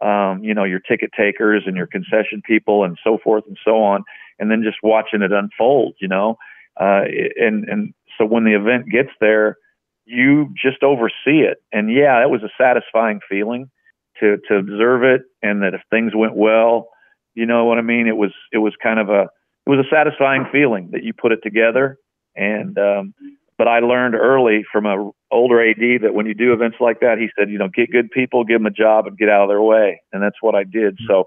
Um, 0.00 0.42
you 0.42 0.52
know, 0.54 0.64
your 0.64 0.80
ticket 0.80 1.10
takers 1.16 1.62
and 1.66 1.76
your 1.76 1.86
concession 1.86 2.42
people 2.44 2.82
and 2.82 2.98
so 3.04 3.18
forth 3.22 3.44
and 3.46 3.56
so 3.64 3.82
on, 3.82 4.02
and 4.40 4.50
then 4.50 4.64
just 4.64 4.78
watching 4.82 5.22
it 5.22 5.30
unfold. 5.30 5.94
You 6.00 6.08
know, 6.08 6.38
uh, 6.80 7.02
and 7.36 7.68
and 7.68 7.94
so 8.18 8.24
when 8.24 8.44
the 8.44 8.56
event 8.56 8.86
gets 8.90 9.10
there, 9.20 9.58
you 10.04 10.52
just 10.60 10.82
oversee 10.82 11.42
it. 11.46 11.58
And 11.72 11.92
yeah, 11.92 12.20
it 12.20 12.30
was 12.30 12.42
a 12.42 12.50
satisfying 12.58 13.20
feeling 13.28 13.70
to 14.18 14.38
to 14.48 14.56
observe 14.56 15.04
it, 15.04 15.22
and 15.40 15.62
that 15.62 15.74
if 15.74 15.82
things 15.88 16.12
went 16.16 16.34
well, 16.34 16.88
you 17.34 17.46
know 17.46 17.66
what 17.66 17.78
I 17.78 17.82
mean. 17.82 18.08
It 18.08 18.16
was 18.16 18.32
it 18.52 18.58
was 18.58 18.74
kind 18.82 18.98
of 18.98 19.08
a 19.08 19.28
it 19.66 19.70
was 19.70 19.84
a 19.84 19.94
satisfying 19.94 20.46
feeling 20.50 20.90
that 20.92 21.02
you 21.02 21.12
put 21.12 21.32
it 21.32 21.40
together. 21.42 21.98
And 22.34 22.78
um, 22.78 23.14
but 23.58 23.68
I 23.68 23.80
learned 23.80 24.14
early 24.14 24.64
from 24.70 24.86
a 24.86 25.10
older 25.30 25.62
AD 25.62 26.02
that 26.02 26.14
when 26.14 26.26
you 26.26 26.34
do 26.34 26.52
events 26.52 26.78
like 26.80 27.00
that, 27.00 27.18
he 27.18 27.28
said, 27.38 27.50
you 27.50 27.58
know, 27.58 27.68
get 27.68 27.90
good 27.90 28.10
people, 28.10 28.44
give 28.44 28.60
them 28.60 28.66
a 28.66 28.70
job, 28.70 29.06
and 29.06 29.16
get 29.16 29.28
out 29.28 29.42
of 29.42 29.48
their 29.48 29.62
way. 29.62 30.00
And 30.12 30.22
that's 30.22 30.40
what 30.40 30.54
I 30.54 30.64
did. 30.64 30.98
So, 31.06 31.24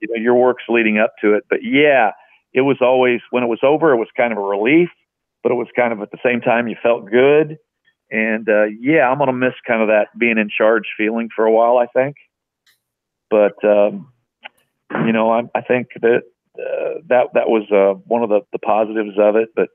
you 0.00 0.08
know, 0.08 0.20
your 0.20 0.34
work's 0.34 0.64
leading 0.68 0.98
up 0.98 1.14
to 1.20 1.34
it. 1.34 1.44
But 1.50 1.60
yeah, 1.62 2.12
it 2.52 2.62
was 2.62 2.78
always 2.80 3.20
when 3.30 3.42
it 3.42 3.48
was 3.48 3.60
over, 3.62 3.92
it 3.92 3.98
was 3.98 4.08
kind 4.16 4.32
of 4.32 4.38
a 4.38 4.42
relief, 4.42 4.88
but 5.42 5.52
it 5.52 5.56
was 5.56 5.68
kind 5.76 5.92
of 5.92 6.00
at 6.00 6.10
the 6.10 6.18
same 6.24 6.40
time 6.40 6.68
you 6.68 6.76
felt 6.82 7.10
good 7.10 7.58
and 8.10 8.48
uh, 8.48 8.64
yeah, 8.80 9.08
I'm 9.08 9.18
gonna 9.18 9.32
miss 9.32 9.54
kind 9.66 9.82
of 9.82 9.88
that 9.88 10.16
being 10.16 10.38
in 10.38 10.48
charge 10.48 10.84
feeling 10.96 11.30
for 11.34 11.44
a 11.44 11.50
while. 11.50 11.78
I 11.78 11.86
think, 11.86 12.16
but 13.30 13.62
um, 13.64 14.12
you 15.04 15.12
know, 15.12 15.30
I, 15.30 15.42
I 15.54 15.62
think 15.62 15.88
that 16.00 16.22
uh, 16.58 17.00
that 17.08 17.28
that 17.34 17.48
was 17.48 17.64
uh, 17.70 17.98
one 18.06 18.22
of 18.22 18.28
the, 18.28 18.40
the 18.52 18.58
positives 18.58 19.16
of 19.18 19.36
it. 19.36 19.50
But 19.54 19.68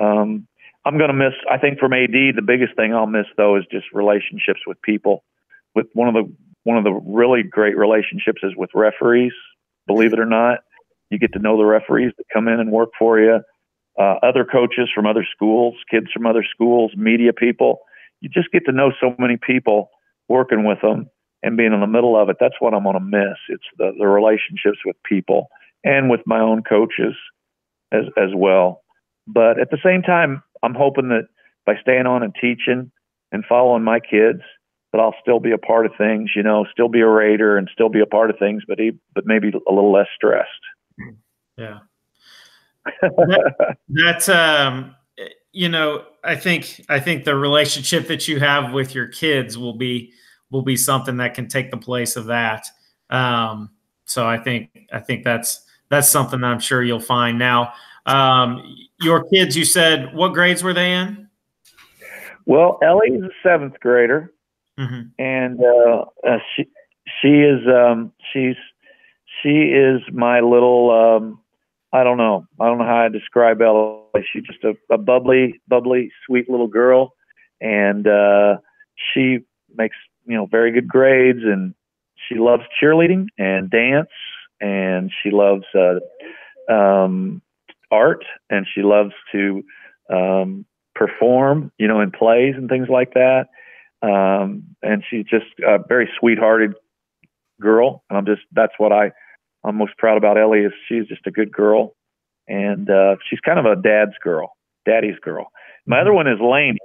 um, 0.00 0.46
I'm 0.84 0.98
gonna 0.98 1.12
miss. 1.12 1.34
I 1.50 1.58
think 1.58 1.78
from 1.78 1.92
AD, 1.92 2.12
the 2.12 2.44
biggest 2.46 2.76
thing 2.76 2.94
I'll 2.94 3.06
miss 3.06 3.26
though 3.36 3.56
is 3.56 3.64
just 3.70 3.86
relationships 3.92 4.60
with 4.66 4.80
people. 4.82 5.24
With 5.74 5.86
one 5.94 6.08
of 6.08 6.14
the 6.14 6.32
one 6.64 6.78
of 6.78 6.84
the 6.84 6.92
really 6.92 7.42
great 7.42 7.76
relationships 7.76 8.40
is 8.42 8.52
with 8.56 8.70
referees. 8.74 9.32
Believe 9.86 10.12
it 10.12 10.20
or 10.20 10.26
not, 10.26 10.60
you 11.10 11.18
get 11.18 11.32
to 11.32 11.40
know 11.40 11.56
the 11.56 11.64
referees 11.64 12.12
that 12.16 12.24
come 12.32 12.46
in 12.46 12.60
and 12.60 12.70
work 12.70 12.90
for 12.98 13.18
you 13.18 13.40
uh, 13.98 14.16
other 14.22 14.44
coaches 14.44 14.88
from 14.94 15.06
other 15.06 15.26
schools, 15.34 15.74
kids 15.90 16.06
from 16.12 16.26
other 16.26 16.44
schools, 16.48 16.92
media 16.96 17.32
people. 17.32 17.80
You 18.20 18.28
just 18.28 18.50
get 18.52 18.64
to 18.66 18.72
know 18.72 18.92
so 19.00 19.14
many 19.18 19.36
people 19.36 19.90
working 20.28 20.64
with 20.64 20.80
them 20.80 21.10
and 21.42 21.56
being 21.56 21.72
in 21.72 21.80
the 21.80 21.86
middle 21.86 22.20
of 22.20 22.28
it. 22.28 22.36
That's 22.40 22.54
what 22.60 22.72
I'm 22.72 22.84
going 22.84 22.94
to 22.94 23.00
miss. 23.00 23.36
It's 23.48 23.64
the, 23.76 23.92
the 23.98 24.06
relationships 24.06 24.78
with 24.84 24.96
people 25.04 25.48
and 25.84 26.10
with 26.10 26.20
my 26.26 26.40
own 26.40 26.62
coaches 26.62 27.14
as, 27.92 28.04
as 28.16 28.30
well. 28.34 28.82
But 29.26 29.60
at 29.60 29.70
the 29.70 29.78
same 29.84 30.02
time, 30.02 30.42
I'm 30.62 30.74
hoping 30.74 31.08
that 31.08 31.26
by 31.66 31.74
staying 31.80 32.06
on 32.06 32.22
and 32.22 32.34
teaching 32.40 32.90
and 33.30 33.44
following 33.48 33.84
my 33.84 34.00
kids, 34.00 34.40
that 34.92 35.00
I'll 35.00 35.14
still 35.22 35.40
be 35.40 35.52
a 35.52 35.58
part 35.58 35.86
of 35.86 35.92
things, 35.96 36.32
you 36.36 36.42
know, 36.42 36.66
still 36.70 36.88
be 36.88 37.00
a 37.00 37.08
Raider 37.08 37.56
and 37.56 37.68
still 37.72 37.88
be 37.88 38.00
a 38.00 38.06
part 38.06 38.30
of 38.30 38.38
things, 38.38 38.62
but 38.68 38.78
he, 38.78 38.92
but 39.14 39.24
maybe 39.26 39.48
a 39.48 39.72
little 39.72 39.92
less 39.92 40.08
stressed. 40.14 40.50
Yeah 41.56 41.78
that, 43.02 43.76
that's 43.88 44.28
um 44.28 44.94
you 45.52 45.68
know 45.68 46.04
i 46.24 46.34
think 46.34 46.84
i 46.88 46.98
think 46.98 47.24
the 47.24 47.34
relationship 47.34 48.08
that 48.08 48.26
you 48.26 48.40
have 48.40 48.72
with 48.72 48.94
your 48.94 49.06
kids 49.06 49.56
will 49.56 49.76
be 49.76 50.12
will 50.50 50.62
be 50.62 50.76
something 50.76 51.16
that 51.16 51.34
can 51.34 51.46
take 51.46 51.70
the 51.70 51.76
place 51.76 52.16
of 52.16 52.26
that 52.26 52.66
um 53.10 53.70
so 54.04 54.26
i 54.26 54.36
think 54.36 54.68
i 54.92 54.98
think 54.98 55.22
that's 55.22 55.64
that's 55.92 56.08
something 56.08 56.40
that 56.40 56.48
i'm 56.48 56.58
sure 56.58 56.82
you'll 56.82 56.98
find 56.98 57.38
now 57.38 57.72
um 58.06 58.62
your 59.00 59.22
kids 59.24 59.56
you 59.56 59.64
said 59.64 60.12
what 60.14 60.32
grades 60.32 60.62
were 60.62 60.74
they 60.74 60.92
in 60.92 61.28
well 62.46 62.78
ellie 62.82 63.10
is 63.10 63.22
a 63.22 63.30
seventh 63.42 63.78
grader 63.78 64.32
mm-hmm. 64.78 65.02
and 65.18 65.60
uh, 65.60 66.04
uh, 66.28 66.38
she 66.56 66.64
she 67.20 67.28
is 67.28 67.60
um 67.68 68.12
she's 68.32 68.56
she 69.42 69.72
is 69.72 70.00
my 70.12 70.40
little 70.40 70.90
um 70.90 71.38
I 71.92 72.04
don't 72.04 72.16
know. 72.16 72.46
I 72.58 72.66
don't 72.66 72.78
know 72.78 72.86
how 72.86 73.04
I 73.04 73.08
describe 73.08 73.60
Ellie. 73.60 74.24
She's 74.32 74.44
just 74.44 74.64
a, 74.64 74.74
a 74.90 74.96
bubbly, 74.96 75.60
bubbly, 75.68 76.10
sweet 76.26 76.48
little 76.48 76.66
girl, 76.66 77.14
and 77.60 78.06
uh, 78.06 78.56
she 79.12 79.40
makes 79.74 79.96
you 80.24 80.36
know 80.36 80.46
very 80.46 80.72
good 80.72 80.88
grades, 80.88 81.40
and 81.42 81.74
she 82.28 82.36
loves 82.36 82.62
cheerleading 82.82 83.26
and 83.38 83.70
dance, 83.70 84.08
and 84.62 85.10
she 85.22 85.30
loves 85.30 85.64
uh, 85.74 86.72
um, 86.72 87.42
art, 87.90 88.24
and 88.48 88.66
she 88.72 88.82
loves 88.82 89.12
to 89.32 89.62
um, 90.08 90.64
perform, 90.94 91.72
you 91.78 91.88
know, 91.88 92.00
in 92.00 92.10
plays 92.12 92.54
and 92.56 92.68
things 92.68 92.88
like 92.88 93.12
that. 93.14 93.48
Um, 94.02 94.64
and 94.82 95.02
she's 95.08 95.26
just 95.26 95.46
a 95.66 95.78
very 95.86 96.08
sweethearted 96.18 96.74
girl, 97.60 98.04
and 98.08 98.16
I'm 98.16 98.26
just 98.26 98.42
that's 98.52 98.72
what 98.78 98.92
I 98.92 99.12
I'm 99.64 99.76
most 99.76 99.96
proud 99.98 100.16
about 100.16 100.38
Ellie 100.38 100.60
is 100.60 100.72
she's 100.88 101.06
just 101.06 101.26
a 101.26 101.30
good 101.30 101.52
girl, 101.52 101.94
and 102.48 102.88
uh, 102.88 103.16
she's 103.28 103.40
kind 103.40 103.58
of 103.58 103.66
a 103.66 103.80
dad's 103.80 104.16
girl, 104.22 104.56
daddy's 104.86 105.18
girl. 105.20 105.52
My 105.86 106.00
other 106.00 106.12
one 106.12 106.26
is 106.26 106.38
Lainey. 106.40 106.78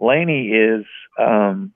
Lainey 0.00 0.48
is 0.48 0.84
um, 1.18 1.72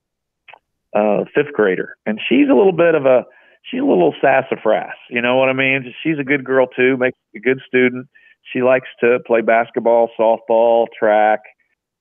a 0.95 1.25
fifth 1.35 1.53
grader, 1.53 1.97
and 2.07 2.21
she's 2.29 2.49
a 2.51 2.55
little 2.55 2.73
bit 2.73 2.95
of 2.95 3.07
a 3.07 3.25
she's 3.63 3.81
a 3.81 3.85
little 3.85 4.15
sassafras. 4.21 4.97
You 5.11 5.23
know 5.23 5.37
what 5.37 5.49
I 5.49 5.53
mean? 5.53 5.95
She's 6.03 6.19
a 6.19 6.25
good 6.25 6.45
girl 6.45 6.67
too, 6.67 6.97
makes 6.97 7.19
a 7.35 7.41
good 7.41 7.61
student. 7.67 8.09
She 8.53 8.63
likes 8.63 8.89
to 9.01 9.19
play 9.27 9.43
basketball, 9.43 10.11
softball, 10.19 10.87
track, 10.99 11.41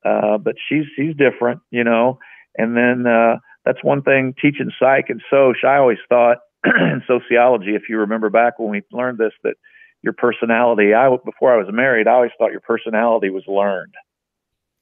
uh, 0.06 0.38
but 0.38 0.56
she's 0.70 0.86
she's 0.96 1.16
different, 1.16 1.62
you 1.72 1.84
know. 1.84 2.20
And 2.58 2.76
then 2.76 3.06
uh, 3.06 3.38
that's 3.66 3.84
one 3.84 4.02
thing 4.02 4.34
teaching 4.42 4.72
psych 4.80 5.06
and 5.10 5.22
soc. 5.30 5.58
I 5.64 5.78
always 5.78 6.00
thought 6.10 6.38
in 6.66 7.04
sociology, 7.08 7.76
if 7.76 7.84
you 7.90 8.00
remember 8.00 8.30
back 8.30 8.60
when 8.60 8.70
we 8.70 8.82
learned 8.92 9.18
this, 9.18 9.34
that 9.44 9.56
your 10.04 10.14
personality, 10.14 10.94
I 10.94 11.10
before 11.26 11.54
I 11.54 11.58
was 11.58 11.68
married, 11.72 12.08
I 12.08 12.14
always 12.14 12.32
thought 12.38 12.52
your 12.52 12.62
personality 12.62 13.30
was 13.30 13.44
learned. 13.48 13.94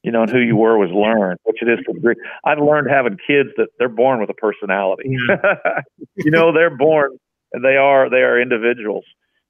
You 0.06 0.12
know, 0.12 0.22
and 0.22 0.32
who 0.32 0.40
you 0.40 0.56
were 0.56 0.78
was 0.78 0.92
learned, 0.92 1.40
which 1.46 1.64
it 1.64 1.68
is 1.68 1.80
to 1.88 1.94
degree. 1.94 2.16
I've 2.44 2.60
learned 2.60 2.90
having 2.90 3.18
kids 3.26 3.50
that 3.58 3.70
they're 3.80 3.90
born 3.90 4.20
with 4.22 4.30
a 4.30 4.36
personality. 4.36 5.18
Yeah. 5.28 5.82
you 6.16 6.30
know, 6.30 6.54
they're 6.54 6.76
born 6.76 7.18
and 7.56 7.64
they 7.64 7.78
are 7.78 8.10
they 8.10 8.18
are 8.18 8.40
individuals. 8.40 9.06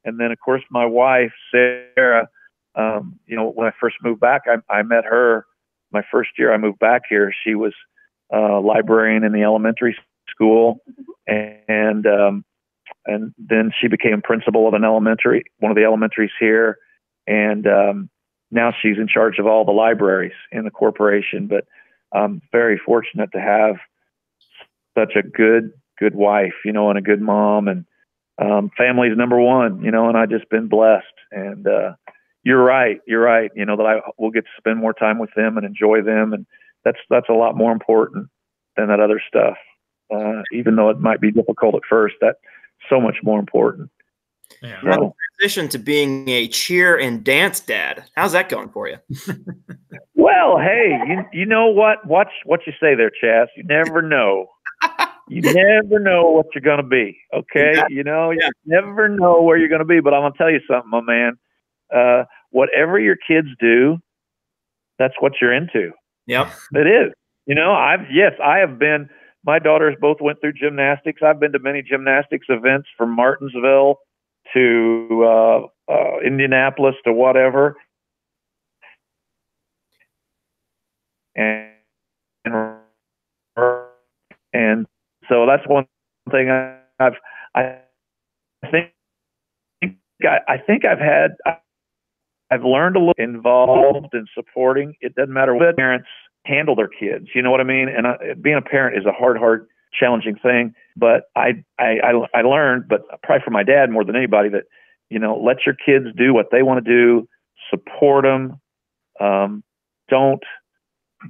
And 0.05 0.19
then 0.19 0.31
of 0.31 0.39
course 0.39 0.61
my 0.69 0.85
wife 0.85 1.31
Sarah, 1.51 2.29
um, 2.75 3.19
you 3.25 3.35
know, 3.35 3.49
when 3.49 3.67
I 3.67 3.71
first 3.81 3.95
moved 4.03 4.21
back, 4.21 4.43
I, 4.47 4.73
I 4.73 4.83
met 4.83 5.05
her 5.05 5.45
my 5.91 6.03
first 6.11 6.31
year 6.37 6.53
I 6.53 6.57
moved 6.57 6.79
back 6.79 7.03
here. 7.09 7.33
She 7.43 7.55
was 7.55 7.73
a 8.31 8.59
librarian 8.59 9.23
in 9.23 9.31
the 9.31 9.43
elementary 9.43 9.97
school, 10.29 10.81
and 11.27 12.05
um, 12.05 12.45
and 13.05 13.33
then 13.37 13.71
she 13.79 13.87
became 13.87 14.21
principal 14.21 14.67
of 14.67 14.73
an 14.73 14.83
elementary, 14.83 15.43
one 15.59 15.71
of 15.71 15.77
the 15.77 15.83
elementaries 15.83 16.31
here, 16.39 16.77
and 17.27 17.65
um, 17.67 18.09
now 18.51 18.73
she's 18.81 18.97
in 18.97 19.07
charge 19.07 19.39
of 19.39 19.47
all 19.47 19.65
the 19.65 19.71
libraries 19.71 20.33
in 20.51 20.63
the 20.63 20.71
corporation. 20.71 21.47
But 21.47 21.65
I'm 22.13 22.41
very 22.51 22.79
fortunate 22.83 23.31
to 23.33 23.41
have 23.41 23.75
such 24.97 25.15
a 25.15 25.23
good 25.23 25.71
good 25.97 26.15
wife, 26.15 26.53
you 26.63 26.73
know, 26.73 26.89
and 26.89 26.97
a 26.97 27.01
good 27.01 27.21
mom, 27.21 27.67
and 27.67 27.85
um, 28.37 28.69
family's 28.77 29.17
number 29.17 29.39
one, 29.39 29.81
you 29.81 29.91
know, 29.91 30.09
and 30.09 30.17
I 30.17 30.25
just 30.25 30.49
been 30.49 30.67
blessed. 30.67 31.05
And 31.31 31.67
uh, 31.67 31.93
you're 32.43 32.63
right, 32.63 32.99
you're 33.07 33.21
right, 33.21 33.51
you 33.55 33.65
know, 33.65 33.77
that 33.77 33.85
I 33.85 34.01
will 34.17 34.31
get 34.31 34.43
to 34.43 34.51
spend 34.57 34.79
more 34.79 34.93
time 34.93 35.19
with 35.19 35.29
them 35.35 35.57
and 35.57 35.65
enjoy 35.65 36.01
them, 36.01 36.33
and 36.33 36.45
that's 36.83 36.99
that's 37.09 37.29
a 37.29 37.33
lot 37.33 37.57
more 37.57 37.71
important 37.71 38.29
than 38.77 38.87
that 38.87 38.99
other 38.99 39.21
stuff. 39.27 39.57
Uh, 40.13 40.43
even 40.51 40.75
though 40.75 40.89
it 40.89 40.99
might 40.99 41.19
be 41.19 41.31
difficult 41.31 41.75
at 41.75 41.81
first, 41.89 42.15
that's 42.21 42.37
so 42.89 43.01
much 43.01 43.17
more 43.23 43.39
important. 43.39 43.89
Yeah. 44.61 44.81
So, 44.81 45.15
transition 45.39 45.67
to 45.69 45.79
being 45.79 46.27
a 46.29 46.47
cheer 46.47 46.97
and 46.97 47.23
dance 47.23 47.59
dad. 47.59 48.05
How's 48.15 48.31
that 48.33 48.49
going 48.49 48.69
for 48.69 48.87
you? 48.87 48.97
well, 50.15 50.57
hey, 50.59 50.99
you, 51.07 51.39
you 51.39 51.45
know 51.45 51.67
what? 51.67 52.05
Watch 52.05 52.29
what 52.45 52.61
you 52.65 52.73
say 52.79 52.95
there, 52.95 53.09
Chas. 53.09 53.49
You 53.55 53.63
never 53.63 54.01
know. 54.01 54.47
you 55.27 55.41
never 55.41 55.99
know 55.99 56.29
what 56.29 56.47
you're 56.53 56.61
going 56.61 56.77
to 56.77 56.83
be. 56.83 57.17
Okay, 57.33 57.73
yeah. 57.75 57.85
you 57.89 58.03
know, 58.03 58.31
you 58.31 58.39
never 58.65 59.09
know 59.09 59.41
where 59.41 59.57
you're 59.57 59.69
going 59.69 59.79
to 59.79 59.85
be. 59.85 59.99
But 59.99 60.13
I'm 60.13 60.21
going 60.21 60.33
to 60.33 60.37
tell 60.37 60.51
you 60.51 60.61
something, 60.69 60.89
my 60.89 61.01
man. 61.01 61.37
Uh, 61.93 62.23
whatever 62.49 62.99
your 62.99 63.15
kids 63.15 63.47
do, 63.59 63.97
that's 64.97 65.13
what 65.19 65.33
you're 65.41 65.53
into. 65.53 65.91
Yep, 66.27 66.51
it 66.73 66.87
is. 66.87 67.13
You 67.45 67.55
know, 67.55 67.73
I've 67.73 68.11
yes, 68.11 68.33
I 68.43 68.57
have 68.57 68.79
been. 68.79 69.09
My 69.45 69.59
daughters 69.59 69.95
both 70.01 70.17
went 70.21 70.41
through 70.41 70.53
gymnastics. 70.53 71.21
I've 71.23 71.39
been 71.39 71.51
to 71.51 71.59
many 71.59 71.83
gymnastics 71.83 72.47
events 72.49 72.87
from 72.97 73.15
Martinsville 73.15 73.99
to 74.53 75.23
uh, 75.23 75.91
uh, 75.91 76.19
Indianapolis 76.25 76.95
to 77.05 77.13
whatever. 77.13 77.75
And, 81.35 81.71
and 84.53 84.85
so 85.27 85.45
that's 85.45 85.67
one 85.67 85.85
thing 86.31 86.49
I've 86.99 87.13
I 87.55 87.79
think 88.71 88.91
I, 90.23 90.39
I 90.47 90.57
think 90.57 90.85
I've 90.85 90.99
had 90.99 91.31
I've 92.51 92.63
learned 92.63 92.95
a 92.95 92.99
little 92.99 93.13
involved 93.17 94.13
in 94.13 94.27
supporting. 94.33 94.93
It 95.01 95.15
doesn't 95.15 95.33
matter 95.33 95.55
what 95.55 95.75
parents 95.77 96.07
handle 96.45 96.75
their 96.75 96.87
kids. 96.87 97.27
You 97.33 97.41
know 97.41 97.51
what 97.51 97.59
I 97.59 97.63
mean? 97.63 97.89
And 97.89 98.07
I, 98.07 98.17
being 98.39 98.55
a 98.55 98.61
parent 98.61 98.97
is 98.97 99.05
a 99.05 99.11
hard, 99.11 99.37
hard, 99.37 99.67
challenging 99.97 100.35
thing. 100.35 100.73
But 100.95 101.23
I, 101.35 101.63
I, 101.77 101.99
I, 102.03 102.39
I 102.39 102.41
learned, 102.41 102.87
but 102.87 103.01
probably 103.23 103.43
from 103.43 103.53
my 103.53 103.63
dad 103.63 103.89
more 103.89 104.05
than 104.05 104.15
anybody, 104.15 104.49
that 104.49 104.63
you 105.09 105.19
know, 105.19 105.37
let 105.37 105.65
your 105.65 105.75
kids 105.75 106.07
do 106.17 106.33
what 106.33 106.47
they 106.51 106.63
want 106.63 106.83
to 106.83 106.91
do. 106.91 107.27
Support 107.69 108.23
them. 108.23 108.59
Um, 109.19 109.63
don't 110.09 110.43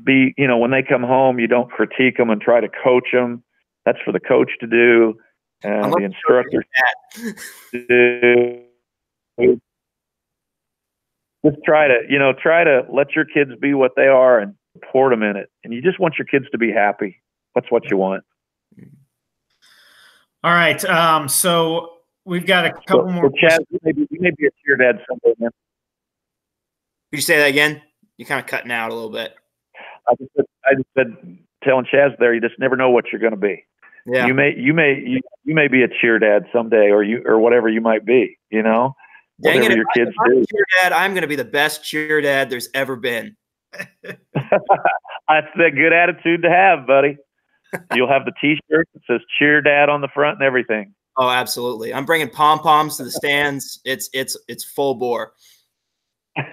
be, 0.03 0.33
you 0.37 0.47
know, 0.47 0.57
when 0.57 0.71
they 0.71 0.83
come 0.83 1.03
home, 1.03 1.39
you 1.39 1.47
don't 1.47 1.69
critique 1.69 2.17
them 2.17 2.29
and 2.29 2.41
try 2.41 2.59
to 2.59 2.67
coach 2.83 3.07
them. 3.13 3.43
That's 3.85 3.99
for 4.03 4.11
the 4.11 4.19
coach 4.19 4.51
to 4.59 4.67
do, 4.67 5.15
and 5.63 5.93
the 5.93 6.03
instructor 6.03 6.65
to 7.71 8.63
do. 9.37 9.61
Just 11.45 11.57
try 11.63 11.87
to, 11.87 11.99
you 12.09 12.17
know, 12.17 12.33
try 12.33 12.63
to 12.63 12.81
let 12.91 13.15
your 13.15 13.25
kids 13.25 13.51
be 13.61 13.75
what 13.75 13.91
they 13.95 14.07
are 14.07 14.39
and 14.39 14.55
support 14.73 15.11
them 15.11 15.21
in 15.21 15.35
it. 15.35 15.49
And 15.63 15.73
you 15.73 15.81
just 15.81 15.99
want 15.99 16.15
your 16.17 16.25
kids 16.25 16.45
to 16.51 16.57
be 16.57 16.71
happy. 16.71 17.21
That's 17.53 17.69
what 17.69 17.89
you 17.91 17.97
want. 17.97 18.23
All 20.45 20.53
right. 20.53 20.85
Um, 20.85 21.27
so 21.27 21.93
we've 22.23 22.45
got 22.45 22.65
a 22.65 22.72
couple 22.72 23.07
so, 23.07 23.13
more. 23.13 23.31
So 23.31 23.47
Chad, 23.47 23.61
you 23.72 23.80
may, 23.81 23.93
be, 23.93 24.01
you 24.11 24.22
may 24.22 24.30
be 24.38 24.45
a 24.45 24.51
cheer 24.63 24.77
dad 24.77 25.03
someday, 25.09 25.34
man. 25.39 25.49
Could 27.09 27.17
you 27.17 27.22
say 27.22 27.38
that 27.38 27.49
again? 27.49 27.81
You're 28.17 28.27
kind 28.27 28.39
of 28.39 28.45
cutting 28.45 28.69
out 28.69 28.91
a 28.91 28.93
little 28.93 29.09
bit. 29.09 29.34
I 30.07 30.13
just 30.19 30.30
said, 30.35 30.45
I 30.63 30.76
just 30.76 30.88
said 30.95 31.39
telling 31.63 31.88
Chaz 31.91 32.15
there, 32.19 32.31
you 32.31 32.41
just 32.41 32.59
never 32.59 32.76
know 32.76 32.91
what 32.91 33.05
you're 33.11 33.19
going 33.19 33.34
to 33.34 33.38
be. 33.38 33.65
Yeah. 34.05 34.27
You 34.27 34.35
may, 34.35 34.53
you 34.55 34.76
may, 34.76 35.01
you, 35.03 35.19
you 35.45 35.55
may 35.55 35.67
be 35.67 35.81
a 35.81 35.88
cheer 35.99 36.19
dad 36.19 36.45
someday, 36.53 36.91
or 36.91 37.01
you, 37.01 37.23
or 37.26 37.39
whatever 37.39 37.67
you 37.67 37.81
might 37.81 38.05
be. 38.05 38.38
You 38.51 38.61
know, 38.61 38.95
Dang 39.41 39.55
whatever 39.55 39.72
it, 39.72 39.77
your 39.77 39.85
kids 39.95 40.15
do. 40.27 40.45
Cheer 40.45 40.65
dad, 40.80 40.93
I'm 40.93 41.13
going 41.13 41.23
to 41.23 41.27
be 41.27 41.35
the 41.35 41.43
best 41.43 41.84
cheer 41.84 42.22
dad 42.22 42.51
there's 42.51 42.69
ever 42.76 42.95
been. 42.95 43.35
That's 44.03 45.47
a 45.55 45.72
good 45.72 45.91
attitude 45.91 46.43
to 46.43 46.51
have, 46.51 46.85
buddy. 46.85 47.17
You'll 47.93 48.10
have 48.10 48.26
the 48.26 48.34
T-shirt 48.41 48.88
that 48.93 49.02
says 49.07 49.22
"Cheer 49.38 49.61
Dad" 49.61 49.89
on 49.89 50.02
the 50.02 50.07
front 50.10 50.39
and 50.39 50.45
everything. 50.45 50.93
Oh, 51.18 51.30
absolutely! 51.30 51.93
I'm 51.93 52.06
bringing 52.06 52.30
pom 52.30 52.60
poms 52.60 52.97
to 52.97 53.03
the 53.03 53.11
stands. 53.11 53.80
It's 53.85 54.10
it's 54.14 54.38
it's 54.47 54.64
full 54.64 54.95
bore. 54.95 55.34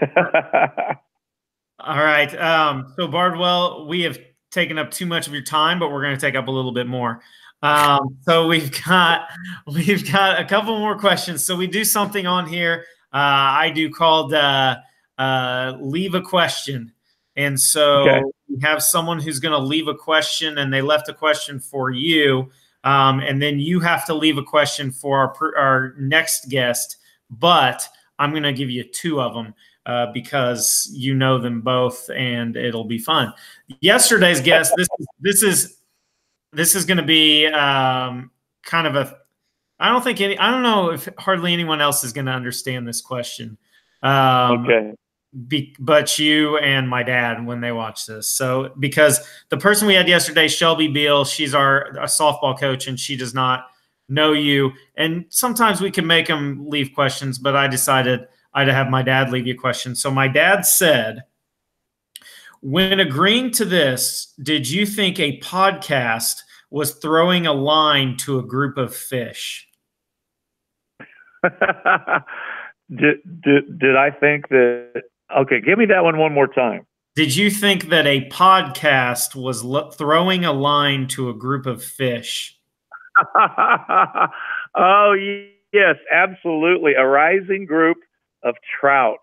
All 1.85 1.99
right. 1.99 2.33
Um, 2.41 2.93
so 2.97 3.09
Bardwell, 3.09 3.89
we 3.89 4.03
have 4.03 4.19
taken 4.53 4.79
up 4.79 4.93
too 4.93 5.07
much 5.07 5.27
of 5.27 5.33
your 5.33 5.43
time, 5.43 5.81
but 5.81 5.91
we're 5.91 6.03
going 6.03 6.15
to 6.15 6.21
take 6.21 6.37
up 6.37 6.47
a 6.47 6.51
little 6.51 6.73
bit 6.73 6.87
more. 6.87 7.23
Um, 7.63 8.19
so 8.23 8.47
we've 8.47 8.71
got 8.85 9.29
we've 9.67 10.11
got 10.11 10.41
a 10.41 10.45
couple 10.45 10.79
more 10.79 10.99
questions. 10.99 11.45
So 11.45 11.57
we 11.57 11.67
do 11.67 11.85
something 11.85 12.27
on 12.27 12.47
here. 12.47 12.85
Uh, 13.13 13.19
I 13.19 13.73
do 13.75 13.91
called 13.91 14.33
uh, 14.33 14.77
uh, 15.19 15.77
leave 15.81 16.15
a 16.15 16.23
question. 16.23 16.93
And 17.37 17.59
so 17.59 18.09
okay. 18.09 18.23
we 18.49 18.61
have 18.61 18.83
someone 18.83 19.21
who's 19.21 19.39
going 19.39 19.53
to 19.53 19.59
leave 19.59 19.89
a 19.89 19.95
question, 19.95 20.59
and 20.59 20.73
they 20.73 20.83
left 20.83 21.09
a 21.09 21.15
question 21.15 21.61
for 21.61 21.91
you. 21.91 22.51
Um, 22.85 23.21
and 23.21 23.41
then 23.41 23.59
you 23.59 23.81
have 23.81 24.05
to 24.07 24.15
leave 24.15 24.39
a 24.39 24.43
question 24.43 24.91
for 24.91 25.19
our, 25.19 25.57
our 25.57 25.95
next 25.99 26.49
guest. 26.49 26.97
But 27.31 27.89
I'm 28.19 28.31
going 28.31 28.43
to 28.43 28.53
give 28.53 28.71
you 28.71 28.85
two 28.85 29.21
of 29.21 29.35
them 29.35 29.55
uh, 29.87 30.13
because 30.13 30.91
you 30.93 31.15
know 31.15 31.39
them 31.39 31.63
both, 31.63 32.11
and 32.11 32.57
it'll 32.57 32.85
be 32.85 32.99
fun. 32.99 33.33
Yesterday's 33.81 34.41
guest. 34.41 34.75
This 34.77 34.89
is 34.99 35.07
this 35.21 35.43
is 35.43 35.79
this 36.53 36.75
is 36.75 36.85
going 36.85 36.99
to 36.99 37.05
be 37.05 37.47
um, 37.47 38.31
kind 38.63 38.87
of 38.87 38.97
a. 38.97 39.17
I 39.81 39.89
don't 39.89 40.05
think 40.05 40.21
any. 40.21 40.39
I 40.39 40.51
don't 40.51 40.63
know 40.63 40.91
if 40.91 41.09
hardly 41.19 41.53
anyone 41.53 41.81
else 41.81 42.05
is 42.05 42.13
going 42.13 42.27
to 42.27 42.33
understand 42.33 42.87
this 42.87 43.01
question. 43.01 43.57
Um, 44.03 44.67
okay 44.67 44.93
be, 45.49 45.75
but 45.79 46.19
you 46.19 46.59
and 46.59 46.89
my 46.89 47.03
dad 47.03 47.45
when 47.47 47.61
they 47.61 47.73
watch 47.73 48.07
this. 48.07 48.29
So 48.29 48.73
because 48.79 49.21
the 49.49 49.57
person 49.57 49.87
we 49.87 49.95
had 49.95 50.09
yesterday, 50.09 50.49
Shelby 50.49 50.89
Beal, 50.89 51.25
she's 51.25 51.55
our 51.55 51.87
a 51.93 52.05
softball 52.05 52.59
coach, 52.59 52.87
and 52.87 52.99
she 52.99 53.17
does 53.17 53.35
not 53.35 53.67
know 54.09 54.33
you. 54.33 54.73
And 54.97 55.25
sometimes 55.31 55.81
we 55.81 55.91
can 55.91 56.07
make 56.07 56.27
them 56.27 56.69
leave 56.69 56.93
questions, 56.95 57.39
but 57.39 57.57
I 57.57 57.67
decided 57.67 58.27
I'd 58.55 58.69
have 58.69 58.91
my 58.91 59.03
dad 59.03 59.31
leave 59.31 59.47
you 59.47 59.59
questions. 59.59 60.03
So 60.03 60.11
my 60.11 60.29
dad 60.29 60.67
said, 60.67 61.25
when 62.61 63.01
agreeing 63.01 63.51
to 63.53 63.65
this, 63.65 64.35
did 64.43 64.69
you 64.69 64.87
think 64.87 65.19
a 65.19 65.41
podcast 65.41 66.43
was 66.71 66.95
throwing 66.95 67.47
a 67.47 67.53
line 67.53 68.17
to 68.19 68.39
a 68.39 68.43
group 68.43 68.77
of 68.77 68.95
fish? 68.95 69.69
did, 72.95 73.19
did, 73.43 73.79
did 73.79 73.97
I 73.97 74.11
think 74.11 74.49
that 74.51 75.03
Okay, 75.39 75.61
give 75.61 75.79
me 75.79 75.87
that 75.87 76.05
one 76.05 76.19
one 76.19 76.33
more 76.33 76.49
time. 76.49 76.87
Did 77.15 77.37
you 77.37 77.51
think 77.51 77.91
that 77.91 78.07
a 78.07 78.29
podcast 78.31 79.35
was 79.35 79.63
throwing 79.97 80.45
a 80.45 80.53
line 80.53 81.09
to 81.09 81.29
a 81.29 81.35
group 81.35 81.67
of 81.67 81.85
fish? 81.85 82.59
oh, 84.75 85.15
yes, 85.73 85.97
absolutely. 86.11 86.95
A 86.95 87.05
rising 87.07 87.67
group 87.67 87.99
of 88.43 88.55
trout 88.81 89.19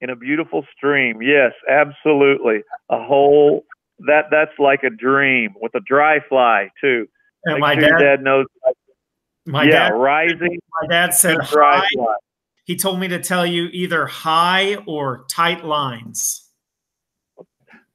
in 0.00 0.08
a 0.08 0.16
beautiful 0.16 0.64
stream. 0.74 1.20
Yes, 1.20 1.52
absolutely. 1.68 2.62
A 2.90 3.02
whole 3.02 3.64
that 4.06 4.26
that's 4.30 4.58
like 4.58 4.82
a 4.82 4.90
dream 4.90 5.54
with 5.60 5.74
a 5.74 5.80
dry 5.80 6.20
fly 6.28 6.70
too. 6.80 7.06
And 7.44 7.60
my 7.60 7.74
dad, 7.74 7.92
dad, 7.98 8.22
knows. 8.22 8.46
My 9.46 9.64
yeah, 9.64 9.90
dad, 9.90 9.94
rising. 9.94 10.58
My 10.80 10.88
dad 10.88 11.14
said 11.14 11.36
dry 11.50 11.86
fly. 11.92 12.14
He 12.64 12.76
told 12.76 12.98
me 12.98 13.08
to 13.08 13.20
tell 13.20 13.46
you 13.46 13.68
either 13.72 14.06
high 14.06 14.76
or 14.86 15.26
tight 15.30 15.64
lines. 15.64 16.48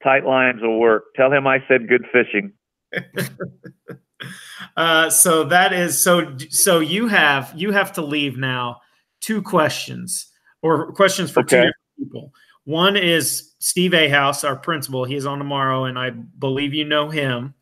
Tight 0.03 0.25
lines 0.25 0.61
will 0.61 0.79
work. 0.79 1.05
Tell 1.15 1.31
him 1.31 1.47
I 1.47 1.63
said 1.67 1.89
good 1.89 2.05
fishing. 2.13 2.53
uh, 4.77 5.09
so 5.09 5.43
that 5.45 5.73
is 5.73 5.99
so. 5.99 6.37
So 6.49 6.79
you 6.79 7.07
have 7.07 7.51
you 7.55 7.71
have 7.71 7.91
to 7.93 8.01
leave 8.01 8.37
now. 8.37 8.81
Two 9.21 9.41
questions 9.41 10.31
or 10.61 10.93
questions 10.93 11.29
for 11.29 11.41
okay. 11.41 11.49
two 11.49 11.57
different 11.57 11.75
people. 11.97 12.33
One 12.63 12.95
is 12.95 13.55
Steve 13.59 13.91
Ahaus, 13.91 14.47
our 14.47 14.55
principal. 14.55 15.03
He 15.03 15.15
is 15.15 15.25
on 15.25 15.39
tomorrow, 15.39 15.85
and 15.85 15.99
I 15.99 16.11
believe 16.11 16.73
you 16.73 16.85
know 16.85 17.09
him 17.09 17.53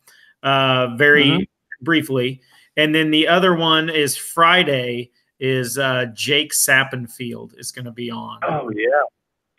uh, 0.42 0.94
very 0.96 1.24
mm-hmm. 1.24 1.84
briefly. 1.84 2.42
And 2.76 2.94
then 2.94 3.10
the 3.10 3.26
other 3.26 3.56
one 3.56 3.90
is 3.90 4.16
Friday 4.16 5.10
is 5.40 5.78
uh, 5.78 6.06
Jake 6.14 6.52
Sappenfield 6.52 7.58
is 7.58 7.70
going 7.70 7.84
to 7.84 7.92
be 7.92 8.10
on. 8.10 8.40
Oh 8.42 8.70
yeah, 8.74 8.86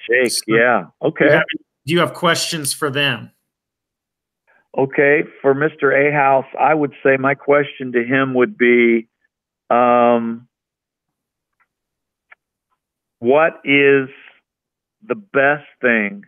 Jake. 0.07 0.31
So 0.31 0.43
yeah. 0.47 0.85
Okay. 1.01 1.25
Do 1.25 1.25
you, 1.25 1.31
have, 1.31 1.43
do 1.85 1.93
you 1.93 1.99
have 1.99 2.13
questions 2.13 2.73
for 2.73 2.89
them? 2.89 3.31
Okay, 4.77 5.23
for 5.41 5.55
Mr. 5.55 5.91
Ahaus, 5.91 6.45
I 6.59 6.73
would 6.73 6.93
say 7.03 7.17
my 7.17 7.33
question 7.33 7.91
to 7.93 8.03
him 8.03 8.35
would 8.35 8.55
be, 8.55 9.09
um, 9.71 10.47
what 13.17 13.59
is 13.65 14.09
the 15.07 15.15
best 15.15 15.65
thing 15.81 16.23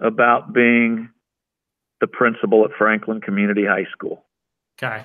about 0.00 0.52
being 0.52 1.08
the 2.00 2.06
principal 2.06 2.64
at 2.64 2.70
Franklin 2.76 3.20
Community 3.20 3.64
High 3.64 3.86
School. 3.92 4.24
Okay. 4.78 5.04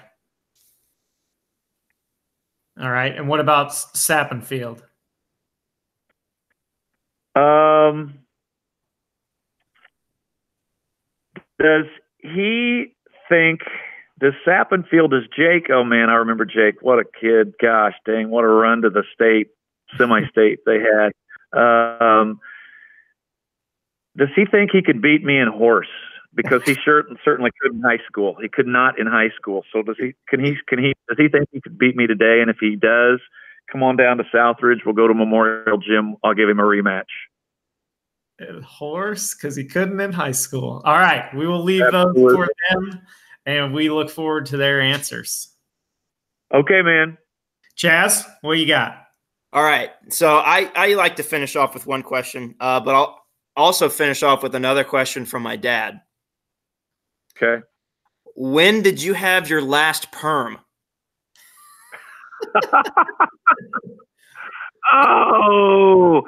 All 2.80 2.90
right. 2.90 3.16
And 3.16 3.28
what 3.28 3.40
about 3.40 3.70
Sappenfield? 3.70 4.82
Um, 7.36 8.20
does 11.60 11.86
he 12.20 12.94
think 13.30 13.62
does 14.20 14.34
Sappenfield 14.46 15.14
is 15.14 15.28
Jake? 15.36 15.70
Oh 15.72 15.84
man, 15.84 16.10
I 16.10 16.16
remember 16.16 16.46
Jake. 16.46 16.82
What 16.82 17.00
a 17.00 17.06
kid! 17.20 17.54
Gosh 17.62 17.94
dang, 18.06 18.30
what 18.30 18.44
a 18.44 18.48
run 18.48 18.82
to 18.82 18.90
the 18.90 19.04
state 19.14 19.48
semi-state 19.98 20.60
they 20.66 20.80
had. 20.80 21.12
Um, 21.58 22.40
does 24.18 24.30
he 24.36 24.46
think 24.46 24.72
he 24.72 24.82
could 24.82 25.02
beat 25.02 25.24
me 25.24 25.38
in 25.38 25.48
horse? 25.48 25.88
Because 26.34 26.64
he 26.64 26.76
sure 26.76 27.04
certainly 27.26 27.52
could 27.62 27.74
in 27.74 27.82
high 27.82 28.00
school. 28.08 28.38
He 28.42 28.48
could 28.48 28.68
not 28.68 28.98
in 28.98 29.06
high 29.06 29.32
school. 29.36 29.64
So 29.74 29.82
does 29.82 29.98
he? 30.00 30.14
Can 30.30 30.44
he? 30.44 30.56
Can 30.68 30.80
he? 30.80 30.94
Does 31.10 31.18
he 31.18 31.28
think 31.28 31.50
he 31.52 31.60
could 31.60 31.78
beat 31.78 31.96
me 31.96 32.08
today? 32.08 32.40
And 32.42 32.50
if 32.50 32.58
he 32.60 32.78
does, 32.78 33.20
come 33.70 33.84
on 33.84 33.98
down 33.98 34.18
to 34.18 34.24
Southridge. 34.34 34.86
We'll 34.86 34.96
go 34.96 35.08
to 35.08 35.14
Memorial 35.14 35.78
Gym. 35.78 36.16
I'll 36.24 36.34
give 36.34 36.48
him 36.48 36.60
a 36.60 36.64
rematch. 36.64 37.04
Horse, 38.66 39.36
because 39.36 39.56
he 39.56 39.66
couldn't 39.66 40.00
in 40.00 40.12
high 40.12 40.32
school. 40.32 40.82
All 40.84 40.98
right, 40.98 41.30
we 41.36 41.46
will 41.46 41.64
leave 41.64 41.84
Absolutely. 41.84 42.24
those 42.24 42.34
for 42.34 42.50
them, 42.70 43.02
and 43.46 43.74
we 43.74 43.90
look 43.92 44.10
forward 44.10 44.48
to 44.48 44.58
their 44.58 44.82
answers. 44.82 45.54
Okay, 46.52 46.82
man. 46.82 47.18
Chaz, 47.78 48.26
what 48.42 48.54
you 48.54 48.66
got? 48.66 49.06
All 49.54 49.64
right. 49.64 49.92
So 50.10 50.38
I, 50.38 50.72
I 50.76 50.94
like 50.96 51.18
to 51.18 51.24
finish 51.24 51.56
off 51.56 51.74
with 51.74 51.86
one 51.86 52.04
question, 52.04 52.56
uh, 52.60 52.80
but 52.80 52.96
I'll 52.96 53.22
also 53.56 53.90
finish 53.90 54.24
off 54.24 54.44
with 54.44 54.56
another 54.56 54.84
question 54.84 55.26
from 55.26 55.44
my 55.44 55.56
dad. 55.56 56.02
Okay. 57.42 57.64
When 58.36 58.82
did 58.82 59.02
you 59.02 59.14
have 59.14 59.50
your 59.50 59.62
last 59.62 60.12
perm? 60.12 60.60
oh, 64.94 66.22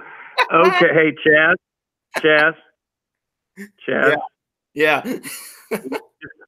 okay. 0.54 0.88
Hey, 0.94 1.14
Chaz, 1.26 1.56
Chaz, 2.18 2.54
Chaz. 3.88 4.16
Yeah. 4.74 5.02
yeah. 5.06 5.20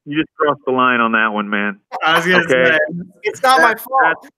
you 0.04 0.18
just 0.18 0.34
crossed 0.38 0.60
the 0.66 0.72
line 0.72 1.00
on 1.00 1.12
that 1.12 1.28
one, 1.28 1.48
man. 1.48 1.80
I 2.04 2.16
was 2.18 2.26
gonna 2.26 2.44
okay. 2.44 2.72
say 2.72 2.78
it's 3.22 3.42
not 3.42 3.60
my 3.60 3.74
fault. 3.74 4.28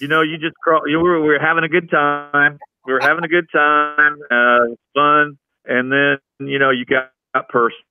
You 0.00 0.08
know, 0.08 0.22
you 0.22 0.38
just 0.38 0.56
cross. 0.56 0.82
You 0.86 0.98
were 1.00 1.20
we 1.20 1.28
were 1.28 1.38
having 1.40 1.64
a 1.64 1.68
good 1.68 1.90
time. 1.90 2.58
We 2.86 2.92
were 2.92 3.00
having 3.00 3.24
a 3.24 3.28
good 3.28 3.46
time, 3.52 4.16
uh, 4.30 4.74
fun, 4.94 5.38
and 5.66 5.92
then 5.92 6.18
you 6.40 6.58
know 6.58 6.70
you 6.70 6.84
got, 6.84 7.12
got 7.34 7.48
personal, 7.48 7.84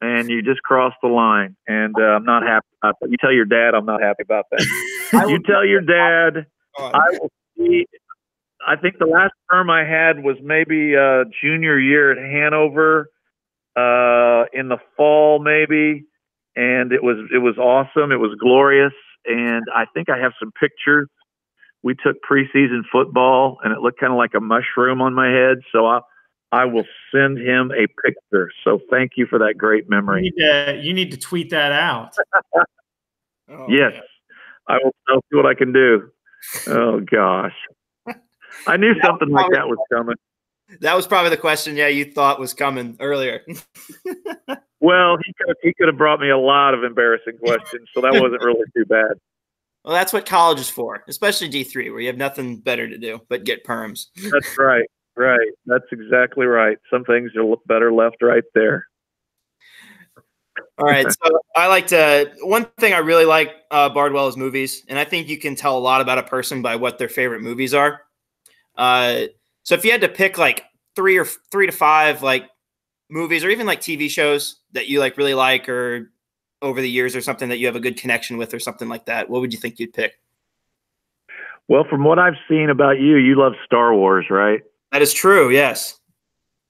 and 0.00 0.28
you 0.28 0.42
just 0.42 0.62
crossed 0.62 0.96
the 1.02 1.08
line, 1.08 1.56
and 1.66 1.94
uh, 1.98 2.04
I'm 2.04 2.24
not 2.24 2.42
happy 2.42 2.66
about 2.82 2.96
that. 3.00 3.10
You 3.10 3.16
tell 3.20 3.32
your 3.32 3.44
dad 3.44 3.74
I'm 3.74 3.86
not 3.86 4.02
happy 4.02 4.22
about 4.22 4.46
that. 4.50 4.60
you 5.28 5.40
tell 5.42 5.64
your 5.64 5.80
dad 5.80 6.46
I 6.78 7.18
will 7.18 7.30
see. 7.56 7.86
I 8.66 8.76
think 8.76 8.98
the 8.98 9.06
last 9.06 9.32
term 9.50 9.70
I 9.70 9.84
had 9.84 10.22
was 10.22 10.36
maybe 10.42 10.96
uh, 10.96 11.24
junior 11.40 11.78
year 11.78 12.12
at 12.12 12.18
Hanover 12.18 13.10
uh, 13.76 14.44
in 14.52 14.68
the 14.68 14.78
fall, 14.96 15.38
maybe, 15.38 16.04
and 16.56 16.92
it 16.92 17.02
was 17.02 17.16
it 17.32 17.38
was 17.38 17.56
awesome. 17.58 18.12
It 18.12 18.16
was 18.16 18.36
glorious, 18.40 18.92
and 19.24 19.64
I 19.74 19.84
think 19.94 20.08
I 20.08 20.18
have 20.18 20.32
some 20.38 20.52
pictures. 20.58 21.08
We 21.82 21.94
took 21.94 22.16
preseason 22.28 22.82
football, 22.90 23.58
and 23.62 23.72
it 23.72 23.80
looked 23.80 24.00
kind 24.00 24.12
of 24.12 24.18
like 24.18 24.34
a 24.36 24.40
mushroom 24.40 25.00
on 25.00 25.14
my 25.14 25.28
head. 25.28 25.58
So 25.72 25.86
I 25.86 26.00
I 26.52 26.64
will 26.64 26.84
send 27.12 27.38
him 27.38 27.72
a 27.72 27.86
picture. 28.02 28.50
So 28.64 28.80
thank 28.90 29.12
you 29.16 29.26
for 29.26 29.38
that 29.38 29.54
great 29.58 29.88
memory. 29.90 30.24
You 30.24 30.32
need 30.34 30.44
to, 30.44 30.80
you 30.82 30.92
need 30.94 31.10
to 31.10 31.18
tweet 31.18 31.50
that 31.50 31.72
out. 31.72 32.14
oh, 33.50 33.66
yes, 33.68 33.92
man. 33.92 34.02
I 34.68 34.78
will. 34.82 34.94
I'll 35.08 35.24
see 35.30 35.36
what 35.36 35.46
I 35.46 35.54
can 35.54 35.72
do. 35.72 36.10
Oh 36.66 37.00
gosh. 37.10 37.54
I 38.66 38.76
knew 38.76 38.94
something 39.02 39.28
like 39.28 39.50
that 39.52 39.68
was 39.68 39.78
coming. 39.92 40.16
That 40.80 40.94
was 40.94 41.06
probably 41.06 41.30
the 41.30 41.36
question. 41.36 41.76
Yeah, 41.76 41.88
you 41.88 42.04
thought 42.12 42.38
was 42.38 42.52
coming 42.52 42.96
earlier. 43.00 43.42
well, 44.80 45.16
he 45.24 45.32
could, 45.38 45.56
he 45.62 45.72
could 45.74 45.88
have 45.88 45.96
brought 45.96 46.20
me 46.20 46.28
a 46.28 46.36
lot 46.36 46.74
of 46.74 46.84
embarrassing 46.84 47.38
questions, 47.38 47.88
so 47.94 48.00
that 48.02 48.12
wasn't 48.12 48.42
really 48.42 48.64
too 48.76 48.84
bad. 48.84 49.12
Well, 49.84 49.94
that's 49.94 50.12
what 50.12 50.26
college 50.26 50.60
is 50.60 50.68
for, 50.68 51.02
especially 51.08 51.48
D 51.48 51.64
three, 51.64 51.88
where 51.88 52.00
you 52.00 52.08
have 52.08 52.18
nothing 52.18 52.58
better 52.58 52.88
to 52.88 52.98
do 52.98 53.20
but 53.28 53.44
get 53.44 53.64
perms. 53.64 54.06
That's 54.30 54.58
right, 54.58 54.86
right. 55.18 55.50
That's 55.66 55.84
exactly 55.92 56.46
right. 56.46 56.78
Some 56.90 57.04
things 57.04 57.32
are 57.36 57.56
better 57.66 57.92
left 57.92 58.22
right 58.22 58.44
there. 58.54 58.86
All 60.78 60.86
right. 60.86 61.06
So 61.24 61.40
I 61.56 61.66
like 61.66 61.88
to. 61.88 62.32
One 62.42 62.66
thing 62.78 62.92
I 62.92 62.98
really 62.98 63.24
like 63.24 63.54
uh, 63.70 63.88
Bardwell 63.88 64.28
is 64.28 64.36
movies, 64.36 64.84
and 64.88 64.98
I 64.98 65.04
think 65.04 65.28
you 65.28 65.38
can 65.38 65.54
tell 65.54 65.76
a 65.76 65.80
lot 65.80 66.00
about 66.00 66.18
a 66.18 66.22
person 66.22 66.62
by 66.62 66.76
what 66.76 66.98
their 66.98 67.08
favorite 67.08 67.42
movies 67.42 67.74
are. 67.74 68.02
Uh, 68.76 69.24
so 69.64 69.74
if 69.74 69.84
you 69.84 69.90
had 69.90 70.00
to 70.02 70.08
pick 70.08 70.38
like 70.38 70.64
three 70.94 71.18
or 71.18 71.24
three 71.24 71.66
to 71.66 71.72
five 71.72 72.22
like 72.22 72.48
movies 73.10 73.44
or 73.44 73.50
even 73.50 73.66
like 73.66 73.80
TV 73.80 74.08
shows 74.08 74.60
that 74.72 74.88
you 74.88 75.00
like 75.00 75.16
really 75.16 75.34
like 75.34 75.68
or 75.68 76.12
over 76.62 76.80
the 76.80 76.90
years 76.90 77.14
or 77.14 77.20
something 77.20 77.48
that 77.48 77.58
you 77.58 77.66
have 77.66 77.76
a 77.76 77.80
good 77.80 77.96
connection 77.96 78.36
with 78.36 78.52
or 78.52 78.58
something 78.58 78.88
like 78.88 79.06
that, 79.06 79.30
what 79.30 79.40
would 79.40 79.52
you 79.52 79.58
think 79.58 79.78
you'd 79.78 79.92
pick? 79.92 80.18
Well, 81.68 81.84
from 81.88 82.02
what 82.04 82.18
I've 82.18 82.34
seen 82.48 82.70
about 82.70 82.98
you, 82.98 83.16
you 83.16 83.38
love 83.38 83.52
Star 83.64 83.94
Wars, 83.94 84.26
right? 84.30 84.62
That 84.92 85.02
is 85.02 85.12
true. 85.12 85.50
Yes. 85.50 85.98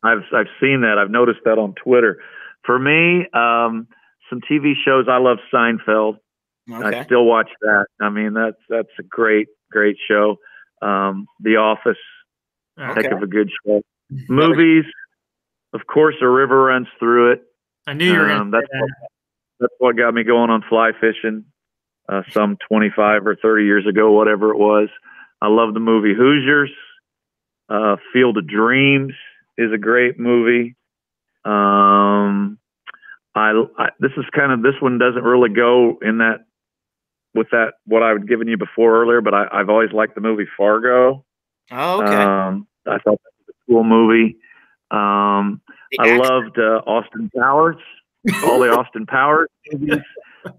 I've 0.03 0.23
I've 0.33 0.47
seen 0.61 0.83
that. 0.83 0.97
I've 0.99 1.11
noticed 1.11 1.41
that 1.45 1.59
on 1.59 1.75
Twitter. 1.75 2.21
For 2.65 2.79
me, 2.79 3.27
um, 3.33 3.89
some 4.31 4.41
TV 4.41 4.75
shows. 4.85 5.07
I 5.09 5.19
love 5.19 5.39
Seinfeld. 5.53 6.19
Okay. 6.71 6.99
I 6.99 7.05
still 7.05 7.25
watch 7.25 7.51
that. 7.63 7.87
I 8.01 8.11
mean, 8.11 8.35
that's 8.35 8.59
that's 8.69 8.89
a 8.99 9.03
great 9.03 9.49
great 9.71 9.97
show. 10.09 10.37
Um, 10.83 11.27
the 11.41 11.57
Office, 11.57 11.97
okay. 12.79 13.03
heck 13.03 13.13
of 13.13 13.23
a 13.23 13.27
good 13.27 13.51
show. 13.67 13.83
Movies, 14.29 14.85
of 15.73 15.87
course, 15.87 16.15
a 16.23 16.29
river 16.29 16.65
runs 16.65 16.89
through 16.99 17.33
it. 17.33 17.43
I 17.87 17.95
knew 17.95 18.13
you 18.13 18.19
were 18.19 18.31
um, 18.31 18.51
that's 18.51 18.67
that. 18.71 18.81
what, 18.81 18.91
that's 19.61 19.75
what 19.79 19.97
got 19.97 20.15
me 20.15 20.25
going 20.25 20.51
on 20.51 20.63
fly 20.69 20.93
fishing. 21.01 21.45
Uh, 22.09 22.23
some 22.33 22.57
25 22.69 23.27
or 23.27 23.37
30 23.37 23.65
years 23.65 23.87
ago, 23.87 24.13
whatever 24.13 24.51
it 24.51 24.57
was. 24.57 24.89
I 25.43 25.49
love 25.49 25.75
the 25.75 25.81
movie 25.81 26.15
Hoosiers. 26.15 26.71
Uh, 27.69 27.97
Field 28.13 28.39
of 28.39 28.47
Dreams 28.47 29.13
is 29.57 29.73
a 29.73 29.79
great 29.79 30.19
movie. 30.19 30.77
Um, 31.45 32.59
I, 33.35 33.53
I, 33.79 33.89
this 34.01 34.13
is 34.17 34.25
kind 34.35 34.53
of 34.53 34.63
this 34.63 34.81
one 34.81 34.99
doesn't 34.99 35.23
really 35.23 35.51
go 35.51 35.99
in 36.03 36.19
that 36.19 36.45
with 37.35 37.49
that 37.51 37.75
what 37.87 38.03
I 38.03 38.11
had 38.11 38.29
given 38.29 38.49
you 38.49 38.57
before 38.57 39.01
earlier, 39.03 39.21
but 39.21 39.35
I, 39.35 39.47
have 39.53 39.69
always 39.69 39.93
liked 39.93 40.15
the 40.15 40.21
movie 40.21 40.47
Fargo. 40.57 41.25
Oh, 41.71 42.03
okay. 42.03 42.15
Um, 42.15 42.67
I 42.87 42.99
thought 42.99 43.21
that 43.23 43.33
was 43.39 43.49
a 43.49 43.71
cool 43.71 43.85
movie. 43.85 44.39
Um, 44.91 45.61
I 45.99 46.17
loved 46.17 46.59
uh, 46.59 46.83
Austin 46.87 47.31
Powers, 47.37 47.77
all 48.45 48.61
the 48.61 48.71
Austin 48.77 49.07
Powers 49.07 49.49
movies, 49.71 50.03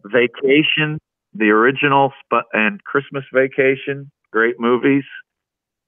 Vacation, 0.06 1.00
the 1.34 1.50
original, 1.50 2.14
and 2.54 2.84
Christmas 2.84 3.24
Vacation, 3.34 4.12
great 4.32 4.60
movies. 4.60 5.04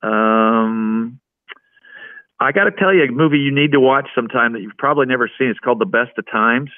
Um, 0.03 1.19
I 2.39 2.51
got 2.51 2.63
to 2.63 2.71
tell 2.71 2.93
you, 2.93 3.03
a 3.03 3.11
movie 3.11 3.37
you 3.37 3.53
need 3.53 3.71
to 3.73 3.79
watch 3.79 4.09
sometime 4.15 4.53
that 4.53 4.61
you've 4.61 4.77
probably 4.77 5.05
never 5.05 5.29
seen. 5.37 5.49
It's 5.49 5.59
called 5.59 5.79
The 5.79 5.85
Best 5.85 6.17
of 6.17 6.25
Times. 6.29 6.71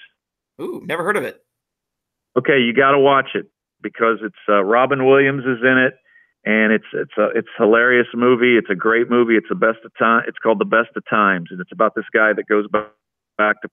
Ooh, 0.62 0.84
never 0.86 1.04
heard 1.04 1.16
of 1.16 1.24
it. 1.24 1.44
Okay, 2.38 2.60
you 2.60 2.74
got 2.74 2.91
to 2.91 3.00
watch 3.00 3.30
it 3.34 3.48
because 3.82 4.18
it's 4.24 4.36
uh, 4.50 4.64
Robin 4.64 5.06
Williams 5.06 5.44
is 5.45 5.64
in 5.64 5.78
it, 5.78 5.94
and 6.45 6.74
it's 6.74 6.86
it's 6.94 7.14
a 7.18 7.30
it's 7.36 7.48
a 7.60 7.64
hilarious 7.64 8.08
movie. 8.14 8.58
It's 8.58 8.70
a 8.70 8.76
great 8.76 9.10
movie. 9.10 9.36
It's 9.36 9.50
the 9.50 9.56
best 9.56 9.80
of 9.86 9.91
time. 9.98 10.24
It's 10.28 10.38
called 10.38 10.60
The 10.60 10.66
Best 10.66 10.90
of 10.95 11.04
Times, 11.10 11.48
and 11.52 11.62
it's 11.62 11.72
about 11.72 11.95
this 11.95 12.06
guy 12.14 12.34
that 12.34 12.48
goes 12.48 12.68
back 13.38 13.62
to 13.62 13.70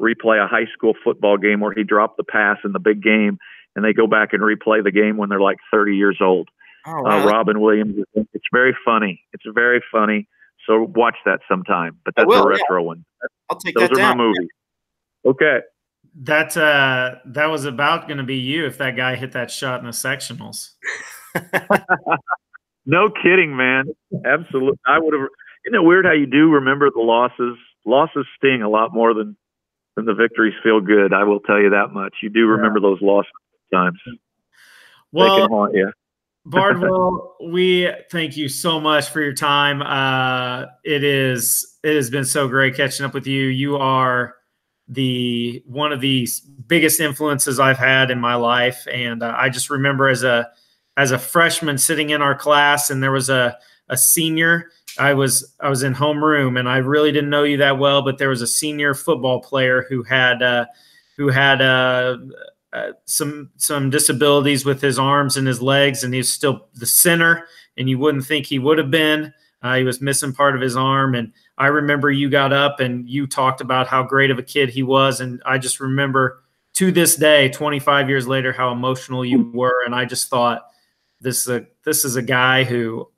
replay 0.00 0.42
a 0.42 0.48
high 0.48 0.66
school 0.72 0.94
football 1.02 1.38
game 1.38 1.60
where 1.60 1.72
he 1.72 1.84
dropped 1.84 2.16
the 2.16 2.24
pass 2.24 2.58
in 2.64 2.72
the 2.72 2.78
big 2.78 3.02
game, 3.02 3.38
and 3.74 3.84
they 3.84 3.92
go 3.92 4.06
back 4.06 4.32
and 4.32 4.42
replay 4.42 4.82
the 4.82 4.90
game 4.90 5.16
when 5.16 5.28
they're 5.28 5.40
like 5.40 5.58
30 5.72 5.96
years 5.96 6.18
old. 6.20 6.48
Oh, 6.86 7.02
wow. 7.02 7.22
uh, 7.22 7.26
Robin 7.30 7.60
Williams. 7.60 8.04
It's 8.14 8.46
very 8.52 8.76
funny. 8.84 9.22
It's 9.32 9.44
very 9.54 9.82
funny. 9.90 10.28
So 10.66 10.90
watch 10.94 11.16
that 11.24 11.40
sometime. 11.48 11.98
But 12.04 12.14
that's 12.16 12.26
will, 12.26 12.44
a 12.44 12.48
retro 12.48 12.80
yeah. 12.80 12.86
one. 12.86 13.04
I'll 13.50 13.58
take 13.58 13.74
Those 13.74 13.88
that 13.88 13.92
are 13.92 13.96
down. 13.96 14.16
my 14.18 14.24
movies. 14.24 14.48
Okay. 15.24 15.60
That 16.22 16.56
uh, 16.56 17.16
that 17.26 17.46
was 17.46 17.64
about 17.64 18.06
going 18.06 18.18
to 18.18 18.24
be 18.24 18.36
you 18.36 18.66
if 18.66 18.78
that 18.78 18.96
guy 18.96 19.16
hit 19.16 19.32
that 19.32 19.50
shot 19.50 19.80
in 19.80 19.86
the 19.86 19.92
sectionals. 19.92 20.70
no 22.86 23.08
kidding, 23.08 23.56
man. 23.56 23.86
Absolutely. 24.24 24.78
I 24.86 24.98
would 24.98 25.14
have. 25.14 25.28
Isn't 25.64 25.76
it 25.76 25.84
weird 25.84 26.04
how 26.04 26.12
you 26.12 26.26
do 26.26 26.50
remember 26.50 26.90
the 26.90 27.00
losses? 27.00 27.56
Losses 27.86 28.26
sting 28.36 28.62
a 28.62 28.68
lot 28.68 28.92
more 28.92 29.14
than 29.14 29.36
than 29.96 30.04
the 30.04 30.14
victories 30.14 30.54
feel 30.62 30.80
good. 30.80 31.12
I 31.14 31.24
will 31.24 31.40
tell 31.40 31.60
you 31.60 31.70
that 31.70 31.92
much. 31.92 32.16
You 32.22 32.28
do 32.28 32.46
remember 32.46 32.78
yeah. 32.78 32.90
those 32.90 32.98
losses 33.00 33.32
times. 33.72 33.98
Well, 35.12 35.48
haunt 35.48 35.74
you. 35.74 35.92
Bardwell, 36.44 37.36
we 37.44 37.92
thank 38.10 38.36
you 38.36 38.48
so 38.48 38.80
much 38.80 39.10
for 39.10 39.20
your 39.20 39.34
time. 39.34 39.80
Uh, 39.82 40.66
it 40.84 41.04
is 41.04 41.78
it 41.84 41.94
has 41.94 42.10
been 42.10 42.24
so 42.24 42.48
great 42.48 42.74
catching 42.74 43.06
up 43.06 43.14
with 43.14 43.26
you. 43.26 43.44
You 43.44 43.76
are 43.76 44.34
the 44.88 45.62
one 45.66 45.92
of 45.92 46.00
the 46.00 46.28
biggest 46.66 47.00
influences 47.00 47.60
I've 47.60 47.78
had 47.78 48.10
in 48.10 48.20
my 48.20 48.34
life, 48.34 48.86
and 48.90 49.22
uh, 49.22 49.34
I 49.36 49.50
just 49.50 49.70
remember 49.70 50.08
as 50.08 50.24
a 50.24 50.50
as 50.96 51.12
a 51.12 51.18
freshman 51.18 51.78
sitting 51.78 52.10
in 52.10 52.20
our 52.20 52.34
class, 52.34 52.90
and 52.90 53.02
there 53.02 53.12
was 53.12 53.30
a 53.30 53.56
a 53.88 53.96
senior. 53.96 54.70
I 54.98 55.14
was 55.14 55.54
I 55.60 55.68
was 55.68 55.84
in 55.84 55.94
homeroom, 55.94 56.58
and 56.58 56.68
I 56.68 56.78
really 56.78 57.12
didn't 57.12 57.30
know 57.30 57.44
you 57.44 57.58
that 57.58 57.78
well, 57.78 58.02
but 58.02 58.18
there 58.18 58.28
was 58.28 58.42
a 58.42 58.46
senior 58.48 58.94
football 58.94 59.40
player 59.40 59.86
who 59.88 60.02
had 60.02 60.42
uh, 60.42 60.66
who 61.16 61.28
had 61.28 61.62
uh, 61.62 62.18
uh, 62.72 62.92
some 63.04 63.50
some 63.56 63.90
disabilities 63.90 64.64
with 64.64 64.80
his 64.80 64.98
arms 64.98 65.36
and 65.36 65.46
his 65.46 65.60
legs, 65.60 66.04
and 66.04 66.14
he's 66.14 66.32
still 66.32 66.68
the 66.74 66.86
center. 66.86 67.46
And 67.76 67.88
you 67.88 67.98
wouldn't 67.98 68.24
think 68.24 68.46
he 68.46 68.58
would 68.58 68.78
have 68.78 68.90
been. 68.90 69.32
Uh, 69.62 69.76
he 69.76 69.84
was 69.84 70.00
missing 70.00 70.32
part 70.32 70.54
of 70.54 70.60
his 70.60 70.76
arm, 70.76 71.14
and 71.14 71.32
I 71.56 71.66
remember 71.68 72.10
you 72.10 72.28
got 72.28 72.52
up 72.52 72.80
and 72.80 73.08
you 73.08 73.26
talked 73.26 73.60
about 73.60 73.86
how 73.86 74.02
great 74.02 74.30
of 74.30 74.38
a 74.38 74.42
kid 74.42 74.70
he 74.70 74.82
was, 74.82 75.20
and 75.20 75.40
I 75.46 75.58
just 75.58 75.78
remember 75.78 76.42
to 76.74 76.90
this 76.90 77.16
day, 77.16 77.48
25 77.50 78.08
years 78.08 78.26
later, 78.26 78.52
how 78.52 78.72
emotional 78.72 79.24
you 79.24 79.50
were, 79.52 79.84
and 79.84 79.94
I 79.94 80.04
just 80.04 80.28
thought 80.28 80.66
this 81.20 81.42
is 81.42 81.48
a 81.48 81.66
this 81.84 82.04
is 82.04 82.16
a 82.16 82.22
guy 82.22 82.64
who 82.64 83.08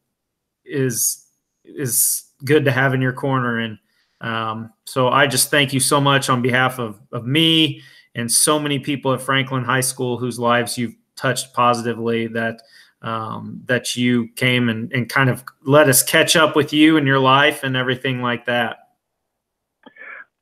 is 0.64 1.26
is 1.64 2.24
good 2.44 2.64
to 2.66 2.72
have 2.72 2.92
in 2.92 3.00
your 3.00 3.12
corner, 3.12 3.60
and 3.60 3.78
um, 4.20 4.72
so 4.84 5.08
I 5.08 5.26
just 5.26 5.50
thank 5.50 5.72
you 5.72 5.80
so 5.80 6.00
much 6.00 6.28
on 6.28 6.42
behalf 6.42 6.78
of 6.78 7.00
of 7.12 7.26
me 7.26 7.82
and 8.14 8.30
so 8.30 8.58
many 8.58 8.78
people 8.78 9.12
at 9.12 9.22
Franklin 9.22 9.64
High 9.64 9.80
School 9.80 10.18
whose 10.18 10.38
lives 10.38 10.78
you've 10.78 10.94
touched 11.16 11.52
positively 11.52 12.26
that 12.28 12.62
um, 13.02 13.60
that 13.66 13.96
you 13.96 14.28
came 14.36 14.70
and, 14.70 14.90
and 14.92 15.08
kind 15.08 15.28
of 15.28 15.44
let 15.62 15.88
us 15.88 16.02
catch 16.02 16.36
up 16.36 16.56
with 16.56 16.72
you 16.72 16.96
and 16.96 17.06
your 17.06 17.18
life 17.18 17.62
and 17.62 17.76
everything 17.76 18.22
like 18.22 18.46
that. 18.46 18.78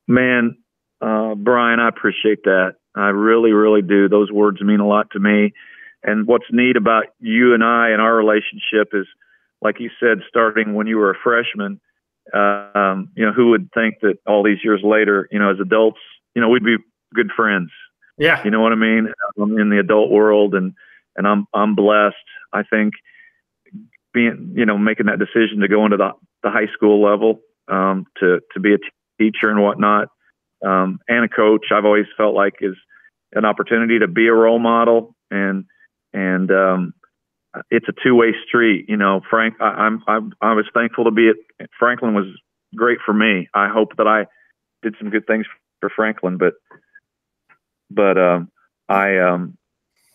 Man, 0.07 0.57
uh, 1.01 1.35
Brian, 1.35 1.81
I 1.81 1.89
appreciate 1.89 2.43
that. 2.45 2.75
I 2.95 3.09
really, 3.09 3.51
really 3.51 3.81
do. 3.81 4.07
Those 4.07 4.31
words 4.31 4.61
mean 4.61 4.79
a 4.79 4.87
lot 4.87 5.09
to 5.11 5.19
me. 5.19 5.53
And 6.03 6.25
what's 6.27 6.45
neat 6.51 6.77
about 6.77 7.05
you 7.19 7.53
and 7.53 7.63
I 7.63 7.89
and 7.89 8.01
our 8.01 8.15
relationship 8.15 8.89
is, 8.93 9.07
like 9.61 9.79
you 9.79 9.89
said, 9.99 10.19
starting 10.27 10.73
when 10.73 10.87
you 10.87 10.97
were 10.97 11.11
a 11.11 11.17
freshman, 11.21 11.81
uh, 12.33 12.69
um, 12.75 13.09
you 13.15 13.25
know, 13.25 13.33
who 13.33 13.49
would 13.49 13.69
think 13.73 13.95
that 14.01 14.15
all 14.27 14.43
these 14.43 14.59
years 14.63 14.81
later, 14.83 15.27
you 15.31 15.39
know, 15.39 15.51
as 15.51 15.59
adults, 15.59 15.99
you 16.35 16.41
know, 16.41 16.49
we'd 16.49 16.63
be 16.63 16.77
good 17.13 17.31
friends. 17.35 17.69
Yeah. 18.17 18.43
You 18.43 18.51
know 18.51 18.61
what 18.61 18.71
I 18.71 18.75
mean? 18.75 19.11
I'm 19.39 19.57
in 19.57 19.69
the 19.69 19.79
adult 19.79 20.11
world 20.11 20.53
and, 20.55 20.73
and 21.15 21.27
I'm, 21.27 21.47
I'm 21.53 21.75
blessed. 21.75 22.15
I 22.51 22.63
think 22.63 22.93
being, 24.13 24.53
you 24.55 24.65
know, 24.65 24.77
making 24.77 25.07
that 25.07 25.19
decision 25.19 25.59
to 25.61 25.67
go 25.67 25.85
into 25.85 25.97
the, 25.97 26.11
the 26.43 26.51
high 26.51 26.71
school 26.73 27.01
level, 27.03 27.41
um, 27.67 28.05
to, 28.19 28.39
to 28.53 28.59
be 28.59 28.73
a 28.73 28.77
t- 28.77 28.83
teacher 29.19 29.49
and 29.49 29.61
whatnot, 29.61 30.09
um, 30.65 30.99
and 31.07 31.25
a 31.25 31.29
coach, 31.29 31.67
I've 31.71 31.85
always 31.85 32.05
felt 32.15 32.35
like 32.35 32.55
is 32.61 32.75
an 33.33 33.45
opportunity 33.45 33.99
to 33.99 34.07
be 34.07 34.27
a 34.27 34.33
role 34.33 34.59
model 34.59 35.15
and, 35.31 35.65
and, 36.13 36.51
um, 36.51 36.93
it's 37.69 37.87
a 37.87 37.93
two-way 38.03 38.33
street. 38.47 38.85
You 38.89 38.97
know, 38.97 39.21
Frank, 39.29 39.55
I, 39.61 39.65
I'm, 39.65 40.03
I'm, 40.07 40.33
I 40.41 40.53
was 40.53 40.65
thankful 40.73 41.03
to 41.05 41.11
be 41.11 41.29
at 41.29 41.69
Franklin 41.77 42.15
was 42.15 42.25
great 42.75 42.97
for 43.05 43.13
me. 43.13 43.47
I 43.53 43.69
hope 43.69 43.95
that 43.97 44.07
I 44.07 44.25
did 44.81 44.95
some 44.99 45.11
good 45.11 45.27
things 45.27 45.45
for 45.79 45.91
Franklin, 45.95 46.37
but 46.37 46.53
but 47.93 48.17
um, 48.17 48.49
I 48.89 49.17
um, 49.19 49.57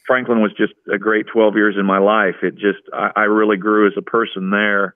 Franklin 0.07 0.41
was 0.41 0.53
just 0.57 0.75
a 0.93 0.99
great 0.99 1.27
12 1.33 1.55
years 1.57 1.77
in 1.79 1.87
my 1.87 1.99
life. 1.99 2.37
It 2.43 2.55
just 2.55 2.81
I, 2.93 3.11
I 3.15 3.23
really 3.23 3.57
grew 3.57 3.87
as 3.87 3.95
a 3.97 4.03
person 4.03 4.51
there, 4.51 4.95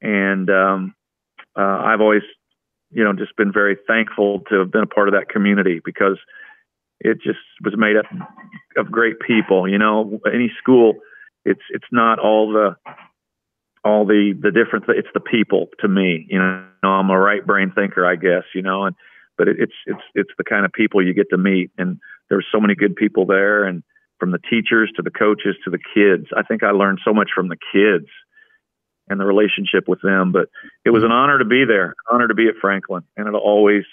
and 0.00 0.48
um, 0.50 0.94
uh, 1.56 1.62
I've 1.84 2.00
always 2.00 2.22
you 2.90 3.04
know 3.04 3.12
just 3.12 3.36
been 3.36 3.52
very 3.52 3.76
thankful 3.86 4.40
to 4.50 4.60
have 4.60 4.72
been 4.72 4.82
a 4.82 4.86
part 4.86 5.08
of 5.08 5.14
that 5.14 5.28
community 5.28 5.80
because 5.84 6.18
it 7.00 7.18
just 7.22 7.40
was 7.62 7.74
made 7.76 7.96
up 7.96 8.06
of 8.76 8.90
great 8.90 9.20
people. 9.20 9.68
You 9.68 9.78
know, 9.78 10.20
any 10.26 10.52
school, 10.60 10.94
it's 11.44 11.62
it's 11.70 11.86
not 11.92 12.18
all 12.18 12.52
the 12.52 12.76
all 13.84 14.06
the 14.06 14.32
the 14.40 14.50
different 14.50 14.84
it's 14.88 15.08
the 15.12 15.20
people 15.20 15.68
to 15.78 15.86
me 15.86 16.26
you 16.30 16.38
know 16.38 16.64
i'm 16.82 17.10
a 17.10 17.18
right 17.18 17.46
brain 17.46 17.70
thinker 17.74 18.06
i 18.06 18.16
guess 18.16 18.44
you 18.54 18.62
know 18.62 18.84
and 18.84 18.96
but 19.36 19.48
it, 19.48 19.56
it's 19.58 19.74
it's 19.86 20.02
it's 20.14 20.30
the 20.38 20.44
kind 20.44 20.64
of 20.64 20.72
people 20.72 21.04
you 21.04 21.14
get 21.14 21.30
to 21.30 21.38
meet 21.38 21.70
and 21.78 21.98
there's 22.28 22.46
so 22.52 22.60
many 22.60 22.74
good 22.74 22.96
people 22.96 23.26
there 23.26 23.64
and 23.64 23.82
from 24.18 24.30
the 24.30 24.38
teachers 24.38 24.90
to 24.96 25.02
the 25.02 25.10
coaches 25.10 25.56
to 25.64 25.70
the 25.70 25.78
kids. 25.94 26.26
I 26.36 26.42
think 26.42 26.62
I 26.62 26.70
learned 26.70 27.00
so 27.04 27.12
much 27.12 27.30
from 27.34 27.48
the 27.48 27.58
kids 27.72 28.06
and 29.08 29.20
the 29.20 29.24
relationship 29.24 29.88
with 29.88 30.00
them. 30.02 30.32
But 30.32 30.48
it 30.84 30.90
was 30.90 31.04
an 31.04 31.12
honor 31.12 31.38
to 31.38 31.44
be 31.44 31.64
there, 31.66 31.86
an 31.86 31.94
honor 32.10 32.28
to 32.28 32.34
be 32.34 32.48
at 32.48 32.54
Franklin, 32.60 33.02
and 33.16 33.28
it'll 33.28 33.40
always, 33.40 33.84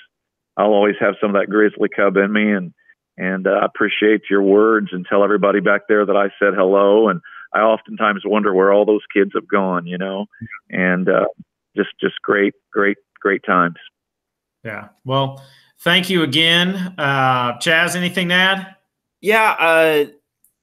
I'll 0.58 0.74
always 0.74 0.96
have 1.00 1.16
some 1.20 1.36
of 1.36 1.42
that 1.42 1.50
grizzly 1.50 1.90
cub 1.94 2.18
in 2.18 2.32
me, 2.32 2.52
and 2.52 2.74
and 3.18 3.46
uh, 3.46 3.60
I 3.62 3.66
appreciate 3.66 4.22
your 4.30 4.42
words 4.42 4.88
and 4.92 5.06
tell 5.06 5.24
everybody 5.24 5.60
back 5.60 5.82
there 5.88 6.06
that 6.06 6.16
I 6.16 6.30
said 6.40 6.54
hello. 6.56 7.10
And 7.10 7.20
I 7.54 7.60
oftentimes 7.60 8.22
wonder 8.26 8.54
where 8.54 8.72
all 8.72 8.86
those 8.86 9.04
kids 9.14 9.32
have 9.36 9.48
gone, 9.48 9.86
you 9.86 9.98
know, 9.98 10.28
and 10.70 11.10
uh, 11.10 11.26
just 11.76 11.90
just 12.00 12.22
great, 12.22 12.54
great, 12.72 12.98
great 13.20 13.42
times. 13.46 13.76
Yeah. 14.64 14.90
Well, 15.06 15.44
thank 15.80 16.10
you 16.10 16.24
again. 16.24 16.96
Uh, 16.98 17.54
Chaz, 17.58 17.96
anything 17.96 18.30
to 18.30 18.36
add? 18.36 18.76
Yeah. 19.22 19.56
Uh, 19.60 20.06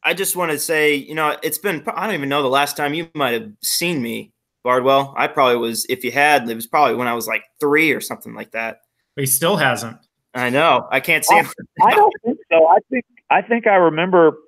I 0.05 0.15
just 0.15 0.37
want 0.37 0.53
to 0.53 0.59
say, 0.59 0.95
you 0.95 1.15
know, 1.15 1.37
it's 1.43 1.59
been, 1.59 1.83
I 1.95 2.07
don't 2.07 2.15
even 2.15 2.29
know 2.29 2.43
the 2.43 2.49
last 2.49 2.77
time 2.77 2.95
you 2.95 3.09
might 3.15 3.35
have 3.35 3.51
seen 3.63 4.01
me, 4.01 4.33
Bardwell. 4.63 5.15
I 5.17 5.27
probably 5.27 5.57
was, 5.57 5.87
if 5.89 6.05
you 6.05 6.13
had, 6.13 6.49
it 6.49 6.55
was 6.55 6.67
probably 6.67 6.95
when 6.95 7.09
I 7.09 7.15
was 7.15 7.27
like 7.27 7.45
three 7.61 7.93
or 7.93 8.01
something 8.01 8.35
like 8.35 8.53
that. 8.53 8.81
He 9.17 9.27
still 9.27 9.57
hasn't. 9.57 9.99
I 10.35 10.51
know. 10.51 10.87
I 10.91 11.01
can't 11.01 11.25
see. 11.25 11.35
him. 11.35 11.47
I 11.83 11.91
don't 11.95 12.13
think 12.25 12.39
so. 12.51 12.69
I 12.69 12.79
think, 12.91 13.05
I 13.31 13.43
think 13.43 13.67
I 13.67 13.75
remember, 13.75 14.39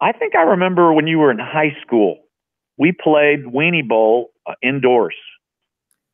I 0.00 0.12
think 0.12 0.34
I 0.34 0.42
remember 0.42 0.92
when 0.92 1.06
you 1.06 1.18
were 1.18 1.30
in 1.30 1.38
high 1.38 1.76
school, 1.82 2.18
we 2.76 2.92
played 2.92 3.44
Weenie 3.44 3.86
Bowl 3.86 4.30
uh, 4.46 4.54
indoors 4.62 5.14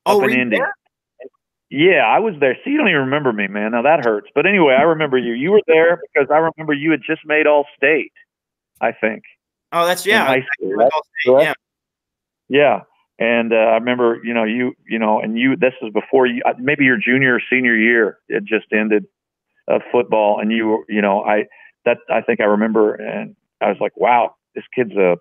oh, 0.05 0.23
up 0.23 0.31
in 0.31 0.39
Indy. 0.39 0.57
There? 0.59 0.75
Yeah, 1.69 2.05
I 2.07 2.21
was 2.21 2.35
there. 2.39 2.57
See, 2.65 2.71
you 2.71 2.79
don't 2.79 2.89
even 2.89 3.01
remember 3.01 3.33
me, 3.33 3.49
man. 3.49 3.73
Now 3.73 3.83
that 3.83 4.05
hurts. 4.05 4.29
But 4.35 4.47
anyway, 4.47 4.77
I 4.79 4.83
remember 4.83 5.19
you. 5.19 5.33
You 5.33 5.51
were 5.51 5.63
there 5.67 5.99
because 6.01 6.31
I 6.31 6.39
remember 6.39 6.73
you 6.73 6.93
had 6.93 7.01
just 7.05 7.23
made 7.27 7.47
All 7.47 7.67
State. 7.77 8.13
I 8.81 8.93
think. 8.93 9.25
Oh, 9.73 9.85
that's 9.87 10.07
yeah. 10.07 10.25
High 10.25 10.45
school, 10.55 10.75
right? 10.75 10.93
State, 11.23 11.33
yeah. 11.43 11.55
Yeah, 12.49 12.81
and 13.19 13.53
uh, 13.53 13.57
I 13.57 13.75
remember, 13.75 14.21
you 14.23 14.33
know, 14.33 14.45
you, 14.45 14.75
you 14.89 14.99
know, 14.99 15.21
and 15.21 15.37
you. 15.37 15.57
This 15.57 15.73
was 15.83 15.93
before 15.93 16.27
you. 16.27 16.43
Uh, 16.47 16.53
maybe 16.61 16.85
your 16.85 16.99
junior 16.99 17.35
or 17.35 17.43
senior 17.51 17.77
year. 17.77 18.19
It 18.29 18.45
just 18.45 18.67
ended 18.73 19.07
of 19.67 19.83
football, 19.91 20.39
and 20.41 20.53
you, 20.53 20.85
you 20.89 21.03
know, 21.03 21.25
I 21.25 21.47
that 21.85 21.99
I 22.09 22.21
think 22.21 22.41
I 22.41 22.45
remember, 22.45 22.95
and 22.95 23.35
I 23.61 23.69
was 23.69 23.79
like, 23.81 23.97
wow, 23.97 24.37
this 24.55 24.65
kid's 24.73 24.93
a 24.93 25.17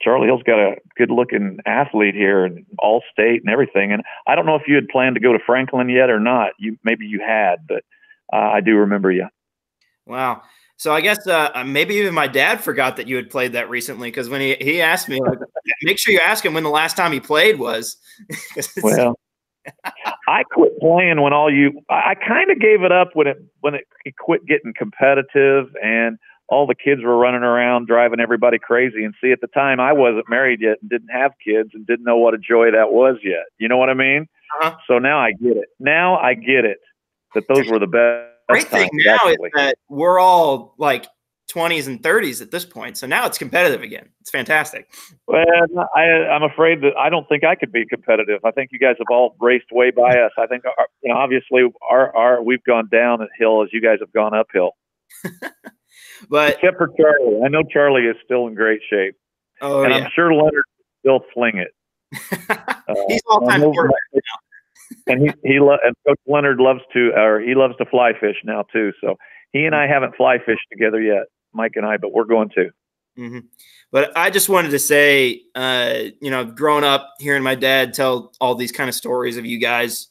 Charlie 0.00 0.26
Hill's 0.26 0.42
got 0.42 0.58
a 0.58 0.76
good 0.96 1.10
looking 1.10 1.58
athlete 1.66 2.14
here 2.14 2.44
and 2.44 2.64
all 2.78 3.02
state 3.12 3.42
and 3.44 3.50
everything. 3.50 3.92
And 3.92 4.02
I 4.26 4.34
don't 4.34 4.46
know 4.46 4.56
if 4.56 4.62
you 4.66 4.74
had 4.74 4.88
planned 4.88 5.14
to 5.16 5.20
go 5.20 5.32
to 5.32 5.38
Franklin 5.44 5.88
yet 5.88 6.10
or 6.10 6.18
not. 6.20 6.52
You 6.58 6.78
maybe 6.84 7.06
you 7.06 7.20
had, 7.20 7.66
but 7.68 7.84
uh, 8.32 8.36
I 8.36 8.60
do 8.60 8.76
remember 8.76 9.10
you. 9.10 9.28
Wow. 10.06 10.42
So 10.76 10.94
I 10.94 11.02
guess 11.02 11.26
uh, 11.26 11.50
uh 11.54 11.64
maybe 11.64 11.96
even 11.96 12.14
my 12.14 12.26
dad 12.26 12.62
forgot 12.62 12.96
that 12.96 13.06
you 13.06 13.16
had 13.16 13.28
played 13.28 13.52
that 13.52 13.68
recently 13.68 14.08
because 14.08 14.30
when 14.30 14.40
he, 14.40 14.56
he 14.58 14.80
asked 14.80 15.08
me, 15.08 15.20
like, 15.20 15.38
make 15.82 15.98
sure 15.98 16.14
you 16.14 16.20
ask 16.20 16.44
him 16.44 16.54
when 16.54 16.62
the 16.62 16.70
last 16.70 16.96
time 16.96 17.12
he 17.12 17.20
played 17.20 17.58
was. 17.58 17.96
well, 18.82 19.18
I 20.26 20.42
quit 20.44 20.78
playing 20.80 21.20
when 21.20 21.34
all 21.34 21.52
you. 21.52 21.82
I 21.90 22.14
kind 22.14 22.50
of 22.50 22.58
gave 22.58 22.82
it 22.82 22.92
up 22.92 23.10
when 23.12 23.26
it 23.26 23.36
when 23.60 23.74
it, 23.74 23.86
it 24.06 24.16
quit 24.16 24.46
getting 24.46 24.72
competitive 24.72 25.66
and 25.82 26.18
all 26.50 26.66
the 26.66 26.74
kids 26.74 27.02
were 27.02 27.16
running 27.16 27.42
around 27.42 27.86
driving 27.86 28.20
everybody 28.20 28.58
crazy. 28.58 29.04
And 29.04 29.14
see, 29.22 29.30
at 29.32 29.40
the 29.40 29.46
time, 29.46 29.80
I 29.80 29.92
wasn't 29.92 30.28
married 30.28 30.60
yet 30.60 30.78
and 30.80 30.90
didn't 30.90 31.10
have 31.10 31.32
kids 31.42 31.70
and 31.72 31.86
didn't 31.86 32.04
know 32.04 32.16
what 32.16 32.34
a 32.34 32.38
joy 32.38 32.70
that 32.72 32.90
was 32.90 33.16
yet. 33.22 33.44
You 33.58 33.68
know 33.68 33.76
what 33.76 33.88
I 33.88 33.94
mean? 33.94 34.26
Uh-huh. 34.60 34.76
So 34.86 34.98
now 34.98 35.20
I 35.20 35.32
get 35.32 35.56
it. 35.56 35.68
Now 35.78 36.18
I 36.18 36.34
get 36.34 36.64
it 36.64 36.78
that 37.34 37.44
those 37.48 37.68
were 37.68 37.78
the 37.78 37.86
best. 37.86 38.26
Great 38.48 38.66
thing 38.66 38.90
now 38.92 39.14
actually. 39.14 39.34
is 39.34 39.52
that 39.54 39.76
we're 39.88 40.18
all 40.18 40.74
like 40.76 41.06
20s 41.54 41.86
and 41.86 42.02
30s 42.02 42.42
at 42.42 42.50
this 42.50 42.64
point. 42.64 42.98
So 42.98 43.06
now 43.06 43.26
it's 43.26 43.38
competitive 43.38 43.82
again. 43.82 44.08
It's 44.20 44.30
fantastic. 44.30 44.90
Well, 45.28 45.44
I, 45.94 46.00
I'm 46.00 46.42
afraid 46.42 46.80
that 46.80 46.96
I 46.98 47.10
don't 47.10 47.28
think 47.28 47.44
I 47.44 47.54
could 47.54 47.70
be 47.70 47.86
competitive. 47.86 48.40
I 48.44 48.50
think 48.50 48.70
you 48.72 48.80
guys 48.80 48.96
have 48.98 49.06
all 49.08 49.36
raced 49.40 49.66
way 49.70 49.92
by 49.92 50.18
us. 50.18 50.32
I 50.36 50.46
think, 50.46 50.64
our, 50.64 50.72
uh, 50.72 50.86
you 51.02 51.12
know, 51.12 51.18
obviously, 51.18 51.62
our, 51.88 52.14
our 52.16 52.42
we've 52.42 52.64
gone 52.64 52.88
down 52.90 53.20
a 53.20 53.26
hill 53.38 53.62
as 53.62 53.68
you 53.72 53.80
guys 53.80 53.98
have 54.00 54.12
gone 54.12 54.34
uphill. 54.34 54.72
But 56.28 56.54
except 56.54 56.76
for 56.76 56.88
Charlie, 56.98 57.40
I 57.44 57.48
know 57.48 57.62
Charlie 57.70 58.06
is 58.06 58.16
still 58.24 58.46
in 58.46 58.54
great 58.54 58.80
shape. 58.88 59.16
Oh, 59.60 59.82
and 59.82 59.92
yeah. 59.92 60.00
I'm 60.00 60.10
sure 60.14 60.32
Leonard 60.32 60.64
still 61.00 61.20
fling 61.34 61.58
it. 61.58 61.74
uh, 62.50 62.94
He's 63.08 63.22
all 63.28 63.46
time 63.46 63.62
and 65.06 65.22
he 65.22 65.30
he 65.44 65.60
lo- 65.60 65.78
and 65.84 65.94
Coach 66.06 66.18
Leonard 66.26 66.58
loves 66.58 66.80
to 66.92 67.12
or 67.16 67.40
he 67.40 67.54
loves 67.54 67.76
to 67.76 67.84
fly 67.86 68.12
fish 68.18 68.36
now 68.44 68.64
too. 68.72 68.92
So 69.00 69.16
he 69.52 69.64
and 69.64 69.74
I 69.74 69.86
haven't 69.86 70.16
fly 70.16 70.38
fished 70.38 70.66
together 70.70 71.00
yet, 71.00 71.24
Mike 71.52 71.72
and 71.76 71.86
I, 71.86 71.96
but 71.96 72.12
we're 72.12 72.24
going 72.24 72.50
to. 72.50 72.70
Mm-hmm. 73.18 73.38
But 73.92 74.16
I 74.16 74.30
just 74.30 74.48
wanted 74.48 74.70
to 74.70 74.78
say, 74.78 75.42
uh, 75.54 75.94
you 76.20 76.30
know, 76.30 76.44
growing 76.44 76.84
up 76.84 77.10
hearing 77.18 77.42
my 77.42 77.54
dad 77.54 77.92
tell 77.94 78.32
all 78.40 78.54
these 78.54 78.72
kind 78.72 78.88
of 78.88 78.94
stories 78.94 79.36
of 79.36 79.44
you 79.44 79.58
guys 79.58 80.08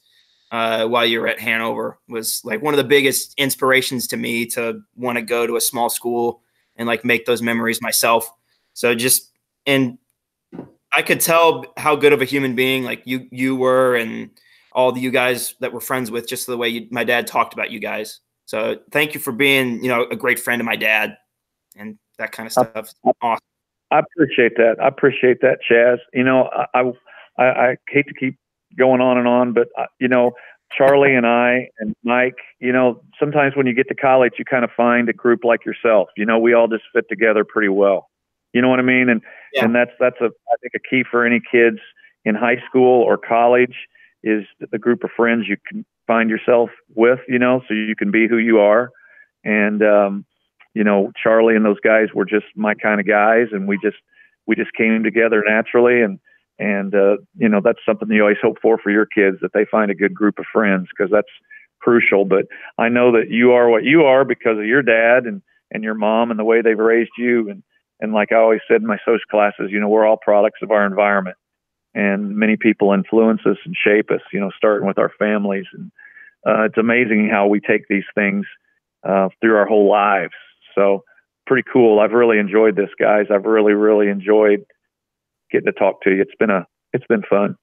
uh, 0.50 0.86
while 0.86 1.06
you 1.06 1.20
were 1.20 1.28
at 1.28 1.38
Hanover 1.38 1.98
was 2.08 2.40
like 2.44 2.62
one 2.62 2.74
of 2.74 2.78
the 2.78 2.84
biggest 2.84 3.34
inspirations 3.36 4.06
to 4.08 4.16
me 4.16 4.46
to 4.46 4.80
want 4.96 5.16
to 5.16 5.22
go 5.22 5.46
to 5.46 5.56
a 5.56 5.60
small 5.60 5.88
school 5.88 6.42
and 6.76 6.88
like 6.88 7.04
make 7.04 7.26
those 7.26 7.42
memories 7.42 7.80
myself. 7.80 8.30
So 8.72 8.94
just 8.94 9.30
and 9.66 9.98
I 10.92 11.02
could 11.02 11.20
tell 11.20 11.64
how 11.76 11.94
good 11.94 12.12
of 12.12 12.20
a 12.20 12.24
human 12.24 12.54
being 12.54 12.82
like 12.82 13.02
you 13.04 13.28
you 13.30 13.54
were 13.54 13.94
and 13.94 14.30
all 14.72 14.92
the 14.92 15.00
you 15.00 15.10
guys 15.10 15.54
that 15.60 15.72
were 15.72 15.80
friends 15.80 16.10
with 16.10 16.28
just 16.28 16.46
the 16.46 16.56
way 16.56 16.68
you, 16.68 16.86
my 16.90 17.04
dad 17.04 17.26
talked 17.26 17.54
about 17.54 17.70
you 17.70 17.80
guys. 17.80 18.20
So 18.46 18.78
thank 18.90 19.14
you 19.14 19.20
for 19.20 19.32
being, 19.32 19.82
you 19.82 19.88
know, 19.88 20.06
a 20.10 20.16
great 20.16 20.38
friend 20.38 20.60
of 20.60 20.66
my 20.66 20.76
dad 20.76 21.16
and 21.76 21.98
that 22.18 22.32
kind 22.32 22.46
of 22.46 22.52
stuff. 22.52 22.94
Awesome. 23.22 23.38
I 23.90 24.00
appreciate 24.00 24.56
that. 24.56 24.76
I 24.80 24.88
appreciate 24.88 25.40
that, 25.40 25.58
Chaz. 25.68 25.98
You 26.12 26.24
know, 26.24 26.48
I, 26.74 26.92
I, 27.38 27.44
I 27.44 27.76
hate 27.88 28.06
to 28.06 28.14
keep 28.14 28.36
going 28.80 29.00
on 29.00 29.18
and 29.18 29.28
on, 29.28 29.52
but 29.52 29.68
uh, 29.78 29.86
you 30.00 30.08
know, 30.08 30.32
Charlie 30.72 31.14
and 31.14 31.26
I 31.26 31.68
and 31.78 31.94
Mike, 32.02 32.38
you 32.58 32.72
know, 32.72 33.02
sometimes 33.18 33.54
when 33.56 33.66
you 33.66 33.74
get 33.74 33.88
to 33.88 33.94
college, 33.94 34.32
you 34.38 34.44
kind 34.44 34.64
of 34.64 34.70
find 34.76 35.08
a 35.08 35.12
group 35.12 35.44
like 35.44 35.64
yourself. 35.64 36.08
You 36.16 36.26
know, 36.26 36.38
we 36.38 36.54
all 36.54 36.68
just 36.68 36.84
fit 36.94 37.04
together 37.08 37.44
pretty 37.44 37.68
well. 37.68 38.08
You 38.52 38.62
know 38.62 38.68
what 38.68 38.78
I 38.78 38.82
mean? 38.82 39.08
And 39.08 39.20
yeah. 39.52 39.64
and 39.64 39.74
that's 39.74 39.90
that's 40.00 40.20
a 40.20 40.26
I 40.26 40.54
think 40.60 40.72
a 40.74 40.78
key 40.78 41.04
for 41.08 41.24
any 41.24 41.40
kids 41.52 41.78
in 42.24 42.34
high 42.34 42.62
school 42.68 43.02
or 43.02 43.16
college 43.16 43.74
is 44.22 44.44
the 44.72 44.78
group 44.78 45.04
of 45.04 45.10
friends 45.16 45.46
you 45.48 45.56
can 45.68 45.84
find 46.06 46.30
yourself 46.30 46.70
with. 46.94 47.20
You 47.28 47.38
know, 47.38 47.62
so 47.68 47.74
you 47.74 47.96
can 47.96 48.10
be 48.10 48.28
who 48.28 48.38
you 48.38 48.58
are. 48.58 48.90
And 49.44 49.82
um, 49.82 50.24
you 50.74 50.84
know, 50.84 51.12
Charlie 51.20 51.56
and 51.56 51.64
those 51.64 51.80
guys 51.80 52.08
were 52.14 52.24
just 52.24 52.46
my 52.54 52.74
kind 52.74 53.00
of 53.00 53.06
guys, 53.06 53.48
and 53.52 53.66
we 53.66 53.78
just 53.82 53.98
we 54.46 54.54
just 54.54 54.72
came 54.74 55.02
together 55.02 55.42
naturally, 55.46 56.02
and 56.02 56.18
and 56.60 56.94
uh, 56.94 57.16
you 57.38 57.48
know 57.48 57.60
that's 57.64 57.80
something 57.86 58.08
you 58.10 58.22
always 58.22 58.36
hope 58.40 58.58
for 58.60 58.78
for 58.78 58.90
your 58.90 59.06
kids 59.06 59.38
that 59.40 59.52
they 59.54 59.64
find 59.68 59.90
a 59.90 59.94
good 59.94 60.14
group 60.14 60.38
of 60.38 60.44
friends 60.52 60.88
because 60.90 61.10
that's 61.10 61.32
crucial. 61.80 62.26
But 62.26 62.44
I 62.78 62.90
know 62.90 63.12
that 63.12 63.30
you 63.30 63.52
are 63.52 63.68
what 63.68 63.82
you 63.82 64.02
are 64.02 64.24
because 64.24 64.58
of 64.58 64.66
your 64.66 64.82
dad 64.82 65.24
and 65.24 65.42
and 65.72 65.82
your 65.82 65.94
mom 65.94 66.30
and 66.30 66.38
the 66.38 66.44
way 66.44 66.60
they've 66.60 66.78
raised 66.78 67.12
you, 67.16 67.48
and 67.48 67.62
and 67.98 68.12
like 68.12 68.30
I 68.30 68.36
always 68.36 68.60
said 68.68 68.82
in 68.82 68.86
my 68.86 68.98
social 68.98 69.24
classes, 69.30 69.70
you 69.70 69.80
know, 69.80 69.88
we're 69.88 70.06
all 70.06 70.18
products 70.18 70.60
of 70.62 70.70
our 70.70 70.86
environment, 70.86 71.36
and 71.94 72.36
many 72.36 72.56
people 72.56 72.92
influence 72.92 73.40
us 73.46 73.56
and 73.64 73.74
shape 73.74 74.10
us. 74.10 74.20
You 74.30 74.40
know, 74.40 74.50
starting 74.54 74.86
with 74.86 74.98
our 74.98 75.12
families, 75.18 75.66
and 75.72 75.90
uh, 76.46 76.64
it's 76.64 76.78
amazing 76.78 77.30
how 77.32 77.46
we 77.46 77.60
take 77.60 77.88
these 77.88 78.04
things 78.14 78.44
uh, 79.02 79.30
through 79.40 79.56
our 79.56 79.66
whole 79.66 79.90
lives. 79.90 80.34
So 80.74 81.04
pretty 81.46 81.66
cool. 81.72 82.00
I've 82.00 82.12
really 82.12 82.38
enjoyed 82.38 82.76
this, 82.76 82.90
guys. 82.98 83.26
I've 83.32 83.44
really, 83.44 83.72
really 83.72 84.08
enjoyed 84.08 84.66
getting 85.50 85.66
to 85.66 85.72
talk 85.72 86.02
to 86.02 86.10
you. 86.10 86.22
It's 86.22 86.34
been 86.38 86.50
a, 86.50 86.66
it's 86.92 87.06
been 87.06 87.22
fun. 87.28 87.56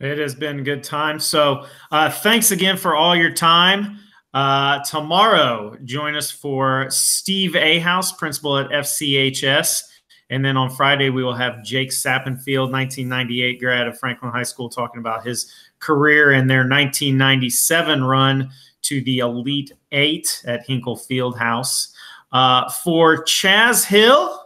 It 0.00 0.18
has 0.18 0.34
been 0.34 0.60
a 0.60 0.62
good 0.62 0.84
time. 0.84 1.18
So 1.18 1.66
uh, 1.90 2.10
thanks 2.10 2.50
again 2.50 2.76
for 2.76 2.94
all 2.94 3.16
your 3.16 3.32
time. 3.32 3.98
Uh, 4.32 4.82
tomorrow, 4.84 5.76
join 5.84 6.14
us 6.14 6.30
for 6.30 6.88
Steve 6.90 7.52
Ahaus, 7.52 8.16
principal 8.16 8.58
at 8.58 8.70
FCHS. 8.70 9.82
And 10.30 10.44
then 10.44 10.56
on 10.56 10.70
Friday, 10.70 11.10
we 11.10 11.24
will 11.24 11.34
have 11.34 11.64
Jake 11.64 11.90
Sappenfield, 11.90 12.70
1998 12.70 13.58
grad 13.58 13.88
of 13.88 13.98
Franklin 13.98 14.30
High 14.30 14.42
School, 14.42 14.68
talking 14.68 15.00
about 15.00 15.26
his 15.26 15.52
career 15.80 16.32
and 16.32 16.50
their 16.50 16.58
1997 16.58 18.04
run 18.04 18.50
to 18.82 19.00
the 19.02 19.20
Elite 19.20 19.72
Eight 19.92 20.42
at 20.46 20.66
Hinkle 20.66 20.96
Fieldhouse. 20.96 21.92
Uh, 22.30 22.70
for 22.70 23.24
Chaz 23.24 23.86
Hill, 23.86 24.44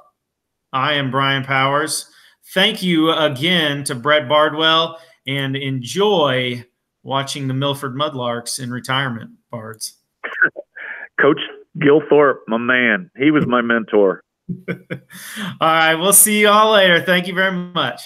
I 0.73 0.95
am 0.95 1.11
Brian 1.11 1.45
Powers. 1.45 2.12
Thank 2.53 2.83
you 2.83 3.11
again 3.11 3.83
to 3.85 3.95
Brett 3.95 4.29
Bardwell 4.29 5.01
and 5.27 5.57
enjoy 5.57 6.65
watching 7.03 7.49
the 7.49 7.55
Milford 7.55 7.95
Mudlarks 7.95 8.61
in 8.61 8.71
retirement, 8.71 9.31
Bards. 9.51 9.95
Coach 11.21 11.41
Gilthorpe, 11.79 12.41
my 12.49 12.59
man. 12.59 13.11
He 13.17 13.31
was 13.31 13.47
my 13.47 13.63
mentor. 13.63 14.23
all 14.69 14.77
right. 15.61 15.95
We'll 15.95 16.13
see 16.13 16.41
you 16.41 16.49
all 16.49 16.73
later. 16.73 17.01
Thank 17.01 17.27
you 17.27 17.35
very 17.35 17.53
much. 17.53 18.03